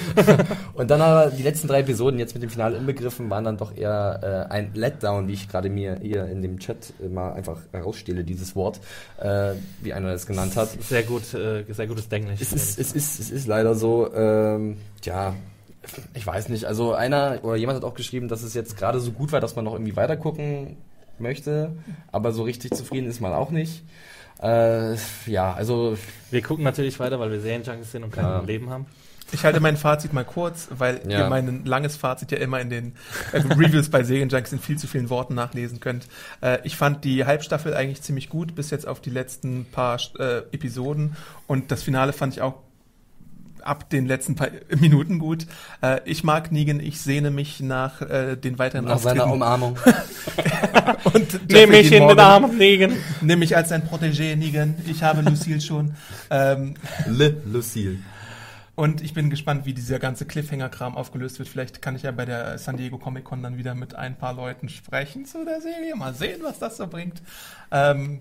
Und 0.74 0.90
dann 0.90 1.00
aber 1.02 1.30
die 1.30 1.42
letzten 1.42 1.68
drei 1.68 1.80
Episoden, 1.80 2.18
jetzt 2.18 2.34
mit 2.34 2.42
dem 2.42 2.50
Finale 2.50 2.76
inbegriffen, 2.76 3.28
waren 3.28 3.44
dann 3.44 3.56
doch 3.58 3.76
eher 3.76 4.46
äh, 4.50 4.52
ein 4.52 4.70
Letdown, 4.74 5.28
wie 5.28 5.34
ich 5.34 5.48
gerade 5.48 5.68
mir 5.68 5.98
hier 6.00 6.26
in 6.26 6.42
dem 6.42 6.58
Chat 6.58 6.94
mal 7.10 7.32
einfach 7.34 7.58
herausstehle, 7.72 8.24
dieses 8.24 8.56
Wort, 8.56 8.80
äh, 9.20 9.52
wie 9.82 9.92
einer 9.92 10.10
das 10.10 10.26
genannt 10.26 10.56
hat. 10.56 10.70
Sehr 10.82 11.02
gut, 11.02 11.34
äh, 11.34 11.64
sehr 11.68 11.86
gutes 11.86 12.08
Denglisch. 12.08 12.40
Es 12.40 12.52
ist, 12.52 12.78
es 12.78 12.92
ist, 12.92 13.20
es 13.20 13.30
ist 13.30 13.46
leider 13.46 13.74
so, 13.74 14.12
ähm, 14.14 14.78
ja, 15.02 15.34
ich 16.14 16.26
weiß 16.26 16.48
nicht. 16.48 16.64
Also 16.64 16.94
einer 16.94 17.40
oder 17.42 17.56
jemand 17.56 17.76
hat 17.76 17.84
auch 17.84 17.94
geschrieben, 17.94 18.28
dass 18.28 18.42
es 18.42 18.54
jetzt 18.54 18.76
gerade 18.76 19.00
so 19.00 19.12
gut 19.12 19.32
war, 19.32 19.40
dass 19.40 19.56
man 19.56 19.64
noch 19.64 19.72
irgendwie 19.74 19.96
weiter 19.96 20.16
gucken 20.16 20.76
möchte, 21.18 21.72
aber 22.12 22.32
so 22.32 22.42
richtig 22.42 22.72
zufrieden 22.74 23.08
ist 23.08 23.20
man 23.20 23.32
auch 23.32 23.50
nicht. 23.50 23.82
Äh, 24.42 24.96
ja, 25.26 25.54
also 25.54 25.96
Wir 26.30 26.42
gucken 26.42 26.64
natürlich 26.64 26.98
weiter, 27.00 27.18
weil 27.20 27.30
wir 27.30 27.40
Serienjunkies 27.40 27.92
sind 27.92 28.04
und 28.04 28.12
kein 28.12 28.24
Ja. 28.24 28.40
Leben 28.40 28.68
haben. 28.68 28.86
Ich 29.32 29.44
halte 29.44 29.60
mein 29.60 29.76
Fazit 29.76 30.12
mal 30.12 30.24
kurz, 30.24 30.68
weil 30.70 31.00
Ja. 31.08 31.20
ihr 31.24 31.28
mein 31.28 31.64
langes 31.64 31.96
Fazit 31.96 32.30
ja 32.32 32.38
immer 32.38 32.60
in 32.60 32.70
den 32.70 32.92
äh, 33.32 33.38
Reviews 33.38 33.88
bei 33.90 34.02
Serienjunkies 34.04 34.52
in 34.52 34.60
viel 34.60 34.78
zu 34.78 34.86
vielen 34.86 35.10
Worten 35.10 35.34
nachlesen 35.34 35.80
könnt. 35.80 36.06
Äh, 36.40 36.58
ich 36.64 36.76
fand 36.76 37.04
die 37.04 37.24
Halbstaffel 37.26 37.74
eigentlich 37.74 38.02
ziemlich 38.02 38.28
gut, 38.28 38.54
bis 38.54 38.70
jetzt 38.70 38.86
auf 38.86 39.00
die 39.00 39.10
letzten 39.10 39.66
paar 39.72 39.98
äh, 40.18 40.38
Episoden. 40.52 41.16
Und 41.46 41.70
das 41.72 41.82
Finale 41.82 42.12
fand 42.12 42.34
ich 42.34 42.40
auch 42.40 42.54
ab 43.62 43.90
den 43.90 44.06
letzten 44.06 44.36
paar 44.36 44.48
Minuten 44.78 45.18
gut. 45.18 45.46
Äh, 45.82 46.00
ich 46.04 46.22
mag 46.22 46.52
Negan, 46.52 46.78
ich 46.78 47.00
sehne 47.00 47.32
mich 47.32 47.58
nach 47.58 48.00
äh, 48.02 48.36
den 48.36 48.60
weiteren 48.60 48.84
nach 48.84 48.98
seiner. 48.98 49.26
Umarmung. 49.26 49.76
Und 51.12 51.40
Nimm 51.50 51.70
mich 51.70 51.90
in 51.90 52.06
den. 52.06 52.18
Arm, 52.20 52.56
Negan. 52.56 52.92
Nimm 53.22 53.40
mich 53.40 53.56
als 53.56 53.70
dein 53.70 53.82
Protégé, 53.82 54.36
Negan. 54.36 54.76
Ich 54.86 55.02
habe 55.02 55.22
Lucille 55.22 55.60
schon. 55.60 55.94
Ähm, 56.30 56.74
Le 57.06 57.36
Lucille. 57.44 57.98
Und 58.76 59.00
ich 59.00 59.14
bin 59.14 59.30
gespannt, 59.30 59.64
wie 59.64 59.72
dieser 59.72 59.98
ganze 59.98 60.26
Cliffhanger-Kram 60.26 60.96
aufgelöst 60.96 61.38
wird. 61.38 61.48
Vielleicht 61.48 61.80
kann 61.80 61.96
ich 61.96 62.02
ja 62.02 62.10
bei 62.12 62.26
der 62.26 62.58
San 62.58 62.76
Diego 62.76 62.98
Comic 62.98 63.24
Con 63.24 63.42
dann 63.42 63.56
wieder 63.56 63.74
mit 63.74 63.94
ein 63.94 64.16
paar 64.16 64.34
Leuten 64.34 64.68
sprechen 64.68 65.24
zu 65.24 65.44
der 65.46 65.62
Serie. 65.62 65.96
Mal 65.96 66.14
sehen, 66.14 66.40
was 66.42 66.58
das 66.58 66.76
so 66.76 66.86
bringt. 66.86 67.22
Ähm, 67.70 68.20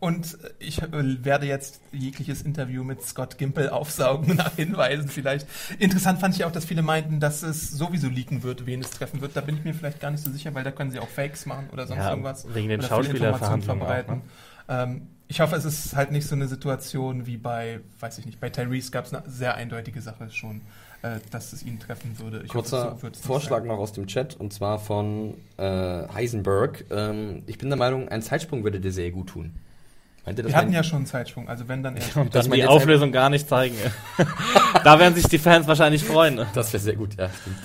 und 0.00 0.36
ich 0.58 0.82
werde 0.90 1.46
jetzt 1.46 1.80
jegliches 1.92 2.42
Interview 2.42 2.82
mit 2.82 3.02
Scott 3.02 3.38
Gimple 3.38 3.72
aufsaugen 3.72 4.34
nach 4.34 4.56
Hinweisen 4.56 5.08
vielleicht. 5.08 5.46
Interessant 5.78 6.18
fand 6.18 6.34
ich 6.34 6.44
auch, 6.44 6.50
dass 6.50 6.64
viele 6.64 6.82
meinten, 6.82 7.20
dass 7.20 7.44
es 7.44 7.70
sowieso 7.70 8.08
leaken 8.08 8.42
wird, 8.42 8.66
wen 8.66 8.80
es 8.80 8.90
treffen 8.90 9.20
wird. 9.20 9.36
Da 9.36 9.40
bin 9.40 9.58
ich 9.58 9.62
mir 9.62 9.72
vielleicht 9.74 10.00
gar 10.00 10.10
nicht 10.10 10.24
so 10.24 10.32
sicher, 10.32 10.52
weil 10.54 10.64
da 10.64 10.72
können 10.72 10.90
sie 10.90 10.98
auch 10.98 11.08
Fakes 11.08 11.46
machen 11.46 11.68
oder 11.72 11.86
sonst 11.86 12.00
Ja, 12.00 12.10
irgendwas. 12.10 12.52
wegen 12.52 12.68
den 12.68 12.80
Oder 12.80 12.88
viele 13.04 13.10
Informationen 13.10 13.62
Schauspielerverhandlungen 13.62 14.22
Ähm, 14.68 15.06
ich 15.32 15.40
hoffe, 15.40 15.56
es 15.56 15.64
ist 15.64 15.96
halt 15.96 16.12
nicht 16.12 16.26
so 16.26 16.34
eine 16.34 16.46
Situation 16.46 17.26
wie 17.26 17.38
bei, 17.38 17.80
weiß 18.00 18.18
ich 18.18 18.26
nicht, 18.26 18.38
bei 18.38 18.50
Tyrese 18.50 18.90
gab 18.90 19.06
es 19.06 19.14
eine 19.14 19.22
sehr 19.26 19.54
eindeutige 19.54 20.02
Sache 20.02 20.28
schon, 20.30 20.60
äh, 21.00 21.20
dass 21.30 21.54
es 21.54 21.62
ihn 21.62 21.80
treffen 21.80 22.18
würde. 22.18 22.42
Ich 22.44 22.50
Kurzer 22.50 22.92
hoffe, 22.92 23.12
so 23.14 23.22
Vorschlag 23.28 23.60
sein. 23.60 23.68
noch 23.68 23.78
aus 23.78 23.94
dem 23.94 24.06
Chat 24.06 24.36
und 24.36 24.52
zwar 24.52 24.78
von 24.78 25.32
äh, 25.56 25.64
Heisenberg. 26.12 26.84
Ähm, 26.90 27.44
ich 27.46 27.56
bin 27.56 27.70
der 27.70 27.78
Meinung, 27.78 28.10
ein 28.10 28.20
Zeitsprung 28.20 28.62
würde 28.62 28.78
der 28.78 28.92
Serie 28.92 29.12
gut 29.12 29.30
tun. 29.30 29.54
Meint 30.26 30.38
ihr 30.38 30.42
das? 30.44 30.52
Wir 30.52 30.56
hatten 30.58 30.72
ja 30.72 30.84
schon 30.84 30.98
einen 30.98 31.06
Zeitsprung, 31.06 31.48
also 31.48 31.66
wenn 31.66 31.82
dann 31.82 31.96
erst. 31.96 32.14
Und 32.14 32.34
Dass 32.34 32.46
man 32.46 32.58
die 32.58 32.66
Auflösung 32.66 33.10
gar 33.10 33.30
nicht 33.30 33.48
zeigen. 33.48 33.76
da 34.84 35.00
werden 35.00 35.14
sich 35.14 35.28
die 35.28 35.38
Fans 35.38 35.66
wahrscheinlich 35.66 36.04
freuen. 36.04 36.44
Das 36.52 36.74
wäre 36.74 36.82
sehr 36.82 36.96
gut, 36.96 37.16
ja. 37.16 37.30
Stimmt. 37.40 37.56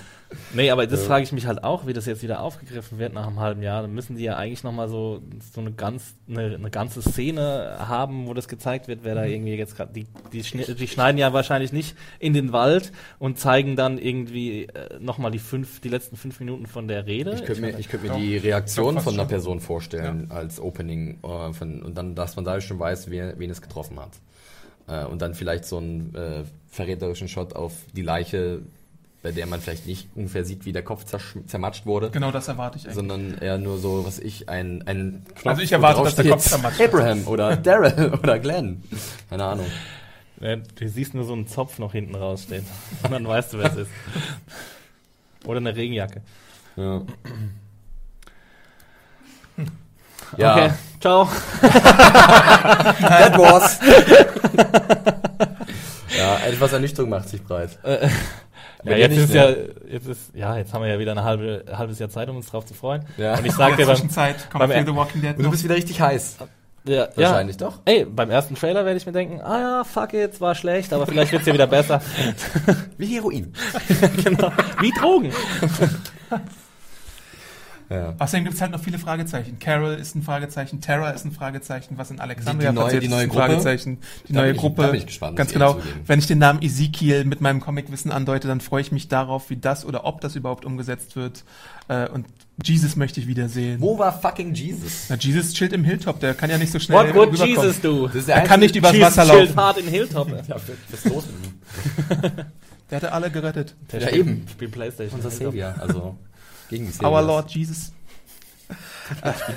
Nee, 0.54 0.72
aber 0.72 0.88
das 0.88 1.02
Ja. 1.02 1.08
frage 1.08 1.24
ich 1.24 1.32
mich 1.32 1.46
halt 1.46 1.64
auch, 1.64 1.86
wie 1.88 1.94
das 1.94 2.06
jetzt 2.06 2.24
wieder 2.24 2.40
aufgegriffen 2.42 3.00
wird 3.00 3.14
nach 3.14 3.28
einem 3.28 3.40
halben 3.40 3.62
Jahr. 3.62 3.82
Dann 3.82 3.94
müssen 3.94 4.16
die 4.16 4.24
ja 4.24 4.38
eigentlich 4.38 4.64
nochmal 4.64 4.88
so, 4.88 5.22
so 5.54 5.60
eine, 5.62 5.72
ganz, 5.74 6.16
eine, 6.30 6.56
eine 6.56 6.70
ganze 6.70 7.02
Szene 7.02 7.76
haben, 7.80 8.28
wo 8.28 8.34
das 8.34 8.48
gezeigt 8.48 8.88
wird, 8.88 9.02
wer 9.04 9.14
Mhm. 9.16 9.18
da 9.20 9.26
irgendwie 9.26 9.54
jetzt 9.56 9.76
gerade. 9.76 9.92
Die, 9.94 10.06
die, 10.32 10.42
die 10.42 10.88
schneiden 10.88 11.18
ja 11.18 11.34
wahrscheinlich 11.34 11.74
nicht 11.74 11.96
in 12.20 12.34
den 12.34 12.54
Wald 12.54 12.92
und 13.20 13.40
zeigen 13.40 13.76
dann 13.76 13.98
irgendwie 13.98 14.66
äh, 14.66 15.00
nochmal 15.00 15.32
die 15.32 15.40
fünf, 15.40 15.82
die 15.82 15.90
letzten 15.90 16.16
fünf 16.16 16.40
Minuten 16.40 16.66
von 16.66 16.88
der 16.88 17.06
Rede. 17.06 17.34
Ich 17.36 17.44
könnte 17.44 17.62
mir, 17.62 17.78
ich 17.78 17.90
könnte 17.90 18.08
mir 18.08 18.14
Doch. 18.14 18.20
die 18.20 18.38
Reaktion 18.38 19.00
von 19.00 19.14
einer 19.14 19.24
schon. 19.24 19.28
Person 19.30 19.60
vorstellen 19.60 20.28
als 20.32 20.60
Opening 20.62 21.20
äh, 21.24 21.54
von, 21.54 21.84
und 21.84 21.98
dann, 21.98 22.16
dass 22.16 22.36
man 22.36 22.46
da 22.46 22.62
schon 22.62 22.80
weiß, 22.80 23.10
wer, 23.10 23.38
wen 23.38 23.50
es 23.50 23.62
getroffen 23.62 24.00
hat. 24.00 24.12
Äh, 24.88 25.06
und 25.06 25.22
dann 25.22 25.34
vielleicht 25.36 25.66
so 25.66 25.78
einen 25.78 26.16
äh, 26.16 26.44
verräterischen 26.70 27.28
Shot 27.28 27.54
auf 27.54 27.74
die 27.94 28.02
Leiche, 28.04 28.62
bei 29.24 29.32
der 29.32 29.46
man 29.48 29.60
vielleicht 29.62 29.88
nicht 29.88 30.08
ungefähr 30.16 30.46
sieht, 30.46 30.66
wie 30.66 30.72
der 30.74 30.84
Kopf 30.84 31.04
zermatscht 31.48 31.86
wurde, 31.86 32.12
Genau 32.12 32.32
das 32.32 32.48
erwarte 32.48 32.78
ich 32.78 32.84
eigentlich. 32.86 32.96
sondern 32.96 33.38
eher 33.40 33.58
nur 33.58 33.78
so, 33.78 34.06
was 34.06 34.20
ich, 34.20 34.48
ein, 34.48 34.84
ein 34.88 35.26
Knopf, 35.36 35.46
Also 35.48 35.62
ich 35.64 35.72
erwarte, 35.72 36.04
dass 36.04 36.16
der 36.16 36.30
Kopf 36.30 36.44
zermatscht 36.48 36.80
wird. 36.80 36.94
Abraham 36.94 37.28
oder 37.28 37.56
Daryl 37.58 38.14
oder 38.24 38.40
Glenn. 38.40 38.84
Keine 39.30 39.44
Ahnung. 39.46 39.66
Du 40.40 40.88
siehst 40.88 41.16
nur 41.16 41.24
so 41.24 41.34
einen 41.34 41.48
Zopf 41.48 41.80
noch 41.80 41.94
hinten 41.94 42.14
rausstehen. 42.16 42.66
Und 43.04 43.12
dann 43.12 43.28
weißt 43.28 43.54
du, 43.54 43.58
wer 43.58 43.72
es 43.72 43.76
ist. 43.78 43.92
Oder 45.46 45.58
eine 45.58 45.76
Regenjacke. 45.76 46.22
Ja. 46.76 47.02
Ja, 50.36 50.54
Okay, 50.56 50.72
ciao. 51.00 51.30
that 51.62 53.38
was. 53.38 53.80
ja, 56.18 56.38
etwas 56.46 56.74
Ernüchterung 56.74 57.10
macht 57.12 57.30
sich 57.30 57.42
breit. 57.42 57.78
Ja, 58.84 58.96
jetzt 58.96 59.12
nicht, 59.12 59.24
ist 59.24 59.34
ne? 59.34 59.36
ja, 59.36 59.94
jetzt 59.94 60.08
ist, 60.08 60.36
ja, 60.36 60.58
jetzt 60.58 60.74
haben 60.74 60.84
wir 60.84 60.90
ja 60.90 61.00
wieder 61.00 61.12
ein 61.14 61.24
halbe, 61.24 61.66
halbes 61.72 62.00
Jahr 62.00 62.10
Zeit, 62.10 62.30
um 62.30 62.38
uns 62.38 62.48
drauf 62.48 62.66
zu 62.66 62.74
freuen. 62.74 63.04
Ja. 63.18 63.34
Und 63.34 63.46
ich 63.46 63.52
In 63.52 63.58
sag 63.58 63.70
der 63.70 63.78
dir 63.78 63.86
beim, 63.88 63.96
Zwischenzeit 63.96 64.50
kommt 64.52 64.68
beim 64.68 64.86
the 64.86 64.96
Walking 64.96 65.22
Dead 65.22 65.36
Und 65.38 65.44
du 65.44 65.52
bist 65.52 65.64
wieder 65.64 65.76
richtig 65.76 66.00
heiß. 66.00 66.38
ja, 66.86 67.08
Wahrscheinlich 67.16 67.60
ja, 67.60 67.68
doch. 67.68 67.80
ey, 67.86 68.06
beim 68.06 68.30
ersten 68.30 68.56
Trailer 68.56 68.86
werde 68.86 68.98
ich 68.98 69.06
mir 69.06 69.12
denken, 69.12 69.42
ah 69.42 69.60
ja, 69.60 69.84
fuck 69.84 70.14
it, 70.14 70.40
war 70.40 70.56
schlecht, 70.56 70.94
aber 70.94 71.08
vielleicht 71.08 71.32
wird's 71.32 71.46
ja 71.48 71.54
wieder 71.54 71.68
besser. 71.68 72.02
Wie 72.98 73.08
Heroin. 73.16 73.54
genau. 74.24 74.52
Wie 74.80 74.92
Drogen. 74.92 75.32
Ja. 77.90 78.16
Außerdem 78.20 78.44
gibt 78.44 78.56
es 78.56 78.62
halt 78.62 78.72
noch 78.72 78.82
viele 78.84 79.00
Fragezeichen. 79.00 79.60
Carol 79.60 79.94
ist 79.94 80.14
ein 80.16 80.22
Fragezeichen, 80.22 80.82
Terra 80.82 81.12
ist 81.12 81.24
ein 81.24 81.32
Fragezeichen, 81.32 81.98
was 81.98 82.12
in 82.12 82.20
Alexandria 82.20 82.70
Die- 82.72 82.74
die 82.74 82.76
neue- 82.76 82.84
passiert 82.86 83.04
die 83.04 83.06
ist, 83.08 83.12
neue 83.12 83.20
ist 83.22 83.26
ein 83.26 83.30
Gruppe? 83.30 83.46
Fragezeichen. 83.48 83.98
Die 84.28 84.34
Da 84.34 84.42
neue 84.42 84.52
ich- 84.52 84.58
Gruppe. 84.58 84.82
da 84.82 84.88
bin 84.90 85.00
ich 85.00 85.06
gespannt, 85.06 85.38
Ganz 85.38 85.54
genau. 85.54 85.80
Wenn 86.06 86.20
ich 86.20 86.28
den 86.28 86.38
Namen 86.40 86.62
Ezekiel 86.62 87.24
mit 87.24 87.40
meinem 87.40 87.62
Comicwissen 87.62 88.12
andeute, 88.12 88.48
dann 88.50 88.60
freue 88.60 88.82
ich 88.82 88.92
mich 88.92 89.08
darauf, 89.08 89.50
wie 89.50 89.56
das 89.58 89.86
oder 89.86 90.04
ob 90.06 90.20
das 90.20 90.36
überhaupt 90.36 90.66
umgesetzt 90.66 91.16
wird. 91.16 91.46
Äh, 91.88 92.10
und 92.10 92.26
Jesus 92.62 92.96
möchte 92.98 93.20
ich 93.22 93.28
wiedersehen. 93.28 93.80
Wo 93.80 93.98
war 93.98 94.20
fucking 94.20 94.54
Jesus? 94.54 95.06
Na, 95.08 95.16
Jesus 95.16 95.54
chillt 95.54 95.72
im 95.72 95.84
Hilltop, 95.86 96.20
der 96.20 96.34
kann 96.34 96.50
ja 96.50 96.58
nicht 96.58 96.72
so 96.74 96.80
schnell 96.80 96.98
What 96.98 97.16
would 97.16 97.30
rüberkommen. 97.40 97.56
Jesus 97.56 97.80
do? 97.82 98.10
Er 98.28 98.42
kann 98.42 98.60
nicht 98.60 98.76
übers 98.76 98.92
Jesus 98.94 99.16
Wasser 99.18 99.32
chillt 99.32 99.46
laufen. 99.56 99.60
hart 99.60 99.78
in 99.78 99.88
Hilltop. 99.90 100.28
Ja, 100.30 100.56
was 100.92 101.06
los 101.06 101.24
mit 101.28 102.28
ihm? 102.28 102.32
Der 102.90 102.96
hatte 102.98 103.12
alle 103.12 103.30
gerettet. 103.30 103.76
Der 103.92 104.00
Ja, 104.02 104.08
spielt- 104.08 104.28
eben. 104.28 104.46
Spielt 104.50 104.72
Playstation. 104.72 105.20
Unser. 105.20 105.30
Savior, 105.30 105.76
also 105.80 106.18
gegen 106.70 106.92
Our. 107.04 107.22
Lord 107.22 107.50
Jesus. 107.52 107.92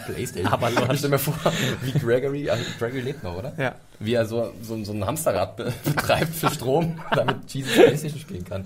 Playstation. 0.06 0.52
Aber 0.52 0.70
Lord. 0.70 0.92
Ich 0.92 0.98
stell 0.98 1.10
mir 1.10 1.18
vor, 1.18 1.34
wie 1.82 1.92
Gregory, 1.98 2.48
also 2.48 2.62
Gregory 2.78 3.00
lebt 3.00 3.24
noch, 3.24 3.36
oder? 3.36 3.52
Ja. 3.58 3.74
Wie 3.98 4.14
er 4.14 4.24
so, 4.26 4.52
so, 4.62 4.82
so 4.84 4.92
ein 4.92 5.04
Hamsterrad 5.04 5.56
be- 5.56 5.72
betreibt 5.84 6.34
für 6.34 6.50
Strom, 6.50 7.00
damit 7.14 7.52
Jesus 7.52 7.72
Playstation 7.74 8.20
spielen 8.20 8.44
kann. 8.44 8.64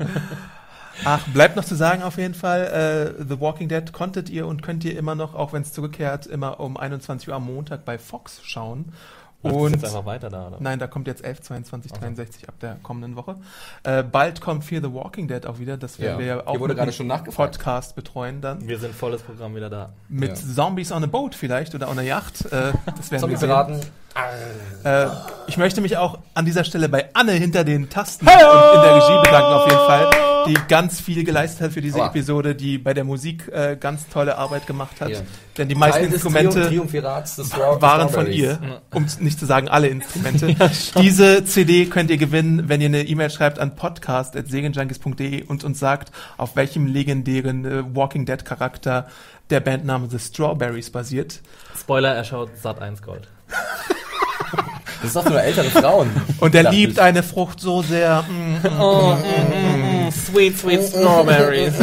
Ach, 1.04 1.26
bleibt 1.28 1.56
noch 1.56 1.64
zu 1.64 1.74
sagen 1.74 2.02
auf 2.02 2.18
jeden 2.18 2.34
Fall, 2.34 3.16
äh, 3.18 3.24
The 3.26 3.40
Walking 3.40 3.68
Dead 3.68 3.92
konntet 3.92 4.28
ihr 4.30 4.46
und 4.46 4.62
könnt 4.62 4.84
ihr 4.84 4.96
immer 4.96 5.14
noch, 5.14 5.34
auch 5.34 5.52
wenn 5.52 5.62
es 5.62 5.72
zurückkehrt, 5.72 6.26
immer 6.26 6.60
um 6.60 6.76
21 6.76 7.28
Uhr 7.28 7.34
am 7.34 7.46
Montag 7.46 7.84
bei 7.84 7.98
Fox 7.98 8.40
schauen. 8.44 8.92
Und 9.52 9.72
jetzt 9.72 9.84
einfach 9.84 10.06
weiter 10.06 10.30
da, 10.30 10.46
oder? 10.48 10.56
Nein, 10.60 10.78
da 10.78 10.86
kommt 10.86 11.06
jetzt 11.06 11.24
11, 11.24 11.42
22, 11.42 11.92
63 11.92 12.48
ab 12.48 12.54
der 12.60 12.76
kommenden 12.82 13.16
Woche. 13.16 13.36
Äh, 13.82 14.02
bald 14.02 14.40
kommt 14.40 14.64
Fear 14.64 14.80
the 14.82 14.92
Walking 14.92 15.28
Dead 15.28 15.46
auch 15.46 15.58
wieder. 15.58 15.76
Das 15.76 15.98
werden 15.98 16.12
Ja. 16.14 16.18
wir 16.18 16.26
ja 16.26 16.40
auch 16.46 16.54
wurde 16.58 16.68
mit 16.68 16.76
gerade 16.76 16.82
einem 16.82 16.92
schon 16.92 17.06
nachgefragt. 17.06 17.54
Podcast 17.54 17.94
betreuen 17.96 18.40
dann. 18.40 18.66
Wir 18.66 18.78
sind 18.78 18.94
volles 18.94 19.22
Programm 19.22 19.54
wieder 19.54 19.68
da. 19.70 19.90
Mit 20.08 20.30
Ja. 20.30 20.34
Zombies 20.54 20.90
on 20.92 21.04
a 21.04 21.06
Boat 21.06 21.34
vielleicht 21.34 21.74
oder 21.74 21.88
on 21.90 21.98
a 21.98 22.02
Yacht. 22.02 22.46
Äh, 22.46 22.72
das 22.96 23.10
werden 23.10 23.28
wir 23.30 23.36
sehen. 23.38 23.80
Äh, 24.84 25.06
ich 25.48 25.56
möchte 25.56 25.80
mich 25.80 25.96
auch 25.96 26.18
an 26.34 26.44
dieser 26.44 26.64
Stelle 26.64 26.88
bei 26.88 27.08
Anne 27.14 27.32
hinter 27.32 27.64
den 27.64 27.90
Tasten 27.90 28.26
und 28.26 28.32
in 28.32 28.38
der 28.38 28.94
Regie 28.94 29.18
bedanken 29.24 29.52
auf 29.52 29.66
jeden 29.66 29.78
Fall, 29.80 30.10
die 30.46 30.56
ganz 30.68 31.00
viel 31.00 31.24
geleistet 31.24 31.62
hat 31.62 31.72
für 31.72 31.80
diese 31.80 31.98
Aua. 31.98 32.08
Episode, 32.08 32.54
die 32.54 32.78
bei 32.78 32.94
der 32.94 33.04
Musik 33.04 33.48
äh, 33.52 33.76
ganz 33.78 34.08
tolle 34.08 34.38
Arbeit 34.38 34.66
gemacht 34.66 35.00
hat. 35.00 35.10
Ja. 35.10 35.20
Denn 35.56 35.68
die 35.68 35.74
meisten 35.74 36.04
Teil 36.04 36.12
Instrumente 36.12 36.70
waren 37.80 38.08
von 38.08 38.26
ihr, 38.30 38.80
um 38.92 39.06
nicht 39.20 39.38
zu 39.38 39.46
sagen 39.46 39.68
alle 39.68 39.88
Instrumente. 39.88 40.54
Diese 41.00 41.44
CD 41.44 41.86
könnt 41.86 42.10
ihr 42.10 42.18
gewinnen, 42.18 42.68
wenn 42.68 42.80
ihr 42.80 42.88
eine 42.88 43.02
E-Mail 43.02 43.30
schreibt 43.30 43.58
an 43.58 43.76
podcast.segenjunkies.de 43.76 45.44
und 45.44 45.64
uns 45.64 45.78
sagt, 45.78 46.12
auf 46.36 46.56
welchem 46.56 46.86
legendären 46.86 47.64
äh, 47.64 47.84
Walking 47.94 48.26
Dead 48.26 48.44
Charakter 48.44 49.06
der 49.50 49.60
Bandname 49.60 50.08
The 50.10 50.18
Strawberries 50.18 50.90
basiert. 50.90 51.40
Spoiler, 51.78 52.14
er 52.14 52.24
schaut 52.24 52.50
Sat 52.60 52.80
1 52.80 53.02
Gold. 53.02 53.28
Das 55.04 55.10
ist 55.10 55.16
doch 55.16 55.28
nur 55.28 55.42
ältere 55.42 55.68
Frauen. 55.68 56.08
Und 56.40 56.54
er 56.54 56.70
liebt 56.70 56.94
ich. 56.94 57.00
eine 57.02 57.22
Frucht 57.22 57.60
so 57.60 57.82
sehr. 57.82 58.22
mm, 58.22 58.66
mm. 58.66 58.80
Oh, 58.80 59.14
mm, 59.14 59.80
mm, 59.80 59.83
sweet, 60.14 60.58
sweet 60.58 60.82
Strawberries. 60.88 61.74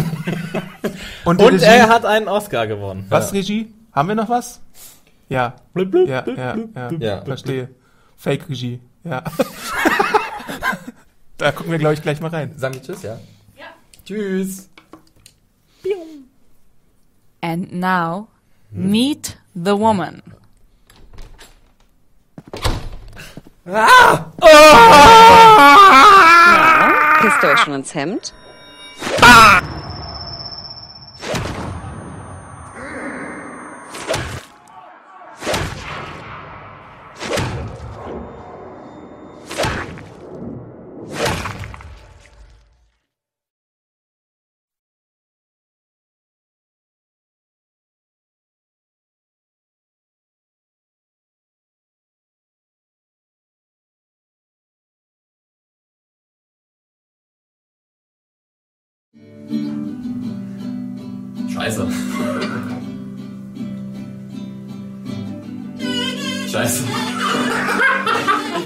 Und, 1.26 1.42
Und 1.42 1.62
er 1.62 1.88
hat 1.90 2.06
einen 2.06 2.28
Oscar 2.28 2.66
gewonnen. 2.68 3.06
was 3.10 3.32
Regie? 3.34 3.74
Haben 3.94 4.08
wir 4.10 4.16
noch 4.16 4.30
was? 4.30 4.60
Ja. 5.30 5.54
Blub, 5.74 5.92
blub, 5.92 6.08
Ja, 6.10 6.22
blub, 6.22 6.38
ja, 6.38 6.54
blub, 6.54 6.76
ja. 6.76 6.88
blub. 6.88 7.02
Ja. 7.02 7.22
Verstehe. 7.24 7.70
Fake 8.18 8.50
Regie. 8.50 8.80
Ja. 9.04 9.24
Da 11.38 11.52
gucken 11.52 11.72
wir, 11.72 11.80
glaube 11.80 11.96
ich, 11.96 12.04
gleich 12.04 12.22
mal 12.22 12.28
rein. 12.30 12.54
Sagen 12.56 12.76
wir 12.76 12.84
Tschüss, 12.84 13.02
ja? 13.02 13.18
Ja. 13.58 13.66
Tschüss. 14.06 14.70
And 17.42 17.74
now, 17.74 18.28
meet 18.70 19.38
the 19.56 19.72
woman. 19.72 20.22
Pisst 23.64 23.76
ihr 24.44 26.11
euch 27.48 27.60
schon 27.60 27.74
ins 27.74 27.94
Hemd? 27.94 28.34
Scheiße. 29.20 29.71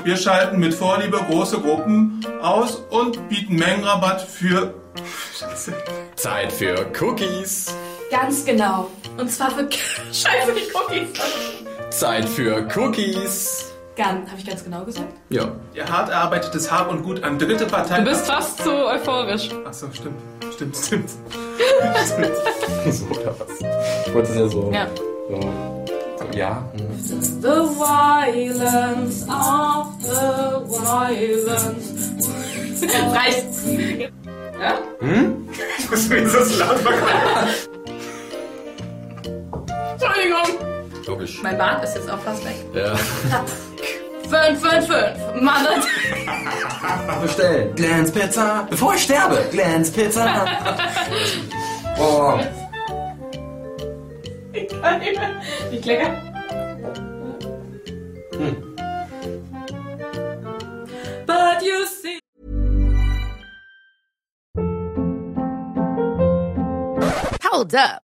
Wir 0.06 0.18
schalten 0.18 0.60
mit 0.60 0.72
Vorliebe 0.76 1.18
große 1.18 1.60
Gruppen 1.62 2.24
aus 2.40 2.76
und 2.92 3.28
bieten 3.28 3.56
Mengenrabatt 3.56 4.22
für. 4.22 4.76
Scheiße. 5.36 5.74
Zeit 6.16 6.54
für 6.54 6.86
Cookies. 7.02 7.74
Ganz 8.12 8.46
genau. 8.46 8.92
Und 9.18 9.32
zwar 9.32 9.50
für 9.50 9.68
Scheiße 10.14 10.54
die 10.54 10.72
Cookies. 10.76 11.10
Zeit 11.90 12.30
für 12.30 12.68
Cookies. 12.76 13.74
Ganz, 13.96 14.30
habe 14.30 14.40
ich 14.40 14.46
ganz 14.46 14.64
genau 14.64 14.86
gesagt? 14.86 15.12
Ja. 15.30 15.52
Ihr 15.74 15.90
hart 15.90 16.10
erarbeitetes 16.10 16.72
Hab 16.72 16.92
und 16.92 17.02
Gut 17.02 17.24
an 17.24 17.40
dritte 17.40 17.66
Parteien. 17.66 18.06
Du 18.06 18.12
bist 18.12 18.28
fast 18.28 18.62
zu 18.62 18.70
euphorisch. 18.72 19.50
Achso, 19.66 19.88
stimmt. 19.92 20.22
Stimmt, 20.54 20.78
stimmt. 20.78 21.10
so 22.92 23.06
oder 23.06 23.36
was? 23.40 24.14
Wolltest 24.14 24.36
du 24.36 24.40
ja 24.40 24.48
so. 24.48 24.72
Ja. 24.72 24.88
so. 25.32 25.85
Ja. 26.36 26.70
The 27.42 27.64
violence 27.80 29.24
of 29.30 29.88
the 30.02 30.60
violence. 30.68 32.12
Reicht. 33.14 33.46
Ja? 34.60 34.78
Ich 35.80 35.90
muss 35.90 36.10
mir 36.10 36.24
das 36.24 36.58
laut 36.60 36.84
machen. 36.84 36.98
Entschuldigung. 39.94 40.68
Logisch. 41.08 41.42
Mein 41.42 41.58
Bart 41.58 41.84
ist 41.86 41.96
jetzt 41.96 42.10
auch 42.12 42.20
fast 42.20 42.44
weg. 42.44 42.56
Ja. 42.74 42.96
Fünf, 44.28 44.60
fünf, 44.60 44.88
fünf. 44.88 45.42
Mann, 45.42 45.66
Bestellen. 47.22 47.76
Glance 47.76 48.12
Pizza. 48.12 48.68
Bevor 48.70 48.96
ich 48.96 49.04
sterbe. 49.04 49.46
Glance 49.52 49.92
Pizza. 49.92 50.46
oh. 52.00 52.40
Nicht 54.56 55.86
lecker? 55.86 56.22
But 61.26 61.62
you 61.62 61.86
see. 61.86 62.20
Hold 67.44 67.76
up. 67.76 68.05